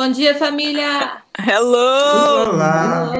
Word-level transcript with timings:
Bom 0.00 0.08
dia, 0.12 0.34
família! 0.34 1.20
Hello! 1.38 2.54
Olá! 2.54 3.12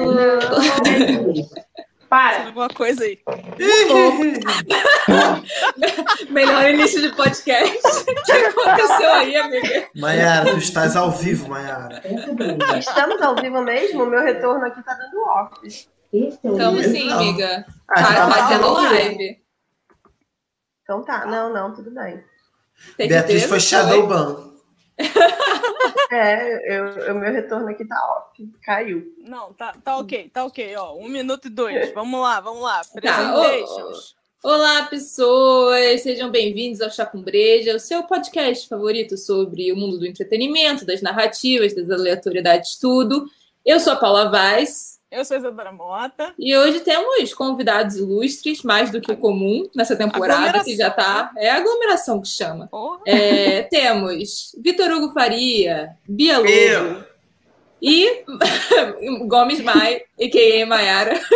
Para! 2.09 2.47
Alguma 2.47 2.69
coisa 2.69 3.03
aí. 3.03 3.19
Melhor 6.31 6.67
início 6.71 6.99
de 6.99 7.15
podcast. 7.15 7.77
O 7.87 8.05
que 8.23 8.31
aconteceu 8.31 9.13
aí, 9.13 9.35
amiga? 9.35 9.89
Maiara, 9.95 10.49
tu 10.49 10.57
estás 10.57 10.95
ao 10.95 11.11
vivo, 11.11 11.49
Maiara. 11.49 12.01
Estamos 12.79 13.21
ao 13.21 13.35
vivo 13.35 13.61
mesmo? 13.61 14.07
Meu 14.07 14.23
retorno 14.23 14.65
aqui 14.65 14.81
tá 14.81 14.95
dando 14.95 15.21
off. 15.21 15.87
Estamos 16.11 16.83
sim, 16.87 17.09
Não. 17.09 17.17
amiga. 17.19 17.63
Ah, 17.87 18.01
Tá, 18.01 18.13
tá 18.15 18.27
tá 18.27 18.47
tendo 18.47 18.73
live. 18.73 19.39
Então 20.81 21.03
tá, 21.03 21.27
não, 21.27 21.53
não, 21.53 21.75
tudo 21.75 21.91
bem. 21.91 22.23
Tem 22.97 23.07
Beatriz 23.07 23.43
foi 23.43 23.59
Shadowban. 23.59 24.49
É, 26.11 26.77
eu, 26.77 27.13
o 27.13 27.19
meu 27.19 27.31
retorno 27.31 27.69
aqui 27.69 27.85
tá 27.85 27.95
off. 27.95 28.45
Caiu. 28.63 29.15
Não, 29.19 29.53
tá, 29.53 29.73
tá 29.81 29.97
ok, 29.97 30.29
tá 30.29 30.43
ok, 30.43 30.75
ó. 30.75 30.95
Um 30.97 31.07
minuto 31.07 31.47
e 31.47 31.49
dois. 31.49 31.91
Vamos 31.95 32.19
lá, 32.19 32.41
vamos 32.41 32.61
lá. 32.61 32.81
Tá, 32.81 32.91
Presentations. 32.93 34.15
Olá, 34.43 34.83
pessoas! 34.87 36.01
Sejam 36.01 36.29
bem-vindos 36.29 36.81
ao 36.81 36.89
Chá 36.89 37.05
com 37.05 37.21
Breja, 37.21 37.75
o 37.75 37.79
seu 37.79 38.03
podcast 38.03 38.67
favorito 38.67 39.15
sobre 39.17 39.71
o 39.71 39.75
mundo 39.77 39.99
do 39.99 40.05
entretenimento, 40.05 40.85
das 40.85 41.01
narrativas, 41.01 41.73
das 41.73 41.89
aleatoriedades, 41.89 42.77
tudo. 42.77 43.25
Eu 43.65 43.79
sou 43.79 43.93
a 43.93 43.95
Paula 43.95 44.29
Vaz 44.29 44.99
Eu 45.11 45.25
sou 45.25 45.35
a 45.35 45.39
Isadora 45.41 45.73
Mota. 45.73 46.33
e 46.39 46.55
hoje 46.55 46.79
temos 46.79 47.33
convidados 47.33 47.97
ilustres, 47.97 48.63
mais 48.63 48.89
do 48.91 49.01
que 49.01 49.11
o 49.11 49.17
comum 49.17 49.69
nessa 49.75 49.93
temporada, 49.93 50.63
que 50.63 50.73
já 50.73 50.89
tá. 50.89 51.31
É 51.35 51.49
a 51.49 51.57
aglomeração 51.57 52.21
que 52.21 52.29
chama. 52.29 52.69
É, 53.05 53.63
temos 53.63 54.55
Vitor 54.57 54.89
Hugo 54.89 55.13
Faria, 55.13 55.97
Bia 56.07 56.37
Lobo 56.37 56.49
Eu. 56.49 57.03
e 57.81 58.23
Gomes 59.27 59.59
Mai, 59.59 60.03
a.k.a. 60.19 60.65
Maiara. 60.65 61.19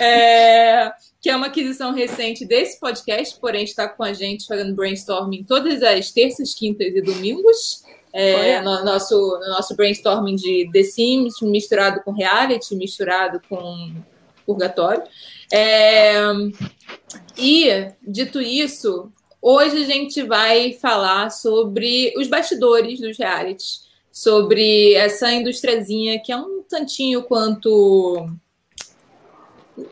É, 0.00 0.90
que 1.20 1.30
é 1.30 1.36
uma 1.36 1.46
aquisição 1.46 1.92
recente 1.94 2.44
desse 2.44 2.80
podcast, 2.80 3.38
porém 3.38 3.62
está 3.62 3.88
com 3.88 4.02
a 4.02 4.12
gente 4.12 4.44
fazendo 4.44 4.74
brainstorming 4.74 5.44
todas 5.44 5.84
as 5.84 6.10
terças, 6.10 6.52
quintas 6.52 6.88
e 6.96 7.00
domingos. 7.00 7.84
É, 8.12 8.58
Olha. 8.58 8.62
no, 8.62 8.84
nosso, 8.84 9.14
no 9.14 9.48
nosso 9.48 9.76
brainstorming 9.76 10.36
de 10.36 10.68
The 10.72 10.82
Sims, 10.82 11.40
misturado 11.42 12.02
com 12.02 12.12
reality, 12.12 12.74
misturado 12.74 13.40
com 13.48 13.94
purgatório. 14.44 15.02
É, 15.52 16.14
e, 17.38 17.92
dito 18.02 18.40
isso, 18.40 19.10
hoje 19.40 19.82
a 19.82 19.86
gente 19.86 20.22
vai 20.22 20.72
falar 20.72 21.30
sobre 21.30 22.12
os 22.16 22.26
bastidores 22.26 23.00
dos 23.00 23.16
realities, 23.16 23.82
sobre 24.10 24.94
essa 24.94 25.32
industriazinha 25.32 26.20
que 26.20 26.32
é 26.32 26.36
um 26.36 26.62
tantinho 26.68 27.22
quanto. 27.22 28.28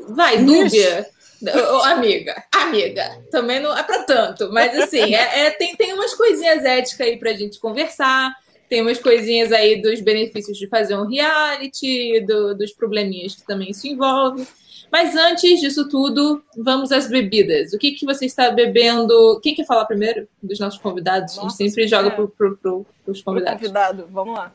Vai, 0.08 0.44
dúbia. 0.44 1.08
Ô, 1.42 1.76
amiga, 1.84 2.42
amiga, 2.52 3.22
também 3.30 3.60
não 3.60 3.76
é 3.76 3.82
para 3.82 4.02
tanto, 4.02 4.50
mas 4.52 4.76
assim, 4.78 5.14
é, 5.14 5.46
é- 5.46 5.50
tem, 5.52 5.76
tem 5.76 5.92
umas 5.92 6.14
coisinhas 6.14 6.64
éticas 6.64 7.06
aí 7.06 7.16
pra 7.16 7.32
gente 7.32 7.60
conversar, 7.60 8.32
tem 8.68 8.82
umas 8.82 8.98
coisinhas 8.98 9.52
aí 9.52 9.80
dos 9.80 10.00
benefícios 10.00 10.58
de 10.58 10.66
fazer 10.68 10.96
um 10.96 11.06
reality, 11.06 12.20
do- 12.26 12.54
dos 12.56 12.72
probleminhas 12.72 13.34
que 13.36 13.46
também 13.46 13.70
isso 13.70 13.86
envolve. 13.86 14.46
Mas 14.90 15.14
antes 15.14 15.60
disso 15.60 15.86
tudo, 15.88 16.42
vamos 16.56 16.90
às 16.92 17.06
bebidas. 17.08 17.72
O 17.74 17.78
que, 17.78 17.92
que 17.92 18.06
você 18.06 18.24
está 18.24 18.50
bebendo? 18.50 19.38
Quem 19.42 19.54
quer 19.54 19.66
falar 19.66 19.84
primeiro 19.84 20.26
dos 20.42 20.58
nossos 20.58 20.80
convidados? 20.80 21.32
a 21.32 21.34
gente 21.36 21.44
Nossa, 21.44 21.56
sempre 21.58 21.86
joga 21.86 22.08
é. 22.08 22.10
pro, 22.10 22.26
pro, 22.28 22.56
pro, 22.56 22.86
pros 23.04 23.20
pro 23.22 23.32
convidados. 23.34 23.60
convidado, 23.60 24.08
vamos 24.10 24.34
lá. 24.34 24.50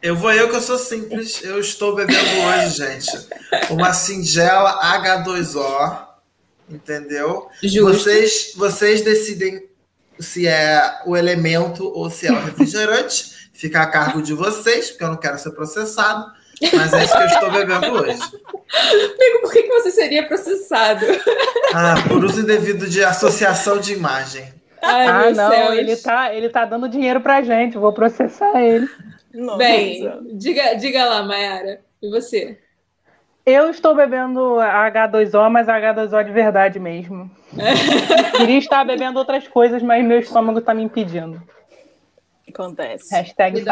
Eu 0.00 0.14
vou 0.16 0.32
eu 0.32 0.48
que 0.48 0.56
eu 0.56 0.60
sou 0.60 0.78
simples. 0.78 1.42
Eu 1.44 1.58
estou 1.60 1.94
bebendo 1.96 2.18
hoje, 2.18 2.76
gente, 2.76 3.10
uma 3.70 3.92
singela 3.92 4.80
H2O. 4.98 6.11
Entendeu? 6.72 7.48
Justo. 7.62 7.82
Vocês, 7.82 8.52
vocês 8.56 9.02
decidem 9.02 9.68
se 10.18 10.46
é 10.46 11.00
o 11.06 11.16
elemento 11.16 11.86
ou 11.94 12.08
se 12.08 12.26
é 12.26 12.32
o 12.32 12.40
refrigerante. 12.40 13.32
Fica 13.52 13.82
a 13.82 13.86
cargo 13.86 14.22
de 14.22 14.32
vocês, 14.32 14.90
porque 14.90 15.04
eu 15.04 15.08
não 15.08 15.16
quero 15.16 15.38
ser 15.38 15.50
processado. 15.52 16.32
Mas 16.72 16.92
é 16.92 17.04
isso 17.04 17.16
que 17.16 17.22
eu 17.22 17.26
estou 17.26 17.50
bebendo 17.50 17.92
hoje. 17.92 18.20
Amigo, 18.72 19.40
por 19.42 19.52
que, 19.52 19.62
que 19.62 19.68
você 19.68 19.90
seria 19.90 20.26
processado? 20.26 21.04
Ah, 21.74 21.94
por 22.06 22.22
uso 22.22 22.42
indevido 22.42 22.86
de 22.86 23.02
associação 23.02 23.78
de 23.78 23.94
imagem. 23.94 24.52
Ai, 24.82 25.08
ah, 25.08 25.30
não, 25.30 25.50
céus. 25.50 25.78
ele 25.78 25.96
tá, 25.96 26.34
ele 26.34 26.48
tá 26.50 26.66
dando 26.66 26.86
dinheiro 26.86 27.22
pra 27.22 27.40
gente, 27.40 27.78
vou 27.78 27.94
processar 27.94 28.62
ele. 28.62 28.86
Nossa. 29.32 29.56
Bem, 29.56 30.06
diga, 30.34 30.74
diga 30.74 31.06
lá, 31.06 31.22
Mayara. 31.22 31.80
E 32.02 32.10
você? 32.10 32.58
Eu 33.44 33.70
estou 33.70 33.94
bebendo 33.94 34.60
a 34.60 34.90
H2O, 34.90 35.50
mas 35.50 35.68
a 35.68 35.76
H2O 35.76 36.24
de 36.24 36.32
verdade 36.32 36.78
mesmo. 36.78 37.28
Queria 38.36 38.58
estar 38.58 38.84
bebendo 38.84 39.18
outras 39.18 39.48
coisas, 39.48 39.82
mas 39.82 40.04
meu 40.04 40.20
estômago 40.20 40.60
tá 40.60 40.72
me 40.72 40.82
impedindo. 40.84 41.42
acontece. 42.48 43.12
Hashtag? 43.12 43.64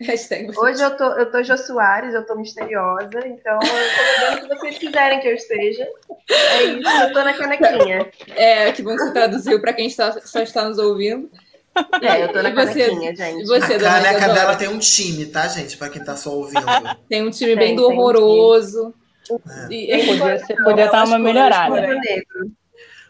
Hashtag 0.00 0.46
você. 0.46 0.60
Hoje 0.60 0.82
eu 0.82 0.96
tô, 0.96 1.04
eu 1.04 1.30
tô 1.30 1.42
Jô 1.42 1.56
Soares, 1.56 2.14
eu 2.14 2.24
tô 2.24 2.36
misteriosa, 2.36 3.26
então 3.26 3.54
eu 3.54 3.60
tô 3.60 4.30
bebendo 4.30 4.36
o 4.36 4.48
que 4.48 4.56
vocês 4.56 4.78
quiserem 4.78 5.20
que 5.20 5.28
eu 5.28 5.34
esteja. 5.34 5.88
É 6.30 6.62
isso, 6.62 7.02
eu 7.02 7.12
tô 7.12 7.24
na 7.24 7.34
canequinha. 7.34 8.10
É, 8.36 8.70
que 8.70 8.82
bom 8.82 8.94
que 8.94 9.02
você 9.02 9.12
traduziu 9.12 9.60
para 9.60 9.72
quem 9.72 9.88
está, 9.88 10.12
só 10.20 10.40
está 10.40 10.68
nos 10.68 10.78
ouvindo. 10.78 11.28
É, 12.02 12.24
eu 12.24 12.32
tô 12.32 12.42
na 12.42 12.50
E 12.50 12.54
você? 12.54 12.84
canequinha, 12.86 13.10
E 13.12 13.16
gente. 13.16 13.44
você, 13.46 13.74
A 13.74 13.78
caneca 13.80 14.28
dela 14.32 14.56
tem 14.56 14.68
um 14.68 14.78
time, 14.78 15.26
tá, 15.26 15.46
gente? 15.48 15.76
Pra 15.76 15.88
quem 15.88 16.02
tá 16.04 16.14
só 16.16 16.30
ouvindo. 16.30 16.60
Tem 17.08 17.22
um 17.26 17.30
time 17.30 17.56
bem 17.56 17.68
Tem, 17.68 17.76
do 17.76 17.88
tem 17.88 17.96
um 17.96 18.00
horroroso. 18.00 18.94
E- 19.70 20.06
Podia, 20.06 20.38
ser, 20.44 20.54
podia 20.62 20.90
dar 20.90 21.06
uma 21.06 21.18
melhorada. 21.18 21.74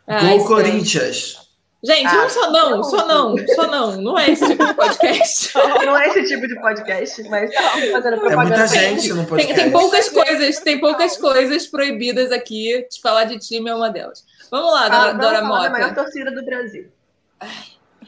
Ai, 0.07 0.39
Gol. 0.39 0.47
Corinthians. 0.47 1.43
Gente, 1.87 2.07
Ah, 2.07 2.15
não 2.15 2.29
só 2.31 2.51
não, 2.51 2.83
só 2.83 3.07
não, 3.07 3.37
só 3.49 3.67
não. 3.67 4.01
Não 4.01 4.19
é 4.19 4.31
esse 4.31 4.47
tipo 4.47 4.65
de 4.65 4.73
podcast. 4.75 5.51
Não 5.85 5.99
é 5.99 6.09
esse 6.09 6.25
tipo 6.25 6.49
de 6.49 6.59
podcast, 6.59 7.23
mas 7.29 7.53
tá 7.53 7.61
fazendo 7.63 7.95
É 7.95 8.01
propaganda. 8.21 8.37
muita 8.37 8.55
pra 8.57 8.67
gente 8.67 9.09
no 9.11 9.17
Tem, 9.17 9.27
podcast. 9.27 9.55
tem 9.63 9.71
poucas 9.71 10.09
coisas, 10.09 10.59
tem 10.61 10.81
poucas 10.81 11.17
coisas 11.19 11.67
proibidas 11.67 12.33
aqui. 12.33 12.87
De 12.91 13.01
falar 13.03 13.25
de 13.25 13.39
time 13.39 13.69
é 13.69 13.75
uma 13.75 13.91
delas. 13.91 14.25
Vamos 14.51 14.73
lá, 14.73 14.87
Ah, 14.87 15.07
vamos 15.09 15.21
Dora 15.21 15.41
falar 15.41 15.65
da 15.65 15.71
maior 15.71 15.89
Mota. 15.91 16.03
torcida 16.05 16.31
do 16.31 16.43
Brasil. 16.43 16.87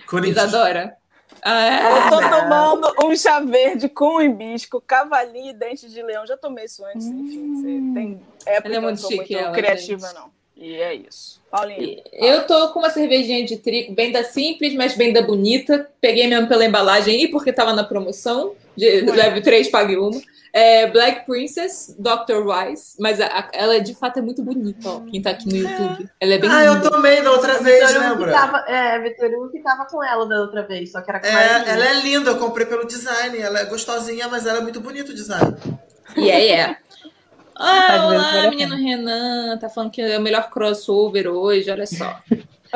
Corinthians. 0.06 0.46
Isadora. 0.48 0.96
Ah, 1.42 1.90
Eu 1.90 2.10
tô 2.10 2.18
tomando 2.28 2.94
um 3.04 3.16
chá 3.16 3.40
verde 3.40 3.88
com 3.88 4.20
hibisco, 4.20 4.80
cavalinho 4.80 5.50
e 5.50 5.52
dente 5.52 5.88
de 5.88 6.02
leão. 6.02 6.26
Já 6.26 6.36
tomei 6.36 6.64
isso 6.64 6.84
antes, 6.84 7.06
enfim. 7.06 7.54
Você 7.56 7.94
tem 7.94 8.20
época 8.46 8.68
Ela 8.68 8.76
é 8.76 8.80
muito 8.80 9.00
chique, 9.00 9.16
muito 9.16 9.36
ela, 9.36 9.52
criativa, 9.52 10.06
gente. 10.08 10.14
não. 10.14 10.30
E 10.56 10.74
é 10.76 10.94
isso. 10.94 11.40
Paulinho. 11.50 12.02
Eu 12.12 12.46
tô 12.46 12.70
com 12.72 12.78
uma 12.78 12.88
cervejinha 12.90 13.44
de 13.44 13.58
trigo, 13.58 13.94
bem 13.94 14.10
da 14.10 14.24
simples, 14.24 14.74
mas 14.74 14.96
bem 14.96 15.12
da 15.12 15.20
bonita. 15.20 15.88
Peguei 16.00 16.26
mesmo 16.26 16.48
pela 16.48 16.64
embalagem 16.64 17.24
e 17.24 17.28
porque 17.28 17.52
tava 17.52 17.74
na 17.74 17.84
promoção. 17.84 18.54
De, 18.74 19.02
leve 19.02 19.42
três, 19.42 19.68
pague 19.68 19.96
uma. 19.96 20.18
É 20.52 20.86
Black 20.90 21.26
Princess, 21.26 21.94
Dr. 21.98 22.46
Wise. 22.46 22.96
Mas 22.98 23.20
a- 23.20 23.26
a- 23.26 23.50
ela 23.52 23.80
de 23.80 23.94
fato 23.94 24.18
é 24.18 24.22
muito 24.22 24.42
bonita, 24.42 24.88
ó. 24.88 25.00
Quem 25.00 25.20
tá 25.20 25.30
aqui 25.30 25.46
no 25.48 25.56
YouTube. 25.56 26.08
Ela 26.20 26.34
é 26.34 26.38
bem 26.38 26.50
Ah, 26.50 26.64
eu 26.64 26.74
linda. 26.74 26.90
tomei 26.90 27.22
da 27.22 27.30
outra 27.32 27.58
vez, 27.58 27.94
lembra? 27.94 28.32
tava, 28.32 28.58
é, 28.68 28.98
Vitor 29.00 29.30
Hugo 29.30 29.50
que 29.50 29.60
tava 29.60 29.84
com 29.86 30.02
ela 30.02 30.26
da 30.26 30.40
outra 30.40 30.62
vez, 30.66 30.92
só 30.92 31.00
que 31.02 31.10
era 31.10 31.20
com 31.20 31.26
É, 31.26 31.70
ela 31.70 31.84
é 31.84 31.94
linda, 32.00 32.30
eu 32.30 32.38
comprei 32.38 32.66
pelo 32.66 32.86
design. 32.86 33.36
Ela 33.38 33.60
é 33.60 33.64
gostosinha, 33.66 34.28
mas 34.28 34.46
ela 34.46 34.58
é 34.58 34.62
muito 34.62 34.80
bonita 34.80 35.10
o 35.10 35.14
design. 35.14 35.56
Yeah, 36.16 36.38
yeah. 36.44 36.76
Ah, 37.58 38.08
vezes 38.10 38.26
olá, 38.32 38.44
a 38.44 38.50
menino 38.50 38.76
Renan. 38.76 39.56
Tá 39.58 39.70
falando 39.70 39.90
que 39.90 40.02
é 40.02 40.18
o 40.18 40.20
melhor 40.20 40.50
crossover 40.50 41.26
hoje, 41.26 41.70
olha 41.70 41.86
só. 41.86 42.20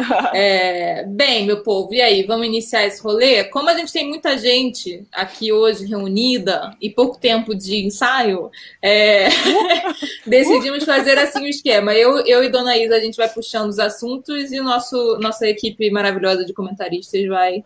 É, 0.32 1.04
bem, 1.04 1.44
meu 1.44 1.62
povo, 1.62 1.92
e 1.92 2.00
aí, 2.00 2.22
vamos 2.22 2.46
iniciar 2.46 2.86
esse 2.86 3.02
rolê? 3.02 3.44
Como 3.44 3.68
a 3.68 3.74
gente 3.74 3.92
tem 3.92 4.08
muita 4.08 4.38
gente 4.38 5.04
aqui 5.12 5.52
hoje 5.52 5.84
reunida 5.86 6.76
e 6.80 6.88
pouco 6.88 7.18
tempo 7.18 7.54
de 7.54 7.84
ensaio, 7.84 8.50
é, 8.80 9.28
decidimos 10.26 10.84
fazer 10.84 11.18
assim 11.18 11.44
o 11.44 11.48
esquema. 11.48 11.94
Eu, 11.94 12.24
eu 12.26 12.44
e 12.44 12.48
Dona 12.48 12.76
Isa, 12.76 12.94
a 12.94 13.00
gente 13.00 13.16
vai 13.16 13.28
puxando 13.28 13.68
os 13.68 13.78
assuntos 13.78 14.52
e 14.52 14.60
o 14.60 14.64
nosso, 14.64 15.18
nossa 15.18 15.46
equipe 15.48 15.90
maravilhosa 15.90 16.44
de 16.44 16.52
comentaristas 16.52 17.26
vai, 17.26 17.64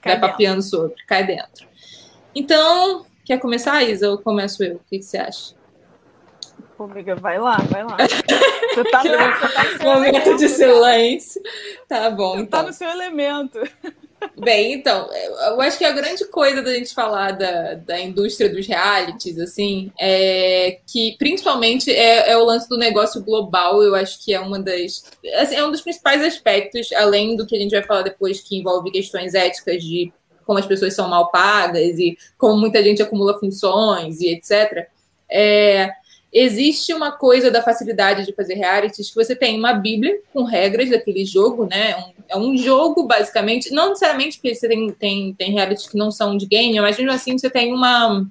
Cai 0.00 0.18
vai 0.18 0.30
papeando 0.30 0.62
sobre, 0.62 0.94
cai 1.06 1.26
dentro. 1.26 1.66
Então, 2.34 3.04
Quer 3.24 3.38
começar, 3.38 3.82
Isa, 3.84 4.10
ou 4.10 4.18
começo 4.18 4.64
eu? 4.64 4.76
O 4.76 4.80
que, 4.90 4.98
que 4.98 5.04
você 5.04 5.16
acha? 5.16 5.54
Pô, 6.76 6.84
amiga, 6.84 7.14
vai 7.16 7.38
lá, 7.38 7.56
vai 7.70 7.84
lá. 7.84 7.96
Você 8.74 8.84
tá, 8.84 9.04
no, 9.04 9.10
você 9.12 9.52
tá 9.52 9.64
no 9.64 9.78
seu 9.78 9.84
Momento 9.84 10.16
elemento, 10.16 10.36
de 10.38 10.48
silêncio. 10.48 11.42
Tá 11.86 12.10
bom, 12.10 12.30
Você 12.30 12.36
tá 12.38 12.42
então. 12.42 12.62
no 12.62 12.72
seu 12.72 12.88
elemento. 12.88 13.60
Bem, 14.38 14.74
então, 14.74 15.10
eu 15.12 15.60
acho 15.60 15.76
que 15.76 15.84
a 15.84 15.90
grande 15.90 16.24
coisa 16.26 16.62
da 16.62 16.72
gente 16.72 16.94
falar 16.94 17.32
da, 17.32 17.74
da 17.74 18.00
indústria 18.00 18.48
dos 18.48 18.66
realities, 18.66 19.38
assim, 19.38 19.92
é 19.98 20.78
que 20.86 21.16
principalmente 21.18 21.90
é, 21.90 22.30
é 22.30 22.36
o 22.36 22.44
lance 22.44 22.68
do 22.68 22.78
negócio 22.78 23.22
global. 23.22 23.82
Eu 23.82 23.94
acho 23.94 24.24
que 24.24 24.32
é 24.32 24.40
uma 24.40 24.60
das. 24.60 25.04
Assim, 25.34 25.56
é 25.56 25.64
um 25.64 25.70
dos 25.70 25.82
principais 25.82 26.22
aspectos, 26.22 26.92
além 26.92 27.36
do 27.36 27.46
que 27.46 27.56
a 27.56 27.58
gente 27.58 27.72
vai 27.72 27.82
falar 27.82 28.02
depois, 28.02 28.40
que 28.40 28.56
envolve 28.56 28.90
questões 28.90 29.34
éticas 29.34 29.82
de 29.82 30.12
como 30.46 30.58
as 30.58 30.66
pessoas 30.66 30.94
são 30.94 31.08
mal 31.08 31.30
pagas 31.30 31.98
e 31.98 32.16
como 32.38 32.56
muita 32.56 32.82
gente 32.82 33.02
acumula 33.02 33.38
funções 33.38 34.20
e 34.20 34.28
etc. 34.28 34.88
É, 35.30 35.90
existe 36.32 36.94
uma 36.94 37.12
coisa 37.12 37.50
da 37.50 37.60
facilidade 37.62 38.24
de 38.24 38.32
fazer 38.32 38.54
realities 38.54 39.10
que 39.10 39.14
você 39.14 39.36
tem 39.36 39.58
uma 39.58 39.74
bíblia 39.74 40.18
com 40.32 40.44
regras 40.44 40.88
daquele 40.88 41.24
jogo, 41.26 41.66
né? 41.66 41.94
Um- 41.96 42.12
é 42.28 42.36
um 42.36 42.56
jogo, 42.56 43.04
basicamente, 43.06 43.70
não 43.70 43.90
necessariamente 43.90 44.38
porque 44.38 44.54
você 44.54 44.66
tem, 44.66 44.90
tem, 44.92 45.34
tem 45.34 45.52
realities 45.52 45.86
que 45.86 45.96
não 45.98 46.10
são 46.10 46.36
de 46.36 46.46
game, 46.46 46.80
mas 46.80 46.96
mesmo 46.96 47.12
assim 47.12 47.36
você 47.36 47.50
tem 47.50 47.74
uma 47.74 48.24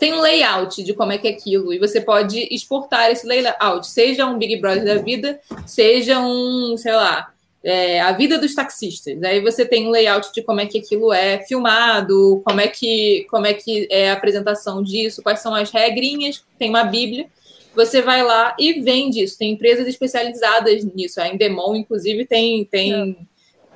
tem 0.00 0.14
um 0.14 0.20
layout 0.20 0.82
de 0.82 0.94
como 0.94 1.12
é 1.12 1.18
que 1.18 1.28
é 1.28 1.30
aquilo, 1.30 1.74
e 1.74 1.78
você 1.78 2.00
pode 2.00 2.48
exportar 2.50 3.10
esse 3.10 3.26
layout, 3.26 3.86
seja 3.86 4.24
um 4.24 4.38
Big 4.38 4.56
Brother 4.56 4.82
da 4.82 4.94
vida, 4.94 5.38
seja 5.66 6.18
um, 6.18 6.74
sei 6.78 6.92
lá, 6.92 7.30
é, 7.62 8.00
a 8.00 8.12
vida 8.12 8.38
dos 8.38 8.54
taxistas. 8.54 9.22
Aí 9.22 9.40
você 9.40 9.64
tem 9.64 9.86
um 9.86 9.90
layout 9.90 10.32
de 10.32 10.42
como 10.42 10.60
é 10.60 10.66
que 10.66 10.78
aquilo 10.78 11.12
é 11.12 11.44
filmado, 11.44 12.40
como 12.44 12.60
é 12.60 12.68
que, 12.68 13.26
como 13.30 13.46
é 13.46 13.54
que 13.54 13.86
é 13.90 14.10
a 14.10 14.14
apresentação 14.14 14.82
disso, 14.82 15.22
quais 15.22 15.40
são 15.40 15.54
as 15.54 15.70
regrinhas, 15.70 16.42
tem 16.58 16.70
uma 16.70 16.84
bíblia. 16.84 17.26
Você 17.74 18.02
vai 18.02 18.22
lá 18.22 18.56
e 18.58 18.80
vende 18.80 19.22
isso. 19.22 19.38
Tem 19.38 19.52
empresas 19.52 19.86
especializadas 19.86 20.84
nisso. 20.84 21.20
A 21.20 21.28
Endemol, 21.28 21.76
inclusive, 21.76 22.26
tem, 22.26 22.64
tem, 22.64 23.16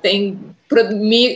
tem 0.01 0.37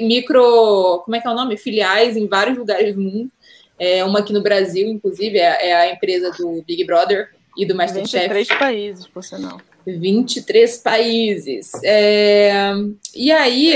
micro. 0.01 1.01
Como 1.05 1.15
é 1.15 1.21
que 1.21 1.27
é 1.27 1.31
o 1.31 1.35
nome? 1.35 1.55
Filiais 1.55 2.17
em 2.17 2.27
vários 2.27 2.57
lugares 2.57 2.95
do 2.95 3.01
mundo. 3.01 3.31
É, 3.77 4.03
uma 4.03 4.19
aqui 4.19 4.33
no 4.33 4.41
Brasil, 4.41 4.89
inclusive, 4.89 5.37
é, 5.37 5.69
é 5.69 5.73
a 5.73 5.89
empresa 5.93 6.31
do 6.31 6.61
Big 6.67 6.83
Brother 6.83 7.29
e 7.57 7.65
do 7.65 7.73
Masterchef. 7.73 8.27
23 8.27 8.59
países, 8.59 9.07
por 9.07 9.23
sinal. 9.23 9.61
23 9.85 10.77
países. 10.79 11.71
É, 11.83 12.73
E 13.15 13.31
aí, 13.31 13.73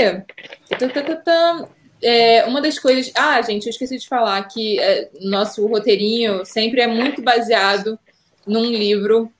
é, 2.02 2.44
uma 2.44 2.60
das 2.60 2.78
coisas. 2.78 3.10
Ah, 3.16 3.40
gente, 3.40 3.64
eu 3.66 3.70
esqueci 3.70 3.96
de 3.98 4.06
falar 4.06 4.42
que 4.44 4.78
é, 4.78 5.08
nosso 5.22 5.66
roteirinho 5.66 6.44
sempre 6.44 6.82
é 6.82 6.86
muito 6.86 7.22
baseado 7.22 7.98
num 8.46 8.66
livro 8.66 9.32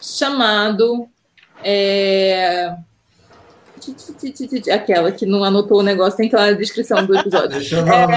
chamado. 0.00 1.08
é, 1.64 2.74
Aquela 4.72 5.10
que 5.10 5.26
não 5.26 5.42
anotou 5.42 5.80
o 5.80 5.82
negócio, 5.82 6.16
tem 6.16 6.28
que 6.28 6.36
ir 6.36 6.38
lá 6.38 6.46
na 6.46 6.52
descrição 6.52 7.04
do 7.04 7.18
episódio 7.18 7.58
dar 7.74 8.16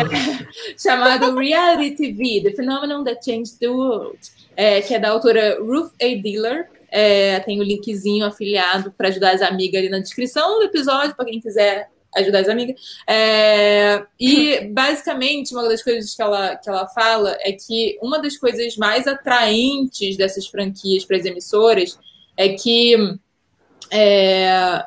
chamado 0.78 1.36
Reality 1.36 1.96
TV, 1.96 2.42
The 2.44 2.56
Phenomenon 2.56 3.04
That 3.04 3.26
Changed 3.26 3.58
the 3.58 3.70
World, 3.70 4.20
é, 4.56 4.82
que 4.82 4.94
é 4.94 5.00
da 5.00 5.10
autora 5.10 5.58
Ruth 5.60 5.92
A. 6.00 6.06
Diller. 6.22 6.70
É, 6.98 7.42
tem 7.42 7.60
o 7.60 7.64
linkzinho 7.64 8.26
afiliado 8.26 8.90
para 8.98 9.10
ajudar 9.10 9.34
as 9.34 9.42
amigas 9.42 9.82
ali 9.82 9.90
na 9.90 10.00
descrição 10.00 10.60
do 10.60 10.64
episódio, 10.64 11.14
para 11.14 11.26
quem 11.26 11.42
quiser 11.42 11.90
ajudar 12.16 12.40
as 12.40 12.48
amigas. 12.48 12.80
É, 13.06 14.02
e, 14.18 14.62
basicamente, 14.72 15.54
uma 15.54 15.68
das 15.68 15.84
coisas 15.84 16.16
que 16.16 16.22
ela, 16.22 16.56
que 16.56 16.70
ela 16.70 16.88
fala 16.88 17.38
é 17.42 17.52
que 17.52 18.00
uma 18.02 18.18
das 18.22 18.38
coisas 18.38 18.78
mais 18.78 19.08
atraentes 19.08 20.16
dessas 20.16 20.48
franquias 20.48 21.04
para 21.04 21.18
as 21.18 21.26
emissoras 21.26 22.00
é 22.38 22.54
que 22.54 22.96
é, 23.92 24.86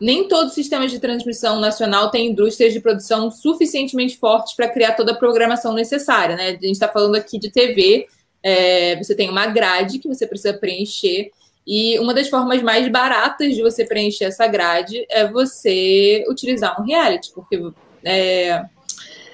nem 0.00 0.28
todo 0.28 0.50
sistema 0.50 0.86
de 0.88 0.98
transmissão 0.98 1.60
nacional 1.60 2.10
tem 2.10 2.28
indústrias 2.28 2.72
de 2.72 2.80
produção 2.80 3.30
suficientemente 3.30 4.16
fortes 4.16 4.54
para 4.54 4.68
criar 4.68 4.92
toda 4.92 5.12
a 5.12 5.16
programação 5.16 5.72
necessária. 5.74 6.36
Né? 6.36 6.48
A 6.48 6.52
gente 6.52 6.72
está 6.72 6.88
falando 6.88 7.16
aqui 7.16 7.38
de 7.38 7.50
TV, 7.50 8.06
é, 8.46 8.94
você 8.94 9.12
tem 9.12 9.28
uma 9.28 9.48
grade 9.48 9.98
que 9.98 10.06
você 10.06 10.24
precisa 10.24 10.54
preencher, 10.54 11.32
e 11.66 11.98
uma 11.98 12.14
das 12.14 12.28
formas 12.28 12.62
mais 12.62 12.86
baratas 12.88 13.56
de 13.56 13.60
você 13.60 13.84
preencher 13.84 14.26
essa 14.26 14.46
grade 14.46 15.04
é 15.10 15.26
você 15.26 16.24
utilizar 16.28 16.80
um 16.80 16.84
reality, 16.84 17.32
porque 17.34 17.60
é, 18.04 18.64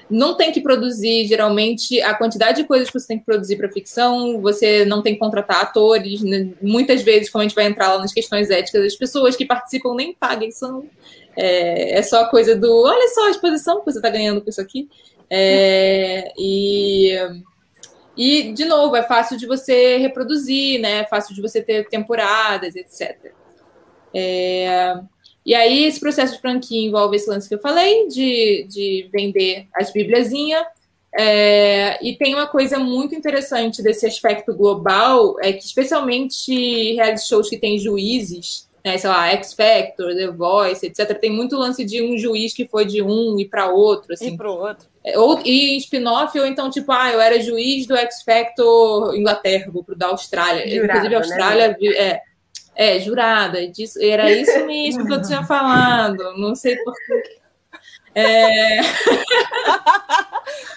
não 0.09 0.35
tem 0.35 0.51
que 0.51 0.63
produzir, 0.63 1.27
geralmente, 1.27 2.01
a 2.01 2.15
quantidade 2.15 2.63
de 2.63 2.67
coisas 2.67 2.89
que 2.89 2.99
você 2.99 3.07
tem 3.07 3.19
que 3.19 3.27
produzir 3.27 3.57
para 3.57 3.69
ficção, 3.69 4.41
você 4.41 4.87
não 4.87 5.03
tem 5.03 5.13
que 5.13 5.21
contratar 5.21 5.61
atores. 5.61 6.23
né? 6.23 6.49
Muitas 6.63 7.03
vezes, 7.03 7.29
como 7.29 7.43
a 7.43 7.47
gente 7.47 7.55
vai 7.55 7.67
entrar 7.67 7.93
lá 7.93 7.99
nas 7.99 8.15
questões 8.15 8.49
éticas, 8.49 8.83
as 8.83 8.97
pessoas 8.97 9.37
que 9.37 9.45
participam 9.45 9.95
nem 9.95 10.15
pagam, 10.15 10.51
são. 10.51 10.87
É, 11.37 11.99
é 11.99 12.03
só 12.03 12.29
coisa 12.31 12.57
do. 12.57 12.83
Olha 12.83 13.09
só 13.09 13.27
a 13.27 13.31
exposição 13.31 13.81
que 13.81 13.93
você 13.93 13.99
está 13.99 14.09
ganhando 14.09 14.41
com 14.41 14.49
isso 14.49 14.61
aqui. 14.61 14.89
É, 15.29 16.33
e. 16.39 17.15
E, 18.17 18.53
de 18.53 18.65
novo, 18.65 18.95
é 18.95 19.03
fácil 19.03 19.37
de 19.37 19.47
você 19.47 19.97
reproduzir, 19.97 20.81
né? 20.81 21.01
É 21.01 21.05
fácil 21.07 21.35
de 21.35 21.41
você 21.41 21.63
ter 21.63 21.89
temporadas, 21.89 22.77
etc. 22.77 23.33
É, 24.15 24.95
e 25.45 25.55
aí, 25.55 25.85
esse 25.85 25.99
processo 25.99 26.35
de 26.35 26.41
franquia 26.41 26.87
envolve 26.87 27.17
esse 27.17 27.29
lance 27.29 27.49
que 27.49 27.55
eu 27.55 27.61
falei, 27.61 28.07
de, 28.09 28.67
de 28.69 29.09
vender 29.13 29.67
as 29.75 29.93
bibliazinhas. 29.93 30.63
É, 31.15 31.99
e 32.03 32.17
tem 32.17 32.35
uma 32.35 32.47
coisa 32.47 32.79
muito 32.79 33.15
interessante 33.15 33.83
desse 33.83 34.07
aspecto 34.07 34.55
global, 34.55 35.37
é 35.41 35.53
que 35.53 35.65
especialmente 35.65 36.95
reality 36.95 37.27
shows 37.27 37.51
que 37.51 37.59
tem 37.59 37.79
juízes, 37.79 38.67
né, 38.85 38.97
sei 38.97 39.11
lá, 39.11 39.29
X 39.29 39.53
Factor, 39.53 40.15
The 40.15 40.29
Voice, 40.29 40.87
etc., 40.87 41.19
tem 41.19 41.31
muito 41.31 41.57
lance 41.57 41.85
de 41.85 42.03
um 42.03 42.17
juiz 42.17 42.55
que 42.55 42.67
foi 42.67 42.87
de 42.87 43.03
um 43.03 43.39
e 43.39 43.47
para 43.47 43.71
outro, 43.71 44.15
assim. 44.15 44.35
E 44.35 44.37
pro 44.37 44.53
outro. 44.53 44.92
É, 45.05 45.19
Ou, 45.19 45.41
e 45.45 45.75
em 45.75 45.79
spin-off, 45.79 46.39
ou 46.39 46.47
então, 46.47 46.71
tipo, 46.71 46.93
ah, 46.93 47.11
eu 47.11 47.21
era 47.21 47.41
juiz 47.41 47.87
do 47.87 47.97
X 47.97 48.23
Factor 48.23 49.15
Inglaterra, 49.17 49.71
vou 49.73 49.83
pro 49.83 49.97
da 49.97 50.07
Austrália. 50.09 50.69
Jurada, 50.69 50.85
Inclusive, 50.99 51.07
a 51.07 51.19
né, 51.19 51.25
Austrália 51.25 51.77
vi- 51.79 51.97
é, 51.97 52.21
é 52.77 53.01
jurada. 53.01 53.67
Disso, 53.69 53.99
era 54.01 54.31
isso 54.31 54.65
mesmo 54.67 55.07
que 55.07 55.13
eu 55.13 55.23
tinha 55.23 55.43
falado. 55.45 56.23
Não 56.39 56.55
sei 56.55 56.77
porquê. 56.85 57.41
É, 58.15 58.81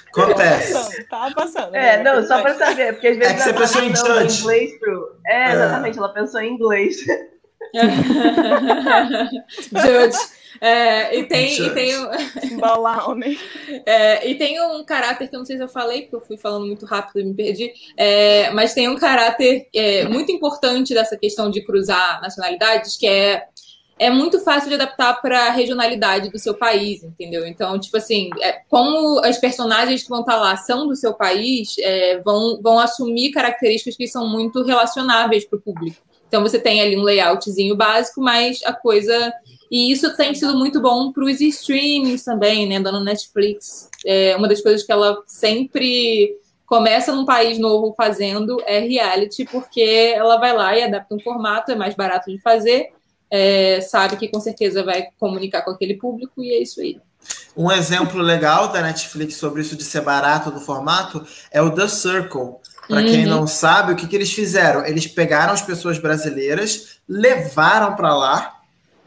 Acontece. 0.08 1.04
Tava 1.10 1.34
passando. 1.36 1.76
É, 1.76 1.98
né? 1.98 2.04
não, 2.04 2.26
só 2.26 2.42
pra 2.42 2.56
saber, 2.56 2.94
porque 2.94 3.08
às 3.10 3.18
vezes 3.18 3.34
É 3.34 3.36
que 3.36 3.42
você 3.44 3.50
a 3.50 3.54
pensou 3.54 3.82
em 3.84 3.94
judge. 3.96 4.40
inglês 4.42 4.80
pro. 4.80 5.16
É, 5.28 5.50
É. 5.50 5.54
exatamente, 5.54 5.98
ela 5.98 6.10
pensou 6.10 6.40
em 6.42 6.54
inglês. 6.54 6.96
Judge. 9.72 10.18
É, 10.62 11.18
e 11.18 11.24
tem, 11.26 11.62
e 11.62 11.70
tem, 11.72 11.98
um- 11.98 12.58
Balau, 12.60 13.16
né? 13.16 13.36
é, 13.86 14.30
e 14.30 14.36
tem 14.36 14.60
um 14.62 14.84
caráter 14.84 15.28
que 15.28 15.36
eu 15.36 15.40
não 15.40 15.46
sei 15.46 15.58
se 15.58 15.64
eu 15.64 15.68
falei, 15.68 16.04
porque 16.04 16.16
eu 16.16 16.22
fui 16.22 16.38
falando 16.38 16.66
muito 16.66 16.86
rápido 16.86 17.20
e 17.20 17.24
me 17.26 17.34
perdi, 17.34 17.74
é, 17.98 18.50
mas 18.52 18.74
tem 18.74 18.88
um 18.88 18.96
caráter 18.96 19.68
é, 19.74 20.06
muito 20.06 20.32
importante 20.32 20.94
dessa 20.94 21.18
questão 21.18 21.50
de 21.50 21.62
cruzar 21.64 22.22
nacionalidades, 22.22 22.98
que 22.98 23.08
é 23.08 23.46
é 23.98 24.10
muito 24.10 24.40
fácil 24.42 24.70
de 24.70 24.76
adaptar 24.76 25.22
para 25.22 25.48
a 25.48 25.52
regionalidade 25.52 26.30
do 26.30 26.38
seu 26.38 26.54
país, 26.54 27.02
entendeu? 27.04 27.48
Então, 27.48 27.80
tipo 27.80 27.96
assim, 27.96 28.30
é, 28.42 28.60
como 28.70 29.20
as 29.24 29.38
personagens 29.38 30.04
que 30.04 30.10
vão 30.10 30.20
estar 30.20 30.36
lá 30.36 30.58
são 30.58 30.88
do 30.88 30.96
seu 30.96 31.14
país, 31.14 31.76
é, 31.80 32.20
vão, 32.20 32.60
vão 32.62 32.78
assumir 32.78 33.32
características 33.32 33.96
que 33.96 34.08
são 34.08 34.28
muito 34.28 34.64
relacionáveis 34.64 35.46
para 35.46 35.58
o 35.58 35.62
público. 35.62 35.98
Então, 36.28 36.42
você 36.42 36.60
tem 36.60 36.82
ali 36.82 36.98
um 36.98 37.04
layoutzinho 37.04 37.76
básico, 37.76 38.20
mas 38.20 38.60
a 38.66 38.74
coisa. 38.74 39.32
E 39.72 39.92
isso 39.92 40.16
tem 40.16 40.34
sido 40.36 40.58
muito 40.58 40.80
bom 40.80 41.12
para 41.12 41.26
os 41.26 41.42
streamings 41.42 42.24
também, 42.24 42.68
né? 42.68 42.80
Dando 42.80 43.04
Netflix. 43.04 43.90
É 44.06 44.36
uma 44.36 44.48
das 44.48 44.62
coisas 44.62 44.84
que 44.84 44.92
ela 44.92 45.22
sempre 45.26 46.36
começa 46.66 47.14
num 47.14 47.26
país 47.26 47.60
novo 47.60 47.94
fazendo 47.96 48.58
é 48.66 48.80
reality, 48.80 49.46
porque 49.46 50.14
ela 50.16 50.38
vai 50.38 50.56
lá 50.56 50.76
e 50.78 50.84
adapta 50.84 51.14
um 51.14 51.20
formato, 51.20 51.72
é 51.72 51.76
mais 51.76 51.96
barato 51.96 52.32
de 52.32 52.40
fazer 52.42 52.90
é, 53.30 53.82
sabe 53.82 54.18
que 54.18 54.28
com 54.28 54.40
certeza 54.40 54.84
vai 54.84 55.08
comunicar 55.20 55.62
com 55.64 55.72
aquele 55.72 55.96
público 55.96 56.44
e 56.44 56.52
é 56.52 56.62
isso 56.62 56.80
aí. 56.80 57.00
Um 57.58 57.72
exemplo 57.72 58.22
legal 58.22 58.68
da 58.70 58.82
Netflix 58.82 59.36
sobre 59.36 59.62
isso 59.62 59.76
de 59.76 59.84
ser 59.84 60.02
barato 60.02 60.52
do 60.52 60.60
formato 60.60 61.26
é 61.52 61.62
o 61.62 61.72
The 61.72 61.88
Circle. 61.88 62.56
Para 62.88 63.04
quem 63.04 63.24
Uhum. 63.24 63.32
não 63.32 63.48
sabe, 63.48 63.92
o 63.92 63.96
que, 63.96 64.08
que 64.08 64.16
eles 64.16 64.32
fizeram? 64.32 64.86
Eles 64.86 65.08
pegaram 65.08 65.54
as 65.54 65.62
pessoas 65.62 65.98
brasileiras, 65.98 67.00
levaram 67.10 67.96
para 67.96 68.16
lá, 68.16 68.55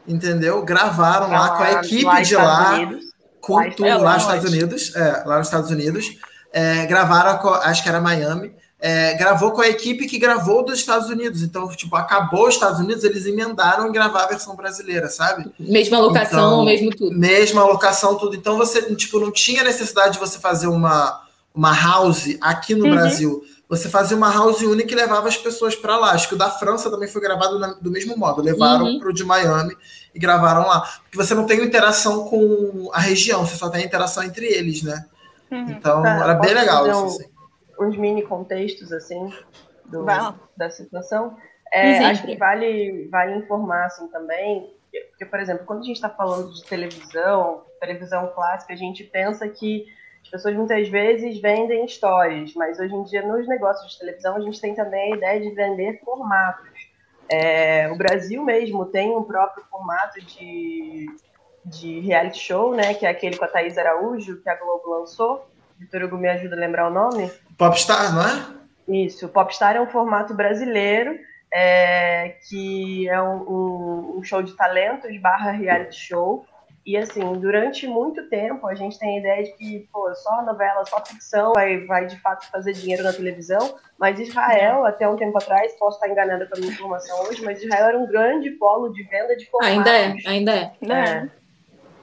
entendeu? 0.09 0.63
Gravaram 0.63 1.29
lá 1.29 1.49
com 1.49 1.63
a 1.63 1.71
equipe 1.73 2.03
Lá 2.03 2.21
de 2.21 2.35
lá, 2.35 2.73
Unidos. 2.73 3.05
com 3.39 3.55
Lá 3.55 3.63
tudo 3.71 3.87
Estados 3.87 4.03
lá 4.03 4.13
nos 4.15 4.23
Unidos. 4.25 4.25
Estados 4.25 4.49
Unidos, 4.51 4.95
é, 4.95 5.23
lá 5.25 5.37
nos 5.37 5.47
Estados 5.47 5.71
Unidos. 5.71 6.05
É, 6.51 6.85
gravaram, 6.87 7.37
com- 7.37 7.49
acho 7.53 7.83
que 7.83 7.89
era 7.89 8.01
Miami, 8.01 8.51
é, 8.81 9.13
gravou 9.13 9.51
com 9.51 9.61
a 9.61 9.67
equipe 9.67 10.07
que 10.07 10.17
gravou 10.17 10.65
dos 10.65 10.79
Estados 10.79 11.07
Unidos. 11.09 11.43
Então, 11.43 11.67
tipo, 11.69 11.95
acabou 11.95 12.47
os 12.47 12.55
Estados 12.55 12.79
Unidos, 12.79 13.03
eles 13.03 13.25
emendaram 13.25 13.87
em 13.87 13.91
gravar 13.91 14.23
a 14.23 14.27
versão 14.27 14.55
brasileira, 14.55 15.09
sabe? 15.09 15.51
Mesma 15.59 15.99
locação, 15.99 16.63
Então, 16.63 16.65
mesmo 16.65 16.89
tudo. 16.95 17.15
Mesma 17.17 17.63
locação, 17.63 18.15
tudo. 18.17 18.35
Então 18.35 18.57
você, 18.57 18.81
tipo, 18.95 19.19
não 19.19 19.31
tinha 19.31 19.63
necessidade 19.63 20.13
de 20.13 20.19
você 20.19 20.39
fazer 20.39 20.67
uma, 20.67 21.21
uma 21.53 21.73
house 21.73 22.35
aqui 22.41 22.73
no 22.73 22.85
Uhum. 22.85 22.91
Brasil, 22.95 23.43
você 23.67 23.87
fazia 23.87 24.17
uma 24.17 24.31
house 24.33 24.61
única 24.63 24.91
e 24.91 24.95
levava 24.95 25.27
as 25.27 25.37
pessoas 25.37 25.75
para 25.75 25.95
lá. 25.95 26.11
Acho 26.13 26.27
que 26.27 26.33
o 26.33 26.37
da 26.37 26.49
França 26.49 26.89
também 26.89 27.07
foi 27.07 27.21
gravado 27.21 27.59
na- 27.59 27.73
do 27.79 27.91
mesmo 27.91 28.17
modo. 28.17 28.41
Levaram 28.41 28.85
Uhum. 28.85 28.99
pro 28.99 29.13
de 29.13 29.23
Miami 29.23 29.75
e 30.13 30.19
gravaram 30.19 30.67
lá. 30.67 30.81
Porque 31.03 31.17
você 31.17 31.33
não 31.35 31.45
tem 31.45 31.63
interação 31.63 32.27
com 32.27 32.89
a 32.93 32.99
região, 32.99 33.45
você 33.45 33.55
só 33.55 33.69
tem 33.69 33.85
interação 33.85 34.23
entre 34.23 34.45
eles, 34.45 34.83
né? 34.83 35.05
Uhum. 35.51 35.69
Então 35.69 36.01
Tá, 36.03 36.23
era 36.23 36.33
bem 36.35 36.53
legal 36.53 36.87
isso. 36.87 37.05
assim. 37.05 37.29
uns 37.79 37.97
mini 37.97 38.21
contextos 38.23 38.91
assim 38.91 39.31
do- 39.85 40.05
da 40.57 40.69
situação. 40.69 41.37
É, 41.71 41.99
acho 42.05 42.23
que 42.25 42.35
vale, 42.35 43.07
vale 43.11 43.35
informar 43.37 43.85
assim 43.85 44.07
também, 44.09 44.73
porque, 45.11 45.25
por 45.25 45.39
exemplo, 45.39 45.65
quando 45.65 45.79
a 45.81 45.83
gente 45.85 45.95
está 45.95 46.09
falando 46.09 46.51
de 46.51 46.63
televisão, 46.65 47.61
televisão 47.79 48.27
clássica, 48.35 48.73
a 48.73 48.75
gente 48.75 49.03
pensa 49.03 49.47
que 49.47 49.85
as 50.23 50.29
pessoas 50.29 50.55
muitas 50.55 50.89
vezes 50.89 51.39
vendem 51.39 51.85
histórias, 51.85 52.53
mas 52.55 52.79
hoje 52.79 52.93
em 52.93 53.03
dia 53.05 53.25
nos 53.25 53.47
negócios 53.47 53.93
de 53.93 53.99
televisão 53.99 54.35
a 54.35 54.39
gente 54.41 54.59
tem 54.59 54.75
também 54.75 55.13
a 55.13 55.17
ideia 55.17 55.39
de 55.39 55.51
vender 55.55 56.01
formatos. 56.03 56.68
É, 57.31 57.89
o 57.91 57.95
Brasil 57.95 58.43
mesmo 58.43 58.85
tem 58.85 59.15
um 59.15 59.23
próprio 59.23 59.63
formato 59.69 60.19
de, 60.21 61.05
de 61.65 61.99
reality 61.99 62.39
show, 62.39 62.73
né, 62.75 62.93
que 62.93 63.05
é 63.05 63.09
aquele 63.09 63.37
com 63.37 63.45
a 63.45 63.47
Thaís 63.47 63.77
Araújo, 63.77 64.41
que 64.41 64.49
a 64.49 64.55
Globo 64.55 64.89
lançou. 64.99 65.47
Vitor 65.77 66.03
Hugo 66.03 66.17
me 66.17 66.27
ajuda 66.27 66.55
a 66.55 66.59
lembrar 66.59 66.87
o 66.87 66.93
nome? 66.93 67.31
Popstar, 67.57 68.13
não 68.13 68.21
é? 68.23 68.59
Isso, 69.05 69.27
o 69.27 69.29
Popstar 69.29 69.75
é 69.75 69.81
um 69.81 69.87
formato 69.87 70.33
brasileiro, 70.33 71.17
é, 71.53 72.35
que 72.49 73.07
é 73.07 73.21
um, 73.21 73.35
um- 73.49 74.15
um 74.17 74.23
show 74.23 74.41
de 74.41 74.53
talentos 74.55 75.15
barra 75.21 75.51
reality 75.51 75.95
show. 75.95 76.45
E 76.85 76.97
assim, 76.97 77.33
durante 77.33 77.87
muito 77.87 78.27
tempo 78.29 78.65
a 78.67 78.73
gente 78.73 78.97
tem 78.97 79.17
a 79.17 79.19
ideia 79.19 79.43
de 79.43 79.51
que, 79.53 79.87
pô, 79.91 80.13
só 80.15 80.43
novela, 80.43 80.83
só 80.85 81.03
ficção 81.05 81.53
vai, 81.53 81.85
vai 81.85 82.07
de 82.07 82.19
fato 82.19 82.49
fazer 82.49 82.73
dinheiro 82.73 83.03
na 83.03 83.13
televisão. 83.13 83.75
Mas 83.97 84.19
Israel, 84.19 84.85
até 84.85 85.07
um 85.07 85.15
tempo 85.15 85.37
atrás, 85.37 85.73
posso 85.77 85.97
estar 85.97 86.09
enganada 86.09 86.47
com 86.47 86.55
a 86.55 86.59
minha 86.59 86.71
informação 86.71 87.21
hoje, 87.23 87.43
mas 87.43 87.61
Israel 87.61 87.89
era 87.89 87.99
um 87.99 88.07
grande 88.07 88.51
polo 88.51 88.89
de 88.89 89.03
venda 89.03 89.35
de 89.35 89.45
formatos. 89.49 89.77
Ainda 89.77 89.97
é, 89.97 90.15
ainda 90.25 90.55
é. 90.55 90.71
Né? 90.81 91.31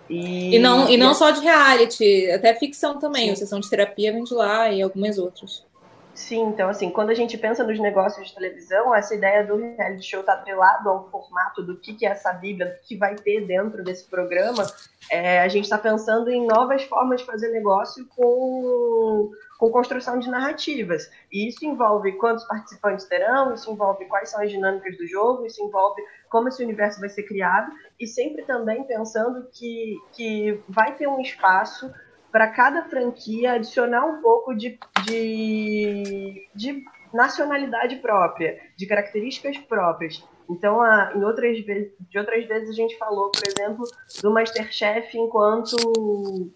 E, 0.09 0.55
E 0.55 0.59
não, 0.59 0.89
e 0.89 0.97
não 0.97 1.15
só 1.15 1.31
de 1.31 1.41
reality, 1.41 2.31
até 2.31 2.55
ficção 2.55 2.99
também. 2.99 3.31
A 3.31 3.37
sessão 3.37 3.59
de 3.59 3.69
terapia 3.69 4.13
vem 4.13 4.23
de 4.23 4.35
lá 4.35 4.71
e 4.71 4.81
algumas 4.81 5.19
outras. 5.19 5.66
Sim, 6.17 6.45
então 6.45 6.71
assim, 6.71 6.89
quando 6.89 7.11
a 7.11 7.15
gente 7.15 7.37
pensa 7.37 7.63
nos 7.63 7.79
negócios 7.79 8.29
de 8.29 8.35
televisão, 8.35 8.95
essa 8.95 9.15
ideia 9.15 9.45
do 9.45 9.55
reality 9.55 10.03
show 10.03 10.21
está 10.21 10.33
atrelado 10.33 10.89
ao 10.89 11.11
formato 11.11 11.63
do 11.63 11.77
que, 11.77 11.93
que 11.93 12.07
é 12.07 12.09
essa 12.09 12.33
Bíblia, 12.33 12.71
do 12.71 12.89
que 12.89 12.97
vai 12.97 13.15
ter 13.17 13.47
dentro 13.47 13.85
desse 13.85 14.09
programa, 14.09 14.67
é, 15.11 15.41
a 15.41 15.49
gente 15.49 15.65
está 15.65 15.77
pensando 15.77 16.31
em 16.31 16.47
novas 16.47 16.85
formas 16.85 17.21
de 17.21 17.27
fazer 17.27 17.51
negócio 17.51 18.07
com, 18.17 19.31
com 19.59 19.71
construção 19.71 20.19
de 20.19 20.31
narrativas. 20.31 21.11
E 21.31 21.49
isso 21.49 21.67
envolve 21.67 22.11
quantos 22.13 22.45
participantes 22.45 23.05
terão, 23.05 23.53
isso 23.53 23.71
envolve 23.71 24.07
quais 24.07 24.31
são 24.31 24.43
as 24.43 24.51
dinâmicas 24.51 24.97
do 24.97 25.07
jogo, 25.07 25.45
isso 25.45 25.63
envolve 25.63 26.03
como 26.31 26.49
esse 26.49 26.65
universo 26.65 26.99
vai 26.99 27.11
ser 27.11 27.25
criado, 27.25 27.71
e 28.01 28.07
sempre 28.07 28.43
também 28.45 28.85
pensando 28.85 29.47
que, 29.53 29.99
que 30.15 30.63
vai 30.67 30.95
ter 30.95 31.07
um 31.07 31.21
espaço 31.21 31.93
para 32.37 32.49
cada 32.49 32.83
franquia 32.83 33.53
adicionar 33.53 34.05
um 34.05 34.21
pouco 34.21 34.55
de, 34.55 34.79
de, 35.07 36.47
de 36.55 36.85
nacionalidade 37.11 37.97
própria, 37.97 38.61
de 38.77 38.85
características 38.85 39.57
próprias. 39.57 40.23
Então, 40.47 40.83
a, 40.83 41.15
em 41.17 41.25
outras 41.25 41.59
vezes, 41.61 41.95
de 41.99 42.19
outras 42.19 42.47
vezes 42.47 42.69
a 42.69 42.75
gente 42.75 42.95
falou, 42.99 43.31
por 43.31 43.41
exemplo, 43.49 43.87
do 44.21 44.31
Masterchef 44.31 45.17
enquanto 45.17 46.53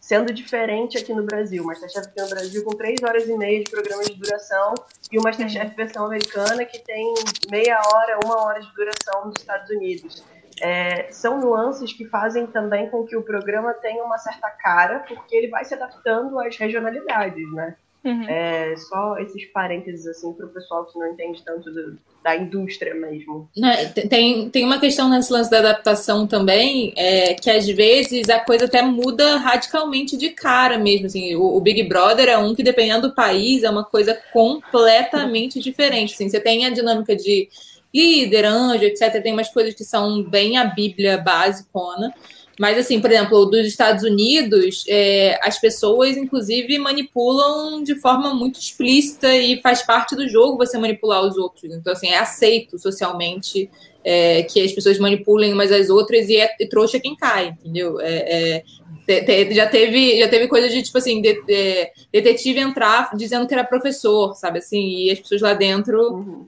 sendo 0.00 0.32
diferente 0.32 0.96
aqui 0.96 1.12
no 1.12 1.24
Brasil. 1.24 1.62
O 1.62 1.66
Masterchef 1.66 2.08
aqui 2.08 2.22
no 2.22 2.30
Brasil 2.30 2.64
com 2.64 2.74
três 2.74 3.02
horas 3.02 3.28
e 3.28 3.36
meia 3.36 3.62
de 3.62 3.70
programa 3.70 4.04
de 4.04 4.14
duração 4.14 4.72
e 5.12 5.18
o 5.18 5.22
Masterchef 5.22 5.76
versão 5.76 6.06
americana 6.06 6.64
que 6.64 6.78
tem 6.78 7.12
meia 7.50 7.78
hora, 7.78 8.18
uma 8.24 8.46
hora 8.46 8.60
de 8.62 8.74
duração 8.74 9.26
nos 9.26 9.36
Estados 9.36 9.68
Unidos. 9.68 10.24
É, 10.60 11.08
são 11.10 11.40
nuances 11.40 11.92
que 11.92 12.04
fazem 12.06 12.46
também 12.46 12.88
com 12.88 13.04
que 13.04 13.16
o 13.16 13.22
programa 13.22 13.72
tenha 13.74 14.02
uma 14.04 14.18
certa 14.18 14.50
cara, 14.50 15.00
porque 15.06 15.34
ele 15.36 15.48
vai 15.48 15.64
se 15.64 15.74
adaptando 15.74 16.38
às 16.38 16.56
regionalidades, 16.56 17.52
né? 17.52 17.76
Uhum. 18.04 18.22
É, 18.28 18.76
só 18.76 19.18
esses 19.18 19.44
parênteses 19.46 20.06
assim 20.06 20.32
para 20.32 20.46
o 20.46 20.48
pessoal 20.50 20.86
que 20.86 20.96
não 20.98 21.08
entende 21.12 21.42
tanto 21.44 21.68
do- 21.70 21.98
da 22.22 22.36
indústria 22.36 22.94
mesmo. 22.94 23.48
Né, 23.56 23.86
Tem, 23.86 24.48
tem 24.50 24.64
uma 24.64 24.78
questão 24.78 25.08
nesse 25.10 25.32
lance 25.32 25.50
da 25.50 25.58
adaptação 25.58 26.26
também, 26.26 26.92
é, 26.96 27.34
que 27.34 27.50
às 27.50 27.66
vezes 27.66 28.28
a 28.28 28.38
coisa 28.38 28.66
até 28.66 28.82
muda 28.82 29.36
radicalmente 29.38 30.16
de 30.16 30.30
cara 30.30 30.78
mesmo. 30.78 31.06
Assim, 31.06 31.34
o, 31.34 31.56
o 31.56 31.60
Big 31.60 31.82
Brother 31.82 32.28
é 32.28 32.38
um 32.38 32.54
que, 32.54 32.62
dependendo 32.62 33.08
do 33.08 33.14
país, 33.14 33.64
é 33.64 33.70
uma 33.70 33.84
coisa 33.84 34.16
completamente 34.32 35.60
diferente. 35.60 36.14
Assim, 36.14 36.28
você 36.28 36.40
tem 36.40 36.66
a 36.66 36.70
dinâmica 36.70 37.14
de 37.16 37.48
líder, 37.94 38.44
anjo, 38.44 38.84
etc. 38.84 39.20
Tem 39.22 39.32
umas 39.32 39.48
coisas 39.48 39.74
que 39.74 39.84
são 39.84 40.22
bem 40.22 40.56
a 40.56 40.64
Bíblia 40.64 41.18
basicona. 41.18 42.12
Mas, 42.58 42.76
assim, 42.76 43.00
por 43.00 43.10
exemplo, 43.10 43.44
dos 43.46 43.64
Estados 43.66 44.02
Unidos, 44.02 44.84
é, 44.88 45.38
as 45.42 45.60
pessoas, 45.60 46.16
inclusive, 46.16 46.76
manipulam 46.78 47.82
de 47.84 47.94
forma 47.94 48.34
muito 48.34 48.58
explícita 48.58 49.32
e 49.36 49.60
faz 49.62 49.82
parte 49.82 50.16
do 50.16 50.28
jogo 50.28 50.56
você 50.58 50.76
manipular 50.76 51.22
os 51.24 51.36
outros. 51.36 51.72
Então, 51.72 51.92
assim, 51.92 52.08
é 52.08 52.18
aceito 52.18 52.76
socialmente 52.76 53.70
é, 54.04 54.42
que 54.42 54.60
as 54.60 54.72
pessoas 54.72 54.98
manipulem 54.98 55.52
umas 55.52 55.70
às 55.70 55.88
outras 55.88 56.28
e 56.28 56.36
é 56.36 56.50
e 56.58 56.66
trouxa 56.66 56.98
quem 56.98 57.14
cai, 57.14 57.48
entendeu? 57.60 58.00
É, 58.00 58.14
é, 58.56 58.64
te- 59.06 59.22
te- 59.22 59.54
já, 59.54 59.66
teve, 59.68 60.18
já 60.18 60.28
teve 60.28 60.48
coisa 60.48 60.68
de, 60.68 60.82
tipo 60.82 60.98
assim, 60.98 61.22
de- 61.22 61.40
é, 61.48 61.92
detetive 62.12 62.58
entrar 62.58 63.10
dizendo 63.16 63.46
que 63.46 63.54
era 63.54 63.62
professor, 63.62 64.34
sabe? 64.34 64.58
Assim, 64.58 65.04
e 65.04 65.10
as 65.12 65.20
pessoas 65.20 65.40
lá 65.42 65.54
dentro 65.54 66.12
Uhum. 66.12 66.46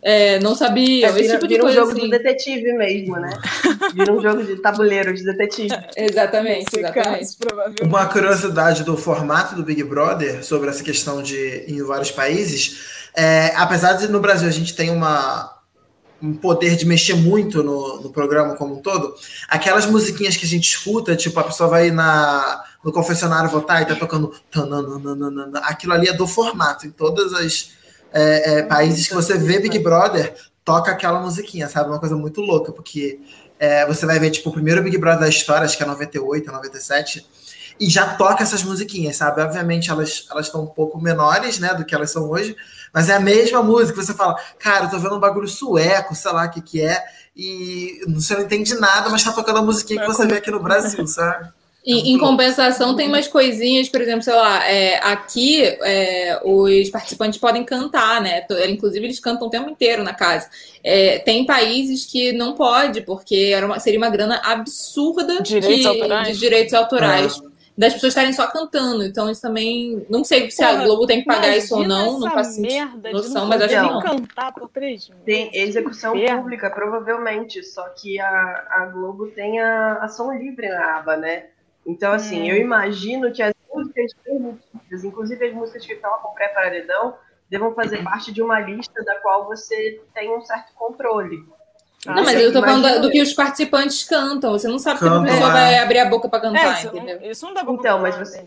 É, 0.00 0.38
não 0.38 0.54
sabiam. 0.54 1.10
Esse 1.10 1.22
vira 1.22 1.34
tipo 1.34 1.48
de 1.48 1.54
vira 1.54 1.64
um 1.64 1.66
coisa, 1.66 1.80
jogo 1.80 1.92
assim. 1.92 2.00
do 2.02 2.10
detetive 2.10 2.72
mesmo, 2.72 3.16
né? 3.16 3.30
Vira 3.94 4.12
um 4.12 4.22
jogo 4.22 4.44
de 4.44 4.56
tabuleiro 4.56 5.12
de 5.14 5.24
detetive. 5.24 5.74
Exatamente, 5.96 6.78
exatamente. 6.78 7.36
caso. 7.36 7.36
Uma 7.82 8.06
curiosidade 8.06 8.84
do 8.84 8.96
formato 8.96 9.56
do 9.56 9.64
Big 9.64 9.82
Brother 9.82 10.44
sobre 10.44 10.70
essa 10.70 10.84
questão 10.84 11.22
de 11.22 11.64
em 11.66 11.82
vários 11.82 12.10
países, 12.10 13.08
é, 13.16 13.52
apesar 13.56 13.94
de 13.94 14.08
no 14.08 14.20
Brasil 14.20 14.48
a 14.48 14.52
gente 14.52 14.76
tem 14.76 14.90
uma, 14.90 15.58
um 16.22 16.34
poder 16.34 16.76
de 16.76 16.86
mexer 16.86 17.14
muito 17.14 17.62
no, 17.64 18.00
no 18.00 18.10
programa 18.10 18.54
como 18.54 18.76
um 18.76 18.82
todo, 18.82 19.14
aquelas 19.48 19.86
musiquinhas 19.86 20.36
que 20.36 20.44
a 20.44 20.48
gente 20.48 20.68
escuta, 20.68 21.16
tipo, 21.16 21.38
a 21.40 21.44
pessoa 21.44 21.68
vai 21.68 21.90
na, 21.90 22.64
no 22.84 22.92
confessionário 22.92 23.50
votar 23.50 23.82
e 23.82 23.86
tá 23.86 23.96
tocando 23.96 24.32
tananana, 24.50 25.58
aquilo 25.64 25.92
ali 25.92 26.08
é 26.08 26.12
do 26.12 26.26
formato. 26.26 26.86
Em 26.86 26.90
todos 26.90 27.32
os 27.32 27.77
é, 28.12 28.58
é, 28.58 28.62
países 28.62 29.06
que 29.06 29.14
você 29.14 29.36
vê 29.36 29.58
Big 29.58 29.78
Brother, 29.78 30.34
toca 30.64 30.90
aquela 30.90 31.20
musiquinha, 31.20 31.68
sabe? 31.68 31.88
Uma 31.88 31.98
coisa 31.98 32.16
muito 32.16 32.40
louca, 32.40 32.72
porque 32.72 33.20
é, 33.58 33.86
você 33.86 34.06
vai 34.06 34.18
ver, 34.18 34.30
tipo, 34.30 34.50
o 34.50 34.52
primeiro 34.52 34.82
Big 34.82 34.96
Brother 34.98 35.20
da 35.20 35.28
história, 35.28 35.64
acho 35.64 35.76
que 35.76 35.82
é 35.82 35.86
98, 35.86 36.50
97, 36.50 37.26
e 37.80 37.88
já 37.88 38.14
toca 38.16 38.42
essas 38.42 38.62
musiquinhas, 38.62 39.16
sabe? 39.16 39.40
Obviamente 39.40 39.90
elas 39.90 40.26
elas 40.30 40.46
estão 40.46 40.62
um 40.62 40.66
pouco 40.66 41.00
menores, 41.00 41.58
né, 41.58 41.74
do 41.74 41.84
que 41.84 41.94
elas 41.94 42.10
são 42.10 42.28
hoje, 42.28 42.56
mas 42.92 43.08
é 43.08 43.14
a 43.14 43.20
mesma 43.20 43.62
música. 43.62 44.02
Você 44.02 44.14
fala, 44.14 44.36
cara, 44.58 44.86
eu 44.86 44.90
tô 44.90 44.98
vendo 44.98 45.16
um 45.16 45.20
bagulho 45.20 45.46
sueco, 45.46 46.14
sei 46.14 46.32
lá 46.32 46.46
o 46.46 46.50
que 46.50 46.60
que 46.60 46.82
é, 46.82 47.02
e 47.36 48.00
você 48.08 48.34
não 48.34 48.42
entende 48.42 48.74
nada, 48.74 49.08
mas 49.10 49.22
tá 49.22 49.32
tocando 49.32 49.60
a 49.60 49.62
musiquinha 49.62 50.00
que 50.00 50.06
você 50.06 50.26
vê 50.26 50.38
aqui 50.38 50.50
no 50.50 50.60
Brasil, 50.60 51.06
sabe? 51.06 51.50
Em, 51.90 52.12
em 52.12 52.18
compensação, 52.18 52.94
tem 52.94 53.08
umas 53.08 53.26
coisinhas, 53.26 53.88
por 53.88 54.02
exemplo, 54.02 54.20
sei 54.22 54.34
lá, 54.34 54.68
é, 54.68 54.98
aqui 54.98 55.62
é, 55.64 56.38
os 56.44 56.90
participantes 56.90 57.38
podem 57.38 57.64
cantar, 57.64 58.20
né? 58.20 58.44
Inclusive, 58.68 59.06
eles 59.06 59.18
cantam 59.18 59.46
o 59.46 59.50
tempo 59.50 59.70
inteiro 59.70 60.02
na 60.04 60.12
casa. 60.12 60.50
É, 60.84 61.18
tem 61.20 61.46
países 61.46 62.04
que 62.04 62.30
não 62.32 62.52
pode, 62.54 63.00
porque 63.00 63.52
era 63.54 63.64
uma- 63.64 63.80
seria 63.80 63.98
uma 63.98 64.10
grana 64.10 64.38
absurda 64.44 65.40
Direitos 65.42 65.80
que- 65.80 65.86
autorais? 65.86 66.28
de 66.28 66.38
direitos 66.38 66.74
autorais. 66.74 67.40
Das 67.76 67.94
pessoas 67.94 68.10
estarem 68.10 68.32
só 68.32 68.46
cantando. 68.48 69.04
Então, 69.04 69.30
isso 69.30 69.40
também. 69.40 70.04
Não 70.10 70.24
sei 70.24 70.50
se 70.50 70.62
a 70.64 70.74
Globo 70.84 71.06
tem 71.06 71.20
que 71.20 71.26
pagar 71.26 71.56
isso 71.56 71.76
ou 71.76 71.86
não, 71.86 72.18
não 72.18 72.30
faço 72.32 72.60
de 72.60 72.68
noção, 73.12 73.42
não 73.42 73.46
mas 73.46 73.62
acho 73.62 73.74
que 73.74 73.80
não. 73.80 74.00
cantar 74.00 74.52
por 74.52 74.68
três 74.68 75.08
meses. 75.08 75.24
Tem 75.24 75.48
execução 75.54 76.16
Inferno. 76.16 76.42
pública, 76.42 76.68
provavelmente, 76.70 77.62
só 77.62 77.84
que 77.90 78.18
a, 78.20 78.64
a 78.68 78.86
Globo 78.92 79.28
tem 79.28 79.60
a 79.60 79.94
ação 80.02 80.36
livre 80.36 80.68
na 80.68 80.96
aba, 80.98 81.16
né? 81.16 81.44
Então, 81.88 82.12
assim, 82.12 82.42
Hum. 82.42 82.46
eu 82.54 82.56
imagino 82.58 83.32
que 83.32 83.42
as 83.42 83.54
músicas 83.74 84.12
permitidas, 84.22 85.04
inclusive 85.04 85.46
as 85.46 85.54
músicas 85.54 85.86
que 85.86 85.94
estão 85.94 86.10
com 86.22 86.34
pré-paredão, 86.34 87.16
devam 87.48 87.74
fazer 87.74 88.04
parte 88.04 88.30
de 88.30 88.42
uma 88.42 88.60
lista 88.60 89.02
da 89.04 89.14
qual 89.20 89.46
você 89.46 90.02
tem 90.14 90.30
um 90.30 90.42
certo 90.42 90.74
controle. 90.74 91.42
Ah, 92.06 92.14
Não, 92.14 92.24
mas 92.24 92.38
eu 92.40 92.52
tô 92.52 92.60
falando 92.60 93.00
do 93.00 93.10
que 93.10 93.22
os 93.22 93.32
participantes 93.32 94.04
cantam. 94.04 94.52
Você 94.52 94.68
não 94.68 94.78
sabe 94.78 94.98
se 95.00 95.08
a 95.08 95.22
pessoa 95.22 95.48
é. 95.48 95.52
vai 95.52 95.78
abrir 95.78 95.98
a 95.98 96.04
boca 96.04 96.28
pra 96.28 96.38
É, 96.38 96.42
cantar, 96.42 96.72
isso, 96.78 96.88
entendeu? 96.88 97.20
não, 97.20 97.26
isso 97.30 97.46
não 97.46 97.54
dá 97.54 97.64
pra 97.64 97.72
Então, 97.72 97.98
mas 98.00 98.16
você-? 98.16 98.46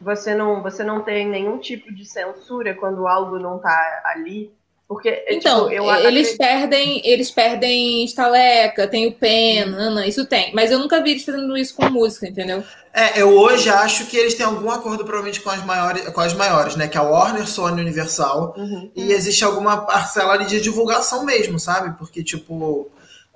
Você 0.00 0.34
não, 0.34 0.62
você 0.62 0.84
não 0.84 1.02
tem 1.02 1.26
nenhum 1.26 1.58
tipo 1.58 1.92
de 1.92 2.04
censura 2.04 2.74
quando 2.74 3.08
algo 3.08 3.38
não 3.38 3.58
tá 3.58 4.02
ali. 4.04 4.52
Porque, 4.88 5.08
é, 5.08 5.34
Então, 5.34 5.68
tipo, 5.68 5.72
eu 5.72 5.84
eles 5.90 6.28
acredito- 6.28 6.38
perdem, 6.38 7.02
eles 7.04 7.30
perdem 7.30 8.04
estaleca, 8.04 8.86
tem 8.86 9.06
o 9.08 9.12
pen, 9.12 9.66
nana, 9.66 10.06
isso 10.06 10.24
tem. 10.26 10.52
Mas 10.54 10.70
eu 10.70 10.78
nunca 10.78 11.02
vi 11.02 11.10
eles 11.10 11.24
fazendo 11.24 11.56
isso 11.56 11.74
com 11.74 11.90
música, 11.90 12.28
entendeu? 12.28 12.62
É, 12.94 13.20
eu 13.20 13.36
hoje 13.36 13.68
acho 13.68 14.06
que 14.06 14.16
eles 14.16 14.34
têm 14.34 14.46
algum 14.46 14.70
acordo 14.70 15.04
provavelmente 15.04 15.40
com 15.40 15.50
as 15.50 15.64
maiores, 15.64 16.08
com 16.08 16.20
as 16.20 16.32
maiores, 16.34 16.76
né? 16.76 16.86
Que 16.86 16.96
é 16.96 17.00
a 17.00 17.04
Warner, 17.04 17.48
Sony, 17.48 17.80
Universal. 17.82 18.54
Uhum. 18.56 18.90
E 18.94 19.12
existe 19.12 19.44
alguma 19.44 19.78
parcela 19.78 20.32
ali 20.34 20.46
de 20.46 20.60
divulgação 20.60 21.24
mesmo, 21.24 21.58
sabe? 21.58 21.98
Porque, 21.98 22.22
tipo, 22.22 22.88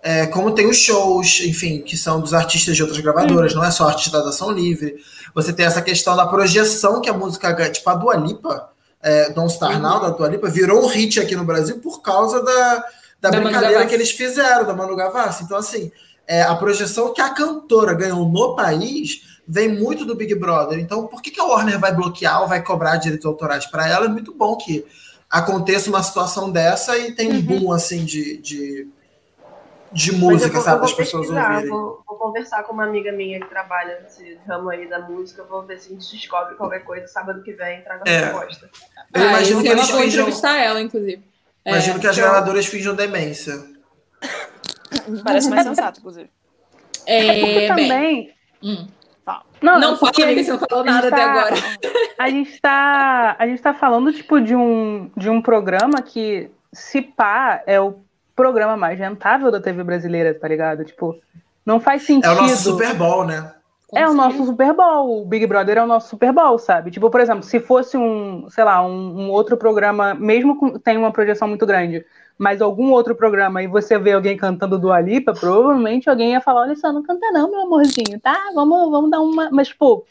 é, 0.03 0.27
como 0.29 0.53
tem 0.53 0.67
os 0.69 0.79
shows, 0.79 1.41
enfim, 1.41 1.83
que 1.83 1.97
são 1.97 2.21
dos 2.21 2.33
artistas 2.33 2.77
de 2.77 2.83
outras 2.83 3.01
gravadoras, 3.01 3.55
não 3.55 3.65
é 3.65 3.71
só 3.73 3.89
artista 3.89 4.23
da 4.23 4.29
ação 4.31 4.51
livre. 4.53 4.95
Você 5.35 5.53
tem 5.53 5.67
essa 5.67 5.83
questão 5.83 6.17
da 6.17 6.27
projeção 6.27 7.01
que 7.01 7.11
a 7.11 7.13
música 7.13 7.51
ganha. 7.53 7.71
Tipo, 7.71 7.91
a 7.91 7.95
Dua 7.97 8.15
Lipa, 8.17 8.71
é, 9.03 9.31
Don't 9.31 9.53
Star 9.53 9.81
Now, 9.81 10.01
da 10.01 10.11
Dua 10.11 10.29
Lipa, 10.29 10.49
virou 10.49 10.83
um 10.85 10.87
hit 10.87 11.19
aqui 11.21 11.35
no 11.37 11.45
Brasil 11.45 11.79
por 11.81 12.03
causa 12.03 12.43
da, 12.45 12.85
da, 13.21 13.31
Da 13.31 13.41
brincadeira 13.41 13.87
que 13.87 13.95
eles 13.95 14.11
fizeram, 14.11 14.67
da 14.67 14.75
Manu 14.75 14.95
Gavassi. 14.97 15.45
Então, 15.45 15.57
assim, 15.57 15.91
é, 16.27 16.43
a 16.43 16.55
projeção 16.55 17.13
que 17.13 17.21
a 17.21 17.31
cantora 17.31 17.95
ganhou 17.95 18.29
no 18.29 18.55
país 18.55 19.23
vem 19.49 19.69
muito 19.69 20.05
do 20.05 20.15
Big 20.15 20.35
Brother. 20.35 20.79
Então, 20.79 21.07
por 21.07 21.21
que, 21.21 21.31
que 21.31 21.41
a 21.41 21.45
Warner 21.45 21.79
vai 21.81 21.93
bloquear 21.95 22.43
ou 22.43 22.47
vai 22.49 22.63
cobrar 22.63 22.97
direitos 22.99 23.27
autorais 23.27 23.67
para 23.67 23.89
ela? 23.89 24.07
É 24.07 24.09
muito 24.09 24.33
bom 24.35 24.57
que 24.57 24.87
aconteça 25.29 25.89
uma 25.91 26.03
situação 26.03 26.51
dessa 26.51 26.97
e 26.99 27.13
tem 27.13 27.33
um 27.33 27.41
boom 27.43 27.73
assim 27.73 28.05
de, 28.05 28.37
de, 28.39 28.89
de 29.93 30.13
música, 30.13 30.53
vou- 30.55 30.63
sabe? 30.63 30.87
vou 30.87 30.97
pessoas 30.97 31.29
ouvirem. 31.29 31.69
Vou, 31.69 32.03
vou 32.07 32.17
conversar 32.19 32.63
com 32.63 32.73
uma 32.73 32.85
amiga 32.85 33.11
minha 33.13 33.41
que 33.41 33.47
trabalha 33.49 34.01
nesse 34.03 34.39
ramo 34.47 34.69
aí 34.71 34.89
da 34.89 35.01
música, 35.01 35.43
vou 35.45 35.63
ver 35.65 35.81
se 35.81 35.89
a 35.89 35.93
gente 35.95 36.17
descobre 36.17 36.55
qualquer 36.55 36.81
coisa 36.85 37.07
sábado 37.09 37.43
que 37.43 37.53
vem, 37.53 37.83
traga 37.83 38.03
a 38.07 38.11
É. 38.11 38.25
resposta. 38.27 38.71
Eu 39.15 39.23
imagino 39.23 39.61
esse 39.61 39.63
que 39.63 39.69
eles 39.75 39.91
vou 39.91 40.01
finjam. 40.03 40.21
entrevistar 40.23 40.57
ela, 40.59 40.81
inclusive. 40.81 41.23
É, 41.65 41.71
Imagino 41.73 41.99
que 42.01 42.07
as 42.07 42.17
então- 42.17 42.31
gravadoras 42.31 42.67
finjam 42.67 42.95
demência. 42.95 43.55
Parece 45.25 45.51
mais 45.51 45.65
sensato, 45.67 46.01
inclusive. 46.01 46.31
é, 47.07 47.41
Porque 47.41 47.55
bem, 47.55 47.69
também. 47.69 48.35
hum. 48.63 48.87
Não, 49.63 49.79
não 49.79 49.97
fala, 49.97 50.13
porque 50.13 50.43
você 50.45 50.51
não 50.53 50.59
falou 50.59 50.85
gente 50.85 50.93
nada 50.95 51.09
até 51.09 51.17
tá- 51.17 51.31
agora. 51.31 51.55
A 52.19 52.31
gente 52.31 52.61
tá, 52.61 53.37
a 53.39 53.47
gente 53.47 53.63
tá 53.63 53.75
falando 53.75 54.13
tipo 54.13 54.41
de 54.41 54.57
um, 54.57 55.11
de 55.17 55.29
um 55.29 55.41
programa 55.41 56.03
que 56.03 56.51
se 56.73 57.01
pá 57.03 57.63
é 57.67 57.79
o 57.81 58.01
programa 58.35 58.77
mais 58.77 58.99
rentável 58.99 59.51
da 59.51 59.61
TV 59.61 59.85
brasileira, 59.85 60.35
tá 60.35 60.49
ligado? 60.49 60.85
Tipo, 60.85 61.15
não 61.65 61.79
faz 61.79 62.03
sentido. 62.03 62.27
É 62.27 62.33
o 62.33 62.43
nosso 62.43 62.57
Super 62.57 62.95
Bowl, 62.95 63.25
né? 63.25 63.53
É 63.93 64.09
o 64.09 64.15
nosso 64.15 64.45
Super 64.45 64.73
Bowl. 64.73 65.23
O 65.23 65.25
Big 65.25 65.47
Brother 65.47 65.79
é 65.79 65.83
o 65.83 65.87
nosso 65.87 66.09
Super 66.09 66.33
Bowl, 66.33 66.59
sabe? 66.59 66.91
Tipo, 66.91 67.11
por 67.11 67.21
exemplo, 67.21 67.43
se 67.43 67.59
fosse 67.59 67.97
um, 67.97 68.49
sei 68.49 68.65
lá, 68.65 68.85
um, 68.85 69.23
um 69.27 69.31
outro 69.31 69.57
programa, 69.57 70.15
mesmo 70.15 70.57
com 70.59 70.79
tem 70.79 70.97
uma 70.97 71.13
projeção 71.13 71.49
muito 71.49 71.67
grande, 71.67 72.05
mas 72.39 72.63
algum 72.63 72.91
outro 72.93 73.15
programa 73.15 73.63
e 73.63 73.67
você 73.67 73.99
vê 73.99 74.13
alguém 74.13 74.37
cantando 74.37 74.79
do 74.79 74.93
Alipa, 74.93 75.33
provavelmente 75.33 76.09
alguém 76.09 76.33
ia 76.33 76.41
falar: 76.41 76.63
olha 76.63 76.77
só, 76.77 76.93
não 76.93 77.03
canta 77.03 77.31
não, 77.33 77.51
meu 77.51 77.61
amorzinho, 77.63 78.19
tá? 78.21 78.39
Vamos, 78.55 78.91
vamos 78.91 79.11
dar 79.11 79.21
uma. 79.21 79.51
Mas, 79.51 79.73
pô, 79.73 80.05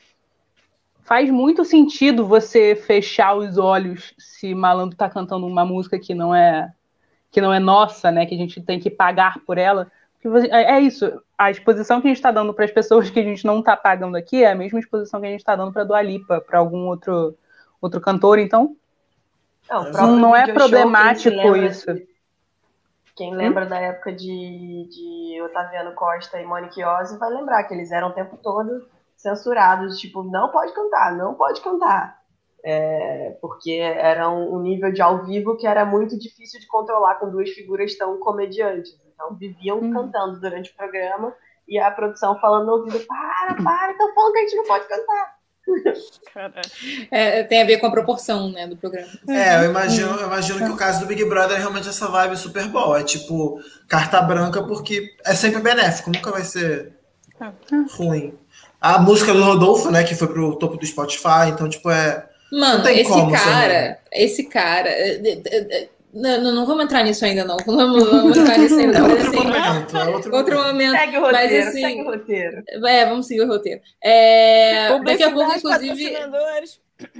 faz 1.02 1.30
muito 1.30 1.66
sentido 1.66 2.26
você 2.26 2.76
fechar 2.76 3.36
os 3.36 3.58
olhos 3.58 4.14
se 4.18 4.54
malandro 4.54 4.98
tá 4.98 5.10
cantando 5.10 5.48
uma 5.48 5.66
música 5.66 5.98
que 5.98 6.14
não 6.14 6.36
é 6.36 6.72
que 7.32 7.42
não 7.42 7.54
é 7.54 7.60
nossa, 7.60 8.12
né? 8.12 8.26
Que 8.26 8.36
a 8.36 8.38
gente 8.38 8.62
tem 8.62 8.80
que 8.80 8.90
pagar 8.90 9.40
por 9.46 9.58
ela. 9.58 9.92
É 10.52 10.76
é 10.76 10.80
isso. 10.82 11.22
A 11.38 11.50
exposição 11.50 12.02
que 12.02 12.08
a 12.08 12.10
gente 12.10 12.18
está 12.18 12.32
dando 12.32 12.54
para 12.54 12.66
as 12.66 12.72
pessoas 12.72 13.10
que 13.10 13.20
a 13.20 13.24
gente 13.24 13.46
não 13.46 13.60
está 13.60 13.78
pagando 13.78 14.18
aqui 14.18 14.44
é 14.44 14.52
a 14.52 14.56
mesma 14.56 14.80
exposição 14.80 15.22
que 15.22 15.28
a 15.28 15.30
gente 15.30 15.40
está 15.40 15.56
dando 15.56 15.72
para 15.72 15.86
Dua 15.86 16.02
Lipa, 16.02 16.42
para 16.42 16.60
algum 16.60 16.88
outro 16.88 17.38
outro 17.82 18.02
cantor. 18.02 18.40
Então, 18.40 18.76
Não, 19.70 19.92
Não- 19.92 20.18
não 20.18 20.36
é 20.36 20.40
video 20.46 20.60
show, 20.60 20.70
problemático 20.70 21.36
quem 21.54 21.66
isso. 21.68 21.94
de- 21.94 22.08
Quem 23.16 23.36
lembra 23.36 23.66
da 23.66 23.78
época 23.78 24.12
de, 24.12 24.88
de 24.90 25.42
Otaviano 25.44 25.94
Costa 25.94 26.42
e 26.42 26.46
Monique 26.46 26.84
Ozzy 26.84 27.18
vai 27.18 27.30
lembrar 27.30 27.64
que 27.66 27.74
eles 27.74 27.92
eram 27.92 28.10
o 28.10 28.14
tempo 28.14 28.38
todo 28.42 28.88
censurados, 29.16 30.00
tipo, 30.00 30.24
não 30.24 30.50
pode 30.50 30.74
cantar, 30.74 31.16
não 31.16 31.36
pode 31.36 31.62
cantar. 31.62 32.18
É, 32.64 33.38
porque 33.42 33.72
era 33.72 34.30
um, 34.30 34.56
um 34.56 34.62
nível 34.62 34.92
de 34.92 35.02
ao 35.02 35.24
vivo 35.26 35.56
que 35.56 35.68
era 35.68 35.86
muito 35.86 36.18
difícil 36.18 36.60
de 36.60 36.68
controlar 36.68 37.16
com 37.16 37.30
duas 37.30 37.50
figuras 37.52 37.96
tão 37.98 38.18
comediantes. 38.20 38.98
Então 39.20 39.36
viviam 39.36 39.80
Uhum. 39.80 39.94
cantando 39.94 40.40
durante 40.40 40.72
o 40.72 40.76
programa 40.76 41.36
e 41.68 41.78
a 41.78 41.92
produção 41.92 42.40
falando 42.40 42.68
no 42.68 42.72
ouvido, 42.78 43.00
para, 43.06 43.54
para, 43.62 43.92
estão 43.92 44.14
falando 44.16 44.32
que 44.32 44.40
a 44.40 44.42
gente 44.44 44.56
não 44.56 44.64
pode 44.64 44.88
cantar. 44.88 45.40
É, 47.12 47.44
tem 47.44 47.62
a 47.62 47.66
ver 47.66 47.78
com 47.78 47.86
a 47.86 47.92
proporção 47.92 48.52
né, 48.52 48.66
do 48.66 48.76
programa. 48.76 49.08
É, 49.28 49.58
eu 49.58 49.70
imagino, 49.70 50.16
eu 50.16 50.26
imagino 50.26 50.66
que 50.66 50.72
o 50.72 50.76
caso 50.76 51.02
do 51.02 51.06
Big 51.06 51.24
Brother 51.26 51.58
é 51.58 51.60
realmente 51.60 51.88
essa 51.88 52.08
vibe 52.08 52.38
Super 52.38 52.68
Bowl. 52.70 52.98
É 52.98 53.04
tipo 53.04 53.62
carta 53.88 54.20
branca, 54.22 54.64
porque 54.64 55.16
é 55.24 55.36
sempre 55.36 55.62
benéfico, 55.62 56.10
nunca 56.10 56.32
vai 56.32 56.44
ser 56.44 56.94
ruim. 57.92 58.34
A 58.82 58.98
música 58.98 59.32
do 59.32 59.44
Rodolfo, 59.44 59.92
né, 59.92 60.04
que 60.04 60.16
foi 60.16 60.28
pro 60.28 60.56
topo 60.56 60.78
do 60.78 60.86
Spotify, 60.86 61.50
então, 61.50 61.70
tipo, 61.70 61.92
é. 61.92 62.28
Mano, 62.52 62.78
Não 62.78 62.84
tem 62.84 63.02
esse 63.02 63.12
como 63.12 63.30
ser 63.30 63.44
cara, 63.44 64.00
esse 64.12 64.44
cara. 64.46 64.90
É, 66.14 66.28
é, 66.28 66.34
é, 66.34 66.38
Não, 66.40 66.52
não, 66.54 66.66
vamos 66.66 66.84
entrar 66.86 67.04
nisso 67.04 67.26
ainda, 67.26 67.46
não. 67.46 67.58
Não 67.66 67.76
vamos, 67.78 68.10
vamos 68.10 68.38
entrar 68.38 68.58
nisso 68.58 68.80
ainda. 68.80 68.98
É 68.98 69.02
Mas, 69.02 69.12
outro 69.12 69.28
assim, 69.28 69.38
momento, 69.38 69.98
é 69.98 70.10
outro, 70.10 70.36
outro 70.36 70.56
momento. 70.56 70.74
momento. 70.74 70.92
Segue 70.98 71.18
o 71.18 71.22
roteiro, 71.22 71.56
Mas, 71.56 71.68
assim, 71.68 71.82
segue 71.82 72.02
o 72.02 72.06
roteiro. 72.06 72.64
É, 72.86 73.06
vamos 73.06 73.28
seguir 73.28 73.42
o 73.42 73.48
roteiro. 73.48 73.82
É, 74.02 75.00
daqui 75.00 75.24
a 75.24 75.32
pouco, 75.32 75.46
Publicidade, 75.46 75.86
inclusive. 75.86 76.18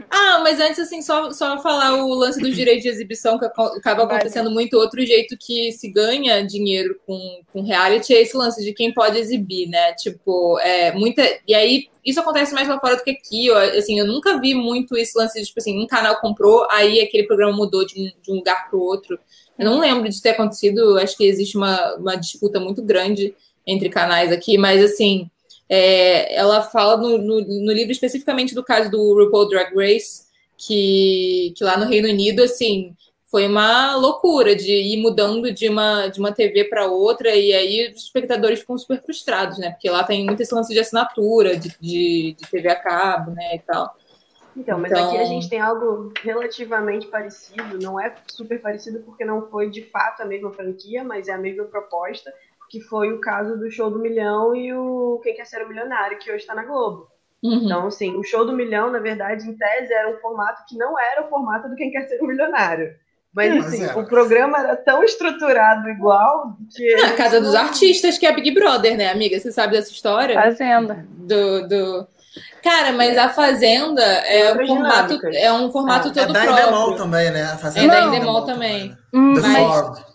Ah, 0.10 0.40
mas 0.44 0.60
antes, 0.60 0.80
assim, 0.80 1.02
só, 1.02 1.32
só 1.32 1.58
falar 1.62 2.04
o 2.04 2.14
lance 2.14 2.40
dos 2.40 2.54
direitos 2.54 2.84
de 2.84 2.90
exibição, 2.90 3.40
que 3.40 3.46
acaba 3.46 4.04
acontecendo 4.04 4.52
muito. 4.52 4.78
Outro 4.78 5.06
jeito 5.06 5.38
que 5.38 5.72
se 5.72 5.90
ganha 5.90 6.46
dinheiro 6.46 7.00
com, 7.06 7.42
com 7.54 7.62
reality 7.62 8.14
é 8.14 8.22
esse 8.22 8.36
lance 8.36 8.64
de 8.64 8.74
quem 8.74 8.94
pode 8.94 9.18
exibir, 9.18 9.68
né? 9.70 9.94
Tipo, 9.94 10.60
é, 10.60 10.92
muita. 10.92 11.24
E 11.48 11.56
aí, 11.56 11.88
isso 12.06 12.20
acontece 12.20 12.54
mais 12.54 12.68
lá 12.68 12.80
fora 12.80 12.98
do 12.98 13.04
que 13.04 13.12
aqui. 13.12 13.48
Eu, 13.48 13.58
assim, 13.58 13.98
eu 13.98 14.06
nunca 14.06 14.40
vi 14.40 14.54
muito 14.54 14.98
esse 14.98 15.18
lance 15.18 15.40
de, 15.40 15.46
tipo 15.46 15.60
assim, 15.60 15.82
um 15.82 15.88
canal 15.88 16.20
comprou, 16.20 16.68
aí 16.70 17.00
aquele 17.00 17.26
programa 17.26 17.56
mudou 17.56 17.86
de 17.86 18.02
um, 18.02 18.22
de 18.22 18.32
um 18.32 18.36
lugar 18.36 18.70
para 18.70 18.78
o 18.78 18.82
outro. 18.82 19.18
Eu 19.58 19.66
não 19.66 19.80
lembro 19.80 20.10
de 20.10 20.22
ter 20.22 20.32
acontecido, 20.32 20.98
acho 20.98 21.16
que 21.16 21.26
existe 21.26 21.56
uma, 21.56 21.96
uma 21.96 22.16
disputa 22.16 22.60
muito 22.60 22.82
grande 22.82 23.34
entre 23.66 23.90
canais 23.90 24.32
aqui, 24.32 24.58
mas 24.58 24.84
assim. 24.84 25.30
É, 25.70 26.36
ela 26.36 26.64
fala 26.64 26.98
no, 26.98 27.18
no, 27.18 27.42
no 27.42 27.72
livro 27.72 27.92
especificamente 27.92 28.56
do 28.56 28.64
caso 28.64 28.90
do 28.90 29.14
RuPaul 29.14 29.48
Drag 29.48 29.76
Race, 29.76 30.24
que, 30.58 31.54
que 31.56 31.64
lá 31.64 31.78
no 31.78 31.86
Reino 31.86 32.10
Unido, 32.10 32.42
assim, 32.44 32.96
foi 33.30 33.48
uma 33.48 33.96
loucura 33.96 34.56
de 34.56 34.72
ir 34.72 34.98
mudando 34.98 35.54
de 35.54 35.70
uma, 35.70 36.08
de 36.08 36.20
uma 36.20 36.32
TV 36.32 36.64
para 36.66 36.88
outra, 36.88 37.36
e 37.36 37.54
aí 37.54 37.92
os 37.94 38.04
espectadores 38.04 38.60
ficam 38.62 38.78
super 38.78 39.02
frustrados, 39.02 39.60
né? 39.60 39.70
Porque 39.72 39.90
lá 39.90 40.04
tem 40.04 40.26
muito 40.26 40.42
esse 40.42 40.54
lance 40.54 40.74
de 40.74 40.80
assinatura, 40.80 41.56
de, 41.56 41.70
de, 41.80 42.36
de 42.38 42.50
TV 42.50 42.70
a 42.70 42.76
cabo, 42.76 43.32
né, 43.32 43.56
e 43.56 43.60
tal. 43.60 43.96
Então, 44.58 44.80
mas 44.80 44.92
Então- 44.92 45.10
aqui 45.10 45.18
a 45.20 45.26
gente 45.26 45.48
tem 45.48 45.60
algo 45.62 46.12
relativamente 46.22 47.08
parecido, 47.08 47.78
não 47.82 48.00
é 48.00 48.14
super 48.28 48.60
parecido 48.60 49.00
porque 49.02 49.24
não 49.24 49.48
foi 49.48 49.70
de 49.70 49.84
fato 49.84 50.22
a 50.22 50.26
mesma 50.26 50.52
franquia, 50.52 51.04
mas 51.04 51.28
é 51.28 51.32
a 51.32 51.38
mesma 51.38 51.66
proposta, 51.66 52.34
que 52.70 52.80
foi 52.82 53.12
o 53.12 53.20
caso 53.20 53.58
do 53.58 53.70
Show 53.72 53.90
do 53.90 54.00
Milhão 54.00 54.56
e 54.56 54.72
o 54.74 55.20
Quem 55.24 55.36
Quer 55.36 55.46
Ser 55.46 55.64
o 55.64 55.68
Milionário, 55.68 56.18
que 56.20 56.30
hoje 56.30 56.42
está 56.42 56.54
na 56.54 56.64
Globo. 56.64 57.08
Uhum. 57.42 57.62
Então, 57.64 57.88
assim, 57.88 58.16
o 58.16 58.24
Show 58.24 58.46
do 58.46 58.54
Milhão, 58.54 58.92
na 58.92 59.00
verdade, 59.00 59.50
em 59.50 59.56
tese, 59.56 59.94
era 59.94 60.10
um 60.12 60.20
formato 60.20 60.64
que 60.68 60.78
não 60.78 61.00
era 61.00 61.26
o 61.26 61.30
formato 61.30 61.68
do 61.70 61.76
Quem 61.76 61.90
Quer 61.92 62.08
Ser 62.08 62.22
o 62.22 62.28
Milionário. 62.28 62.94
Mas, 63.34 63.54
Mas 63.56 63.68
assim, 63.68 63.84
era. 63.84 63.98
o 63.98 64.06
programa 64.08 64.58
era 64.58 64.76
tão 64.76 65.04
estruturado 65.04 65.88
igual 65.90 66.58
que... 66.76 66.94
É 66.94 67.06
a 67.06 67.16
Casa 67.16 67.40
dos 67.40 67.54
Artistas, 67.56 68.18
que 68.18 68.26
é 68.26 68.30
a 68.30 68.34
Big 68.34 68.52
Brother, 68.52 68.98
né, 68.98 69.12
amiga? 69.12 69.40
Você 69.40 69.52
sabe 69.52 69.74
dessa 69.74 69.92
história? 69.92 70.36
Fazenda. 70.36 71.06
Do, 71.12 71.68
do... 71.68 72.08
Cara, 72.64 72.92
mas 72.92 73.18
a 73.18 73.30
Fazenda 73.30 74.02
é 74.04 74.46
um 74.46 74.50
Outras 74.50 74.68
formato, 74.68 75.20
é 75.34 75.54
um 75.54 75.72
formato 75.72 76.08
É 76.10 76.12
todo 76.12 76.34
da 76.34 76.42
próprio. 76.42 76.64
Endemol 76.64 76.96
também, 76.96 77.32
né? 77.32 77.44
A 77.44 77.58
Fazenda 77.58 77.86
É 77.86 77.88
da 77.88 78.08
Endemol 78.08 78.16
Endemol 78.16 78.46
também. 78.46 78.98
Hum, 79.14 79.34
The 79.36 79.42
Mas- 79.48 80.09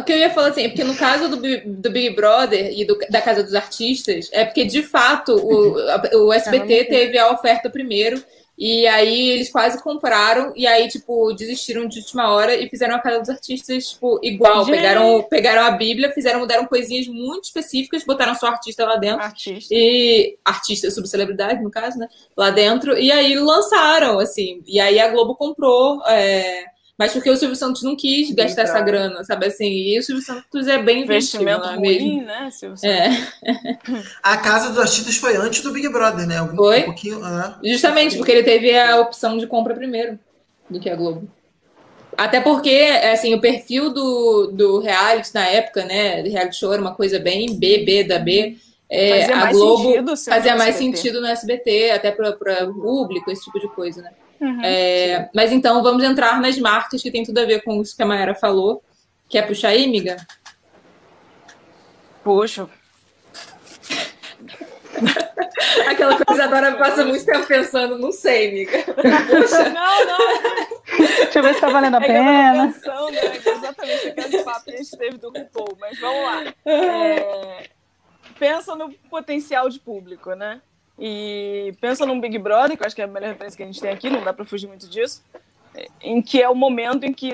o 0.00 0.04
que 0.04 0.12
eu 0.12 0.18
ia 0.18 0.30
falar 0.30 0.48
assim, 0.48 0.64
é 0.64 0.68
porque 0.68 0.84
no 0.84 0.96
caso 0.96 1.28
do, 1.28 1.36
do 1.36 1.90
Big 1.90 2.10
Brother 2.14 2.72
e 2.78 2.84
do- 2.84 2.98
da 3.10 3.20
Casa 3.20 3.42
dos 3.42 3.54
Artistas, 3.54 4.28
é 4.32 4.44
porque 4.44 4.64
de 4.64 4.82
fato 4.82 5.32
o, 5.34 6.26
o 6.26 6.32
SBT 6.32 6.84
teve 6.84 7.18
a 7.18 7.30
oferta 7.32 7.68
primeiro, 7.70 8.22
e 8.58 8.86
aí 8.86 9.32
eles 9.32 9.50
quase 9.50 9.82
compraram, 9.82 10.50
e 10.56 10.66
aí, 10.66 10.88
tipo, 10.88 11.30
desistiram 11.34 11.86
de 11.86 11.98
última 11.98 12.32
hora 12.32 12.54
e 12.54 12.66
fizeram 12.70 12.94
a 12.96 12.98
Casa 12.98 13.20
dos 13.20 13.28
Artistas, 13.28 13.90
tipo, 13.90 14.18
igual. 14.22 14.64
Gente. 14.64 14.76
Pegaram, 14.76 15.22
pegaram 15.28 15.62
a 15.66 15.70
Bíblia, 15.72 16.10
fizeram, 16.12 16.40
mudaram 16.40 16.64
coisinhas 16.64 17.06
muito 17.06 17.44
específicas, 17.44 18.02
botaram 18.02 18.34
só 18.34 18.46
artista 18.46 18.86
lá 18.86 18.96
dentro. 18.96 19.20
Artista. 19.22 19.74
E 19.74 20.38
artista, 20.42 20.90
subcelebridade, 20.90 21.62
no 21.62 21.70
caso, 21.70 21.98
né? 21.98 22.08
Lá 22.34 22.48
dentro. 22.48 22.96
E 22.98 23.12
aí 23.12 23.34
lançaram, 23.38 24.18
assim. 24.18 24.62
E 24.66 24.80
aí 24.80 24.98
a 24.98 25.08
Globo 25.08 25.34
comprou. 25.34 26.00
é, 26.08 26.64
Mas 26.98 27.12
porque 27.12 27.28
o 27.28 27.36
Silvio 27.36 27.54
Santos 27.56 27.82
não 27.82 27.94
quis 27.94 28.30
gastar 28.32 28.62
essa 28.62 28.72
Droga. 28.80 28.86
grana, 28.86 29.24
sabe 29.24 29.46
assim? 29.46 29.66
E 29.66 29.98
o 29.98 30.02
Silvio 30.02 30.24
Santos 30.24 30.66
é 30.66 30.78
bem 30.82 31.02
investimento, 31.02 31.66
é 31.66 31.76
mesmo? 31.76 32.06
ruim, 32.08 32.22
né, 32.22 32.48
Silvio? 32.50 32.78
É, 32.82 33.10
A 34.22 34.36
Casa 34.38 34.70
dos 34.70 34.78
Artistas 34.78 35.16
foi 35.16 35.36
antes 35.36 35.60
do 35.62 35.72
Big 35.72 35.88
Brother, 35.90 36.26
né? 36.26 36.38
Algum, 36.38 36.56
Foi? 36.56 36.80
Um 36.80 36.84
pouquinho. 36.84 37.22
ah. 37.22 37.58
justamente 37.62 38.16
porque 38.16 38.32
ele 38.32 38.42
teve 38.42 38.74
a 38.78 38.98
opção 39.00 39.36
de 39.36 39.46
compra 39.46 39.74
primeiro. 39.74 40.18
do 40.70 40.80
que 40.80 40.88
a 40.88 40.96
Globo. 40.96 41.28
Até 42.16 42.40
porque, 42.40 42.70
assim, 43.12 43.34
o 43.34 43.40
perfil 43.42 43.92
do, 43.92 44.46
do 44.50 44.80
reality 44.80 45.34
na 45.34 45.46
época, 45.46 45.84
né? 45.84 46.22
Do 46.22 46.30
reality 46.30 46.56
show 46.56 46.72
era 46.72 46.80
uma 46.80 46.94
coisa 46.94 47.18
bem 47.18 47.58
B, 47.58 47.84
B 47.84 48.04
da 48.04 48.18
B. 48.18 48.56
É, 48.88 49.20
Fazia 49.20 49.34
a 49.34 49.40
mais 49.40 49.56
Globo 49.56 49.82
sentido 49.82 50.16
fazia 50.16 50.56
mais 50.56 50.74
SBT. 50.76 50.96
sentido 50.96 51.20
no 51.20 51.26
SBT, 51.26 51.90
até 51.90 52.10
para 52.10 52.30
o 52.70 52.72
público, 52.72 53.30
esse 53.30 53.44
tipo 53.44 53.60
de 53.60 53.68
coisa, 53.68 54.00
né? 54.00 54.12
Uhum. 54.40 54.60
É, 54.64 55.28
mas 55.34 55.52
então 55.52 55.82
vamos 55.82 56.02
entrar 56.04 56.40
nas 56.40 56.58
marcas 56.58 57.02
que 57.02 57.10
tem 57.10 57.24
tudo 57.24 57.38
a 57.38 57.44
ver 57.44 57.62
com 57.62 57.80
isso 57.80 57.96
que 57.96 58.02
a 58.02 58.06
Mayara 58.06 58.34
falou. 58.34 58.82
Quer 59.28 59.46
puxar 59.46 59.68
aí, 59.68 59.86
miga? 59.88 60.16
Puxa, 62.22 62.68
Aquela 65.88 66.24
coisa 66.24 66.44
agora 66.44 66.74
passa 66.76 67.04
muito 67.04 67.24
tempo 67.24 67.46
pensando, 67.46 67.98
não 67.98 68.10
sei, 68.12 68.52
miga. 68.52 68.78
Puxa. 68.82 69.68
não, 69.70 70.06
não. 70.06 70.18
Deixa 70.98 71.38
eu 71.38 71.42
ver 71.42 71.54
se 71.54 71.60
tá 71.60 71.68
valendo 71.68 71.96
a 71.96 72.02
É 72.02 72.06
pena. 72.06 72.72
pensando, 72.72 73.10
né, 73.10 73.20
é 73.20 73.50
exatamente 73.50 74.08
aquele 74.08 74.42
papo 74.42 74.64
que 74.64 74.70
a 74.72 74.76
gente 74.76 74.96
teve 74.96 75.18
do 75.18 75.28
RuPaul, 75.30 75.76
mas 75.78 75.98
vamos 76.00 76.22
lá. 76.24 76.54
É, 76.64 77.68
pensa 78.38 78.74
no 78.74 78.90
potencial 79.10 79.68
de 79.68 79.78
público, 79.78 80.32
né? 80.34 80.60
E 80.98 81.74
pensa 81.80 82.06
num 82.06 82.20
Big 82.20 82.38
Brother, 82.38 82.76
que 82.76 82.82
eu 82.82 82.86
acho 82.86 82.96
que 82.96 83.02
é 83.02 83.04
a 83.04 83.08
melhor 83.08 83.28
referência 83.28 83.56
que 83.56 83.62
a 83.62 83.66
gente 83.66 83.80
tem 83.80 83.90
aqui, 83.90 84.08
não 84.08 84.24
dá 84.24 84.32
para 84.32 84.44
fugir 84.44 84.66
muito 84.66 84.88
disso, 84.88 85.22
em 86.00 86.22
que 86.22 86.40
é 86.40 86.48
o 86.48 86.54
momento 86.54 87.04
em 87.04 87.12
que, 87.12 87.32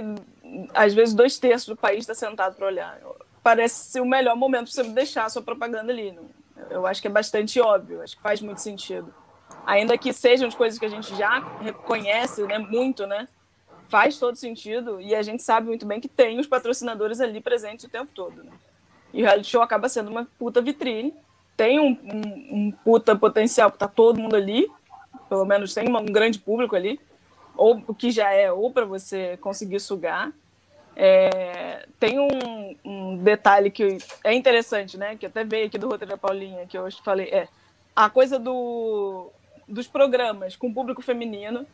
às 0.74 0.92
vezes, 0.94 1.14
dois 1.14 1.38
terços 1.38 1.68
do 1.68 1.76
país 1.76 2.00
está 2.00 2.14
sentado 2.14 2.56
para 2.56 2.66
olhar. 2.66 2.98
Parece 3.42 3.90
ser 3.90 4.00
o 4.00 4.06
melhor 4.06 4.36
momento 4.36 4.72
para 4.72 4.82
você 4.82 4.90
deixar 4.90 5.26
a 5.26 5.28
sua 5.28 5.42
propaganda 5.42 5.92
ali. 5.92 6.12
Não? 6.12 6.24
Eu 6.70 6.86
acho 6.86 7.00
que 7.00 7.08
é 7.08 7.10
bastante 7.10 7.60
óbvio, 7.60 8.02
acho 8.02 8.16
que 8.16 8.22
faz 8.22 8.40
muito 8.40 8.60
sentido. 8.60 9.14
Ainda 9.64 9.96
que 9.96 10.12
sejam 10.12 10.48
as 10.48 10.54
coisas 10.54 10.78
que 10.78 10.86
a 10.86 10.88
gente 10.88 11.14
já 11.16 11.38
reconhece 11.60 12.42
né, 12.44 12.58
muito, 12.58 13.06
né? 13.06 13.28
faz 13.92 14.18
todo 14.18 14.36
sentido 14.36 14.98
e 15.02 15.14
a 15.14 15.22
gente 15.22 15.42
sabe 15.42 15.66
muito 15.66 15.84
bem 15.84 16.00
que 16.00 16.08
tem 16.08 16.40
os 16.40 16.46
patrocinadores 16.46 17.20
ali 17.20 17.42
presentes 17.42 17.84
o 17.84 17.90
tempo 17.90 18.10
todo. 18.14 18.42
Né? 18.42 18.50
E 19.12 19.20
o 19.20 19.26
reality 19.26 19.50
show 19.50 19.60
acaba 19.60 19.86
sendo 19.86 20.10
uma 20.10 20.26
puta 20.38 20.62
vitrine, 20.62 21.12
tem 21.56 21.78
um, 21.80 21.90
um, 22.02 22.56
um 22.56 22.70
puta 22.84 23.14
potencial 23.16 23.70
que 23.70 23.78
tá 23.78 23.88
todo 23.88 24.20
mundo 24.20 24.36
ali, 24.36 24.70
pelo 25.28 25.44
menos 25.44 25.74
tem 25.74 25.88
uma- 25.88 26.00
um 26.00 26.06
grande 26.06 26.38
público 26.38 26.74
ali, 26.76 26.98
ou 27.56 27.82
o 27.86 27.94
que 27.94 28.10
já 28.10 28.32
é, 28.32 28.50
ou 28.50 28.70
para 28.70 28.84
você 28.84 29.36
conseguir 29.38 29.80
sugar. 29.80 30.32
É, 30.94 31.86
tem 31.98 32.18
um, 32.18 32.76
um 32.84 33.16
detalhe 33.16 33.70
que 33.70 33.98
é 34.22 34.34
interessante, 34.34 34.98
né? 34.98 35.16
Que 35.16 35.26
até 35.26 35.42
veio 35.44 35.66
aqui 35.66 35.78
do 35.78 35.88
roteiro 35.88 36.12
da 36.12 36.18
Paulinha, 36.18 36.66
que 36.66 36.76
eu 36.76 36.86
falei, 37.02 37.28
é 37.28 37.48
a 37.96 38.10
coisa 38.10 38.38
do, 38.38 39.30
dos 39.66 39.86
programas 39.86 40.56
com 40.56 40.72
público 40.72 41.02
feminino 41.02 41.66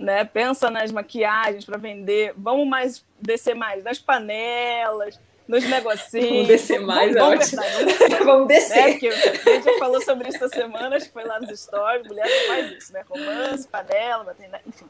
né? 0.00 0.24
Pensa 0.24 0.70
nas 0.70 0.90
maquiagens 0.90 1.64
para 1.64 1.76
vender. 1.76 2.32
Vamos 2.36 2.66
mais 2.66 3.04
descer 3.20 3.54
mais 3.54 3.84
nas 3.84 3.98
panelas, 3.98 5.20
nos 5.50 5.64
negocinhos. 5.64 6.30
Vamos 6.30 6.46
descer 6.48 6.80
mais, 6.80 7.14
é 7.14 7.18
vamos, 7.18 7.50
vamos 7.50 7.84
descer. 7.86 8.24
Vamos 8.24 8.48
Né? 8.48 8.54
descer. 8.54 8.92
Porque 8.92 9.08
a 9.08 9.52
gente 9.54 9.64
já 9.64 9.78
falou 9.78 10.00
sobre 10.00 10.28
isso 10.28 10.36
essa 10.36 10.48
semana, 10.48 10.96
acho 10.96 11.06
que 11.06 11.12
foi 11.12 11.24
lá 11.24 11.40
nos 11.40 11.60
stories, 11.60 12.06
mulher 12.06 12.26
que 12.26 12.46
faz 12.46 12.72
isso, 12.72 12.92
né? 12.92 13.02
Romance, 13.08 13.66
panela, 13.68 14.24
bater, 14.24 14.48
enfim. 14.66 14.86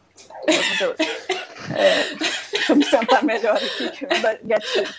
É, 1.74 2.14
deixa 2.52 2.72
eu 2.72 2.76
me 2.76 2.84
sentar 2.84 3.24
melhor 3.24 3.56
aqui, 3.56 3.90
que 3.90 4.04
eu 4.04 4.08
gatilho. 4.44 4.94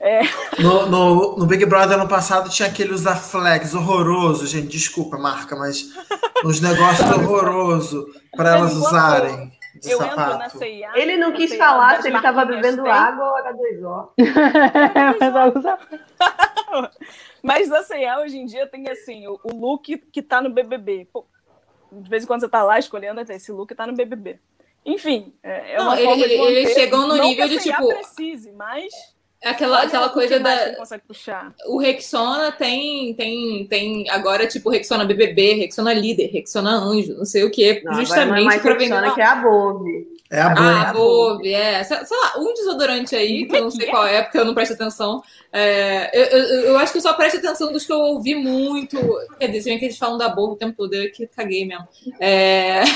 É, 0.00 0.20
No, 0.60 0.86
no, 0.86 1.36
no 1.38 1.46
Big 1.46 1.64
Brother 1.66 1.98
ano 1.98 2.08
passado 2.08 2.48
tinha 2.50 2.68
aquele 2.68 2.92
usa 2.92 3.16
flex 3.16 3.74
horroroso, 3.74 4.46
gente. 4.46 4.68
Desculpa, 4.68 5.16
marca, 5.16 5.56
mas 5.56 5.86
uns 6.44 6.60
negócios 6.60 7.10
horrorosos 7.10 8.06
para 8.36 8.56
elas 8.56 8.74
usarem 8.74 9.57
de 9.78 9.90
eu 9.90 10.02
entro 10.02 10.16
na 10.16 10.30
sapato. 10.50 10.58
CIA. 10.58 10.90
Ele 10.94 11.16
não 11.16 11.32
quis 11.32 11.50
CIA, 11.50 11.58
falar 11.58 12.02
se 12.02 12.08
ele 12.08 12.16
estava 12.16 12.44
bebendo 12.44 12.82
tem. 12.82 12.92
água 12.92 13.24
ou 13.24 13.44
H2O. 13.44 14.08
Mas 17.42 17.70
a 17.72 17.82
C&A 17.82 18.20
hoje 18.20 18.38
em 18.38 18.46
dia 18.46 18.66
tem 18.66 18.88
assim, 18.90 19.26
o, 19.26 19.38
o 19.44 19.54
look 19.54 19.96
que 20.12 20.22
tá 20.22 20.40
no 20.40 20.50
BBB. 20.50 21.08
Pô, 21.12 21.24
de 21.92 22.08
vez 22.08 22.24
em 22.24 22.26
quando 22.26 22.40
você 22.40 22.48
tá 22.48 22.62
lá 22.62 22.78
escolhendo, 22.78 23.20
até 23.20 23.34
esse 23.36 23.52
look 23.52 23.74
tá 23.74 23.86
no 23.86 23.94
BBB. 23.94 24.38
Enfim, 24.84 25.34
é, 25.42 25.74
é 25.74 25.78
Não, 25.78 25.86
uma 25.86 25.96
ele- 26.00 26.04
forma 26.06 26.26
de 26.26 26.32
ele- 26.34 26.74
chegam 26.74 27.00
no 27.06 27.16
não 27.16 27.24
nível 27.24 27.48
que 27.48 27.54
a 27.54 27.58
de, 27.58 27.62
tipo, 27.62 27.88
precise, 27.88 28.52
mas 28.52 28.92
Aquela, 29.44 29.78
olha 29.78 29.86
aquela 29.86 30.08
coisa 30.08 30.36
que 30.36 30.42
da. 30.42 30.70
que 30.70 30.76
consegue 30.76 31.02
puxar. 31.06 31.54
O 31.66 31.78
Rexona 31.78 32.50
tem, 32.50 33.14
tem, 33.14 33.66
tem 33.68 34.10
agora, 34.10 34.46
tipo, 34.48 34.68
Rexona 34.68 35.04
BBB, 35.04 35.54
Rexona 35.54 35.92
líder, 35.92 36.26
Rexona 36.32 36.70
anjo, 36.72 37.14
não 37.16 37.24
sei 37.24 37.44
o 37.44 37.50
quê, 37.50 37.80
Não, 37.84 37.92
é 37.92 37.96
justamente 38.04 38.58
para 38.60 38.74
vender. 38.74 38.94
Rexona, 38.94 39.14
que 39.14 39.20
é 39.20 39.24
a 39.24 39.36
Bove. 39.36 40.18
É 40.30 40.40
a 40.42 40.46
Ah, 40.48 40.54
Blanca. 40.54 40.92
Bove, 40.92 41.54
é. 41.54 41.84
Sei 41.84 42.04
sei 42.04 42.16
lá, 42.18 42.34
um 42.38 42.52
desodorante 42.52 43.14
aí, 43.14 43.46
que 43.46 43.56
eu 43.56 43.62
não 43.62 43.70
sei 43.70 43.86
qual 43.86 44.06
é, 44.06 44.22
porque 44.22 44.38
eu 44.38 44.44
não 44.44 44.54
presto 44.54 44.74
atenção. 44.74 45.22
É, 45.52 46.10
eu, 46.12 46.24
eu, 46.38 46.44
eu 46.70 46.78
acho 46.78 46.90
que 46.92 46.98
eu 46.98 47.02
só 47.02 47.14
presto 47.14 47.38
atenção 47.38 47.72
dos 47.72 47.86
que 47.86 47.92
eu 47.92 47.98
ouvi 47.98 48.34
muito. 48.34 48.98
Quer 49.38 49.46
dizer, 49.46 49.62
se 49.62 49.68
bem 49.70 49.78
que 49.78 49.84
eles 49.86 49.96
falam 49.96 50.18
da 50.18 50.28
Bove 50.28 50.54
o 50.54 50.56
tempo 50.56 50.76
todo, 50.76 50.92
eu 50.94 51.10
que 51.12 51.26
caguei 51.28 51.64
mesmo. 51.64 51.86
É, 52.20 52.82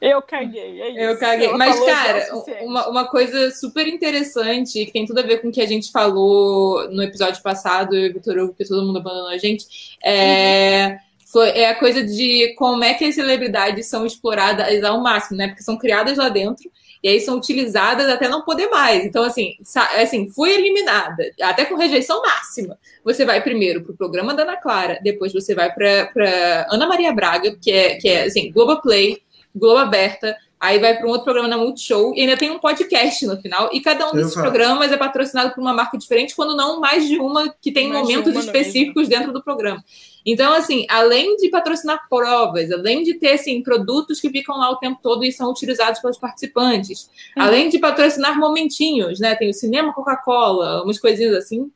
Eu 0.00 0.22
caguei, 0.22 0.80
é 0.80 0.90
isso. 0.90 0.98
eu 0.98 1.18
caguei. 1.18 1.46
Ela 1.46 1.58
Mas, 1.58 1.78
cara, 1.80 2.28
uma, 2.62 2.88
uma 2.88 3.04
coisa 3.06 3.50
super 3.50 3.86
interessante, 3.86 4.84
que 4.86 4.92
tem 4.92 5.06
tudo 5.06 5.20
a 5.20 5.22
ver 5.22 5.40
com 5.40 5.48
o 5.48 5.52
que 5.52 5.60
a 5.60 5.66
gente 5.66 5.90
falou 5.90 6.88
no 6.90 7.02
episódio 7.02 7.42
passado, 7.42 7.96
eu 7.96 8.06
e 8.06 8.10
o 8.10 8.14
Vitor 8.14 8.38
Hugo, 8.38 8.54
que 8.54 8.64
todo 8.64 8.86
mundo 8.86 8.98
abandonou 8.98 9.28
a 9.28 9.38
gente, 9.38 9.96
é. 10.04 10.98
Foi, 11.30 11.50
é 11.50 11.68
a 11.68 11.74
coisa 11.74 12.02
de 12.02 12.54
como 12.56 12.82
é 12.82 12.94
que 12.94 13.04
as 13.04 13.14
celebridades 13.14 13.86
são 13.86 14.06
exploradas 14.06 14.82
ao 14.82 15.02
máximo, 15.02 15.36
né? 15.36 15.48
Porque 15.48 15.62
são 15.62 15.76
criadas 15.76 16.16
lá 16.16 16.30
dentro 16.30 16.70
e 17.02 17.08
aí 17.08 17.20
são 17.20 17.36
utilizadas 17.36 18.08
até 18.08 18.28
não 18.28 18.42
poder 18.42 18.68
mais. 18.68 19.04
Então, 19.04 19.22
assim, 19.22 19.54
assim, 19.96 20.28
foi 20.30 20.52
eliminada, 20.54 21.30
até 21.42 21.64
com 21.64 21.76
rejeição 21.76 22.22
máxima. 22.22 22.78
Você 23.04 23.24
vai 23.24 23.42
primeiro 23.42 23.82
pro 23.82 23.96
programa 23.96 24.34
da 24.34 24.42
Ana 24.42 24.56
Clara, 24.56 24.98
depois 25.02 25.32
você 25.32 25.54
vai 25.54 25.72
para 25.72 26.66
Ana 26.70 26.86
Maria 26.86 27.12
Braga, 27.12 27.56
que 27.56 27.70
é, 27.70 27.94
que 27.96 28.08
é 28.08 28.24
assim, 28.24 28.50
Globoplay, 28.52 29.18
Globo 29.58 29.78
Aberta, 29.78 30.36
aí 30.60 30.78
vai 30.78 30.96
para 30.96 31.06
um 31.06 31.10
outro 31.10 31.24
programa 31.24 31.48
na 31.48 31.56
Multishow 31.56 32.14
e 32.14 32.20
ainda 32.22 32.36
tem 32.36 32.50
um 32.50 32.58
podcast 32.58 33.24
no 33.26 33.40
final. 33.40 33.70
E 33.72 33.80
cada 33.80 34.08
um 34.08 34.12
desses 34.12 34.32
Exato. 34.32 34.48
programas 34.48 34.90
é 34.90 34.96
patrocinado 34.96 35.54
por 35.54 35.60
uma 35.60 35.72
marca 35.72 35.96
diferente, 35.96 36.34
quando 36.34 36.56
não 36.56 36.80
mais 36.80 37.06
de 37.06 37.18
uma 37.18 37.54
que 37.60 37.70
tem 37.70 37.88
Mais 37.88 38.06
de 38.06 38.12
momentos 38.14 38.34
no 38.34 38.40
específicos 38.40 39.08
dentro 39.08 39.32
do 39.32 39.42
programa. 39.42 39.82
Então, 40.26 40.52
assim, 40.52 40.84
além 40.90 41.36
de 41.36 41.48
patrocinar 41.48 42.06
provas, 42.08 42.70
além 42.70 43.02
de 43.02 43.14
ter 43.14 43.32
assim, 43.32 43.62
produtos 43.62 44.20
que 44.20 44.28
ficam 44.28 44.58
lá 44.58 44.70
o 44.70 44.76
tempo 44.76 44.98
todo 45.02 45.24
e 45.24 45.32
são 45.32 45.50
utilizados 45.50 46.00
pelos 46.00 46.18
participantes, 46.18 47.08
Uhum. 47.36 47.42
além 47.44 47.68
de 47.68 47.78
patrocinar 47.78 48.38
momentinhos, 48.38 49.20
né? 49.20 49.34
Tem 49.36 49.48
o 49.48 49.54
cinema 49.54 49.94
Coca-Cola, 49.94 50.82
umas 50.82 50.98
coisinhas 50.98 51.34
assim. 51.34 51.70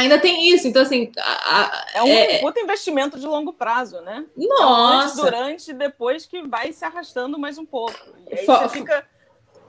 Ainda 0.00 0.18
tem 0.18 0.50
isso, 0.50 0.66
então 0.66 0.82
assim, 0.82 1.10
a- 1.18 1.60
a- 1.60 1.86
É 1.94 2.02
um 2.02 2.08
é- 2.08 2.38
puta 2.40 2.60
investimento 2.60 3.18
de 3.18 3.26
longo 3.26 3.52
prazo, 3.52 4.00
né? 4.00 4.24
Nossa, 4.36 5.22
durante 5.22 5.70
e 5.70 5.74
depois 5.74 6.26
que 6.26 6.42
vai 6.46 6.72
se 6.72 6.84
arrastando 6.84 7.38
mais 7.38 7.58
um 7.58 7.66
pouco. 7.66 7.94
E 8.30 8.38
aí 8.38 8.46
Fo- 8.46 8.56
você 8.56 8.68
fica 8.68 9.06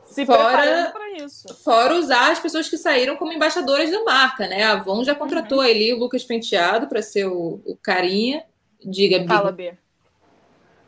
se 0.03 0.25
fora- 0.25 0.45
preparando 0.47 0.91
para 0.91 1.09
isso. 1.23 1.53
Fora 1.63 1.95
usar 1.95 2.31
as 2.31 2.39
pessoas 2.39 2.69
que 2.69 2.77
saíram 2.77 3.15
como 3.17 3.31
embaixadoras 3.33 3.89
da 3.91 4.03
marca, 4.03 4.47
né? 4.47 4.63
A 4.63 4.73
Avon 4.73 5.03
já 5.03 5.13
contratou 5.15 5.59
Uhum. 5.59 5.63
ali 5.65 5.93
o 5.93 5.97
Lucas 5.99 6.23
Penteado 6.23 6.87
para 6.87 7.01
ser 7.01 7.25
o, 7.25 7.61
o 7.65 7.77
carinha. 7.81 8.43
Diga, 8.83 9.19
Biga. 9.19 9.33
Fala, 9.35 9.51
B. 9.51 9.73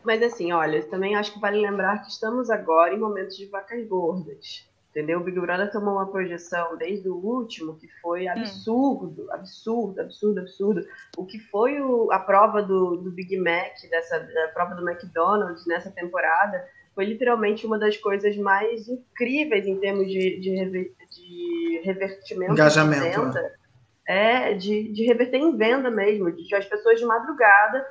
Mas 0.03 0.21
assim, 0.21 0.51
olha, 0.51 0.83
também 0.89 1.15
acho 1.15 1.31
que 1.33 1.39
vale 1.39 1.59
lembrar 1.61 1.99
que 2.03 2.09
estamos 2.11 2.49
agora 2.49 2.93
em 2.93 2.99
momentos 2.99 3.37
de 3.37 3.45
vacas 3.45 3.87
gordas. 3.87 4.65
Entendeu? 4.95 5.19
O 5.19 5.23
Big 5.23 5.39
Brother 5.39 5.71
tomou 5.71 5.95
uma 5.95 6.05
projeção 6.11 6.77
desde 6.77 7.09
o 7.09 7.15
último 7.15 7.75
que 7.79 7.87
foi 7.99 8.27
absurdo, 8.27 9.25
absurdo, 9.31 9.99
absurdo, 9.99 10.39
absurdo. 10.41 10.85
O 11.17 11.25
que 11.25 11.39
foi 11.39 11.81
o- 11.81 12.11
a 12.11 12.19
prova 12.19 12.61
do, 12.61 12.97
do 12.97 13.09
Big 13.09 13.35
Mac, 13.37 13.73
dessa, 13.89 14.19
da 14.19 14.49
prova 14.53 14.75
do 14.75 14.87
McDonald's 14.87 15.65
nessa 15.65 15.89
temporada, 15.89 16.63
foi 16.93 17.05
literalmente 17.05 17.65
uma 17.65 17.79
das 17.79 17.97
coisas 17.97 18.37
mais 18.37 18.87
incríveis 18.87 19.65
em 19.65 19.79
termos 19.79 20.05
de, 20.05 20.39
de, 20.39 20.51
rever- 20.51 20.93
de 21.09 21.81
revertimento 21.83 22.51
Engajamento, 22.53 23.01
de 23.03 23.17
venda. 23.17 23.53
É, 24.07 24.53
de, 24.53 24.91
de 24.91 25.05
reverter 25.05 25.37
em 25.37 25.57
venda 25.57 25.89
mesmo, 25.89 26.31
de 26.31 26.53
as 26.53 26.65
pessoas 26.67 26.99
de 26.99 27.05
madrugada 27.05 27.83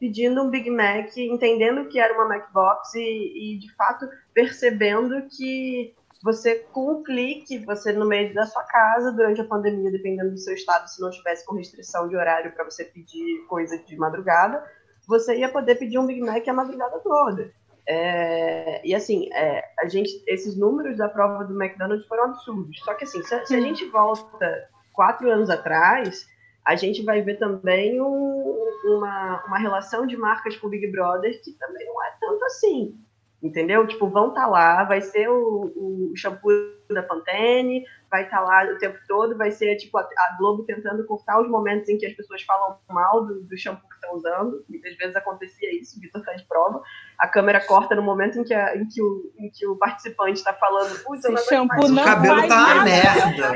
pedindo 0.00 0.42
um 0.42 0.50
Big 0.50 0.68
Mac, 0.70 1.16
entendendo 1.16 1.86
que 1.88 2.00
era 2.00 2.14
uma 2.14 2.26
Macbox 2.26 2.94
e, 2.96 3.54
e 3.54 3.58
de 3.58 3.72
fato 3.76 4.08
percebendo 4.34 5.22
que 5.28 5.94
você 6.22 6.56
com 6.72 6.92
um 6.92 7.02
clique, 7.02 7.58
você 7.64 7.92
no 7.92 8.06
meio 8.06 8.34
da 8.34 8.46
sua 8.46 8.64
casa 8.64 9.12
durante 9.12 9.40
a 9.40 9.44
pandemia, 9.44 9.90
dependendo 9.90 10.30
do 10.30 10.38
seu 10.38 10.54
estado, 10.54 10.88
se 10.88 11.00
não 11.00 11.10
tivesse 11.10 11.44
com 11.46 11.54
restrição 11.54 12.08
de 12.08 12.16
horário 12.16 12.52
para 12.52 12.64
você 12.64 12.84
pedir 12.84 13.44
coisa 13.48 13.78
de 13.78 13.96
madrugada, 13.96 14.64
você 15.06 15.36
ia 15.38 15.48
poder 15.48 15.76
pedir 15.76 15.98
um 15.98 16.06
Big 16.06 16.20
Mac 16.20 16.46
a 16.46 16.52
madrugada 16.52 16.98
toda. 17.00 17.50
É, 17.86 18.86
e 18.86 18.94
assim, 18.94 19.32
é, 19.32 19.64
a 19.80 19.88
gente, 19.88 20.22
esses 20.26 20.56
números 20.58 20.98
da 20.98 21.08
prova 21.08 21.44
do 21.44 21.54
McDonald's 21.60 22.06
foram 22.06 22.24
absurdos. 22.24 22.78
Só 22.80 22.92
que 22.94 23.04
assim, 23.04 23.22
se, 23.22 23.34
a- 23.34 23.46
se 23.46 23.54
a 23.54 23.60
gente 23.60 23.84
volta 23.86 24.68
quatro 24.92 25.30
anos 25.30 25.48
atrás, 25.48 26.26
a 26.66 26.76
gente 26.76 27.02
vai 27.02 27.22
ver 27.22 27.38
também 27.38 27.98
um, 27.98 28.56
uma, 28.84 29.42
uma 29.46 29.58
relação 29.58 30.06
de 30.06 30.16
marcas 30.18 30.54
com 30.58 30.66
o 30.66 30.70
Big 30.70 30.86
Brother 30.92 31.40
que 31.42 31.52
também 31.52 31.86
não 31.86 32.04
é 32.04 32.12
tanto 32.20 32.44
assim. 32.44 32.94
Entendeu? 33.40 33.86
Tipo, 33.86 34.08
vão 34.08 34.30
estar 34.30 34.42
tá 34.42 34.46
lá, 34.48 34.84
vai 34.84 35.00
ser 35.00 35.28
o, 35.28 35.72
o 35.76 36.12
shampoo 36.16 36.50
da 36.90 37.04
Pantene, 37.04 37.84
vai 38.10 38.24
estar 38.24 38.38
tá 38.38 38.42
lá 38.42 38.64
o 38.64 38.78
tempo 38.78 38.98
todo, 39.06 39.36
vai 39.36 39.52
ser 39.52 39.76
tipo 39.76 39.96
a, 39.96 40.00
a, 40.00 40.36
Globo 40.38 40.64
tentando 40.64 41.06
cortar 41.06 41.40
os 41.40 41.48
momentos 41.48 41.88
em 41.88 41.96
que 41.96 42.06
as 42.06 42.14
pessoas 42.14 42.42
falam 42.42 42.76
mal 42.88 43.24
do, 43.24 43.42
do 43.42 43.56
shampoo 43.56 43.88
que 43.88 43.94
estão 43.94 44.16
usando. 44.16 44.64
Muitas 44.68 44.96
vezes 44.96 45.14
acontecia 45.14 45.72
isso, 45.80 45.96
o 45.98 46.00
Vitor 46.00 46.24
faz 46.24 46.42
prova. 46.42 46.82
A 47.16 47.28
câmera 47.28 47.64
corta 47.64 47.94
no 47.94 48.02
momento 48.02 48.40
em 48.40 48.44
que, 48.44 48.54
a, 48.54 48.76
em 48.76 48.88
que, 48.88 49.00
o, 49.00 49.32
em 49.38 49.50
que 49.50 49.66
o 49.68 49.76
participante 49.76 50.38
está 50.38 50.52
falando, 50.54 50.98
putz, 51.04 51.24
eu 51.24 51.30
não 51.30 51.42
shampoo 51.44 51.88
não 51.88 52.02
o 52.02 52.06
cabelo 52.06 52.48
tá 52.48 52.74
uma 52.74 52.84
merda. 52.84 53.52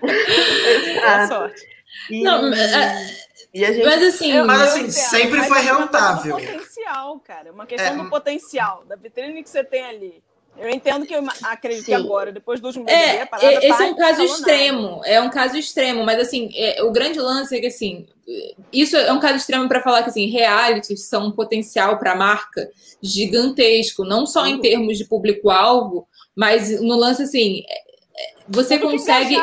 Boa 0.99 1.27
sorte. 1.27 1.61
E, 2.09 2.23
não, 2.23 2.49
e 2.49 3.30
a 3.53 3.73
gente, 3.73 3.85
mas 3.85 4.03
assim, 4.03 4.31
eu, 4.31 4.45
mas, 4.45 4.61
assim 4.61 4.89
sempre 4.91 5.39
mas 5.39 5.47
foi 5.47 5.57
é 5.57 5.61
rentável. 5.61 6.39
É 6.39 6.45
potencial, 6.45 7.19
cara. 7.19 7.49
É 7.49 7.51
uma 7.51 7.65
questão 7.65 7.93
é, 7.93 7.97
do 7.97 8.09
potencial, 8.09 8.83
da 8.87 8.95
vitrine 8.95 9.43
que 9.43 9.49
você 9.49 9.63
tem 9.63 9.83
ali. 9.83 10.23
Eu 10.57 10.69
entendo 10.69 11.05
que 11.05 11.15
eu 11.15 11.23
acredito 11.43 11.85
Sim. 11.85 11.91
que 11.91 11.93
agora, 11.93 12.31
depois 12.31 12.59
dos 12.59 12.75
últimos 12.75 12.91
é, 12.91 13.21
é 13.41 13.69
esse 13.69 13.83
é 13.83 13.85
um 13.85 13.95
caso 13.95 14.21
extremo, 14.21 14.97
nada. 14.97 15.07
é 15.07 15.21
um 15.21 15.29
caso 15.29 15.57
extremo, 15.57 16.03
mas 16.03 16.19
assim, 16.19 16.49
é, 16.53 16.83
o 16.83 16.91
grande 16.91 17.19
lance 17.19 17.55
é 17.55 17.59
que 17.59 17.67
assim, 17.67 18.05
isso 18.71 18.97
é 18.97 19.11
um 19.13 19.19
caso 19.19 19.37
extremo 19.37 19.67
para 19.67 19.81
falar 19.81 20.03
que 20.03 20.09
assim, 20.09 20.29
realities 20.29 21.07
são 21.07 21.27
um 21.27 21.31
potencial 21.31 21.97
para 21.97 22.11
a 22.11 22.15
marca 22.15 22.69
gigantesco, 23.01 24.03
não 24.03 24.25
só 24.25 24.45
em 24.45 24.59
termos 24.59 24.97
de 24.97 25.05
público-alvo, 25.05 26.05
mas 26.35 26.81
no 26.81 26.97
lance 26.97 27.23
assim, 27.23 27.63
você 28.53 28.77
consegue. 28.77 29.37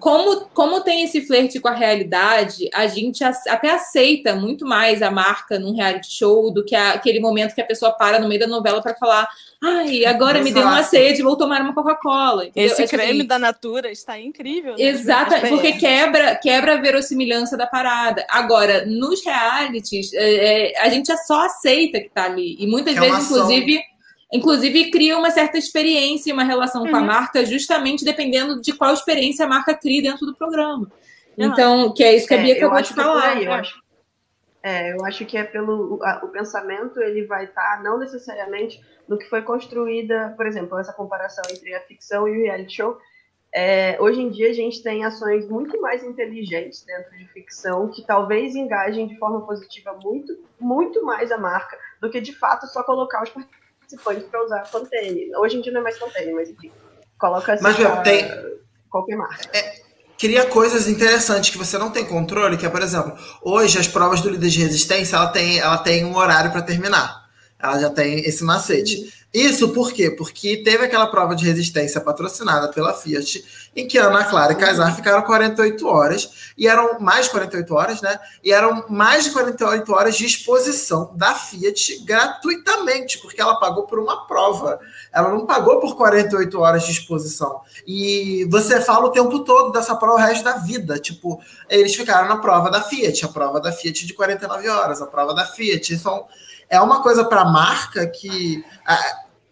Como, 0.00 0.46
como 0.54 0.80
tem 0.80 1.02
esse 1.02 1.26
flerte 1.26 1.60
com 1.60 1.68
a 1.68 1.74
realidade, 1.74 2.68
a 2.72 2.86
gente 2.86 3.22
até 3.22 3.70
aceita 3.70 4.34
muito 4.34 4.66
mais 4.66 5.02
a 5.02 5.10
marca 5.10 5.58
num 5.58 5.74
reality 5.74 6.12
show 6.12 6.50
do 6.50 6.64
que 6.64 6.74
a, 6.74 6.92
aquele 6.92 7.20
momento 7.20 7.54
que 7.54 7.60
a 7.60 7.66
pessoa 7.66 7.92
para 7.92 8.18
no 8.18 8.28
meio 8.28 8.40
da 8.40 8.46
novela 8.46 8.80
para 8.80 8.96
falar: 8.96 9.28
ai, 9.62 10.06
agora 10.06 10.38
Exato. 10.38 10.44
me 10.44 10.52
deu 10.52 10.62
uma 10.62 10.82
sede, 10.82 11.22
vou 11.22 11.36
tomar 11.36 11.60
uma 11.60 11.74
Coca-Cola. 11.74 12.48
Esse 12.54 12.82
é 12.82 12.86
creme 12.86 13.18
assim, 13.18 13.26
da 13.26 13.38
Natura 13.38 13.90
está 13.90 14.18
incrível. 14.18 14.76
Né? 14.76 14.84
Exato, 14.84 15.34
porque 15.48 15.72
quebra, 15.72 16.36
quebra 16.36 16.74
a 16.74 16.80
verossimilhança 16.80 17.56
da 17.56 17.66
parada. 17.66 18.26
Agora, 18.30 18.86
nos 18.86 19.24
realities, 19.24 20.12
é, 20.14 20.72
é, 20.72 20.80
a 20.80 20.88
gente 20.88 21.14
só 21.26 21.46
aceita 21.46 22.00
que 22.00 22.06
está 22.06 22.24
ali. 22.24 22.56
E 22.58 22.66
muitas 22.66 22.94
que 22.94 23.00
vezes, 23.00 23.18
é 23.18 23.22
inclusive 23.22 23.95
Inclusive, 24.32 24.90
cria 24.90 25.16
uma 25.16 25.30
certa 25.30 25.56
experiência 25.56 26.30
e 26.30 26.32
uma 26.32 26.42
relação 26.42 26.82
uhum. 26.82 26.90
com 26.90 26.96
a 26.96 27.00
uhum. 27.00 27.06
marca, 27.06 27.44
justamente 27.44 28.04
dependendo 28.04 28.60
de 28.60 28.72
qual 28.72 28.92
experiência 28.92 29.44
a 29.44 29.48
marca 29.48 29.74
cria 29.74 30.02
dentro 30.02 30.26
do 30.26 30.34
programa. 30.34 30.90
Uhum. 31.38 31.46
Então, 31.46 31.94
que 31.94 32.02
é 32.02 32.16
isso 32.16 32.26
que 32.26 32.34
a 32.34 32.38
Bia 32.38 32.54
é, 32.54 32.56
acabou 32.56 32.82
de 32.82 32.92
falar. 32.92 33.36
Aí, 33.36 33.44
eu, 33.44 33.52
acho, 33.52 33.80
é, 34.62 34.92
eu 34.94 35.04
acho 35.04 35.24
que 35.24 35.36
é 35.36 35.44
pelo 35.44 36.00
a, 36.02 36.24
o 36.24 36.28
pensamento, 36.28 37.00
ele 37.00 37.24
vai 37.24 37.44
estar 37.44 37.76
tá, 37.76 37.82
não 37.82 37.98
necessariamente 37.98 38.80
no 39.06 39.16
que 39.16 39.28
foi 39.28 39.42
construída, 39.42 40.34
por 40.36 40.46
exemplo, 40.46 40.78
essa 40.78 40.92
comparação 40.92 41.44
entre 41.50 41.72
a 41.74 41.80
ficção 41.82 42.26
e 42.26 42.32
o 42.32 42.42
reality 42.42 42.74
show. 42.74 42.98
É, 43.54 43.96
hoje 44.00 44.20
em 44.20 44.28
dia 44.28 44.50
a 44.50 44.52
gente 44.52 44.82
tem 44.82 45.04
ações 45.04 45.48
muito 45.48 45.80
mais 45.80 46.02
inteligentes 46.02 46.84
dentro 46.84 47.16
de 47.16 47.26
ficção 47.28 47.88
que 47.88 48.04
talvez 48.04 48.54
engajem 48.54 49.06
de 49.06 49.16
forma 49.18 49.46
positiva 49.46 49.96
muito, 50.02 50.36
muito 50.60 51.02
mais 51.04 51.30
a 51.30 51.38
marca 51.38 51.78
do 52.00 52.10
que 52.10 52.20
de 52.20 52.34
fato 52.34 52.66
só 52.66 52.82
colocar 52.82 53.22
os 53.22 53.30
participantes 53.30 53.65
para 54.30 54.44
usar 54.44 54.70
Pantene. 54.70 55.34
Hoje 55.36 55.56
em 55.56 55.60
dia 55.60 55.72
não 55.72 55.80
é 55.80 55.84
mais 55.84 55.98
Pantene, 55.98 56.32
mas 56.32 56.48
enfim. 56.48 56.72
Coloca 57.18 57.54
assim 57.54 57.62
mas, 57.62 57.78
meu, 57.78 58.02
tem... 58.02 58.28
qualquer 58.90 59.16
marca. 59.16 59.48
É, 59.52 59.80
cria 60.18 60.46
coisas 60.46 60.88
interessantes 60.88 61.50
que 61.50 61.58
você 61.58 61.78
não 61.78 61.90
tem 61.90 62.04
controle, 62.04 62.56
que 62.56 62.66
é, 62.66 62.68
por 62.68 62.82
exemplo, 62.82 63.16
hoje 63.42 63.78
as 63.78 63.86
provas 63.88 64.20
do 64.20 64.30
líder 64.30 64.48
de 64.48 64.60
resistência, 64.60 65.16
ela 65.16 65.28
tem, 65.28 65.58
ela 65.58 65.78
tem 65.78 66.04
um 66.04 66.16
horário 66.16 66.50
para 66.50 66.62
terminar. 66.62 67.26
Ela 67.58 67.78
já 67.78 67.90
tem 67.90 68.20
esse 68.20 68.44
macete. 68.44 69.12
Isso 69.36 69.68
por 69.68 69.92
quê? 69.92 70.10
Porque 70.10 70.56
teve 70.56 70.86
aquela 70.86 71.06
prova 71.08 71.36
de 71.36 71.44
resistência 71.44 72.00
patrocinada 72.00 72.68
pela 72.68 72.94
Fiat, 72.94 73.44
em 73.76 73.86
que 73.86 73.98
Ana 73.98 74.24
Clara 74.24 74.54
e 74.54 74.56
Kaysar 74.56 74.96
ficaram 74.96 75.20
48 75.20 75.86
horas, 75.86 76.52
e 76.56 76.66
eram 76.66 76.98
mais 77.00 77.26
de 77.26 77.32
48 77.32 77.74
horas, 77.74 78.00
né? 78.00 78.18
E 78.42 78.50
eram 78.50 78.86
mais 78.88 79.24
de 79.24 79.32
48 79.32 79.92
horas 79.92 80.16
de 80.16 80.24
exposição 80.24 81.12
da 81.14 81.34
Fiat 81.34 82.02
gratuitamente, 82.02 83.18
porque 83.18 83.38
ela 83.38 83.60
pagou 83.60 83.82
por 83.82 83.98
uma 83.98 84.26
prova. 84.26 84.80
Ela 85.12 85.28
não 85.28 85.44
pagou 85.44 85.80
por 85.80 85.94
48 85.96 86.58
horas 86.58 86.86
de 86.86 86.92
exposição. 86.92 87.60
E 87.86 88.48
você 88.50 88.80
fala 88.80 89.04
o 89.04 89.12
tempo 89.12 89.40
todo 89.40 89.70
dessa 89.70 89.94
prova 89.96 90.14
o 90.14 90.26
resto 90.26 90.44
da 90.44 90.56
vida. 90.56 90.98
Tipo, 90.98 91.38
eles 91.68 91.94
ficaram 91.94 92.26
na 92.26 92.38
prova 92.38 92.70
da 92.70 92.80
Fiat, 92.80 93.26
a 93.26 93.28
prova 93.28 93.60
da 93.60 93.70
Fiat 93.70 94.06
de 94.06 94.14
49 94.14 94.66
horas, 94.66 95.02
a 95.02 95.06
prova 95.06 95.34
da 95.34 95.44
Fiat. 95.44 95.98
São 95.98 96.24
é 96.68 96.80
uma 96.80 97.02
coisa 97.02 97.24
para 97.24 97.42
a 97.42 97.44
marca 97.44 98.06
que 98.06 98.64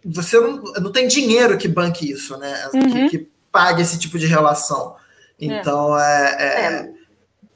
você 0.05 0.39
não, 0.39 0.61
não 0.81 0.91
tem 0.91 1.07
dinheiro 1.07 1.57
que 1.57 1.67
banque 1.67 2.11
isso, 2.11 2.37
né? 2.37 2.69
Uhum. 2.73 3.09
Que, 3.09 3.09
que, 3.09 3.35
pague 3.51 3.81
esse 3.81 3.97
tipo 3.97 4.19
de 4.19 4.25
relação. 4.25 4.97
Então 5.39 5.97
é, 5.97 6.35
é, 6.37 6.45
é. 6.45 6.89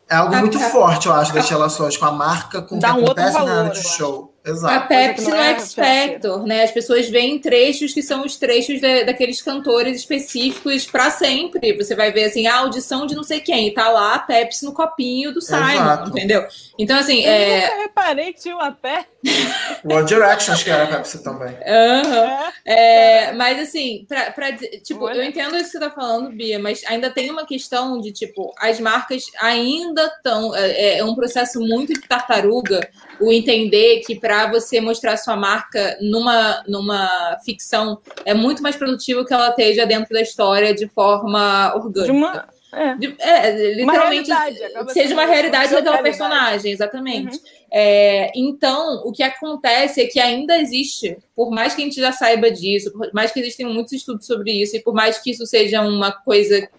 é 0.10 0.16
algo 0.16 0.34
muito 0.38 0.58
forte, 0.58 1.08
eu 1.08 1.14
acho, 1.14 1.34
das 1.34 1.50
relações 1.50 1.98
com 1.98 2.06
a 2.06 2.12
marca, 2.12 2.62
com 2.62 2.78
o 2.78 2.80
que 2.80 2.86
um 2.86 3.04
acontece 3.04 3.38
no 3.38 3.46
reality 3.46 3.84
show. 3.86 4.29
Exato. 4.46 4.74
A 4.74 4.80
Pepsi 4.88 5.30
no 5.30 5.36
é 5.36 5.50
X 5.50 5.74
Factor, 5.74 6.46
né? 6.46 6.64
As 6.64 6.72
pessoas 6.72 7.10
veem 7.10 7.40
trechos 7.40 7.94
que 7.94 8.02
são 8.02 8.26
os 8.26 8.38
trechos 8.38 8.80
de, 8.80 9.04
daqueles 9.04 9.42
cantores 9.42 9.98
específicos 9.98 10.86
para 10.86 11.12
sempre. 11.12 11.76
Você 11.76 11.96
vai 11.96 12.12
ver 12.12 12.26
assim, 12.26 12.48
a 12.48 12.60
audição 12.60 13.06
de 13.06 13.16
não 13.16 13.24
sei 13.24 13.42
quem, 13.42 13.68
e 13.68 13.74
tá 13.74 13.90
lá 13.90 14.16
a 14.16 14.20
Pepsi 14.20 14.64
no 14.66 14.74
copinho 14.74 15.34
do 15.34 15.42
Simon, 15.42 15.72
Exato. 15.72 16.10
entendeu? 16.10 16.46
Então, 16.78 16.98
assim. 16.98 17.22
Eu 17.24 17.32
é... 17.32 17.62
nunca 17.62 17.82
reparei 17.82 18.34
que 18.34 18.42
tinha 18.42 18.56
uma 18.56 18.72
Pepsi. 18.72 19.10
One 19.84 20.06
Direction, 20.06 20.54
acho 20.54 20.64
que 20.64 20.70
era 20.70 20.84
a 20.86 20.88
Pepsi 20.88 21.22
também. 21.22 21.50
Uhum. 21.50 22.52
É, 22.66 23.34
mas 23.34 23.60
assim, 23.60 24.06
pra, 24.08 24.32
pra, 24.32 24.54
tipo, 24.54 25.04
Olha. 25.04 25.18
eu 25.18 25.24
entendo 25.24 25.56
isso 25.58 25.66
que 25.66 25.72
você 25.72 25.80
tá 25.80 25.92
falando, 25.92 26.32
Bia, 26.32 26.58
mas 26.58 26.82
ainda 26.86 27.10
tem 27.10 27.30
uma 27.30 27.46
questão 27.46 28.00
de, 28.00 28.14
tipo, 28.14 28.54
as 28.58 28.80
marcas 28.80 29.26
ainda 29.42 30.06
estão. 30.06 30.56
É, 30.56 31.00
é 31.00 31.04
um 31.04 31.14
processo 31.14 31.60
muito 31.60 31.94
de 31.94 32.08
tartaruga 32.08 32.90
o 33.20 33.32
entender 33.32 34.02
que 34.06 34.20
para 34.20 34.48
você 34.50 34.80
mostrar 34.80 35.18
sua 35.18 35.36
marca 35.36 35.98
numa, 36.02 36.64
numa 36.68 37.38
ficção 37.44 38.00
é 38.26 38.34
muito 38.34 38.62
mais 38.64 38.76
produtivo 38.76 39.26
que 39.26 39.34
ela 39.34 39.50
esteja 39.50 39.86
dentro 39.86 40.14
da 40.14 40.22
história 40.22 40.74
de 40.74 40.88
forma 40.88 41.74
orgânica. 41.76 42.06
De 42.06 42.12
uma... 42.12 42.48
É. 42.72 42.96
De, 42.98 43.16
é, 43.20 43.74
literalmente 43.74 44.30
uma 44.32 44.90
seja 44.90 45.16
uma 45.16 45.26
realidade 45.26 45.72
daquela 45.72 46.04
personagem, 46.04 46.72
exatamente. 46.72 47.36
Uhum. 47.36 47.44
É, 47.72 48.32
então, 48.36 49.02
o 49.06 49.12
que 49.12 49.24
acontece 49.24 50.02
é 50.02 50.06
que 50.06 50.20
ainda 50.20 50.56
existe, 50.56 51.18
por 51.36 51.50
mais 51.50 51.74
que 51.74 51.82
a 51.82 51.86
gente 51.86 52.00
já 52.00 52.12
saiba 52.12 52.52
disso, 52.52 52.92
por 52.92 53.12
mais 53.12 53.32
que 53.32 53.40
existem 53.40 53.66
muitos 53.66 53.94
estudos 53.94 54.28
sobre 54.28 54.52
isso, 54.52 54.76
e 54.76 54.84
por 54.84 54.94
mais 54.94 55.18
que 55.18 55.32
isso 55.32 55.48
seja 55.48 55.82
uma 55.82 56.12
coisa 56.12 56.70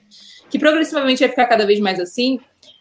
que 0.48 0.60
progressivamente 0.60 1.20
vai 1.20 1.28
ficar 1.28 1.46
cada 1.46 1.66
vez 1.66 1.80
mais 1.80 1.98
assim, 1.98 2.38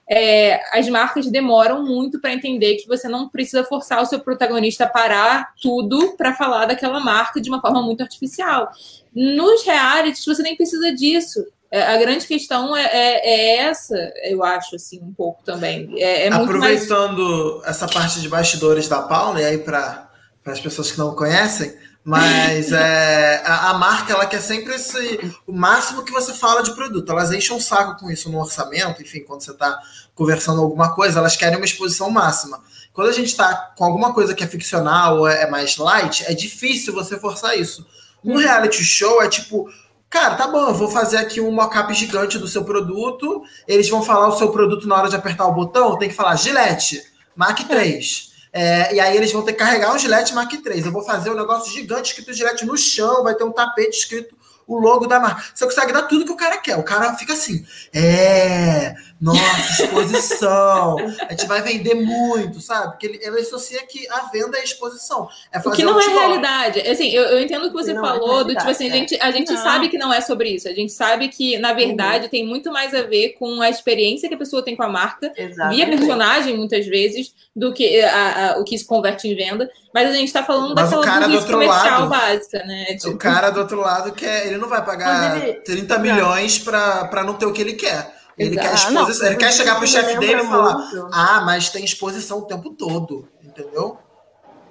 é, 0.10 0.60
as 0.78 0.90
marcas 0.90 1.28
demoram 1.28 1.86
muito 1.86 2.20
para 2.20 2.34
entender 2.34 2.78
que 2.78 2.88
você 2.88 3.08
não 3.08 3.30
precisa 3.30 3.64
forçar 3.64 4.02
o 4.02 4.06
seu 4.06 4.20
protagonista 4.20 4.86
a 4.86 4.90
parar 4.90 5.54
tudo 5.62 6.16
para 6.18 6.34
falar 6.34 6.66
daquela 6.66 7.00
marca 7.00 7.40
de 7.40 7.48
uma 7.48 7.62
forma 7.62 7.82
muito 7.84 8.02
artificial. 8.02 8.72
Nos 9.14 9.64
realities, 9.64 10.26
você 10.26 10.42
nem 10.42 10.56
precisa 10.56 10.92
disso. 10.92 11.46
É, 11.72 11.84
a 11.84 11.98
grande 11.98 12.26
questão 12.26 12.76
é, 12.76 12.86
é, 12.86 13.30
é, 13.30 13.58
essa, 13.58 13.96
eu 14.24 14.44
acho, 14.44 14.76
assim, 14.76 15.00
um 15.04 15.14
pouco 15.14 15.44
também. 15.44 15.94
É, 16.02 16.28
Aproveitando 16.30 17.58
mais... 17.58 17.70
essa 17.70 17.88
parte 17.88 18.20
de 18.20 18.28
bastidores 18.28 18.88
da 18.88 19.04
Paula, 19.04 19.40
e 19.40 19.46
aí 19.46 19.58
para 19.60 20.10
as 20.46 20.60
pessoas 20.60 20.92
que 20.92 20.98
não 20.98 21.14
conhecem, 21.14 21.72
mas 22.10 22.72
é, 22.72 23.40
a, 23.46 23.70
a, 23.70 23.74
marca 23.76 24.14
ela 24.14 24.26
quer 24.26 24.42
sempre 24.42 24.74
esse, 24.74 25.32
o 25.46 25.54
máximo 25.54 26.04
que 26.04 26.12
você 26.12 26.34
fala 26.34 26.64
de 26.64 26.74
produto. 26.74 27.12
Elas 27.12 27.32
enchem 27.32 27.56
um 27.56 27.60
saco 27.60 28.00
com 28.00 28.10
isso 28.10 28.32
no 28.32 28.40
orçamento, 28.40 29.04
enfim, 29.04 29.20
quando 29.20 29.42
você 29.42 29.52
está 29.52 29.80
conversando 30.16 30.60
alguma 30.60 30.96
coisa, 30.96 31.20
elas 31.20 31.36
querem 31.36 31.58
uma 31.58 31.66
exposição 31.66 32.10
máxima. 32.10 32.64
Quando 32.94 33.10
a 33.10 33.14
gente 33.14 33.28
está 33.28 33.54
com 33.78 33.86
alguma 33.86 34.12
coisa 34.12 34.34
que 34.34 34.44
é 34.44 34.48
ficcional 34.48 35.20
ou 35.20 35.28
é, 35.28 35.44
é 35.44 35.50
mais 35.52 35.78
light, 35.78 36.26
é 36.26 36.34
difícil 36.34 36.96
você 36.96 37.20
forçar 37.20 37.56
isso. 37.56 37.86
Um 38.26 38.32
uhum. 38.32 38.38
reality 38.40 38.84
show 38.84 39.22
é 39.22 39.30
tipo, 39.30 39.70
cara, 40.10 40.34
tá 40.34 40.48
bom, 40.48 40.70
eu 40.70 40.74
vou 40.74 40.90
fazer 40.90 41.18
aqui 41.18 41.40
um 41.40 41.52
mockup 41.52 41.94
gigante 41.94 42.40
do 42.40 42.48
seu 42.48 42.64
produto, 42.66 43.44
eles 43.68 43.88
vão 43.88 44.02
falar 44.02 44.30
o 44.30 44.36
seu 44.36 44.50
produto 44.50 44.88
na 44.88 44.96
hora 44.96 45.10
de 45.10 45.16
apertar 45.16 45.46
o 45.46 45.54
botão, 45.54 45.96
tem 46.00 46.10
que 46.10 46.16
falar 46.16 46.36
Gillette, 46.38 47.04
Mac 47.36 47.60
3. 47.68 48.29
É, 48.52 48.96
e 48.96 49.00
aí 49.00 49.16
eles 49.16 49.32
vão 49.32 49.44
ter 49.44 49.54
que 49.54 49.60
carregar 49.60 49.94
um 49.94 49.98
Gillette 49.98 50.34
Mark 50.34 50.52
III. 50.52 50.86
Eu 50.86 50.92
vou 50.92 51.04
fazer 51.04 51.30
um 51.30 51.36
negócio 51.36 51.72
gigante 51.72 52.10
escrito 52.10 52.34
Gillette 52.34 52.66
no 52.66 52.78
chão, 52.78 53.24
vai 53.24 53.36
ter 53.36 53.44
um 53.44 53.52
tapete 53.52 53.98
escrito 53.98 54.36
o 54.70 54.78
logo 54.78 55.08
da 55.08 55.20
marca. 55.20 55.44
Você 55.54 55.66
consegue 55.66 55.92
dar 55.92 56.04
tudo 56.04 56.26
que 56.26 56.32
o 56.32 56.38
cara 56.38 56.58
quer. 56.58 56.78
O 56.78 56.84
cara 56.84 57.16
fica 57.16 57.34
assim, 57.34 57.66
é, 57.92 58.79
Nossa, 59.22 59.84
exposição. 59.84 60.96
a 61.28 61.32
gente 61.32 61.46
vai 61.46 61.62
vender 61.62 61.94
muito, 61.94 62.62
sabe? 62.62 62.92
Porque 62.92 63.06
ele, 63.06 63.20
ele 63.22 63.42
associa 63.42 63.86
que 63.86 64.08
a 64.10 64.30
venda 64.32 64.58
é 64.58 64.64
exposição. 64.64 65.28
É 65.52 65.60
o 65.60 65.72
que 65.72 65.84
não 65.84 66.00
é 66.00 66.08
realidade. 66.08 66.80
Assim, 66.80 67.10
eu, 67.10 67.24
eu 67.24 67.42
entendo 67.42 67.66
o 67.66 67.68
que 67.68 67.74
você 67.74 67.94
não 67.94 68.04
é 68.04 68.08
falou, 68.08 68.42
é 68.42 68.44
do 68.46 68.56
tipo 68.56 68.70
assim, 68.70 68.90
a 68.90 68.94
gente, 68.94 69.18
a 69.22 69.32
gente 69.32 69.56
sabe 69.58 69.90
que 69.90 69.98
não 69.98 70.14
é 70.14 70.22
sobre 70.22 70.50
isso. 70.50 70.70
A 70.70 70.74
gente 70.74 70.94
sabe 70.94 71.28
que, 71.28 71.58
na 71.58 71.74
verdade, 71.74 72.26
uhum. 72.26 72.30
tem 72.30 72.48
muito 72.48 72.72
mais 72.72 72.96
a 72.96 73.02
ver 73.02 73.34
com 73.38 73.62
a 73.62 73.70
experiência 73.70 74.30
que 74.30 74.36
a 74.36 74.38
pessoa 74.38 74.64
tem 74.64 74.76
com 74.76 74.84
a 74.84 74.90
marca, 74.90 75.32
Exatamente. 75.36 75.76
via 75.76 75.98
personagem, 75.98 76.56
muitas 76.56 76.88
vezes, 76.88 77.34
do 77.54 77.74
que 77.74 78.02
a, 78.02 78.54
a, 78.54 78.60
o 78.60 78.64
que 78.64 78.78
se 78.78 78.86
converte 78.86 79.28
em 79.28 79.36
venda. 79.36 79.70
Mas 79.94 80.10
a 80.10 80.14
gente 80.14 80.28
está 80.28 80.44
falando 80.44 80.74
Mas 80.74 80.86
daquela 80.86 81.04
cara 81.04 81.28
do 81.28 81.36
outro 81.36 81.54
comercial 81.54 82.00
lado, 82.02 82.10
básica, 82.10 82.64
né? 82.64 82.86
Tipo... 82.96 83.10
O 83.10 83.18
cara 83.18 83.50
do 83.50 83.60
outro 83.60 83.82
lado 83.82 84.14
quer, 84.14 84.48
ele 84.48 84.58
não 84.58 84.70
vai 84.70 84.86
pagar 84.86 85.42
30 85.66 86.00
milhões 86.00 86.58
para 86.58 87.24
não 87.26 87.34
ter 87.34 87.46
o 87.46 87.52
que 87.52 87.62
ele 87.62 87.74
quer. 87.74 88.19
Ele 88.40 88.52
Exato. 88.52 88.68
quer 88.68 88.74
exposição. 88.74 89.26
Não, 89.26 89.32
ele 89.32 89.36
quer 89.38 89.52
chegar 89.52 89.76
pro 89.76 89.88
chefe 89.88 90.18
dele 90.18 90.42
e 90.42 90.46
falar: 90.46 90.78
muito. 90.78 91.10
Ah, 91.14 91.42
mas 91.46 91.70
tem 91.70 91.84
exposição 91.84 92.40
o 92.40 92.46
tempo 92.46 92.70
todo. 92.74 93.28
Entendeu? 93.44 93.98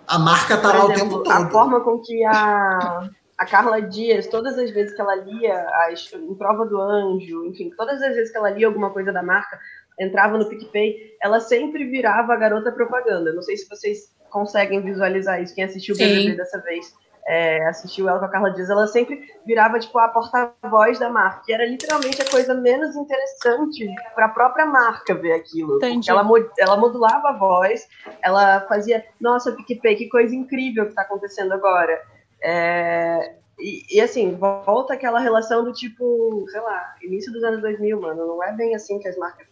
A 0.06 0.18
marca 0.18 0.56
tá 0.56 0.70
Por 0.70 0.78
lá 0.78 0.84
exemplo, 0.94 1.18
o 1.18 1.22
tempo 1.22 1.22
todo. 1.22 1.30
A 1.30 1.50
forma 1.50 1.80
com 1.84 1.98
que 1.98 2.24
a, 2.24 3.10
a 3.36 3.46
Carla 3.46 3.82
Dias, 3.82 4.26
todas 4.26 4.58
as 4.58 4.70
vezes 4.70 4.94
que 4.94 5.00
ela 5.02 5.14
lia 5.16 5.68
as, 5.86 6.10
em 6.14 6.34
prova 6.34 6.64
do 6.64 6.80
anjo, 6.80 7.44
enfim, 7.44 7.70
todas 7.76 8.00
as 8.00 8.14
vezes 8.14 8.32
que 8.32 8.38
ela 8.38 8.48
lia 8.48 8.66
alguma 8.66 8.88
coisa 8.88 9.12
da 9.12 9.22
marca, 9.22 9.60
entrava 10.00 10.38
no 10.38 10.48
PicPay, 10.48 10.96
ela 11.22 11.38
sempre 11.38 11.84
virava 11.84 12.32
a 12.32 12.36
garota 12.36 12.72
propaganda. 12.72 13.34
Não 13.34 13.42
sei 13.42 13.58
se 13.58 13.68
vocês 13.68 14.16
conseguem 14.30 14.80
visualizar 14.80 15.42
isso, 15.42 15.54
quem 15.54 15.64
assistiu 15.64 15.94
o 15.94 15.98
BBB 15.98 16.36
dessa 16.36 16.58
vez 16.62 16.94
é, 17.28 17.66
assistiu 17.66 18.08
ela 18.08 18.18
com 18.18 18.24
a 18.24 18.28
Carla 18.28 18.50
Dias, 18.50 18.70
ela 18.70 18.86
sempre 18.86 19.22
virava 19.46 19.78
tipo 19.78 19.98
a 19.98 20.08
porta-voz 20.08 20.98
da 20.98 21.10
marca, 21.10 21.42
que 21.44 21.52
era 21.52 21.66
literalmente 21.66 22.22
a 22.22 22.30
coisa 22.30 22.54
menos 22.54 22.96
interessante 22.96 23.86
para 24.14 24.24
a 24.24 24.30
própria 24.30 24.64
marca 24.64 25.14
ver 25.14 25.32
aquilo. 25.32 25.78
Ela, 26.10 26.26
ela 26.58 26.76
modulava 26.78 27.28
a 27.28 27.32
voz, 27.36 27.86
ela 28.22 28.60
fazia, 28.62 29.04
nossa, 29.20 29.52
PicPay, 29.52 29.96
que 29.96 30.08
coisa 30.08 30.34
incrível 30.34 30.84
que 30.84 30.90
está 30.90 31.02
acontecendo 31.02 31.52
agora. 31.52 32.00
É, 32.42 33.34
e, 33.58 33.96
e, 33.96 34.00
assim, 34.00 34.34
volta 34.36 34.94
aquela 34.94 35.18
relação 35.18 35.64
do 35.64 35.72
tipo, 35.72 36.46
sei 36.48 36.60
lá, 36.60 36.94
início 37.02 37.30
dos 37.30 37.44
anos 37.44 37.60
2000, 37.60 38.00
mano, 38.00 38.26
não 38.26 38.42
é 38.42 38.52
bem 38.52 38.74
assim 38.74 38.98
que 38.98 39.08
as 39.08 39.18
marcas 39.18 39.47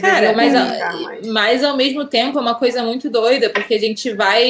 Cara, 0.00 0.34
mas, 0.34 0.52
mas... 0.52 1.26
mas 1.26 1.64
ao 1.64 1.76
mesmo 1.76 2.04
tempo 2.04 2.38
é 2.38 2.42
uma 2.42 2.54
coisa 2.54 2.82
muito 2.82 3.08
doida, 3.08 3.50
porque 3.50 3.74
a 3.74 3.78
gente 3.78 4.12
vai 4.12 4.44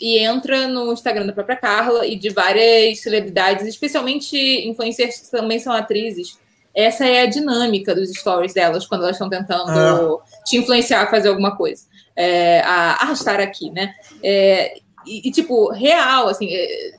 e 0.00 0.18
entra 0.18 0.66
no 0.66 0.92
Instagram 0.92 1.26
da 1.26 1.32
própria 1.32 1.56
Carla 1.56 2.06
e 2.06 2.16
de 2.16 2.30
várias 2.30 3.00
celebridades, 3.00 3.66
especialmente 3.66 4.36
influencers 4.66 5.20
que 5.20 5.30
também 5.30 5.58
são 5.58 5.72
atrizes. 5.72 6.38
Essa 6.74 7.06
é 7.06 7.22
a 7.22 7.26
dinâmica 7.26 7.94
dos 7.94 8.10
stories 8.10 8.54
delas 8.54 8.86
quando 8.86 9.02
elas 9.02 9.16
estão 9.16 9.28
tentando 9.28 9.70
ah. 9.70 10.42
te 10.44 10.56
influenciar 10.56 11.02
a 11.02 11.10
fazer 11.10 11.28
alguma 11.28 11.54
coisa. 11.54 11.84
É, 12.16 12.60
a 12.60 13.02
arrastar 13.02 13.40
aqui, 13.40 13.70
né? 13.70 13.94
É, 14.22 14.74
e, 15.06 15.28
e, 15.28 15.30
tipo, 15.30 15.70
real, 15.70 16.28
assim, 16.28 16.48
é, 16.50 16.92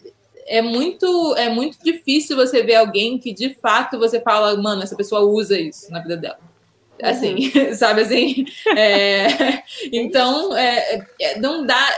é, 0.48 0.62
muito, 0.62 1.36
é 1.38 1.50
muito 1.50 1.78
difícil 1.84 2.36
você 2.36 2.62
ver 2.62 2.76
alguém 2.76 3.18
que 3.18 3.34
de 3.34 3.56
fato 3.56 3.98
você 3.98 4.20
fala, 4.20 4.56
mano, 4.62 4.84
essa 4.84 4.96
pessoa 4.96 5.22
usa 5.22 5.60
isso 5.60 5.92
na 5.92 6.00
vida 6.00 6.18
dela 6.18 6.53
assim, 7.02 7.52
uhum. 7.56 7.74
sabe 7.76 8.02
assim? 8.02 8.46
É, 8.76 9.62
então, 9.92 10.56
é, 10.56 11.06
é, 11.20 11.40
não 11.40 11.66
dá. 11.66 11.90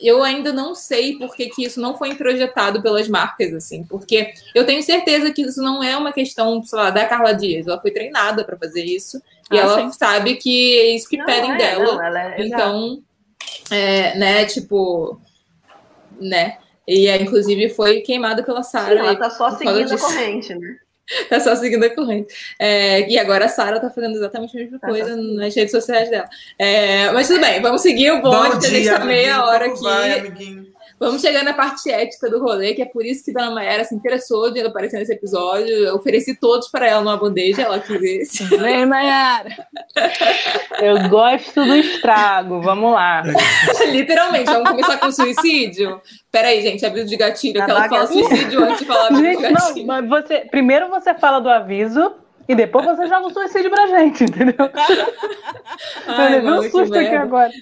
Eu 0.00 0.22
ainda 0.22 0.52
não 0.52 0.74
sei 0.76 1.18
por 1.18 1.34
que, 1.34 1.48
que 1.48 1.64
isso 1.64 1.80
não 1.80 1.96
foi 1.96 2.10
introjetado 2.10 2.80
pelas 2.80 3.08
marcas, 3.08 3.52
assim, 3.52 3.84
porque 3.84 4.32
eu 4.54 4.64
tenho 4.64 4.82
certeza 4.82 5.32
que 5.32 5.42
isso 5.42 5.60
não 5.60 5.82
é 5.82 5.96
uma 5.96 6.12
questão, 6.12 6.62
sei 6.62 6.78
lá, 6.78 6.90
da 6.90 7.04
Carla 7.04 7.32
Dias. 7.32 7.66
Ela 7.66 7.80
foi 7.80 7.90
treinada 7.90 8.44
para 8.44 8.56
fazer 8.56 8.84
isso 8.84 9.20
e 9.50 9.58
ah, 9.58 9.62
ela 9.62 9.82
sim. 9.82 9.92
sabe 9.98 10.36
que 10.36 10.78
é 10.78 10.94
isso 10.94 11.08
que 11.08 11.16
não, 11.16 11.26
pedem 11.26 11.52
é, 11.52 11.56
dela. 11.56 12.10
Não, 12.10 12.16
é, 12.16 12.46
então, 12.46 13.02
é, 13.70 14.16
né, 14.16 14.44
tipo, 14.44 15.20
né? 16.20 16.58
E 16.86 17.10
inclusive 17.10 17.68
foi 17.70 18.00
queimada 18.00 18.42
pela 18.42 18.62
Sara. 18.62 18.98
Ela 18.98 19.16
tá 19.16 19.30
só 19.30 19.50
seguindo 19.50 19.92
a 19.92 19.98
corrente, 19.98 20.54
né? 20.54 20.78
É 21.30 21.40
só 21.40 21.54
seguindo 21.56 21.84
a 21.84 21.90
corrente. 21.90 22.34
É, 22.58 23.08
e 23.08 23.18
agora 23.18 23.46
a 23.46 23.48
Sara 23.48 23.80
tá 23.80 23.90
fazendo 23.90 24.16
exatamente 24.16 24.56
a 24.56 24.60
mesma 24.60 24.78
tá 24.78 24.88
coisa 24.88 25.16
nas 25.16 25.54
redes 25.54 25.70
sociais 25.70 26.10
dela. 26.10 26.28
É, 26.58 27.10
mas 27.12 27.28
tudo 27.28 27.40
bem, 27.40 27.60
vamos 27.60 27.82
seguir 27.82 28.10
o 28.12 28.22
bonde, 28.22 28.58
que 28.58 28.66
a 28.66 28.70
gente 28.70 28.88
tá 28.88 29.04
meia 29.04 29.44
hora 29.44 29.66
aqui. 29.66 29.82
Vai, 29.82 30.32
Vamos 30.98 31.22
chegar 31.22 31.44
na 31.44 31.54
parte 31.54 31.90
ética 31.90 32.28
do 32.28 32.40
rolê, 32.40 32.74
que 32.74 32.82
é 32.82 32.86
por 32.86 33.04
isso 33.04 33.24
que 33.24 33.32
Dona 33.32 33.52
Maera 33.52 33.84
se 33.84 33.94
interessou 33.94 34.50
de 34.50 34.60
aparecer 34.60 34.98
nesse 34.98 35.12
episódio. 35.12 35.68
Eu 35.68 35.94
ofereci 35.94 36.34
todos 36.34 36.68
para 36.68 36.88
ela 36.88 37.00
numa 37.00 37.16
bandeja, 37.16 37.62
ela 37.62 37.78
quis 37.78 38.02
esse. 38.02 38.44
Vem, 38.56 38.84
Maera! 38.84 39.48
Eu 40.80 41.08
gosto 41.08 41.64
do 41.64 41.76
estrago, 41.76 42.60
vamos 42.60 42.92
lá. 42.92 43.22
Literalmente, 43.90 44.46
vamos 44.46 44.70
começar 44.70 44.98
com 44.98 45.12
suicídio? 45.12 46.00
Peraí, 46.32 46.62
gente, 46.62 46.84
aviso 46.84 47.06
de 47.06 47.16
gatilho, 47.16 47.64
que 47.64 47.70
ela 47.70 47.88
fala 47.88 48.06
suicídio 48.06 48.64
antes 48.64 48.78
de 48.80 48.84
falar 48.84 49.06
aviso 49.06 49.22
de 49.22 49.36
gatilho. 49.36 49.86
Não, 49.86 49.86
mas 49.86 50.08
você, 50.08 50.40
primeiro 50.50 50.88
você 50.88 51.14
fala 51.14 51.40
do 51.40 51.48
aviso, 51.48 52.12
e 52.48 52.54
depois 52.54 52.86
você 52.86 53.06
joga 53.06 53.26
o 53.26 53.30
suicídio 53.30 53.70
pra 53.70 53.86
gente, 53.86 54.24
entendeu? 54.24 54.56
Ai, 56.08 56.38
eu 56.38 56.44
um 56.44 56.62
susto 56.62 56.94
aqui 56.94 57.14
agora. 57.14 57.52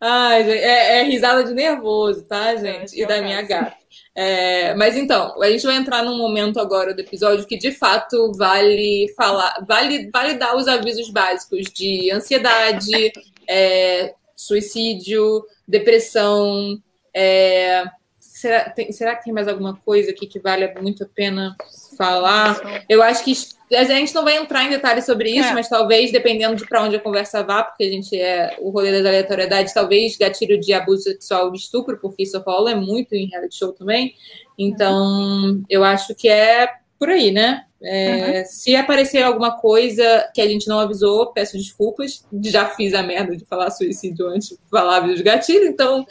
Ai, 0.00 0.44
gente, 0.44 0.58
é, 0.58 0.98
é, 0.98 1.02
risada 1.04 1.44
de 1.44 1.54
nervoso, 1.54 2.26
tá, 2.26 2.56
gente? 2.56 3.00
É, 3.00 3.04
e 3.04 3.06
da 3.06 3.22
minha 3.22 3.40
gata. 3.42 3.76
É, 4.14 4.74
mas 4.74 4.96
então, 4.96 5.40
a 5.40 5.48
gente 5.48 5.64
vai 5.64 5.76
entrar 5.76 6.02
num 6.02 6.18
momento 6.18 6.58
agora 6.58 6.92
do 6.92 7.00
episódio 7.00 7.46
que 7.46 7.56
de 7.56 7.70
fato 7.70 8.32
vale 8.32 9.14
falar, 9.16 9.64
vale, 9.66 10.10
vale 10.12 10.34
dar 10.34 10.56
os 10.56 10.66
avisos 10.66 11.08
básicos 11.10 11.66
de 11.72 12.10
ansiedade, 12.10 13.12
é, 13.48 14.12
suicídio, 14.34 15.44
depressão. 15.68 16.82
É, 17.14 17.84
será, 18.18 18.70
tem, 18.70 18.90
será 18.90 19.14
que 19.14 19.24
tem 19.24 19.32
mais 19.32 19.46
alguma 19.46 19.76
coisa 19.76 20.10
aqui 20.10 20.26
que 20.26 20.40
vale 20.40 20.66
muito 20.80 21.04
a 21.04 21.08
pena 21.08 21.56
falar? 21.96 22.84
Eu 22.88 23.02
acho 23.02 23.22
que 23.22 23.32
a 23.72 23.84
gente 23.84 24.14
não 24.14 24.24
vai 24.24 24.36
entrar 24.36 24.64
em 24.64 24.70
detalhes 24.70 25.06
sobre 25.06 25.30
isso, 25.30 25.48
é. 25.48 25.52
mas 25.52 25.68
talvez, 25.68 26.12
dependendo 26.12 26.56
de 26.56 26.66
para 26.66 26.82
onde 26.82 26.96
a 26.96 27.00
conversa 27.00 27.42
vá, 27.42 27.62
porque 27.62 27.84
a 27.84 27.90
gente 27.90 28.18
é 28.18 28.56
o 28.60 28.70
rolê 28.70 28.92
das 28.92 29.06
aleatoriedades, 29.06 29.72
talvez 29.72 30.16
gatilho 30.16 30.60
de 30.60 30.72
abuso 30.72 31.04
sexual 31.04 31.52
e 31.52 31.56
estupro, 31.56 31.98
porque 31.98 32.22
isso 32.22 32.38
rola 32.40 32.72
é 32.72 32.74
muito 32.74 33.14
em 33.14 33.26
reality 33.26 33.56
show 33.56 33.72
também. 33.72 34.14
Então, 34.58 35.62
eu 35.68 35.82
acho 35.82 36.14
que 36.14 36.28
é 36.28 36.68
por 36.98 37.08
aí, 37.08 37.30
né? 37.30 37.64
É, 37.82 38.38
uhum. 38.38 38.44
Se 38.44 38.76
aparecer 38.76 39.22
alguma 39.22 39.58
coisa 39.58 40.30
que 40.32 40.40
a 40.40 40.46
gente 40.46 40.68
não 40.68 40.78
avisou, 40.78 41.32
peço 41.32 41.56
desculpas. 41.56 42.24
Já 42.44 42.68
fiz 42.68 42.94
a 42.94 43.02
merda 43.02 43.36
de 43.36 43.44
falar 43.44 43.70
suicídio 43.70 44.28
antes 44.28 44.50
de 44.50 44.58
falar 44.70 45.00
de 45.00 45.22
gatilho, 45.22 45.66
então 45.66 46.06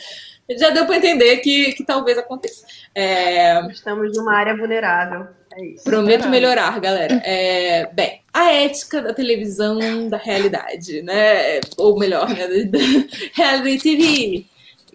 já 0.49 0.69
deu 0.69 0.85
para 0.85 0.97
entender 0.97 1.37
que, 1.37 1.71
que 1.73 1.85
talvez 1.85 2.17
aconteça. 2.17 2.65
É... 2.93 3.65
Estamos 3.67 4.17
numa 4.17 4.33
área 4.33 4.55
vulnerável. 4.55 5.27
É 5.53 5.65
isso. 5.65 5.83
Prometo 5.83 6.29
melhorar, 6.29 6.79
galera. 6.79 7.21
É, 7.25 7.85
bem, 7.93 8.21
a 8.33 8.51
ética 8.53 9.01
da 9.01 9.13
televisão 9.13 10.07
da 10.07 10.17
realidade, 10.17 11.01
né? 11.01 11.59
Ou 11.77 11.97
melhor, 11.97 12.29
né? 12.29 12.47
Reality 13.33 13.77
TV. 13.97 14.45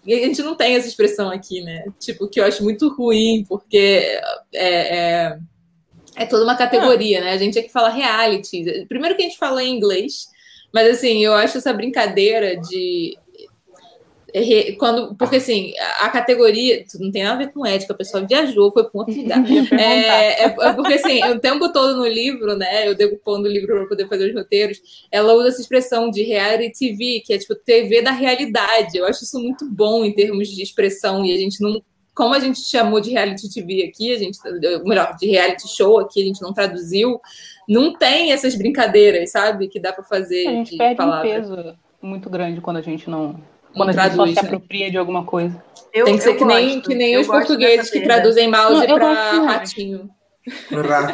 A 0.06 0.26
gente 0.26 0.42
não 0.42 0.54
tem 0.54 0.76
essa 0.76 0.86
expressão 0.86 1.30
aqui, 1.30 1.62
né? 1.62 1.84
Tipo, 1.98 2.28
que 2.28 2.40
eu 2.40 2.44
acho 2.44 2.62
muito 2.62 2.88
ruim, 2.88 3.44
porque 3.48 4.18
é, 4.54 4.96
é, 5.24 5.38
é 6.14 6.26
toda 6.26 6.44
uma 6.44 6.56
categoria, 6.56 7.20
né? 7.20 7.32
A 7.32 7.38
gente 7.38 7.58
aqui 7.58 7.70
fala 7.70 7.90
reality. 7.90 8.86
Primeiro 8.88 9.16
que 9.16 9.22
a 9.22 9.26
gente 9.26 9.38
fala 9.38 9.62
em 9.62 9.76
inglês, 9.76 10.28
mas 10.72 10.88
assim, 10.88 11.24
eu 11.24 11.34
acho 11.34 11.58
essa 11.58 11.72
brincadeira 11.72 12.56
de 12.56 13.18
quando, 14.78 15.14
porque 15.14 15.36
assim, 15.36 15.72
a 16.00 16.10
categoria 16.10 16.84
não 17.00 17.10
tem 17.10 17.22
nada 17.22 17.36
a 17.36 17.46
ver 17.46 17.52
com 17.52 17.64
ética, 17.64 17.94
o 17.94 17.96
pessoal 17.96 18.26
viajou, 18.26 18.70
foi 18.70 18.84
para 18.84 18.90
um 18.94 18.98
outro 18.98 19.14
lugar. 19.16 19.42
É, 19.72 20.42
é, 20.42 20.44
é, 20.44 20.72
porque 20.74 20.94
assim, 20.94 21.24
o 21.24 21.38
tempo 21.38 21.72
todo 21.72 21.96
no 21.96 22.06
livro, 22.06 22.54
né? 22.54 22.86
Eu 22.86 23.18
pôr 23.18 23.38
no 23.38 23.46
livro 23.46 23.74
para 23.74 23.86
poder 23.86 24.08
fazer 24.08 24.28
os 24.28 24.34
roteiros, 24.34 24.78
ela 25.10 25.32
usa 25.32 25.48
essa 25.48 25.60
expressão 25.62 26.10
de 26.10 26.22
reality 26.22 26.78
TV, 26.78 27.22
que 27.24 27.32
é 27.32 27.38
tipo 27.38 27.54
TV 27.54 28.02
da 28.02 28.10
realidade. 28.10 28.98
Eu 28.98 29.06
acho 29.06 29.24
isso 29.24 29.40
muito 29.40 29.68
bom 29.70 30.04
em 30.04 30.12
termos 30.12 30.48
de 30.48 30.62
expressão, 30.62 31.24
e 31.24 31.32
a 31.32 31.38
gente 31.38 31.60
não. 31.62 31.82
Como 32.14 32.34
a 32.34 32.38
gente 32.38 32.60
chamou 32.60 32.98
de 33.00 33.10
reality 33.10 33.52
TV 33.52 33.84
aqui, 33.84 34.14
a 34.14 34.18
gente, 34.18 34.38
melhor, 34.84 35.16
de 35.16 35.26
reality 35.26 35.68
show 35.68 35.98
aqui, 35.98 36.22
a 36.22 36.24
gente 36.24 36.40
não 36.40 36.52
traduziu, 36.52 37.20
não 37.68 37.94
tem 37.94 38.32
essas 38.32 38.54
brincadeiras, 38.54 39.30
sabe? 39.32 39.68
Que 39.68 39.78
dá 39.78 39.92
para 39.92 40.04
fazer. 40.04 40.46
A 40.46 40.50
gente 40.50 40.76
perde 40.76 41.02
um 41.02 41.20
peso 41.20 41.76
muito 42.00 42.30
grande 42.30 42.60
quando 42.60 42.78
a 42.78 42.82
gente 42.82 43.08
não 43.10 43.38
quando 43.76 43.92
traduz, 43.92 44.16
só 44.34 44.40
se 44.40 44.46
apropria 44.46 44.90
de 44.90 44.96
alguma 44.96 45.24
coisa. 45.24 45.62
Eu, 45.92 46.04
Tem 46.04 46.16
que 46.16 46.22
ser 46.22 46.34
que, 46.34 46.44
gosto, 46.44 46.56
nem, 46.56 46.80
que 46.80 46.94
nem 46.94 47.18
os 47.18 47.26
portugueses 47.26 47.90
que 47.90 48.00
traduzem 48.00 48.48
mouse 48.48 48.86
para 48.86 49.40
ratinho. 49.40 50.10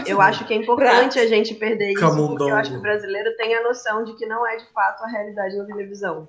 Eu 0.07 0.21
acho 0.21 0.45
que 0.47 0.53
é 0.53 0.57
importante 0.57 1.19
a 1.19 1.27
gente 1.27 1.55
perder 1.55 1.93
isso, 1.93 2.01
Camundongo. 2.01 2.37
porque 2.37 2.51
eu 2.51 2.57
acho 2.57 2.71
que 2.71 2.77
o 2.77 2.81
brasileiro 2.81 3.35
tem 3.37 3.55
a 3.55 3.63
noção 3.63 4.05
de 4.05 4.15
que 4.15 4.27
não 4.27 4.47
é 4.47 4.57
de 4.57 4.67
fato 4.73 5.03
a 5.05 5.09
realidade 5.09 5.57
na 5.57 5.65
televisão. 5.65 6.29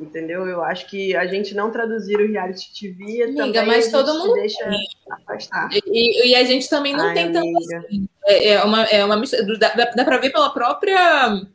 Entendeu? 0.00 0.44
Eu 0.48 0.64
acho 0.64 0.88
que 0.88 1.14
a 1.14 1.24
gente 1.26 1.54
não 1.54 1.70
traduzir 1.70 2.16
o 2.16 2.26
reality 2.26 2.72
TV 2.72 3.22
amiga, 3.22 3.60
também 3.60 3.66
mas 3.66 3.92
todo 3.92 4.12
mundo 4.18 4.34
deixa 4.34 4.68
afastar. 5.08 5.68
E, 5.72 6.30
e, 6.30 6.34
a 6.34 6.42
gente 6.42 6.68
também 6.68 6.96
não 6.96 7.06
Ai, 7.06 7.14
tem 7.14 7.32
tanto 7.32 7.56
assim. 7.58 8.08
É, 8.26 8.48
é, 8.54 8.64
uma, 8.64 8.82
é 8.84 9.04
uma 9.04 9.16
mistura. 9.16 9.56
Dá, 9.56 9.72
dá 9.94 10.04
pra 10.04 10.18
ver 10.18 10.30
pela 10.30 10.50
própria 10.50 11.46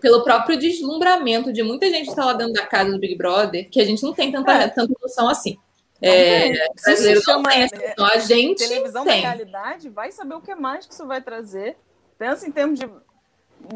pelo 0.00 0.22
próprio 0.22 0.56
deslumbramento 0.58 1.52
de 1.52 1.62
muita 1.62 1.86
gente 1.90 2.04
que 2.04 2.10
está 2.10 2.24
lá 2.24 2.32
dentro 2.32 2.52
da 2.52 2.66
casa 2.66 2.90
do 2.92 2.98
Big 2.98 3.16
Brother, 3.16 3.68
que 3.70 3.80
a 3.80 3.84
gente 3.84 4.02
não 4.02 4.12
tem 4.12 4.30
tanta, 4.30 4.52
É. 4.52 4.68
tanta 4.68 4.92
noção 5.00 5.28
assim. 5.28 5.58
Não 6.00 6.08
É, 6.08 6.40
tem. 6.40 6.72
Brasileiro 6.84 7.20
não 7.26 7.42
essa 7.50 7.76
é, 7.76 7.88
noção. 7.96 8.06
A 8.06 8.18
gente 8.18 8.58
televisão 8.68 9.04
da 9.04 9.10
tem. 9.12 9.20
realidade, 9.22 9.88
vai 9.88 10.12
saber 10.12 10.34
o 10.34 10.40
que 10.40 10.54
mais 10.54 10.86
que 10.86 10.92
isso 10.94 11.06
vai 11.06 11.20
trazer. 11.20 11.76
Pensa 12.16 12.46
em 12.48 12.52
termos 12.52 12.78
de. 12.78 12.88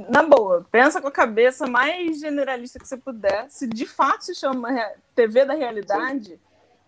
Na 0.08 0.22
boa, 0.22 0.64
pensa 0.70 1.00
com 1.00 1.08
a 1.08 1.12
cabeça 1.12 1.66
mais 1.66 2.20
generalista 2.20 2.78
que 2.78 2.86
você 2.86 2.96
puder. 2.96 3.46
Se 3.50 3.66
de 3.66 3.84
fato 3.84 4.24
se 4.24 4.34
chama 4.34 4.68
TV 5.14 5.44
da 5.44 5.54
realidade, 5.54 6.38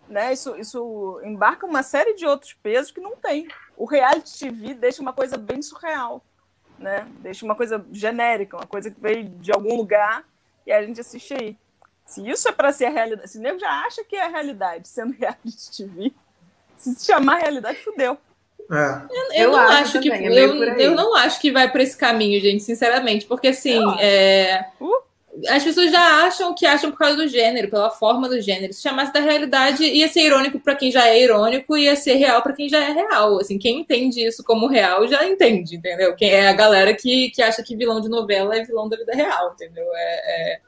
né? 0.09 0.33
Isso, 0.33 0.55
isso 0.57 1.21
embarca 1.25 1.67
uma 1.67 1.83
série 1.83 2.15
de 2.15 2.25
outros 2.25 2.53
pesos 2.53 2.93
que 2.93 3.01
não 3.01 3.17
tem. 3.17 3.49
O 3.77 3.85
reality 3.85 4.39
TV 4.39 4.75
deixa 4.75 5.03
uma 5.03 5.13
coisa 5.13 5.37
bem 5.37 5.61
surreal, 5.61 6.23
né? 6.85 7.09
Deixa 7.21 7.45
uma 7.45 7.55
coisa 7.55 7.85
genérica, 7.91 8.57
uma 8.57 8.67
coisa 8.67 8.91
que 8.91 9.01
veio 9.01 9.25
de 9.25 9.51
algum 9.51 9.75
lugar 9.75 10.23
e 10.67 10.71
a 10.71 10.85
gente 10.85 11.01
assiste 11.01 11.35
aí. 11.35 11.57
Se 12.07 12.29
isso 12.29 12.47
é 12.47 12.53
para 12.53 12.71
ser 12.71 12.85
a 12.85 12.91
realidade, 12.91 13.31
se 13.31 13.39
o 13.39 13.41
nego 13.41 13.59
já 13.59 13.71
acha 13.87 14.05
que 14.05 14.15
é 14.15 14.25
a 14.25 14.29
realidade 14.29 14.87
sendo 14.87 15.15
reality 15.19 15.77
TV, 15.77 16.13
se 16.77 16.95
se 16.95 17.07
chamar 17.07 17.39
realidade, 17.39 17.79
fudeu. 17.79 18.19
É. 18.71 19.03
Eu, 19.11 19.45
Eu 19.47 19.53
não 19.53 19.59
acho 19.59 19.73
acho 19.73 20.01
que 20.01 20.11
também, 20.11 20.27
é 20.27 20.45
eu, 20.45 20.65
eu 20.79 20.95
não 20.95 21.15
acho 21.17 21.41
que 21.41 21.51
vai 21.51 21.71
para 21.71 21.83
esse 21.83 21.97
caminho, 21.97 22.41
gente, 22.41 22.63
sinceramente, 22.63 23.27
porque 23.27 23.49
assim, 23.49 23.75
Eu 23.75 23.91
acho. 23.91 24.03
é, 24.03 24.71
Uh. 24.81 25.03
As 25.49 25.65
pessoas 25.65 25.91
já 25.91 26.27
acham 26.27 26.55
que 26.55 26.65
acham 26.65 26.91
por 26.91 26.99
causa 26.99 27.17
do 27.17 27.29
gênero, 27.29 27.69
pela 27.69 27.91
forma 27.91 28.29
do 28.29 28.41
gênero. 28.41 28.73
Se 28.73 28.83
chamasse 28.83 29.13
da 29.13 29.21
realidade, 29.21 29.85
ia 29.85 30.09
ser 30.09 30.23
irônico 30.23 30.61
para 30.61 30.77
quem 30.77 30.91
já 30.91 31.09
é 31.09 31.21
irônico, 31.23 31.77
ia 31.77 31.97
ser 31.97 32.15
real 32.15 32.43
para 32.43 32.53
quem 32.53 32.69
já 32.69 32.79
é 32.83 32.93
real. 32.93 33.41
Assim, 33.41 33.59
quem 33.59 33.81
entende 33.81 34.25
isso 34.25 34.45
como 34.45 34.67
real 34.67 35.07
já 35.09 35.27
entende, 35.27 35.77
entendeu? 35.77 36.15
Quem 36.15 36.31
é 36.31 36.49
a 36.49 36.53
galera 36.53 36.95
que, 36.95 37.31
que 37.31 37.43
acha 37.43 37.63
que 37.63 37.77
vilão 37.77 38.01
de 38.01 38.09
novela 38.09 38.57
é 38.57 38.63
vilão 38.63 38.89
da 38.89 38.97
vida 38.97 39.13
real, 39.15 39.53
entendeu? 39.55 39.85
É, 39.95 40.53
é- 40.53 40.61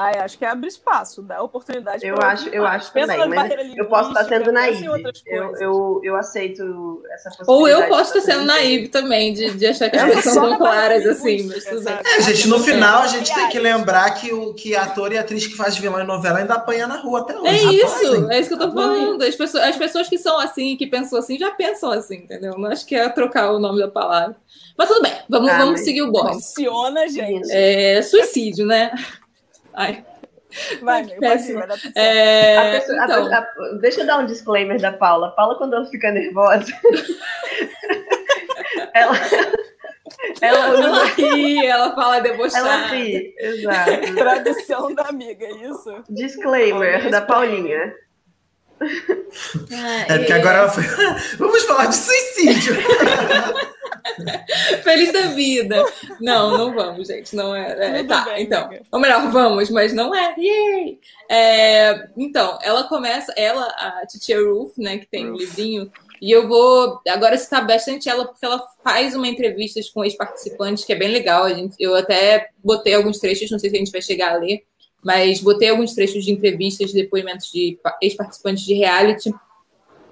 Ai, 0.00 0.18
acho 0.18 0.38
que 0.38 0.46
abre 0.46 0.66
espaço, 0.66 1.20
dá 1.20 1.42
oportunidade 1.42 2.06
Eu 2.06 2.16
acho, 2.16 2.48
eu 2.48 2.64
acho 2.64 2.90
Pensa 2.90 3.14
também, 3.18 3.74
eu 3.76 3.84
posso 3.84 4.08
estar 4.08 4.24
sendo 4.24 4.50
naive. 4.50 4.88
outras 4.88 5.22
Eu, 5.26 5.54
eu, 5.56 6.00
eu 6.02 6.16
aceito 6.16 7.02
essa 7.12 7.28
possibilidade. 7.28 7.44
Ou 7.46 7.68
eu 7.68 7.86
posso 7.86 8.16
estar 8.16 8.32
sendo 8.32 8.46
naive 8.46 8.88
também, 8.88 9.34
de, 9.34 9.50
de 9.50 9.66
achar 9.66 9.90
que 9.90 9.98
as 9.98 10.14
coisas 10.14 10.32
são 10.32 10.48
tão 10.48 10.56
claras 10.56 11.04
assim. 11.06 11.46
Mas? 11.46 11.66
É, 11.66 12.22
gente, 12.22 12.48
no 12.48 12.60
final 12.60 13.02
a 13.02 13.08
gente 13.08 13.34
tem 13.34 13.50
que 13.50 13.58
lembrar 13.58 14.10
que 14.12 14.32
o 14.32 14.54
que 14.54 14.74
ator 14.74 15.12
e 15.12 15.18
atriz 15.18 15.46
que 15.46 15.54
faz 15.54 15.76
vilão 15.76 16.00
em 16.00 16.06
novela 16.06 16.38
ainda 16.38 16.54
apanha 16.54 16.86
na 16.86 16.96
rua 16.96 17.20
até 17.20 17.38
hoje. 17.38 17.46
É 17.48 17.56
Rapaz, 17.58 18.02
isso, 18.02 18.30
é 18.30 18.40
isso 18.40 18.48
que 18.48 18.54
eu 18.54 18.58
tô 18.58 18.72
falando. 18.72 19.22
As 19.22 19.36
pessoas, 19.36 19.64
as 19.64 19.76
pessoas 19.76 20.08
que 20.08 20.16
são 20.16 20.40
assim, 20.40 20.78
que 20.78 20.86
pensam 20.86 21.18
assim, 21.18 21.38
já 21.38 21.50
pensam 21.50 21.92
assim, 21.92 22.16
entendeu? 22.16 22.54
Não 22.56 22.70
acho 22.70 22.86
que 22.86 22.94
é 22.94 23.06
trocar 23.10 23.52
o 23.52 23.58
nome 23.58 23.78
da 23.78 23.88
palavra. 23.88 24.34
Mas 24.78 24.88
tudo 24.88 25.02
bem, 25.02 25.12
vamos, 25.28 25.50
Ah, 25.50 25.58
vamos 25.58 25.80
seguir 25.80 26.00
o 26.00 26.10
bonde. 26.10 26.36
Funciona, 26.36 27.06
gente. 27.06 27.52
É, 27.52 28.00
suicídio, 28.00 28.64
né? 28.64 28.90
Ai, 29.74 30.04
Vai, 30.82 31.04
pode 31.04 31.42
ir, 31.48 31.54
vai 31.54 31.66
dar 31.68 31.78
é, 31.94 32.56
A 32.58 32.80
pessoa- 32.80 33.00
a 33.00 33.04
então, 33.04 33.32
a- 33.32 33.46
deixa 33.80 34.00
eu 34.00 34.06
dar 34.06 34.18
um 34.18 34.26
disclaimer 34.26 34.80
da 34.80 34.90
Paula. 34.92 35.30
Paula, 35.36 35.56
quando 35.56 35.74
ela 35.76 35.86
fica 35.86 36.10
nervosa, 36.10 36.64
ela, 38.94 39.14
ela 40.40 40.66
ela 40.66 41.02
usa. 41.04 41.14
ri, 41.14 41.64
ela 41.66 41.94
fala 41.94 42.16
Ela 42.16 42.22
debochada. 42.24 42.86
ri, 42.96 43.32
exato. 43.38 44.14
Tradução 44.16 44.92
da 44.94 45.04
amiga, 45.04 45.46
é 45.46 45.52
isso? 45.68 46.02
Disclaimer 46.08 47.08
da 47.10 47.20
Paulinha. 47.20 47.94
Ah, 48.82 50.04
É 50.08 50.18
porque 50.18 50.32
e- 50.32 50.36
agora 50.36 50.58
ela 50.58 50.68
foi. 50.68 50.82
Vamos 51.38 51.62
falar 51.64 51.86
de 51.86 51.94
suicídio. 51.94 52.74
Feliz 54.82 55.12
da 55.12 55.28
vida. 55.28 55.84
Não, 56.20 56.56
não 56.56 56.74
vamos, 56.74 57.08
gente. 57.08 57.34
Não 57.34 57.54
é. 57.54 58.00
é, 58.00 58.04
tá, 58.04 58.22
bem, 58.24 58.44
então. 58.44 58.64
amiga. 58.64 58.82
Ou 58.90 59.00
melhor, 59.00 59.30
vamos, 59.30 59.70
mas 59.70 59.92
não 59.92 60.14
é. 60.14 60.34
Yay! 60.38 60.98
É, 61.30 62.08
então, 62.16 62.58
ela 62.62 62.84
começa, 62.84 63.32
ela, 63.36 63.64
a 63.64 64.06
Titia 64.06 64.40
Ruth, 64.40 64.76
né, 64.78 64.98
que 64.98 65.06
tem 65.06 65.26
um 65.26 65.32
Ruth. 65.32 65.40
livrinho, 65.40 65.92
e 66.20 66.30
eu 66.30 66.46
vou 66.46 67.00
agora 67.08 67.36
citar 67.38 67.66
bastante 67.66 68.08
ela, 68.08 68.26
porque 68.26 68.44
ela 68.44 68.62
faz 68.84 69.14
uma 69.14 69.26
entrevista 69.26 69.80
com 69.94 70.04
ex-participantes, 70.04 70.84
que 70.84 70.92
é 70.92 70.96
bem 70.96 71.08
legal. 71.08 71.44
A 71.44 71.54
gente, 71.54 71.74
eu 71.78 71.94
até 71.94 72.48
botei 72.62 72.94
alguns 72.94 73.18
trechos, 73.18 73.50
não 73.50 73.58
sei 73.58 73.70
se 73.70 73.76
a 73.76 73.78
gente 73.78 73.92
vai 73.92 74.02
chegar 74.02 74.34
a 74.34 74.38
ler, 74.38 74.62
mas 75.02 75.40
botei 75.40 75.70
alguns 75.70 75.94
trechos 75.94 76.24
de 76.24 76.30
entrevistas, 76.30 76.90
de 76.90 77.02
depoimentos 77.02 77.50
de 77.50 77.78
pa- 77.82 77.96
ex-participantes 78.02 78.64
de 78.64 78.74
reality, 78.74 79.32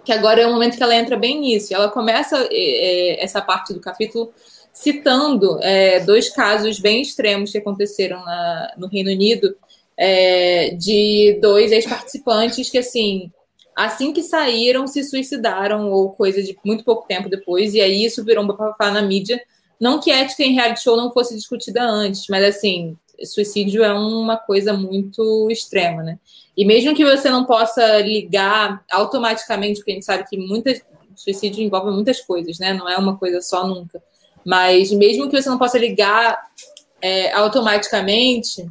que 0.08 0.12
agora 0.14 0.40
é 0.40 0.46
o 0.46 0.50
momento 0.50 0.78
que 0.78 0.82
ela 0.82 0.96
entra 0.96 1.18
bem 1.18 1.38
nisso. 1.38 1.74
Ela 1.74 1.90
começa 1.90 2.48
é, 2.50 3.18
é, 3.20 3.22
essa 3.22 3.42
parte 3.42 3.74
do 3.74 3.78
capítulo 3.78 4.32
citando 4.72 5.62
é, 5.62 6.00
dois 6.00 6.30
casos 6.30 6.80
bem 6.80 7.02
extremos 7.02 7.52
que 7.52 7.58
aconteceram 7.58 8.24
na- 8.24 8.72
no 8.78 8.86
Reino 8.86 9.10
Unido, 9.10 9.54
é, 9.98 10.70
de 10.70 11.38
dois 11.42 11.72
ex-participantes 11.72 12.70
que, 12.70 12.78
assim, 12.78 13.30
assim 13.76 14.10
que 14.10 14.22
saíram, 14.22 14.86
se 14.86 15.04
suicidaram, 15.04 15.90
ou 15.90 16.08
coisa 16.12 16.42
de 16.42 16.56
muito 16.64 16.84
pouco 16.84 17.06
tempo 17.06 17.28
depois, 17.28 17.74
e 17.74 17.80
aí 17.82 18.02
isso 18.02 18.24
virou 18.24 18.42
um 18.44 18.46
bafafá 18.46 18.90
na 18.90 19.02
mídia. 19.02 19.38
Não 19.78 20.00
que 20.00 20.10
ética 20.10 20.42
em 20.42 20.54
reality 20.54 20.84
show 20.84 20.96
não 20.96 21.12
fosse 21.12 21.36
discutida 21.36 21.82
antes, 21.82 22.24
mas, 22.30 22.42
assim, 22.44 22.96
suicídio 23.24 23.82
é 23.82 23.92
uma 23.92 24.36
coisa 24.36 24.72
muito 24.72 25.48
extrema, 25.50 26.02
né? 26.02 26.18
E 26.56 26.64
mesmo 26.64 26.94
que 26.94 27.04
você 27.04 27.30
não 27.30 27.44
possa 27.44 27.98
ligar 27.98 28.84
automaticamente, 28.90 29.78
porque 29.78 29.92
a 29.92 29.94
gente 29.94 30.04
sabe 30.04 30.28
que 30.28 30.36
muitas, 30.36 30.82
suicídio 31.14 31.62
envolve 31.62 31.90
muitas 31.90 32.20
coisas, 32.20 32.58
né? 32.58 32.72
Não 32.72 32.88
é 32.88 32.96
uma 32.96 33.16
coisa 33.16 33.40
só 33.40 33.66
nunca. 33.66 34.02
Mas 34.44 34.90
mesmo 34.92 35.28
que 35.28 35.40
você 35.40 35.48
não 35.48 35.58
possa 35.58 35.78
ligar 35.78 36.38
é, 37.00 37.32
automaticamente, 37.32 38.66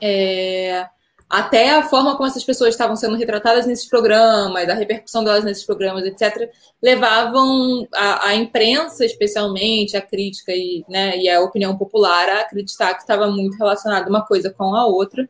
é, 0.00 0.86
até 1.28 1.70
a 1.70 1.82
forma 1.82 2.16
como 2.16 2.28
essas 2.28 2.44
pessoas 2.44 2.70
estavam 2.74 2.96
sendo 2.96 3.16
retratadas 3.16 3.66
nesses 3.66 3.88
programas, 3.88 4.68
a 4.68 4.74
repercussão 4.74 5.24
delas 5.24 5.44
nesses 5.44 5.64
programas, 5.64 6.04
etc., 6.04 6.50
levavam 6.82 7.86
a, 7.94 8.28
a 8.28 8.34
imprensa, 8.34 9.04
especialmente, 9.04 9.96
a 9.96 10.02
crítica 10.02 10.52
e, 10.52 10.84
né, 10.88 11.18
e 11.18 11.28
a 11.28 11.40
opinião 11.40 11.76
popular 11.76 12.28
a 12.28 12.40
acreditar 12.40 12.94
que 12.94 13.00
estava 13.00 13.28
muito 13.28 13.56
relacionada 13.56 14.08
uma 14.08 14.24
coisa 14.24 14.50
com 14.50 14.74
a 14.74 14.86
outra. 14.86 15.28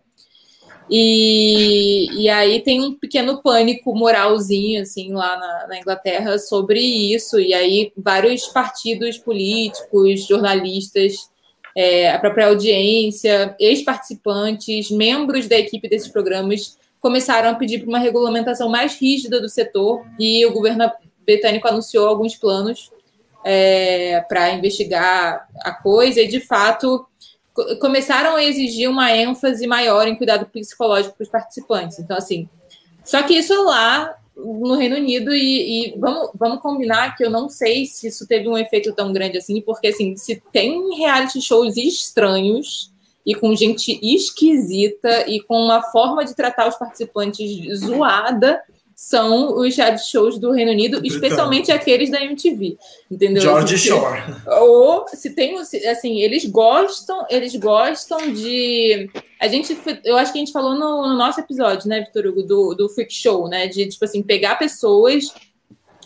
E, 0.91 2.11
e 2.13 2.29
aí 2.29 2.61
tem 2.61 2.83
um 2.83 2.95
pequeno 2.95 3.41
pânico 3.41 3.95
moralzinho, 3.95 4.83
assim, 4.83 5.13
lá 5.15 5.39
na, 5.39 5.67
na 5.69 5.79
Inglaterra 5.79 6.39
sobre 6.39 6.81
isso. 6.81 7.41
E 7.41 7.55
aí 7.55 7.93
vários 7.97 8.47
partidos 8.49 9.17
políticos, 9.17 10.27
jornalistas, 10.27 11.31
é, 11.75 12.11
a 12.11 12.19
própria 12.19 12.47
audiência, 12.47 13.55
ex-participantes, 13.59 14.91
membros 14.91 15.49
da 15.49 15.59
equipe 15.59 15.89
desses 15.89 16.09
programas 16.09 16.79
começaram 17.01 17.51
a 17.51 17.55
pedir 17.55 17.81
por 17.81 17.89
uma 17.89 17.99
regulamentação 17.99 18.69
mais 18.69 18.97
rígida 18.97 19.41
do 19.41 19.49
setor 19.49 20.05
e 20.19 20.45
o 20.47 20.53
governo 20.53 20.91
britânico 21.27 21.69
anunciou 21.69 22.07
alguns 22.07 22.37
planos 22.37 22.91
é, 23.45 24.21
para 24.29 24.53
investigar 24.53 25.47
a 25.61 25.73
coisa 25.73 26.21
e, 26.21 26.29
de 26.29 26.41
fato, 26.41 27.07
co- 27.53 27.77
começaram 27.77 28.37
a 28.37 28.45
exigir 28.45 28.89
uma 28.89 29.15
ênfase 29.15 29.67
maior 29.67 30.09
em 30.09 30.17
cuidado 30.17 30.47
psicológico 30.47 31.15
para 31.17 31.25
os 31.25 31.31
participantes. 31.31 31.99
Então, 31.99 32.17
assim, 32.17 32.49
só 33.05 33.23
que 33.23 33.35
isso 33.35 33.65
lá 33.65 34.15
no 34.37 34.75
Reino 34.75 34.97
Unido 34.97 35.33
e, 35.33 35.95
e 35.95 35.99
vamos, 35.99 36.31
vamos 36.35 36.61
combinar 36.61 37.17
que 37.17 37.25
eu 37.25 37.31
não 37.31 37.49
sei 37.49 37.87
se 37.87 38.09
isso 38.09 38.27
teve 38.27 38.49
um 38.49 38.59
efeito 38.59 38.93
tão 38.93 39.13
grande 39.13 39.39
assim, 39.39 39.61
porque 39.61 39.89
assim, 39.89 40.17
se 40.17 40.43
tem 40.53 40.97
reality 40.97 41.41
shows 41.41 41.77
estranhos 41.77 42.93
e 43.25 43.35
com 43.35 43.55
gente 43.55 43.99
esquisita 44.03 45.29
e 45.29 45.41
com 45.41 45.57
uma 45.57 45.83
forma 45.83 46.25
de 46.25 46.35
tratar 46.35 46.69
os 46.69 46.77
participantes 46.77 47.51
zoada, 47.79 48.61
são 48.95 49.59
os 49.59 49.77
reality 49.77 50.09
shows 50.09 50.39
do 50.39 50.53
Reino 50.53 50.71
Unido, 50.71 51.01
especialmente 51.05 51.73
aqueles 51.73 52.11
da 52.11 52.23
MTV, 52.23 52.77
entendeu? 53.11 53.43
George 53.43 53.75
Assim, 53.75 53.89
Shore. 53.89 54.23
ou 54.47 55.07
se 55.09 55.31
tem 55.31 55.57
assim 55.59 56.21
eles 56.21 56.45
gostam 56.45 57.27
eles 57.29 57.57
gostam 57.57 58.33
de 58.33 59.11
a 59.41 59.49
gente 59.49 59.77
eu 60.05 60.17
acho 60.17 60.33
que 60.33 60.39
a 60.39 60.41
gente 60.41 60.53
falou 60.53 60.75
no, 60.75 61.09
no 61.09 61.17
nosso 61.17 61.41
episódio 61.41 61.89
né 61.89 62.01
Vitor 62.03 62.27
Hugo 62.27 62.43
do, 62.43 62.75
do 62.75 62.89
freak 62.89 63.13
show 63.13 63.49
né 63.49 63.67
de 63.67 63.87
tipo 63.89 64.05
assim 64.05 64.23
pegar 64.23 64.57
pessoas 64.57 65.35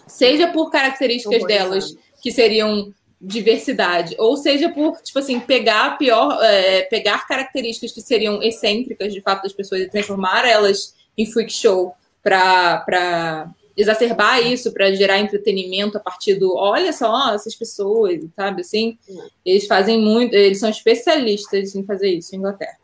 seja 0.06 0.48
por 0.48 0.70
características 0.70 1.44
delas 1.44 1.94
que 2.22 2.30
seriam 2.30 2.92
diversidade 3.20 4.14
ou 4.18 4.36
seja 4.36 4.68
por 4.70 4.96
tipo 5.02 5.18
assim 5.18 5.40
pegar 5.40 5.86
a 5.86 5.90
pior 5.96 6.38
é, 6.42 6.82
pegar 6.82 7.26
características 7.26 7.92
que 7.92 8.00
seriam 8.00 8.42
excêntricas 8.42 9.12
de 9.12 9.20
fato 9.20 9.42
das 9.42 9.52
pessoas 9.52 9.82
e 9.82 9.90
transformar 9.90 10.48
elas 10.48 10.94
em 11.16 11.26
freak 11.26 11.52
show 11.52 11.94
para 12.22 13.50
exacerbar 13.76 14.44
isso, 14.44 14.72
para 14.72 14.92
gerar 14.92 15.18
entretenimento 15.18 15.96
a 15.96 16.00
partir 16.00 16.34
do 16.34 16.54
olha 16.56 16.92
só 16.92 17.32
essas 17.32 17.54
pessoas, 17.54 18.20
sabe 18.34 18.62
assim? 18.62 18.98
Eles 19.44 19.66
fazem 19.66 20.00
muito, 20.00 20.34
eles 20.34 20.58
são 20.58 20.68
especialistas 20.68 21.74
em 21.76 21.84
fazer 21.84 22.08
isso 22.08 22.34
em 22.34 22.38
Inglaterra. 22.38 22.76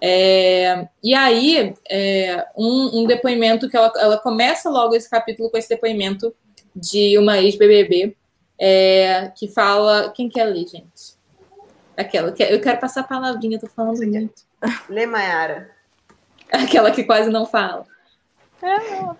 É, 0.00 0.88
e 1.02 1.14
aí, 1.14 1.74
é, 1.90 2.46
um, 2.56 3.00
um 3.00 3.06
depoimento 3.06 3.68
que 3.68 3.76
ela, 3.76 3.92
ela 3.96 4.18
começa 4.18 4.70
logo 4.70 4.94
esse 4.94 5.10
capítulo 5.10 5.50
com 5.50 5.56
esse 5.56 5.68
depoimento 5.68 6.34
de 6.74 7.18
uma 7.18 7.38
ex-BBB 7.38 8.14
é, 8.58 9.32
que 9.34 9.48
fala. 9.48 10.10
Quem 10.14 10.28
quer 10.28 10.44
ler, 10.44 10.66
gente? 10.66 11.16
Aquela 11.96 12.30
que 12.30 12.42
eu 12.42 12.60
quero 12.60 12.78
passar 12.78 13.00
a 13.00 13.04
palavrinha, 13.04 13.58
tô 13.58 13.66
falando 13.66 14.06
muito. 14.06 14.42
Lê, 14.88 15.06
Mayara. 15.06 15.70
Aquela 16.52 16.90
que 16.90 17.02
quase 17.02 17.30
não 17.30 17.46
fala. 17.46 17.86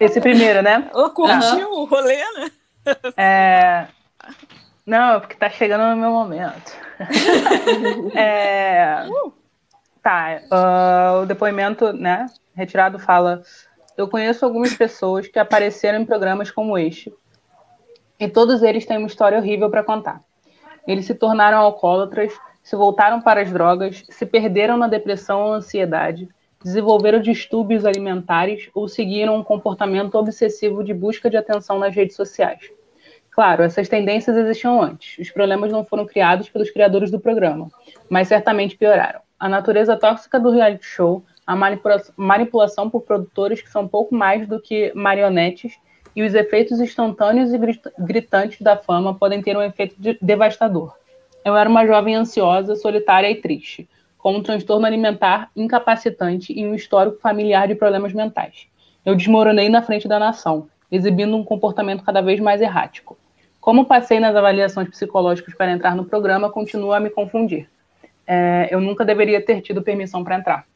Esse 0.00 0.20
primeiro, 0.20 0.62
né? 0.62 0.90
Ô, 0.94 1.10
curtiu 1.10 1.70
o 1.70 1.84
rolê, 1.84 2.16
né? 2.16 2.50
É... 3.16 3.86
Não, 4.84 5.14
é 5.14 5.20
porque 5.20 5.34
tá 5.34 5.50
chegando 5.50 5.90
no 5.90 5.96
meu 5.96 6.10
momento. 6.10 6.72
É, 8.14 9.06
Tá, 10.06 10.40
ah, 10.52 11.20
o 11.20 11.26
depoimento, 11.26 11.92
né, 11.92 12.26
retirado 12.54 12.96
fala: 12.96 13.42
Eu 13.96 14.06
conheço 14.06 14.44
algumas 14.44 14.72
pessoas 14.72 15.26
que 15.26 15.36
apareceram 15.36 15.98
em 15.98 16.06
programas 16.06 16.48
como 16.48 16.78
este, 16.78 17.12
e 18.16 18.28
todos 18.28 18.62
eles 18.62 18.86
têm 18.86 18.98
uma 18.98 19.08
história 19.08 19.36
horrível 19.36 19.68
para 19.68 19.82
contar. 19.82 20.22
Eles 20.86 21.06
se 21.06 21.14
tornaram 21.14 21.58
alcoólatras, 21.58 22.32
se 22.62 22.76
voltaram 22.76 23.20
para 23.20 23.40
as 23.40 23.50
drogas, 23.50 24.04
se 24.08 24.24
perderam 24.24 24.76
na 24.76 24.86
depressão 24.86 25.40
ou 25.40 25.54
ansiedade, 25.54 26.28
desenvolveram 26.66 27.20
distúrbios 27.20 27.84
alimentares 27.84 28.68
ou 28.74 28.88
seguiram 28.88 29.36
um 29.36 29.44
comportamento 29.44 30.16
obsessivo 30.16 30.82
de 30.82 30.92
busca 30.92 31.30
de 31.30 31.36
atenção 31.36 31.78
nas 31.78 31.94
redes 31.94 32.16
sociais. 32.16 32.58
Claro, 33.30 33.62
essas 33.62 33.88
tendências 33.88 34.36
existiam 34.36 34.82
antes. 34.82 35.16
Os 35.16 35.30
problemas 35.30 35.70
não 35.70 35.84
foram 35.84 36.04
criados 36.04 36.48
pelos 36.48 36.68
criadores 36.68 37.08
do 37.08 37.20
programa, 37.20 37.68
mas 38.10 38.26
certamente 38.26 38.76
pioraram. 38.76 39.20
A 39.38 39.48
natureza 39.48 39.96
tóxica 39.96 40.40
do 40.40 40.50
reality 40.50 40.84
show, 40.84 41.22
a 41.46 41.54
manipula- 41.54 42.02
manipulação 42.16 42.90
por 42.90 43.02
produtores 43.02 43.62
que 43.62 43.70
são 43.70 43.86
pouco 43.86 44.12
mais 44.12 44.48
do 44.48 44.60
que 44.60 44.90
marionetes 44.92 45.78
e 46.16 46.24
os 46.24 46.34
efeitos 46.34 46.80
instantâneos 46.80 47.54
e 47.54 47.58
grit- 47.58 47.92
gritantes 47.96 48.60
da 48.60 48.76
fama 48.76 49.14
podem 49.14 49.40
ter 49.40 49.56
um 49.56 49.62
efeito 49.62 49.94
de- 49.96 50.18
devastador. 50.20 50.96
Eu 51.44 51.56
era 51.56 51.70
uma 51.70 51.86
jovem 51.86 52.16
ansiosa, 52.16 52.74
solitária 52.74 53.30
e 53.30 53.36
triste, 53.36 53.88
com 54.18 54.36
um 54.36 54.42
transtorno 54.42 54.86
alimentar 54.86 55.50
incapacitante 55.54 56.52
e 56.52 56.66
um 56.66 56.74
histórico 56.74 57.18
familiar 57.20 57.68
de 57.68 57.74
problemas 57.74 58.12
mentais. 58.12 58.66
Eu 59.04 59.14
desmoronei 59.14 59.68
na 59.68 59.82
frente 59.82 60.08
da 60.08 60.18
nação, 60.18 60.68
exibindo 60.90 61.36
um 61.36 61.44
comportamento 61.44 62.02
cada 62.02 62.20
vez 62.20 62.40
mais 62.40 62.60
errático. 62.60 63.16
Como 63.60 63.84
passei 63.84 64.18
nas 64.20 64.34
avaliações 64.34 64.88
psicológicas 64.88 65.54
para 65.54 65.72
entrar 65.72 65.94
no 65.94 66.04
programa, 66.04 66.50
continua 66.50 66.96
a 66.96 67.00
me 67.00 67.10
confundir. 67.10 67.68
É, 68.26 68.68
eu 68.70 68.80
nunca 68.80 69.04
deveria 69.04 69.40
ter 69.44 69.60
tido 69.60 69.82
permissão 69.82 70.24
para 70.24 70.36
entrar. 70.36 70.66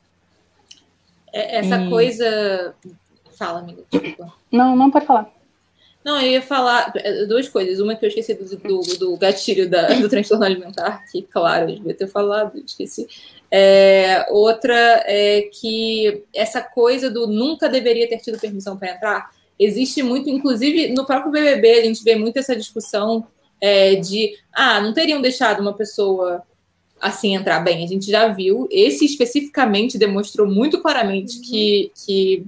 É- 1.32 1.58
Essa 1.58 1.76
E- 1.80 1.88
coisa. 1.88 2.74
Fala, 3.38 3.60
amiga, 3.60 3.82
desculpa. 3.90 4.32
Não, 4.52 4.76
não 4.76 4.90
pode 4.90 5.06
falar. 5.06 5.30
Não, 6.04 6.20
eu 6.20 6.30
ia 6.30 6.42
falar 6.42 6.92
é, 6.96 7.26
duas 7.26 7.48
coisas. 7.48 7.78
Uma 7.78 7.94
que 7.94 8.04
eu 8.04 8.08
esqueci 8.08 8.34
do, 8.34 8.56
do, 8.56 8.80
do 8.98 9.16
gatilho 9.16 9.68
da- 9.68 9.88
do 9.88 10.08
transtorno 10.08 10.44
alimentar, 10.44 11.04
que, 11.10 11.22
claro, 11.22 11.70
eu 11.70 11.76
devia 11.76 11.94
ter 11.94 12.06
falado, 12.08 12.58
esqueci. 12.64 13.06
É, 13.50 14.26
outra 14.30 14.74
é 15.06 15.42
que 15.52 16.22
essa 16.34 16.62
coisa 16.62 17.10
do 17.10 17.26
nunca 17.26 17.68
deveria 17.68 18.08
ter 18.08 18.18
tido 18.18 18.38
permissão 18.38 18.76
para 18.76 18.92
entrar 18.92 19.30
existe 19.58 20.02
muito, 20.02 20.30
inclusive 20.30 20.88
no 20.94 21.04
próprio 21.04 21.30
BBB, 21.30 21.80
a 21.80 21.84
gente 21.84 22.02
vê 22.02 22.16
muito 22.16 22.38
essa 22.38 22.56
discussão 22.56 23.26
é, 23.60 23.96
de 23.96 24.34
ah, 24.54 24.80
não 24.80 24.94
teriam 24.94 25.20
deixado 25.20 25.60
uma 25.60 25.74
pessoa 25.74 26.42
assim 26.98 27.34
entrar 27.34 27.60
bem. 27.60 27.84
A 27.84 27.86
gente 27.86 28.10
já 28.10 28.28
viu, 28.28 28.66
esse 28.70 29.04
especificamente 29.04 29.98
demonstrou 29.98 30.46
muito 30.46 30.80
claramente 30.80 31.40
que, 31.40 31.92
que 32.04 32.44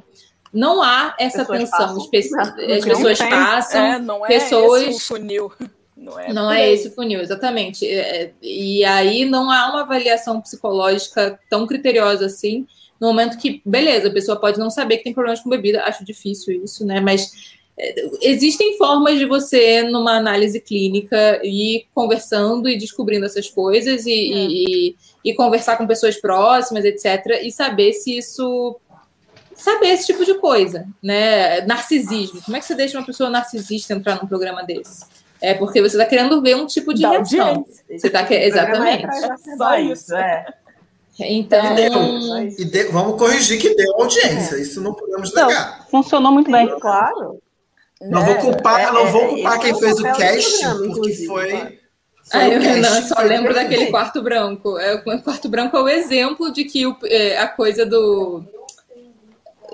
não 0.53 0.83
há 0.83 1.15
essa 1.19 1.45
Pessoas 1.45 1.59
tensão. 1.59 1.87
As 1.87 1.97
Não 1.97 2.81
pessoas 2.83 3.19
tem. 3.19 3.31
passam. 3.31 3.81
É, 3.85 3.99
não 3.99 4.25
é 4.25 4.29
pessoas- 4.29 4.83
esse 4.83 5.01
funil. 5.07 5.53
Não 5.97 6.19
é, 6.19 6.33
Não 6.33 6.47
por 6.49 6.57
é 6.57 6.73
esse 6.73 6.89
o 6.89 6.93
funil, 6.93 7.21
exatamente. 7.21 7.87
É, 7.87 8.23
é, 8.25 8.33
E 8.43 8.85
aí 8.85 9.25
não 9.25 9.51
há 9.51 9.71
uma 9.71 9.83
avaliação 9.83 10.41
psicológica 10.41 11.39
tão 11.49 11.67
criteriosa 11.67 12.27
assim, 12.27 12.67
no 13.01 13.07
momento 13.09 13.39
que, 13.39 13.63
beleza, 13.65 14.09
a 14.09 14.13
pessoa 14.13 14.39
pode 14.39 14.59
não 14.59 14.69
saber 14.71 14.97
que 14.99 15.05
tem 15.05 15.13
problemas 15.15 15.41
com 15.41 15.49
bebida, 15.51 15.83
acho 15.85 16.05
difícil 16.05 16.63
isso, 16.65 16.85
né? 16.85 17.01
Mas 17.01 17.31
é, 17.79 17.95
existem 18.21 18.77
formas 18.77 19.19
de 19.19 19.27
você, 19.27 19.83
numa 19.83 20.17
análise 20.17 20.61
clínica, 20.61 21.41
ir 21.45 21.87
conversando 21.95 22.69
e 22.69 22.77
descobrindo 22.77 23.25
essas 23.25 23.49
coisas 23.49 24.05
e, 24.05 24.11
e, 24.11 24.65
e- 24.91 24.97
e 25.25 25.35
conversar 25.35 25.77
com 25.77 25.87
pessoas 25.87 26.17
próximas, 26.21 26.85
etc., 26.85 27.41
e 27.45 27.51
saber 27.53 27.93
se 27.93 28.19
isso. 28.19 28.77
Saber 29.57 29.89
esse 29.89 30.07
tipo 30.07 30.25
de 30.25 30.35
coisa, 30.35 30.87
né? 31.03 31.61
Narcisismo. 31.63 32.41
Como 32.43 32.57
é 32.57 32.61
que 32.61 32.67
você 32.67 32.75
deixa 32.75 32.99
uma 32.99 33.07
pessoa 33.07 33.31
narcisista 33.31 33.93
entrar 33.95 34.21
num 34.21 34.27
programa 34.29 34.63
desse? 34.65 35.05
É 35.41 35.55
porque 35.55 35.81
você 35.81 35.97
está 35.97 36.05
querendo 36.09 36.41
ver 36.41 36.57
um 36.57 36.67
tipo 36.67 36.95
de 36.95 37.03
Da 37.03 37.11
reação. 37.11 37.47
audiência. 37.49 37.85
Você 37.99 38.11
tá 38.11 38.25
que... 38.25 38.35
Exatamente. 38.35 39.07
Só 39.57 39.77
isso. 39.79 40.15
É. 40.15 40.47
Então, 41.21 41.63
Só 42.23 42.39
isso. 42.41 42.61
E 42.63 42.65
de- 42.65 42.85
vamos 42.85 43.19
corrigir 43.19 43.61
que 43.61 43.75
deu 43.75 43.93
audiência. 44.01 44.57
Isso 44.57 44.81
não 44.81 44.95
podemos 44.95 45.31
Então, 45.31 45.49
negar. 45.49 45.87
Funcionou 45.91 46.33
muito 46.33 46.51
bem. 46.51 46.69
Claro. 46.81 47.39
Não 48.01 48.23
É, 48.23 48.25
vou 48.27 48.35
culpar, 48.37 48.81
é, 48.81 48.91
não 48.93 49.07
vou 49.13 49.23
é, 49.23 49.29
culpar 49.29 49.61
quem 49.61 49.71
é 49.71 49.75
fez 49.75 49.99
o 50.01 50.03
casting, 50.03 50.61
programa, 50.65 50.95
porque 50.95 51.27
foi. 51.27 51.79
Ah, 52.33 52.39
o 52.39 52.43
eu 52.53 52.77
não, 52.79 53.03
só 53.03 53.21
lembro 53.23 53.55
daquele 53.55 53.87
quarto 53.87 54.23
branco. 54.23 54.79
É, 54.79 54.95
o 54.95 55.23
quarto 55.23 55.49
branco 55.49 55.77
é 55.77 55.81
o 55.83 55.89
exemplo 55.89 56.51
de 56.53 56.65
que 56.65 56.87
o- 56.87 56.97
é, 57.05 57.39
a 57.39 57.47
coisa 57.47 57.85
do. 57.87 58.43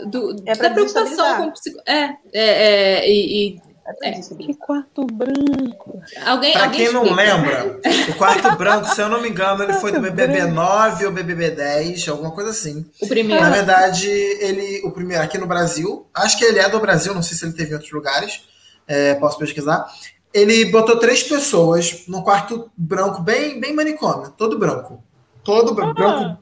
Do 0.07 0.37
É 0.47 0.55
pra 0.55 0.69
da 0.69 0.75
preocupação 0.75 1.37
com 1.39 1.43
o 1.49 1.53
psico... 1.53 1.79
É, 1.87 2.03
é, 2.03 2.15
é 2.33 3.11
e, 3.11 3.49
e 3.55 3.61
É 4.03 4.09
É. 4.11 4.13
Que 4.21 4.55
quarto 4.55 5.07
branco. 5.07 6.01
alguém. 6.27 6.53
Pra 6.53 6.65
alguém 6.65 6.85
quem 6.85 6.93
não 6.93 7.05
explica. 7.05 7.35
lembra, 7.35 7.81
o 8.11 8.15
quarto 8.17 8.57
branco, 8.57 8.87
se 8.95 9.01
eu 9.01 9.09
não 9.09 9.23
me 9.23 9.31
engano, 9.31 9.63
ele 9.63 9.73
foi 9.75 9.91
do 9.93 10.01
BBB 10.01 10.45
9 10.45 11.07
ou 11.07 11.13
BBB 11.13 11.51
10, 11.53 12.09
alguma 12.09 12.31
coisa 12.33 12.51
assim. 12.51 12.85
O 13.01 13.09
primeiro. 13.09 13.43
Na 13.43 13.49
verdade, 13.51 14.09
ele, 14.09 14.83
o 14.85 14.91
primeiro 14.91 15.23
aqui 15.23 15.39
no 15.39 15.47
Brasil, 15.47 16.07
acho 16.15 16.37
que 16.39 16.45
ele 16.45 16.59
é 16.59 16.69
do 16.69 16.79
Brasil, 16.81 17.15
não 17.15 17.23
sei 17.23 17.37
se 17.37 17.45
ele 17.47 17.55
teve 17.55 17.71
em 17.71 17.75
outros 17.75 17.91
lugares, 17.93 18.43
é, 18.87 19.15
posso 19.15 19.39
pesquisar. 19.39 19.87
Ele 20.35 20.67
botou 20.67 20.99
três 20.99 21.23
pessoas 21.23 22.05
num 22.07 22.21
quarto 22.23 22.71
branco, 22.77 23.23
bem, 23.23 23.59
bem 23.59 23.73
manicômio, 23.75 24.31
todo 24.37 24.59
branco. 24.59 25.03
Todo 25.43 25.75
bran- 25.75 25.95
branco, 25.95 26.39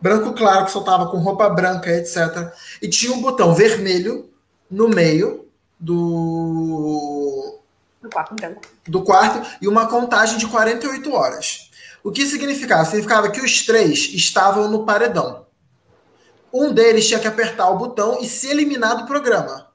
branco 0.00 0.32
claro, 0.32 0.66
que 0.66 0.70
soltava 0.70 1.06
com 1.10 1.18
roupa 1.18 1.48
branca, 1.48 1.90
etc. 1.90 2.52
E 2.80 2.88
tinha 2.88 3.12
um 3.12 3.20
botão 3.20 3.54
vermelho 3.54 4.30
no 4.70 4.88
meio 4.88 5.46
do, 5.78 7.58
No 8.02 8.10
quarto 8.10 8.34
branco. 8.34 8.62
do 8.86 9.02
quarto 9.02 9.56
e 9.60 9.68
uma 9.68 9.86
contagem 9.86 10.38
de 10.38 10.46
48 10.46 11.12
horas. 11.12 11.70
O 12.02 12.10
que 12.12 12.26
significava? 12.26 12.84
Significava 12.84 13.30
que 13.30 13.40
os 13.40 13.64
três 13.66 14.10
estavam 14.14 14.68
no 14.68 14.84
paredão. 14.84 15.46
Um 16.52 16.72
deles 16.72 17.06
tinha 17.06 17.20
que 17.20 17.26
apertar 17.26 17.68
o 17.70 17.76
botão 17.76 18.18
e 18.20 18.26
se 18.26 18.48
eliminar 18.48 18.96
do 18.96 19.06
programa. 19.06 19.68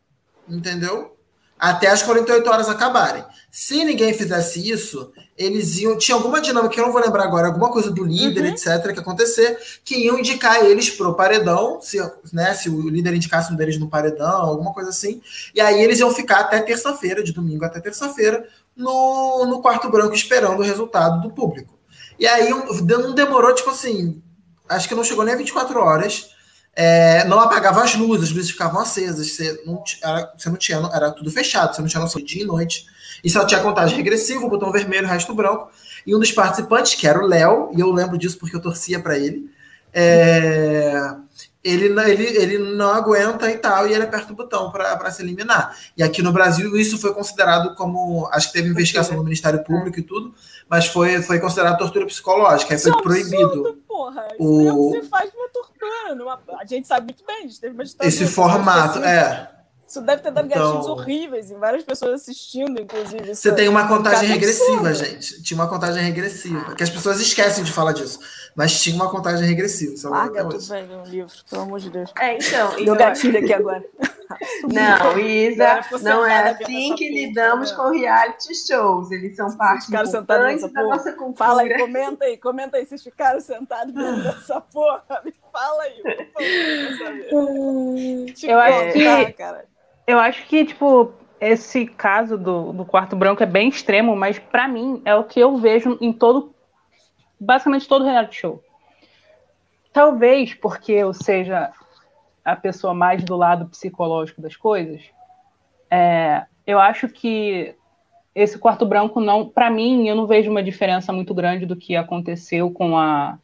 Entendeu? 0.47 1.17
Até 1.59 1.88
as 1.88 2.01
48 2.01 2.49
horas 2.49 2.69
acabarem. 2.69 3.24
Se 3.51 3.84
ninguém 3.84 4.13
fizesse 4.13 4.67
isso, 4.67 5.11
eles 5.41 5.77
iam. 5.77 5.97
Tinha 5.97 6.15
alguma 6.15 6.39
dinâmica 6.39 6.73
que 6.73 6.79
eu 6.79 6.85
não 6.85 6.91
vou 6.91 7.01
lembrar 7.01 7.23
agora, 7.23 7.47
alguma 7.47 7.71
coisa 7.71 7.89
do 7.89 8.03
líder, 8.03 8.45
etc., 8.45 8.93
que 8.93 8.99
acontecer, 8.99 9.57
que 9.83 9.95
iam 9.95 10.19
indicar 10.19 10.63
eles 10.65 10.89
pro 10.89 11.15
paredão, 11.15 11.79
se, 11.81 11.97
né, 12.31 12.53
se 12.53 12.69
o 12.69 12.89
líder 12.89 13.13
indicasse 13.13 13.51
um 13.51 13.55
deles 13.55 13.77
no 13.77 13.89
paredão, 13.89 14.41
alguma 14.41 14.73
coisa 14.73 14.89
assim. 14.89 15.21
E 15.55 15.59
aí 15.59 15.81
eles 15.81 15.99
iam 15.99 16.13
ficar 16.13 16.41
até 16.41 16.61
terça-feira, 16.61 17.23
de 17.23 17.33
domingo 17.33 17.65
até 17.65 17.79
terça-feira, 17.79 18.47
no, 18.75 19.45
no 19.45 19.61
quarto 19.61 19.89
branco 19.89 20.13
esperando 20.13 20.59
o 20.59 20.63
resultado 20.63 21.21
do 21.21 21.31
público. 21.33 21.77
E 22.19 22.27
aí 22.27 22.49
não 22.49 23.15
demorou, 23.15 23.53
tipo 23.55 23.71
assim, 23.71 24.21
acho 24.69 24.87
que 24.87 24.95
não 24.95 25.03
chegou 25.03 25.25
nem 25.25 25.33
a 25.33 25.37
24 25.37 25.79
horas. 25.79 26.29
É, 26.73 27.25
não 27.25 27.39
apagava 27.39 27.83
as 27.83 27.95
luzes, 27.95 28.29
as 28.29 28.35
luzes 28.35 28.51
ficavam 28.51 28.79
acesas, 28.79 29.31
você 29.31 29.61
não, 29.65 29.83
era, 30.01 30.33
você 30.37 30.49
não 30.49 30.55
tinha, 30.55 30.77
era 30.93 31.11
tudo 31.11 31.29
fechado, 31.29 31.75
você 31.75 31.81
não 31.81 31.89
tinha 31.89 31.99
noção 31.99 32.21
de 32.21 32.27
dia 32.27 32.43
e 32.43 32.45
noite. 32.45 32.85
E 33.24 33.30
só 33.30 33.45
tinha 33.45 33.61
contagem 33.61 33.95
regressiva, 33.97 34.45
o 34.45 34.49
botão 34.49 34.72
vermelho, 34.72 35.05
o 35.05 35.09
resto 35.09 35.34
branco. 35.34 35.69
E 36.05 36.15
um 36.15 36.19
dos 36.19 36.32
participantes, 36.32 36.95
que 36.95 37.07
era 37.07 37.19
o 37.19 37.28
Léo, 37.28 37.69
e 37.76 37.80
eu 37.80 37.91
lembro 37.91 38.17
disso 38.17 38.38
porque 38.39 38.55
eu 38.55 38.61
torcia 38.61 38.99
para 38.99 39.17
ele, 39.17 39.49
é, 39.93 41.15
ele, 41.63 41.89
não- 41.89 42.03
ele, 42.03 42.24
ele 42.26 42.57
não 42.57 42.89
aguenta 42.89 43.49
e 43.51 43.57
tal, 43.57 43.88
e 43.88 43.93
ele 43.93 44.03
aperta 44.03 44.34
o 44.34 44.36
botão 44.36 44.72
para 44.72 45.11
se 45.11 45.22
eliminar. 45.22 45.78
E 45.95 46.01
aqui 46.01 46.22
no 46.24 46.32
Brasil 46.32 46.76
isso 46.76 46.97
foi 46.97 47.13
considerado 47.13 47.76
como. 47.76 48.28
Acho 48.32 48.47
que 48.47 48.53
teve 48.53 48.69
investigação 48.69 49.15
do 49.15 49.24
Ministério 49.24 49.63
Público 49.63 49.99
e 49.99 50.01
tudo, 50.01 50.34
mas 50.67 50.88
foi, 50.88 51.22
foi 51.22 51.39
considerado 51.39 51.78
tortura 51.78 52.05
psicológica, 52.07 52.74
aí 52.74 52.80
foi 52.80 52.89
Isso 52.89 52.97
é 52.97 52.99
um 52.99 53.03
proibido. 53.03 53.45
absurdo, 53.45 53.78
porra. 53.88 54.28
Isso 54.34 54.43
O- 54.43 54.57
mesmo 54.57 54.91
que 54.91 55.01
você 55.01 55.07
faz 55.09 55.32
uma 55.36 55.47
tortura. 55.49 56.15
Numa... 56.15 56.39
A 56.59 56.65
gente 56.65 56.88
sabe 56.88 57.05
muito 57.05 57.24
bem, 57.26 57.38
a 57.38 57.41
gente 57.41 57.59
teve 57.61 57.74
uma 57.74 57.84
ditadura, 57.86 58.07
Esse 58.07 58.24
isso 58.24 58.34
formato, 58.34 58.99
é. 58.99 59.49
Isso 59.91 59.99
deve 59.99 60.21
ter 60.21 60.31
dado 60.31 60.45
Então- 60.47 60.67
gatilhos 60.67 60.87
horríveis 60.87 61.51
em 61.51 61.57
várias 61.57 61.83
pessoas 61.83 62.21
assistindo, 62.21 62.79
inclusive. 62.79 63.35
Você 63.35 63.53
tem 63.53 63.67
uma 63.67 63.89
contagem 63.89 64.21
Cara, 64.29 64.33
regressiva, 64.39 64.87
absurdo. 64.87 64.93
gente. 65.11 65.43
Tinha 65.43 65.59
uma 65.59 65.67
contagem 65.67 66.01
regressiva. 66.01 66.75
Que 66.75 66.83
as 66.83 66.89
pessoas 66.89 67.19
esquecem 67.19 67.61
de 67.61 67.73
falar 67.73 67.91
disso. 67.91 68.17
Mas 68.55 68.81
tinha 68.81 68.95
uma 68.95 69.11
contagem 69.11 69.45
regressiva. 69.45 69.91
Lembro 69.91 70.09
Larga 70.11 70.45
tudo 70.45 70.63
velho 70.65 70.97
no 70.97 71.03
livro, 71.03 71.33
pelo 71.49 71.61
amor 71.63 71.81
de 71.81 71.89
Deus. 71.89 72.09
É, 72.17 72.37
então. 72.37 72.69
Deu 72.69 72.79
então, 72.79 72.95
gatilho 72.95 73.37
aqui 73.37 73.53
agora. 73.53 73.83
Não, 74.63 75.19
Isa, 75.19 75.81
não 76.01 76.25
é 76.25 76.51
assim 76.51 76.95
que 76.95 77.09
lidamos 77.09 77.73
com 77.73 77.89
reality 77.89 78.55
shows. 78.55 79.11
Eles 79.11 79.35
são 79.35 79.51
parte 79.57 79.89
importante 79.89 80.71
da 80.71 80.83
nossa 80.83 81.11
cultura. 81.11 81.49
Fala 81.49 81.63
aí, 81.63 81.77
comenta 81.77 82.23
aí, 82.23 82.37
comenta 82.37 82.77
aí. 82.77 82.85
Vocês 82.85 83.03
ficaram 83.03 83.41
sentados 83.41 83.93
dentro 83.93 84.23
dessa 84.23 84.61
porra. 84.61 85.03
Me 85.25 85.33
fala 85.51 85.83
aí, 85.83 86.01
por 86.01 86.43
favor. 86.97 87.95
Eu 88.41 88.57
acho 88.57 88.93
que, 88.93 89.35
eu 90.12 90.20
acho 90.20 90.45
que, 90.45 90.66
tipo, 90.66 91.14
esse 91.39 91.88
caso 91.88 92.38
do, 92.38 92.74
do 92.74 92.86
quarto 92.86 93.16
branco 93.16 93.41
é 93.41 93.45
bem 93.45 93.70
extremo, 93.70 94.16
mas 94.16 94.38
para 94.38 94.68
mim 94.68 95.01
é 95.05 95.16
o 95.16 95.24
que 95.24 95.39
eu 95.39 95.57
vejo 95.57 95.97
em 96.01 96.12
todo, 96.12 96.53
basicamente 97.39 97.88
todo 97.88 98.05
reality 98.05 98.36
show. 98.36 98.62
Talvez 99.93 100.53
porque 100.53 100.91
eu 100.91 101.14
seja 101.14 101.72
a 102.43 102.55
pessoa 102.55 102.93
mais 102.93 103.24
do 103.24 103.36
lado 103.36 103.68
psicológico 103.68 104.41
das 104.41 104.55
coisas, 104.55 105.01
é, 105.89 106.45
eu 106.68 106.80
acho 106.80 107.07
que 107.07 107.76
esse 108.34 108.57
quarto 108.57 108.86
branco 108.86 109.20
não, 109.20 109.47
para 109.47 109.70
mim, 109.70 110.07
eu 110.07 110.16
não 110.16 110.28
vejo 110.28 110.49
uma 110.49 110.64
diferença 110.64 111.12
muito 111.12 111.34
grande 111.34 111.66
do 111.66 111.76
que 111.76 111.95
aconteceu 111.95 112.72
com 112.72 112.97
a 112.97 113.38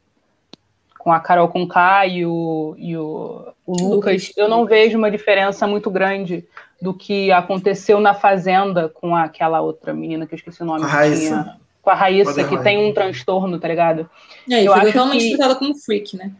com 1.08 1.14
a 1.14 1.22
Carol 1.22 1.48
Conká 1.48 2.06
e 2.06 2.26
o, 2.26 2.76
e 2.78 2.98
o, 2.98 3.48
o 3.66 3.96
Lucas. 3.96 4.34
Eu 4.36 4.50
não 4.50 4.66
vejo 4.66 4.98
uma 4.98 5.10
diferença 5.10 5.66
muito 5.66 5.90
grande 5.90 6.46
do 6.82 6.94
que 6.94 7.32
aconteceu 7.32 7.98
na 8.02 8.14
Fazenda 8.14 8.90
com 8.90 9.16
aquela 9.16 9.62
outra 9.62 9.94
menina 9.94 10.28
que 10.28 10.34
eu 10.34 10.36
esqueci 10.36 10.62
o 10.62 10.66
nome. 10.66 10.84
A 10.84 10.88
Raíssa. 10.88 11.58
com 11.82 11.90
a 11.90 11.94
Raíssa, 11.94 12.44
que 12.44 12.58
tem 12.58 12.78
um 12.78 12.94
transtorno, 12.94 13.58
tá 13.58 13.70
ligado? 13.70 14.10
É, 14.52 14.62
e 14.62 14.66
eu 14.66 14.74
foi 14.74 14.82
acho 14.82 14.92
totalmente 14.92 15.30
que... 15.30 15.38
tratada 15.38 15.56
como 15.56 15.78
freak, 15.78 16.18
né? 16.18 16.32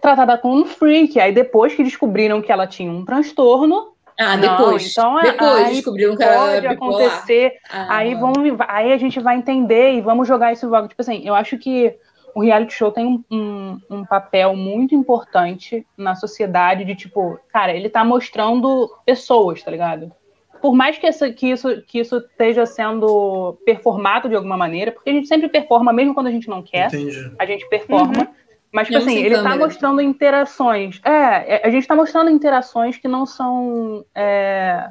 Tratada 0.00 0.38
como 0.38 0.62
um 0.62 0.64
freak. 0.64 1.20
Aí 1.20 1.34
depois 1.34 1.74
que 1.74 1.84
descobriram 1.84 2.40
que 2.40 2.50
ela 2.50 2.66
tinha 2.66 2.90
um 2.90 3.04
transtorno. 3.04 3.92
Ah, 4.18 4.38
depois. 4.38 4.96
Não, 4.96 5.18
então, 5.18 5.20
é, 5.20 5.22
depois 5.32 5.52
aí 5.52 5.74
descobriram 5.74 6.16
que 6.16 6.22
ela 6.22 6.46
pode 6.46 6.66
acontecer. 6.66 7.52
Ah, 7.70 7.98
aí, 7.98 8.14
vamos, 8.14 8.38
aí 8.68 8.90
a 8.90 8.96
gente 8.96 9.20
vai 9.20 9.36
entender 9.36 9.92
e 9.92 10.00
vamos 10.00 10.26
jogar 10.26 10.50
isso 10.50 10.66
logo. 10.66 10.88
Tipo 10.88 11.02
assim, 11.02 11.20
eu 11.26 11.34
acho 11.34 11.58
que 11.58 11.94
o 12.34 12.40
reality 12.40 12.72
show 12.72 12.90
tem 12.90 13.06
um, 13.06 13.24
um, 13.30 13.80
um, 13.90 14.04
papel 14.04 14.54
muito 14.54 14.94
importante 14.94 15.86
na 15.96 16.14
sociedade 16.14 16.84
de 16.84 16.94
tipo, 16.94 17.38
cara, 17.52 17.74
ele 17.74 17.88
tá 17.88 18.04
mostrando 18.04 18.90
pessoas, 19.04 19.62
tá 19.62 19.70
ligado? 19.70 20.12
Por 20.60 20.74
mais 20.74 20.98
que, 20.98 21.06
essa, 21.06 21.30
que, 21.30 21.50
isso, 21.50 21.82
que 21.82 22.00
isso 22.00 22.18
esteja 22.18 22.66
sendo 22.66 23.58
performado 23.64 24.28
de 24.28 24.34
alguma 24.34 24.56
maneira, 24.56 24.92
porque 24.92 25.08
a 25.08 25.12
gente 25.12 25.26
sempre 25.26 25.48
performa, 25.48 25.92
mesmo 25.92 26.12
quando 26.12 26.26
a 26.26 26.30
gente 26.30 26.48
não 26.48 26.62
quer, 26.62 26.88
Entendi. 26.88 27.32
a 27.38 27.46
gente 27.46 27.66
performa. 27.68 28.18
Uhum. 28.18 28.34
Mas, 28.72 28.86
tipo 28.86 28.98
assim, 28.98 29.16
ele 29.16 29.34
tá 29.42 29.56
mostrando 29.56 30.00
interações. 30.00 31.00
É, 31.04 31.56
é, 31.56 31.66
a 31.66 31.70
gente 31.70 31.86
tá 31.86 31.96
mostrando 31.96 32.30
interações 32.30 32.96
que 32.96 33.08
não 33.08 33.26
são 33.26 34.04
é, 34.14 34.90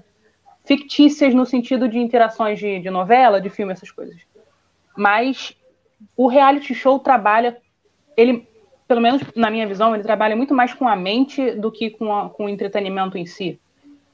fictícias 0.66 1.34
no 1.34 1.46
sentido 1.46 1.88
de 1.88 1.98
interações 1.98 2.60
de, 2.60 2.80
de 2.80 2.90
novela, 2.90 3.40
de 3.40 3.50
filme, 3.50 3.72
essas 3.72 3.92
coisas. 3.92 4.20
Mas 4.98 5.56
o 6.16 6.28
reality 6.28 6.74
show 6.74 7.00
trabalha, 7.00 7.58
ele, 8.16 8.48
pelo 8.88 9.02
menos 9.02 9.22
na 9.36 9.50
minha 9.50 9.68
visão, 9.68 9.94
ele 9.94 10.04
trabalha 10.04 10.36
muito 10.36 10.54
mais 10.54 10.74
com 10.74 10.88
a 10.88 10.96
mente 10.96 11.52
do 11.52 11.72
que 11.72 11.90
com, 11.90 12.14
a, 12.14 12.30
com 12.30 12.46
o 12.46 12.50
entretenimento 12.50 13.18
em 13.18 13.26
si. 13.26 13.60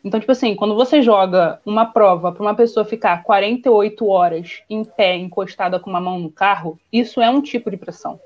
Então, 0.04 0.20
tipo 0.20 0.32
assim, 0.32 0.56
quando 0.56 0.76
você 0.76 1.02
joga 1.02 1.60
uma 1.66 1.88
prova 1.88 2.32
para 2.32 2.44
uma 2.44 2.54
pessoa 2.54 2.86
ficar 2.86 3.24
48 3.24 4.08
horas 4.08 4.62
em 4.70 4.84
pé, 4.84 5.16
encostada 5.16 5.80
com 5.80 5.90
uma 5.90 6.00
mão 6.00 6.20
no 6.20 6.30
carro, 6.30 6.80
isso 6.94 7.20
é 7.20 7.30
um 7.30 7.42
tipo 7.42 7.72
de 7.72 7.78
pressão. 7.78 8.20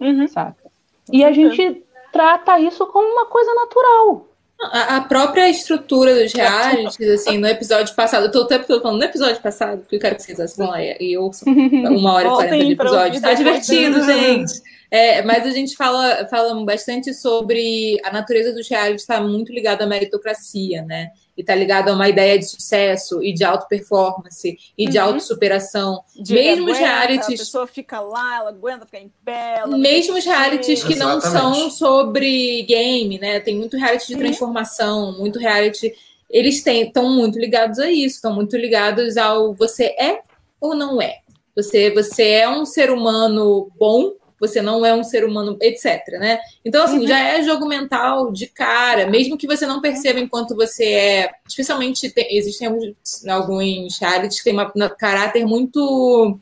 Uhum. 0.00 0.26
Saca? 0.26 0.68
E 1.12 1.24
a 1.24 1.30
gente 1.30 1.84
trata 2.12 2.58
isso 2.58 2.84
como 2.88 3.06
uma 3.06 3.26
coisa 3.26 3.54
natural. 3.54 4.26
A, 4.70 5.00
própria 5.00 5.50
estrutura 5.50 6.14
dos 6.14 6.32
realities, 6.32 7.08
assim, 7.08 7.36
no 7.36 7.48
episódio 7.48 7.94
passado, 7.96 8.26
eu 8.26 8.30
tô 8.30 8.42
o 8.42 8.46
tempo 8.46 8.66
todo 8.66 8.80
falando 8.80 8.98
no 8.98 9.04
episódio 9.04 9.42
passado, 9.42 9.80
porque 9.80 9.96
eu 9.96 10.00
quero 10.00 10.14
que 10.14 10.22
vocês 10.22 10.38
assistam 10.38 10.66
lá 10.66 10.78
e 10.80 11.18
ouçam 11.18 11.52
uma 11.52 12.14
hora 12.14 12.28
e 12.28 12.30
quarenta 12.30 12.64
de 12.64 12.72
episódio. 12.72 13.20
Tá 13.20 13.34
divertido, 13.34 14.04
gente. 14.04 14.52
É, 14.88 15.22
mas 15.22 15.46
a 15.46 15.50
gente 15.50 15.74
fala, 15.74 16.26
fala 16.26 16.54
bastante 16.66 17.14
sobre 17.14 17.98
a 18.04 18.12
natureza 18.12 18.52
dos 18.52 18.68
realities 18.68 19.00
está 19.00 19.20
muito 19.22 19.50
ligada 19.50 19.84
à 19.84 19.86
meritocracia, 19.86 20.82
né? 20.82 21.08
E 21.36 21.40
está 21.40 21.54
ligado 21.54 21.88
a 21.88 21.94
uma 21.94 22.08
ideia 22.08 22.38
de 22.38 22.48
sucesso 22.48 23.22
e 23.22 23.32
de 23.32 23.44
auto 23.44 23.66
performance 23.68 24.56
e 24.76 24.88
de 24.88 24.98
uhum. 24.98 25.04
autossuperação. 25.04 26.02
Mesmo 26.28 26.70
os 26.70 26.78
realities. 26.78 27.40
A 27.40 27.44
pessoa 27.44 27.66
fica 27.66 28.00
lá, 28.00 28.36
ela 28.36 28.50
aguenta 28.50 28.86
ficar 28.86 29.00
em 29.00 29.12
pé. 29.24 29.66
Mesmo 29.66 30.16
os 30.16 30.24
realities 30.24 30.84
que 30.84 30.94
não 30.94 31.20
são 31.20 31.70
sobre 31.70 32.62
game, 32.62 33.18
né? 33.18 33.40
Tem 33.40 33.56
muito 33.56 33.76
reality 33.76 34.08
de 34.08 34.16
transformação, 34.16 35.16
muito 35.18 35.38
reality. 35.38 35.92
Eles 36.28 36.64
estão 36.66 37.10
muito 37.10 37.38
ligados 37.38 37.78
a 37.78 37.90
isso, 37.90 38.16
estão 38.16 38.34
muito 38.34 38.56
ligados 38.56 39.16
ao 39.16 39.54
você 39.54 39.86
é 39.98 40.22
ou 40.60 40.74
não 40.74 41.00
é. 41.00 41.18
Você, 41.54 41.90
você 41.90 42.30
é 42.30 42.48
um 42.48 42.64
ser 42.64 42.90
humano 42.90 43.70
bom 43.78 44.12
você 44.42 44.60
não 44.60 44.84
é 44.84 44.92
um 44.92 45.04
ser 45.04 45.24
humano, 45.24 45.56
etc. 45.60 46.04
Né? 46.18 46.40
Então, 46.64 46.82
assim, 46.82 46.98
uhum. 46.98 47.06
já 47.06 47.16
é 47.16 47.44
jogo 47.44 47.64
mental 47.64 48.32
de 48.32 48.48
cara, 48.48 49.08
mesmo 49.08 49.38
que 49.38 49.46
você 49.46 49.64
não 49.66 49.80
perceba 49.80 50.18
enquanto 50.18 50.56
você 50.56 50.84
é. 50.84 51.30
Especialmente, 51.48 52.10
tem, 52.10 52.36
existem 52.36 52.66
alguns, 52.66 53.24
alguns 53.28 53.98
realities 54.00 54.40
que 54.40 54.50
têm 54.50 54.58
um 54.58 54.88
caráter 54.98 55.46
muito 55.46 56.40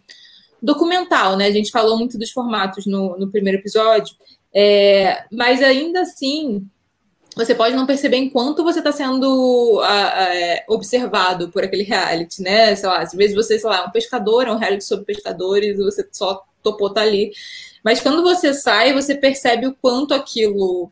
documental, 0.62 1.36
né? 1.36 1.44
A 1.44 1.51
gente 1.51 1.70
falou 1.70 1.98
muito 1.98 2.16
dos 2.16 2.30
formatos 2.30 2.86
no, 2.86 3.18
no 3.18 3.30
primeiro 3.30 3.59
episódio, 3.59 4.16
é, 4.53 5.24
mas 5.30 5.62
ainda 5.62 6.01
assim. 6.01 6.66
Você 7.36 7.55
pode 7.55 7.76
não 7.76 7.86
perceber 7.86 8.16
enquanto 8.16 8.64
você 8.64 8.80
está 8.80 8.90
sendo 8.90 9.80
é, 9.84 10.64
observado 10.68 11.48
por 11.51 11.62
aquele 11.62 11.84
reality, 11.84 12.42
né? 12.42 12.74
Sei 12.74 12.88
lá, 12.88 13.03
às 13.03 13.12
vezes 13.12 13.36
você, 13.36 13.57
sei 13.57 13.70
lá, 13.70 13.78
é 13.78 13.82
um 13.82 13.90
pescador, 13.90 14.48
é 14.48 14.53
um 14.53 14.59
reality 14.59 14.82
sobre 14.82 15.05
pescadores, 15.05 15.78
e 15.78 15.82
você 15.82 16.07
só 16.11 16.42
topou 16.61 16.88
estar 16.88 17.03
tá 17.03 17.07
ali. 17.07 17.30
Mas 17.84 18.00
quando 18.00 18.22
você 18.22 18.52
sai, 18.52 18.92
você 18.92 19.14
percebe 19.14 19.66
o 19.66 19.74
quanto 19.74 20.14
aquilo. 20.14 20.90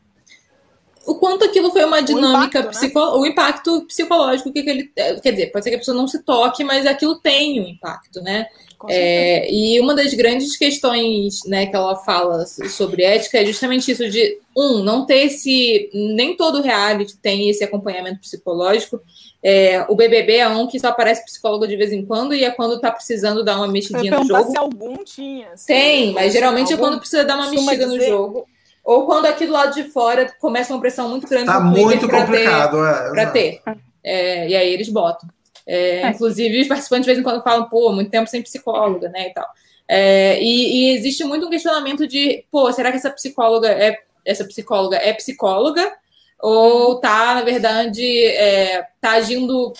O 1.05 1.15
quanto 1.15 1.45
aquilo 1.45 1.71
foi 1.71 1.83
uma 1.85 2.01
dinâmica, 2.01 2.59
o 2.59 2.61
impacto, 2.61 2.69
psico... 2.69 2.99
né? 2.99 3.05
o 3.05 3.25
impacto 3.25 3.85
psicológico 3.85 4.51
que 4.51 4.59
aquele. 4.59 4.83
Quer 5.21 5.31
dizer, 5.31 5.51
pode 5.51 5.63
ser 5.63 5.69
que 5.71 5.75
a 5.77 5.79
pessoa 5.79 5.97
não 5.97 6.07
se 6.07 6.23
toque, 6.23 6.63
mas 6.63 6.85
aquilo 6.85 7.19
tem 7.19 7.61
um 7.61 7.67
impacto, 7.67 8.21
né? 8.21 8.47
É, 8.87 9.51
e 9.51 9.79
uma 9.79 9.93
das 9.93 10.13
grandes 10.13 10.55
questões 10.55 11.43
né, 11.45 11.65
que 11.65 11.75
ela 11.75 11.95
fala 11.97 12.45
sobre 12.45 13.03
ética 13.03 13.39
é 13.39 13.45
justamente 13.45 13.91
isso 13.91 14.09
de 14.09 14.37
um, 14.55 14.83
não 14.83 15.05
ter 15.05 15.25
esse. 15.25 15.89
Nem 15.93 16.37
todo 16.37 16.61
reality 16.61 17.17
tem 17.17 17.49
esse 17.49 17.63
acompanhamento 17.63 18.21
psicológico. 18.21 19.01
É, 19.43 19.85
o 19.89 19.95
BBB 19.95 20.37
é 20.37 20.47
um 20.47 20.67
que 20.67 20.79
só 20.79 20.89
aparece 20.89 21.25
psicólogo 21.25 21.67
de 21.67 21.75
vez 21.75 21.91
em 21.91 22.05
quando 22.05 22.33
e 22.33 22.43
é 22.43 22.51
quando 22.51 22.75
está 22.75 22.91
precisando 22.91 23.43
dar 23.43 23.57
uma 23.57 23.67
mexidinha 23.67 24.17
no 24.17 24.25
jogo. 24.25 24.51
Se 24.51 24.57
algum 24.57 25.03
tinha. 25.03 25.49
Assim, 25.53 25.65
tem, 25.65 26.13
mas 26.13 26.31
geralmente 26.31 26.71
algum, 26.71 26.85
é 26.85 26.89
quando 26.89 26.99
precisa 26.99 27.25
dar 27.25 27.35
uma 27.35 27.49
mexida 27.49 27.85
dizer... 27.85 27.97
no 27.97 28.01
jogo. 28.01 28.47
Ou 28.83 29.05
quando 29.05 29.25
aqui 29.25 29.45
do 29.45 29.51
lado 29.53 29.75
de 29.75 29.83
fora 29.89 30.33
começa 30.39 30.73
uma 30.73 30.79
pressão 30.79 31.09
muito 31.09 31.27
grande. 31.27 31.47
Tá 31.47 31.59
muito 31.59 32.07
complicado, 32.09 32.77
ter, 32.77 32.89
é. 32.89 33.09
Para 33.11 33.25
ter. 33.27 33.61
É, 34.03 34.49
e 34.49 34.55
aí 34.55 34.73
eles 34.73 34.89
botam. 34.89 35.29
É, 35.71 36.01
é, 36.01 36.09
inclusive, 36.09 36.61
os 36.61 36.67
participantes 36.67 37.05
de 37.05 37.11
vez 37.11 37.19
em 37.19 37.23
quando 37.23 37.43
falam, 37.43 37.69
pô, 37.69 37.91
muito 37.91 38.09
tempo 38.09 38.27
sem 38.27 38.41
psicóloga, 38.41 39.07
né, 39.09 39.27
e 39.27 39.33
tal. 39.33 39.47
É, 39.87 40.41
e, 40.41 40.91
e, 40.91 40.95
existe 40.95 41.23
muito 41.23 41.45
um 41.45 41.49
questionamento 41.49 42.07
de, 42.07 42.43
pô, 42.51 42.71
será 42.71 42.89
que 42.91 42.97
essa 42.97 43.11
psicóloga 43.11 43.69
é 43.69 43.97
essa 44.25 44.45
psicóloga 44.45 44.97
é 44.97 45.13
psicóloga 45.13 45.91
ou 46.39 46.99
tá, 46.99 47.35
na 47.35 47.41
verdade, 47.41 48.03
é, 48.25 48.85
tá 49.01 49.11
agindo 49.11 49.73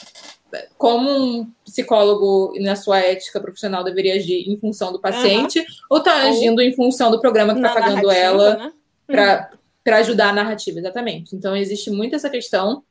como 0.78 1.10
um 1.10 1.52
psicólogo 1.64 2.54
na 2.60 2.76
sua 2.76 3.00
ética 3.00 3.40
profissional 3.40 3.84
deveria 3.84 4.16
agir 4.16 4.50
em 4.50 4.58
função 4.58 4.92
do 4.92 5.00
paciente, 5.00 5.60
uhum. 5.60 5.66
ou 5.92 6.00
tá 6.02 6.24
agindo 6.24 6.58
ou 6.58 6.64
em 6.64 6.74
função 6.74 7.12
do 7.12 7.20
programa 7.20 7.54
que 7.54 7.62
tá 7.62 7.74
pagando 7.74 8.10
ela 8.10 8.58
né? 8.58 8.74
para 9.08 9.50
uhum. 9.88 9.94
ajudar 9.94 10.30
a 10.30 10.34
narrativa, 10.34 10.80
exatamente. 10.80 11.36
Então 11.36 11.56
existe 11.56 11.92
muito 11.92 12.16
essa 12.16 12.30
questão. 12.30 12.84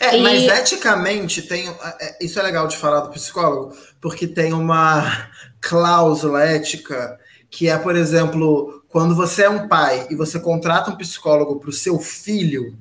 É, 0.00 0.16
e... 0.16 0.22
mas 0.22 0.42
eticamente 0.44 1.42
tem. 1.42 1.68
É, 2.00 2.24
isso 2.24 2.38
é 2.38 2.42
legal 2.42 2.66
de 2.66 2.76
falar 2.76 3.00
do 3.00 3.10
psicólogo, 3.10 3.76
porque 4.00 4.26
tem 4.26 4.52
uma 4.52 5.28
cláusula 5.60 6.42
ética 6.42 7.18
que 7.50 7.68
é, 7.68 7.78
por 7.78 7.94
exemplo, 7.94 8.82
quando 8.88 9.14
você 9.14 9.44
é 9.44 9.48
um 9.48 9.68
pai 9.68 10.08
e 10.10 10.16
você 10.16 10.40
contrata 10.40 10.90
um 10.90 10.96
psicólogo 10.96 11.60
para 11.60 11.70
o 11.70 11.72
seu 11.72 12.00
filho, 12.00 12.76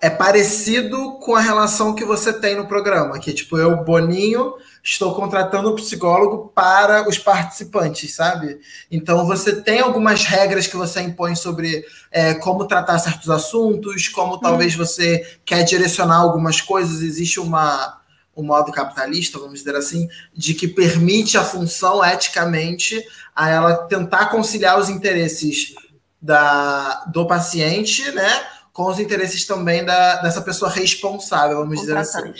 é 0.00 0.08
parecido 0.08 1.18
com 1.18 1.34
a 1.34 1.40
relação 1.40 1.94
que 1.94 2.04
você 2.04 2.32
tem 2.32 2.56
no 2.56 2.68
programa, 2.68 3.18
que 3.18 3.32
tipo, 3.32 3.58
eu, 3.58 3.82
Boninho, 3.82 4.54
estou 4.82 5.14
contratando 5.14 5.70
um 5.70 5.74
psicólogo 5.74 6.52
para 6.54 7.08
os 7.08 7.18
participantes, 7.18 8.14
sabe? 8.14 8.58
Então 8.90 9.26
você 9.26 9.60
tem 9.60 9.80
algumas 9.80 10.24
regras 10.24 10.66
que 10.66 10.76
você 10.76 11.00
impõe 11.00 11.34
sobre 11.34 11.84
é, 12.10 12.34
como 12.34 12.66
tratar 12.66 12.98
certos 12.98 13.28
assuntos, 13.30 14.08
como 14.08 14.34
hum. 14.34 14.40
talvez 14.40 14.74
você 14.74 15.38
quer 15.44 15.62
direcionar 15.62 16.16
algumas 16.16 16.60
coisas, 16.60 17.02
existe 17.02 17.40
uma 17.40 17.96
um 18.36 18.44
modo 18.44 18.70
capitalista, 18.70 19.36
vamos 19.36 19.58
dizer 19.58 19.74
assim, 19.74 20.08
de 20.32 20.54
que 20.54 20.68
permite 20.68 21.36
a 21.36 21.42
função 21.42 22.04
eticamente 22.04 23.04
a 23.34 23.50
ela 23.50 23.74
tentar 23.88 24.26
conciliar 24.26 24.78
os 24.78 24.88
interesses 24.88 25.74
da, 26.22 27.04
do 27.12 27.26
paciente, 27.26 28.08
né? 28.12 28.46
com 28.78 28.84
os 28.84 29.00
interesses 29.00 29.44
também 29.44 29.84
da, 29.84 30.22
dessa 30.22 30.40
pessoa 30.40 30.70
responsável, 30.70 31.56
vamos 31.58 31.80
dizer 31.80 31.96
assim. 31.96 32.32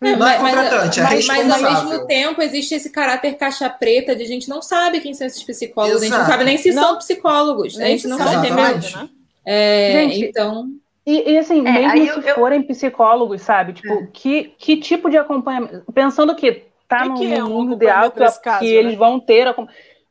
É, 0.00 0.14
não 0.14 0.28
é 0.28 0.38
contratante, 0.38 1.00
mas, 1.00 1.10
é 1.10 1.16
responsável. 1.16 1.48
Mas, 1.48 1.64
ao 1.64 1.84
mesmo 1.88 2.06
tempo 2.06 2.42
existe 2.42 2.74
esse 2.74 2.90
caráter 2.90 3.34
caixa 3.34 3.68
preta 3.68 4.14
de 4.14 4.22
a 4.22 4.26
gente 4.26 4.48
não 4.48 4.62
sabe 4.62 5.00
quem 5.00 5.12
são 5.12 5.26
esses 5.26 5.42
psicólogos, 5.42 6.02
Exato. 6.02 6.14
a 6.14 6.18
gente 6.18 6.28
não 6.28 6.32
sabe 6.32 6.44
nem 6.44 6.58
se 6.58 6.72
não. 6.72 6.82
são 6.82 6.98
psicólogos, 6.98 7.80
a 7.80 7.84
gente 7.84 8.06
não 8.06 8.16
sabe? 8.16 8.50
Né? 8.50 9.08
É, 9.44 9.92
gente, 9.92 10.26
então... 10.26 10.68
E, 11.04 11.32
e 11.32 11.38
assim, 11.38 11.66
é, 11.66 11.94
mesmo 11.94 12.22
se 12.22 12.28
eu, 12.28 12.34
forem 12.36 12.62
psicólogos, 12.62 13.42
sabe? 13.42 13.72
Tipo, 13.72 13.92
é. 13.92 14.08
que, 14.12 14.54
que 14.56 14.76
tipo 14.76 15.10
de 15.10 15.16
acompanhamento... 15.16 15.82
Pensando 15.92 16.34
que 16.36 16.64
tá 16.86 17.06
no, 17.06 17.14
que 17.14 17.32
é 17.32 17.42
um 17.42 17.48
mundo 17.48 17.72
ideal 17.72 18.10
que, 18.10 18.18
caso, 18.18 18.40
que 18.60 18.66
né? 18.66 18.70
eles 18.70 18.94
vão 18.94 19.18
ter... 19.18 19.52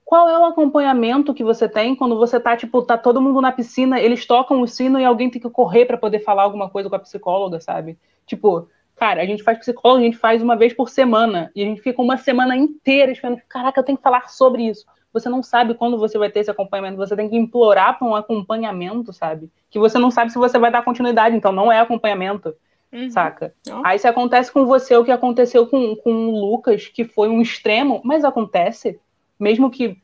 Qual 0.04 0.28
é 0.30 0.38
o 0.40 0.46
acompanhamento 0.46 1.34
que 1.34 1.44
você 1.44 1.70
tem 1.70 1.96
quando 1.96 2.18
você 2.18 2.40
tá, 2.40 2.58
tipo, 2.58 2.82
tá 2.82 2.98
todo 2.98 3.22
mundo 3.22 3.40
na 3.40 3.52
piscina, 3.52 4.00
eles 4.00 4.26
tocam 4.26 4.62
o 4.62 4.68
sino 4.68 5.00
e 5.00 5.06
alguém 5.06 5.30
tem 5.30 5.42
que 5.42 5.50
correr 5.50 5.86
para 5.86 5.98
poder 5.98 6.20
falar 6.20 6.44
alguma 6.44 6.70
coisa 6.70 6.90
com 6.90 6.96
a 6.96 7.00
psicóloga, 7.00 7.60
sabe? 7.62 7.98
Tipo, 8.26 8.68
Cara, 8.98 9.22
a 9.22 9.26
gente 9.26 9.44
faz 9.44 9.60
psicólogo, 9.60 10.02
a 10.02 10.06
gente 10.06 10.18
faz 10.18 10.42
uma 10.42 10.56
vez 10.56 10.74
por 10.74 10.90
semana. 10.90 11.52
E 11.56 11.62
a 11.62 11.66
gente 11.66 11.82
fica 11.82 12.02
uma 12.02 12.18
semana 12.18 12.56
inteira 12.56 13.12
esperando. 13.12 13.40
Caraca, 13.48 13.80
eu 13.80 13.84
tenho 13.84 13.98
que 13.98 14.04
falar 14.04 14.28
sobre 14.30 14.64
isso. 14.64 14.86
Você 15.14 15.30
não 15.30 15.42
sabe 15.42 15.76
quando 15.76 15.98
você 15.98 16.18
vai 16.18 16.30
ter 16.30 16.42
esse 16.42 16.52
acompanhamento. 16.52 16.98
Você 16.98 17.16
tem 17.16 17.30
que 17.30 17.38
implorar 17.38 17.98
para 17.98 18.08
um 18.08 18.16
acompanhamento, 18.16 19.14
sabe? 19.14 19.52
Que 19.70 19.80
você 19.80 20.00
não 20.00 20.10
sabe 20.10 20.32
se 20.32 20.38
você 20.38 20.58
vai 20.58 20.72
dar 20.72 20.84
continuidade. 20.84 21.36
Então, 21.36 21.52
não 21.52 21.72
é 21.72 21.80
acompanhamento. 21.80 22.56
Uhum. 22.92 23.10
Saca? 23.12 23.54
Aí 23.84 24.00
se 24.00 24.08
acontece 24.08 24.52
com 24.52 24.66
você 24.66 24.96
o 24.96 25.04
que 25.04 25.12
aconteceu 25.12 25.68
com, 25.68 25.96
com 25.96 26.30
o 26.30 26.40
Lucas, 26.40 26.88
que 26.88 27.04
foi 27.04 27.28
um 27.28 27.42
extremo, 27.42 28.02
mas 28.04 28.24
acontece, 28.24 29.00
mesmo 29.40 29.70
que 29.70 29.98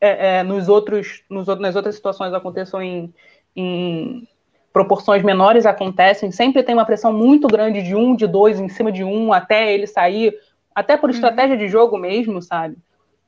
é, 0.00 0.38
é, 0.38 0.42
nos 0.42 0.68
outros, 0.68 1.24
nos, 1.28 1.46
nas 1.58 1.74
outras 1.74 1.94
situações 1.94 2.32
aconteçam 2.32 2.82
em, 2.82 3.12
em 3.56 4.28
proporções 4.72 5.22
menores 5.22 5.66
acontecem, 5.66 6.30
sempre 6.30 6.62
tem 6.62 6.74
uma 6.74 6.84
pressão 6.84 7.12
muito 7.12 7.48
grande 7.48 7.82
de 7.82 7.94
um, 7.94 8.14
de 8.14 8.26
dois, 8.26 8.60
em 8.60 8.68
cima 8.68 8.92
de 8.92 9.02
um, 9.02 9.32
até 9.32 9.72
ele 9.72 9.86
sair, 9.86 10.34
até 10.74 10.96
por 10.96 11.08
uhum. 11.08 11.14
estratégia 11.14 11.54
uhum. 11.54 11.58
de 11.58 11.68
jogo 11.68 11.98
mesmo, 11.98 12.40
sabe? 12.42 12.76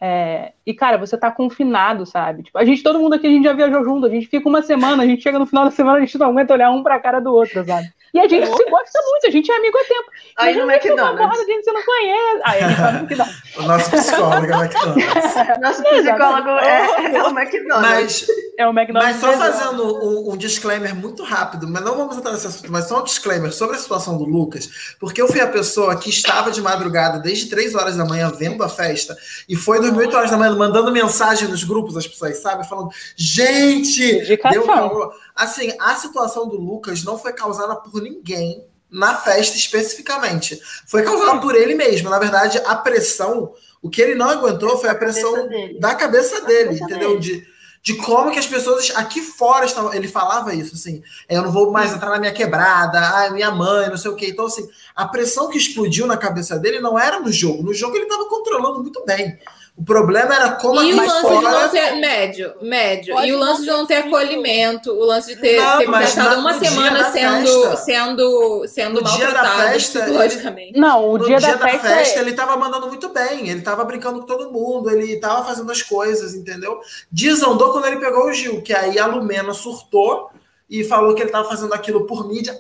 É, 0.03 0.53
e, 0.65 0.73
cara, 0.73 0.97
você 0.97 1.17
tá 1.19 1.31
confinado, 1.31 2.07
sabe? 2.07 2.45
Tipo, 2.45 2.57
a 2.57 2.65
gente, 2.65 2.83
todo 2.83 2.99
mundo 2.99 3.15
aqui, 3.15 3.27
a 3.27 3.31
gente 3.31 3.45
já 3.45 3.53
viajou 3.53 3.85
junto, 3.85 4.07
a 4.07 4.09
gente 4.09 4.27
fica 4.29 4.49
uma 4.49 4.63
semana, 4.63 5.03
a 5.03 5.07
gente 5.07 5.23
chega 5.23 5.39
no 5.39 5.45
final 5.45 5.65
da 5.65 5.71
semana, 5.71 5.99
a 5.99 6.01
gente 6.01 6.17
não 6.17 6.29
aguenta 6.29 6.55
olhar 6.55 6.71
um 6.71 6.83
pra 6.83 6.99
cara 6.99 7.21
do 7.21 7.35
outro, 7.35 7.65
sabe? 7.65 7.87
E 8.13 8.19
a 8.19 8.27
gente 8.27 8.47
se 8.47 8.71
gosta 8.71 9.01
muito, 9.09 9.27
a 9.27 9.31
gente 9.31 9.51
é 9.51 9.57
amigo 9.57 9.79
há 9.79 9.85
tempo. 9.85 10.11
Aí 10.37 10.57
no 10.57 10.71
McDonald's. 10.71 11.21
Uma 11.21 11.45
gente 11.45 11.65
você 11.65 11.73
não 11.73 11.83
conhece. 11.83 12.41
Aí 12.45 12.63
a 12.63 12.69
gente 12.69 12.81
vai 12.81 12.93
no 12.93 12.99
McDonald's. 12.99 13.57
o 13.57 13.63
nosso 13.63 13.91
psicólogo 13.91 14.47
é 14.47 14.57
o 14.57 14.61
McDonald's. 14.61 15.61
nosso 15.61 15.83
psicólogo 15.83 16.49
é, 16.49 17.17
é, 17.17 17.23
o 17.23 17.39
McDonald's. 17.39 17.91
Mas, 17.91 18.27
é 18.59 18.67
o 18.67 18.71
McDonald's. 18.71 19.21
Mas 19.21 19.21
só 19.21 19.33
fazendo 19.39 19.85
um, 19.85 20.33
um, 20.33 20.37
disclaimer 20.37 20.95
muito 20.95 21.23
rápido, 21.23 21.69
mas 21.69 21.83
não 21.83 21.97
vamos 21.97 22.17
entrar 22.17 22.33
nesse 22.33 22.47
assunto, 22.47 22.73
mas 22.73 22.87
só 22.87 23.01
um 23.01 23.05
disclaimer 23.05 23.53
sobre 23.53 23.77
a 23.77 23.79
situação 23.79 24.19
do 24.19 24.25
Lucas, 24.25 24.97
porque 24.99 25.23
eu 25.23 25.29
fui 25.29 25.41
a 25.41 25.47
pessoa 25.47 25.97
que 25.97 26.11
estava 26.11 26.51
de 26.51 26.61
madrugada 26.61 27.19
desde 27.19 27.49
3 27.49 27.75
horas 27.75 27.97
da 27.97 28.05
manhã 28.05 28.31
vendo 28.31 28.63
a 28.65 28.69
festa 28.69 29.17
e 29.49 29.55
foi 29.55 29.81
dormir 29.81 30.01
8 30.07 30.17
horas 30.17 30.31
da 30.31 30.37
manhã 30.37 30.55
mandando 30.57 30.91
mensagem 30.91 31.49
nos 31.49 31.65
grupos, 31.65 31.97
as 31.97 32.07
pessoas, 32.07 32.39
sabe? 32.39 32.69
Falando, 32.69 32.91
gente, 33.17 34.27
deu 34.51 34.67
calor. 34.67 35.15
Assim, 35.35 35.73
a 35.79 35.95
situação 35.95 36.49
do 36.49 36.57
Lucas 36.57 37.03
não 37.05 37.19
foi 37.19 37.33
causada 37.33 37.77
por 37.77 38.01
ninguém 38.03 38.65
na 38.91 39.15
festa 39.17 39.57
especificamente. 39.57 40.61
Foi 40.87 41.03
causada 41.03 41.39
por 41.41 41.55
ele 41.55 41.75
mesmo. 41.75 42.11
Na 42.11 42.19
verdade, 42.19 42.61
a 42.65 42.75
pressão, 42.75 43.53
o 43.81 43.89
que 43.89 44.03
ele 44.03 44.15
não 44.15 44.29
aguentou 44.29 44.79
foi 44.79 44.91
a 44.91 44.95
pressão 44.95 45.33
cabeça 45.33 45.81
da 45.81 45.95
cabeça 45.95 46.41
dele, 46.43 46.79
cabeça 46.79 46.85
entendeu? 46.85 47.21
Dele. 47.21 47.21
De, 47.21 47.51
de 47.83 47.95
como 47.95 48.31
que 48.31 48.39
as 48.39 48.47
pessoas 48.47 48.93
aqui 48.95 49.23
fora 49.23 49.65
estavam. 49.65 49.95
Ele 49.95 50.09
falava 50.09 50.55
isso, 50.55 50.75
assim, 50.75 51.03
eu 51.29 51.43
não 51.43 51.51
vou 51.51 51.71
mais 51.71 51.93
entrar 51.93 52.11
na 52.11 52.19
minha 52.19 52.33
quebrada, 52.33 52.99
ai, 52.99 53.31
minha 53.31 53.51
mãe, 53.51 53.89
não 53.89 53.97
sei 53.97 54.11
o 54.11 54.17
quê. 54.17 54.27
Então, 54.29 54.47
assim, 54.47 54.69
a 54.95 55.07
pressão 55.07 55.49
que 55.49 55.57
explodiu 55.57 56.07
na 56.07 56.17
cabeça 56.17 56.59
dele 56.59 56.81
não 56.81 56.99
era 56.99 57.21
no 57.21 57.33
jogo. 57.33 57.63
No 57.63 57.73
jogo 57.73 57.97
ele 57.97 58.05
estava 58.05 58.29
controlando 58.29 58.83
muito 58.83 59.03
bem. 59.05 59.39
O 59.81 59.85
problema 59.85 60.35
era 60.35 60.53
como 60.53 60.83
e 60.83 60.93
o 60.93 60.97
lance 60.97 61.21
fora... 61.23 61.39
de 61.39 61.43
não 61.43 61.69
ter 61.71 61.93
médio, 61.93 62.53
médio. 62.61 63.15
Pode 63.15 63.29
e 63.29 63.33
o 63.33 63.39
lance 63.39 63.63
de 63.63 63.69
não 63.69 63.87
ter 63.87 63.95
acolhimento, 63.95 64.93
o 64.93 65.07
lance 65.07 65.35
de 65.35 65.41
ter, 65.41 65.59
não, 65.59 65.79
ter 65.79 65.91
passado 65.91 66.39
uma 66.39 66.53
semana 66.53 67.11
sendo, 67.11 67.77
sendo, 67.79 68.69
sendo 68.69 69.03
maltratado 69.03 69.79
psicologicamente. 69.79 70.73
Ele... 70.73 70.81
Não, 70.81 71.11
o 71.11 71.17
dia, 71.17 71.39
dia, 71.39 71.57
da, 71.57 71.67
festa, 71.67 71.89
festa 71.89 72.19
é... 72.19 72.21
ele 72.21 72.31
estava 72.33 72.59
mandando 72.59 72.89
muito 72.89 73.09
bem, 73.09 73.49
ele 73.49 73.61
estava 73.61 73.83
brincando 73.87 74.21
com 74.21 74.27
todo 74.27 74.53
mundo, 74.53 74.91
ele 74.91 75.15
estava 75.15 75.43
fazendo 75.47 75.73
as 75.73 75.81
coisas, 75.81 76.35
entendeu? 76.35 76.79
Desandou 77.11 77.73
quando 77.73 77.87
ele 77.87 78.01
pegou 78.01 78.27
o 78.27 78.33
Gil, 78.35 78.61
que 78.61 78.75
aí 78.75 78.99
a 78.99 79.07
Lumena 79.07 79.55
surtou 79.55 80.29
e 80.69 80.85
falou 80.85 81.15
que 81.15 81.23
ele 81.23 81.31
estava 81.31 81.49
fazendo 81.49 81.73
aquilo 81.73 82.07
por 82.07 82.29
mídia. 82.29 82.55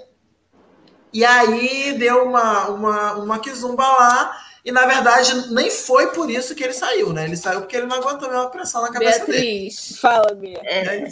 E 1.13 1.23
aí 1.23 1.93
deu 1.99 2.25
uma, 2.25 2.69
uma, 2.69 3.13
uma 3.17 3.39
quizumba 3.39 3.87
lá 3.87 4.41
e 4.65 4.71
na 4.71 4.87
verdade 4.87 5.53
nem 5.53 5.71
foi 5.71 6.13
por 6.13 6.31
isso 6.31 6.55
que 6.55 6.63
ele 6.63 6.73
saiu, 6.73 7.13
né? 7.13 7.25
Ele 7.25 7.37
saiu 7.37 7.61
porque 7.61 7.77
ele 7.77 7.87
não 7.87 7.97
aguentou 7.97 8.29
a 8.29 8.33
mesma 8.33 8.51
pressão 8.51 8.83
na 8.83 8.93
cabeça 8.93 9.25
Beatriz, 9.25 9.89
dele. 9.89 10.01
fala, 10.01 10.35
Bia. 10.35 10.61
É, 10.65 10.97
é 10.97 11.09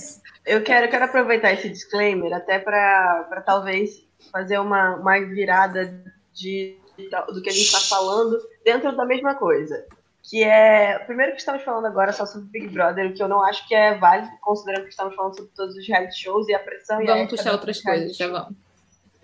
eu 0.46 0.62
quero, 0.62 0.88
quero 0.88 1.04
aproveitar 1.04 1.52
esse 1.52 1.68
disclaimer 1.68 2.32
até 2.32 2.58
para 2.58 3.42
talvez 3.44 4.02
fazer 4.32 4.58
uma, 4.58 4.96
uma 4.96 5.20
virada 5.20 6.02
de, 6.32 6.76
de, 6.96 7.10
do 7.32 7.42
que 7.42 7.50
a 7.50 7.52
gente 7.52 7.66
está 7.66 7.80
falando 7.80 8.38
dentro 8.64 8.96
da 8.96 9.04
mesma 9.04 9.34
coisa. 9.34 9.86
Que 10.22 10.42
é. 10.44 10.98
Primeiro 11.00 11.32
que 11.32 11.38
estamos 11.38 11.62
falando 11.62 11.86
agora 11.86 12.12
só 12.12 12.26
sobre 12.26 12.48
Big 12.48 12.68
Brother, 12.68 13.10
o 13.10 13.14
que 13.14 13.22
eu 13.22 13.28
não 13.28 13.42
acho 13.44 13.66
que 13.66 13.74
é 13.74 13.96
válido, 13.96 14.30
considerando 14.40 14.84
que 14.84 14.90
estamos 14.90 15.14
falando 15.14 15.36
sobre 15.36 15.50
todos 15.54 15.74
os 15.74 15.86
reality 15.86 16.18
shows 16.18 16.48
e 16.48 16.54
a 16.54 16.58
pressão 16.58 16.96
vamos 16.96 17.08
e 17.08 17.12
a. 17.12 17.14
Vamos 17.14 17.30
puxar 17.30 17.52
outras 17.52 17.80
coisas, 17.80 18.16
já 18.16 18.28
vamos. 18.28 18.67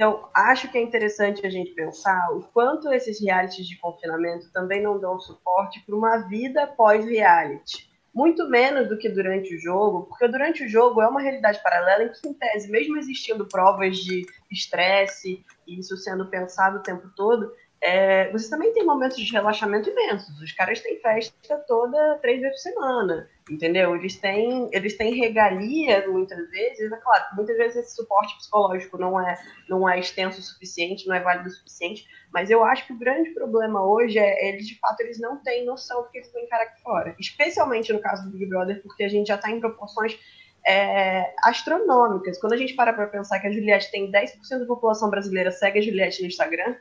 Então, 0.04 0.28
acho 0.34 0.70
que 0.70 0.76
é 0.76 0.82
interessante 0.82 1.46
a 1.46 1.48
gente 1.48 1.70
pensar 1.70 2.30
o 2.32 2.42
quanto 2.52 2.92
esses 2.92 3.18
realities 3.18 3.66
de 3.66 3.78
confinamento 3.78 4.52
também 4.52 4.82
não 4.82 5.00
dão 5.00 5.18
suporte 5.18 5.80
para 5.80 5.96
uma 5.96 6.18
vida 6.28 6.66
pós-reality. 6.66 7.90
Muito 8.14 8.46
menos 8.46 8.86
do 8.86 8.98
que 8.98 9.08
durante 9.08 9.56
o 9.56 9.58
jogo, 9.58 10.02
porque 10.02 10.28
durante 10.28 10.62
o 10.62 10.68
jogo 10.68 11.00
é 11.00 11.08
uma 11.08 11.22
realidade 11.22 11.58
paralela 11.62 12.02
em 12.04 12.12
que, 12.12 12.28
em 12.28 12.34
tese, 12.34 12.70
mesmo 12.70 12.98
existindo 12.98 13.46
provas 13.46 13.96
de 13.96 14.26
estresse 14.52 15.42
e 15.66 15.80
isso 15.80 15.96
sendo 15.96 16.26
pensado 16.26 16.80
o 16.80 16.82
tempo 16.82 17.08
todo, 17.16 17.50
é, 17.86 18.32
você 18.32 18.48
também 18.48 18.72
tem 18.72 18.82
momentos 18.82 19.18
de 19.18 19.30
relaxamento 19.30 19.90
imensos. 19.90 20.40
Os 20.40 20.52
caras 20.52 20.80
têm 20.80 20.98
festa 21.00 21.58
toda 21.68 22.18
três 22.22 22.40
vezes 22.40 22.62
por 22.62 22.70
semana, 22.70 23.28
entendeu? 23.50 23.94
Eles 23.94 24.16
têm, 24.16 24.70
eles 24.72 24.96
têm 24.96 25.14
regalia 25.14 26.08
muitas 26.08 26.50
vezes. 26.50 26.90
É 26.90 26.96
claro, 26.96 27.24
muitas 27.36 27.54
vezes 27.58 27.76
esse 27.76 27.94
suporte 27.94 28.38
psicológico 28.38 28.96
não 28.96 29.20
é, 29.20 29.38
não 29.68 29.86
é 29.86 30.00
extenso 30.00 30.40
o 30.40 30.42
suficiente, 30.42 31.06
não 31.06 31.14
é 31.14 31.20
válido 31.20 31.50
o 31.50 31.52
suficiente. 31.52 32.06
Mas 32.32 32.50
eu 32.50 32.64
acho 32.64 32.86
que 32.86 32.94
o 32.94 32.98
grande 32.98 33.34
problema 33.34 33.86
hoje 33.86 34.18
é 34.18 34.48
eles 34.48 34.66
de 34.66 34.78
fato 34.78 35.02
eles 35.02 35.20
não 35.20 35.36
têm 35.42 35.66
noção 35.66 36.04
do 36.04 36.08
que 36.08 36.16
eles 36.16 36.32
vão 36.32 36.40
encarar 36.40 36.62
aqui 36.62 36.80
fora. 36.80 37.14
Especialmente 37.20 37.92
no 37.92 38.00
caso 38.00 38.24
do 38.24 38.30
Big 38.30 38.46
Brother, 38.46 38.80
porque 38.82 39.04
a 39.04 39.08
gente 39.08 39.26
já 39.26 39.34
está 39.34 39.50
em 39.50 39.60
proporções 39.60 40.18
é, 40.66 41.34
astronômicas. 41.44 42.40
Quando 42.40 42.54
a 42.54 42.56
gente 42.56 42.72
para 42.72 42.94
para 42.94 43.08
pensar 43.08 43.40
que 43.40 43.46
a 43.46 43.50
Juliette 43.50 43.90
tem 43.90 44.10
10% 44.10 44.60
da 44.60 44.64
população 44.64 45.10
brasileira 45.10 45.50
segue 45.50 45.80
a 45.80 45.82
Juliette 45.82 46.22
no 46.22 46.28
Instagram, 46.28 46.76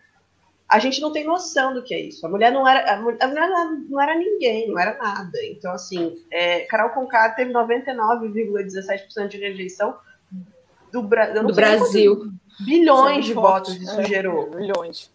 a 0.74 0.80
gente 0.80 1.00
não 1.00 1.12
tem 1.12 1.24
noção 1.24 1.72
do 1.72 1.84
que 1.84 1.94
é 1.94 2.00
isso. 2.00 2.26
A 2.26 2.30
mulher 2.30 2.52
não 2.52 2.68
era, 2.68 2.96
a 2.96 2.98
mulher 3.28 3.48
não 3.88 4.02
era 4.02 4.18
ninguém, 4.18 4.68
não 4.68 4.80
era 4.80 4.98
nada. 4.98 5.38
Então, 5.44 5.72
assim, 5.72 6.16
é, 6.32 6.62
Carol 6.62 6.90
Conká 6.90 7.30
teve 7.30 7.54
99,17% 7.54 9.28
de 9.28 9.38
rejeição 9.38 9.96
do, 10.92 11.04
Bra 11.04 11.28
do 11.28 11.54
Brasil. 11.54 12.34
Bilhões 12.60 13.24
de 13.24 13.34
votos 13.34 13.76
isso 13.76 14.02
é, 14.02 14.06
gerou. 14.06 14.50
Bilhões. 14.50 15.12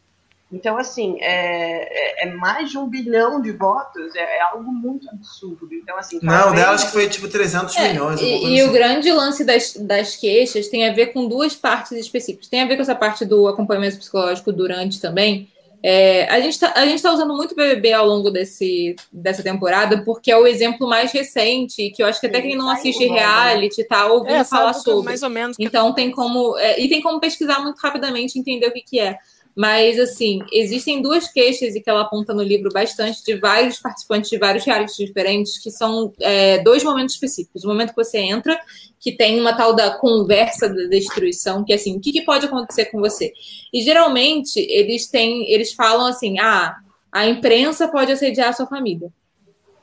Então, 0.51 0.78
assim, 0.78 1.18
é, 1.20 2.22
é, 2.22 2.26
é, 2.26 2.34
mais 2.34 2.70
de 2.70 2.78
um 2.78 2.88
bilhão 2.88 3.40
de 3.40 3.53
votos, 3.53 4.14
é, 4.14 4.38
é 4.38 4.40
algo 4.42 4.72
muito 4.72 5.09
absurdo. 5.11 5.68
Então, 5.70 5.99
assim, 5.99 6.18
Não, 6.22 6.55
delas 6.55 6.84
que 6.84 6.90
foi 6.90 7.07
tipo 7.07 7.28
300 7.28 7.76
é, 7.76 7.92
milhões. 7.92 8.20
E, 8.20 8.24
e 8.24 8.61
assim. 8.61 8.62
o 8.62 8.72
grande 8.72 9.12
lance 9.12 9.44
das, 9.44 9.74
das 9.74 10.16
queixas 10.16 10.68
tem 10.68 10.88
a 10.88 10.92
ver 10.92 11.09
com 11.09 11.28
duas 11.28 11.55
partes 11.55 11.92
específicas. 11.92 12.49
Tem 12.49 12.62
a 12.62 12.66
ver 12.66 12.76
com 12.76 12.82
essa 12.82 12.94
parte 12.94 13.26
do 13.26 13.46
acompanhamento 13.46 13.99
psicológico 13.99 14.51
durante 14.51 14.99
também. 15.01 15.49
É, 15.82 16.24
a 16.28 16.40
gente 16.40 16.55
está 16.55 16.72
tá 16.72 17.12
usando 17.12 17.36
muito 17.36 17.55
BBB 17.55 17.92
ao 17.92 18.07
longo 18.07 18.30
desse, 18.30 18.96
dessa 19.12 19.42
temporada, 19.42 20.03
porque 20.03 20.30
é 20.30 20.36
o 20.36 20.46
exemplo 20.46 20.88
mais 20.88 21.12
recente, 21.12 21.90
que 21.90 22.03
eu 22.03 22.07
acho 22.07 22.20
que 22.20 22.26
até 22.26 22.40
quem 22.40 22.57
não 22.57 22.68
assiste 22.68 23.07
reality 23.07 23.82
está 23.82 24.07
ouvindo 24.07 24.34
é, 24.34 24.44
falar 24.44 24.72
sobre. 24.72 25.05
Mais 25.05 25.22
ou 25.22 25.30
menos. 25.30 25.57
Então 25.59 25.92
tem 25.92 26.11
como. 26.11 26.59
e 26.76 26.88
tem 26.88 27.01
como 27.01 27.20
pesquisar 27.20 27.61
muito 27.61 27.78
rapidamente 27.78 28.38
entender 28.38 28.66
o 28.66 28.72
que, 28.72 28.80
que 28.80 28.99
é. 28.99 29.18
Mas, 29.59 29.98
assim, 29.98 30.38
existem 30.52 31.02
duas 31.02 31.26
queixas 31.26 31.74
e 31.74 31.80
que 31.80 31.90
ela 31.90 32.02
aponta 32.02 32.32
no 32.32 32.44
livro 32.44 32.70
bastante 32.72 33.24
de 33.24 33.34
vários 33.34 33.80
participantes 33.80 34.30
de 34.30 34.38
vários 34.38 34.64
realities 34.64 34.96
diferentes, 34.96 35.59
que 35.59 35.68
são 35.68 36.12
é, 36.20 36.59
dois 36.62 36.84
momentos 36.84 37.16
específicos. 37.16 37.64
O 37.64 37.66
momento 37.66 37.88
que 37.88 37.96
você 37.96 38.18
entra, 38.18 38.56
que 39.00 39.11
tem 39.11 39.40
uma 39.40 39.52
tal 39.52 39.74
da 39.74 39.98
conversa 39.98 40.68
da 40.68 40.84
destruição, 40.84 41.64
que 41.64 41.72
é 41.72 41.74
assim, 41.74 41.96
o 41.96 42.00
que, 42.00 42.12
que 42.12 42.22
pode 42.22 42.46
acontecer 42.46 42.84
com 42.84 43.00
você? 43.00 43.32
E 43.74 43.82
geralmente 43.82 44.61
eles 44.61 45.09
têm, 45.09 45.50
eles 45.50 45.72
falam 45.72 46.06
assim, 46.06 46.38
ah, 46.38 46.76
a 47.11 47.26
imprensa 47.26 47.88
pode 47.88 48.12
assediar 48.12 48.50
a 48.50 48.52
sua 48.52 48.68
família. 48.68 49.12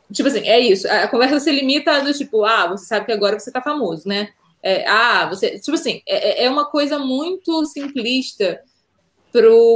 Tipo 0.09 0.29
assim, 0.29 0.47
é 0.47 0.57
isso. 0.57 0.87
A 0.89 1.09
conversa 1.09 1.41
se 1.41 1.51
limita 1.51 1.99
do 1.99 2.13
tipo, 2.13 2.45
ah, 2.45 2.67
você 2.67 2.85
sabe 2.85 3.07
que 3.07 3.11
agora 3.11 3.37
você 3.37 3.51
tá 3.51 3.61
famoso, 3.61 4.07
né? 4.07 4.29
É, 4.63 4.87
ah, 4.87 5.27
você. 5.29 5.59
Tipo 5.59 5.75
assim, 5.75 6.01
é, 6.07 6.43
é, 6.43 6.45
é 6.45 6.49
uma 6.49 6.63
coisa 6.63 6.97
muito 6.97 7.65
simplista 7.65 8.57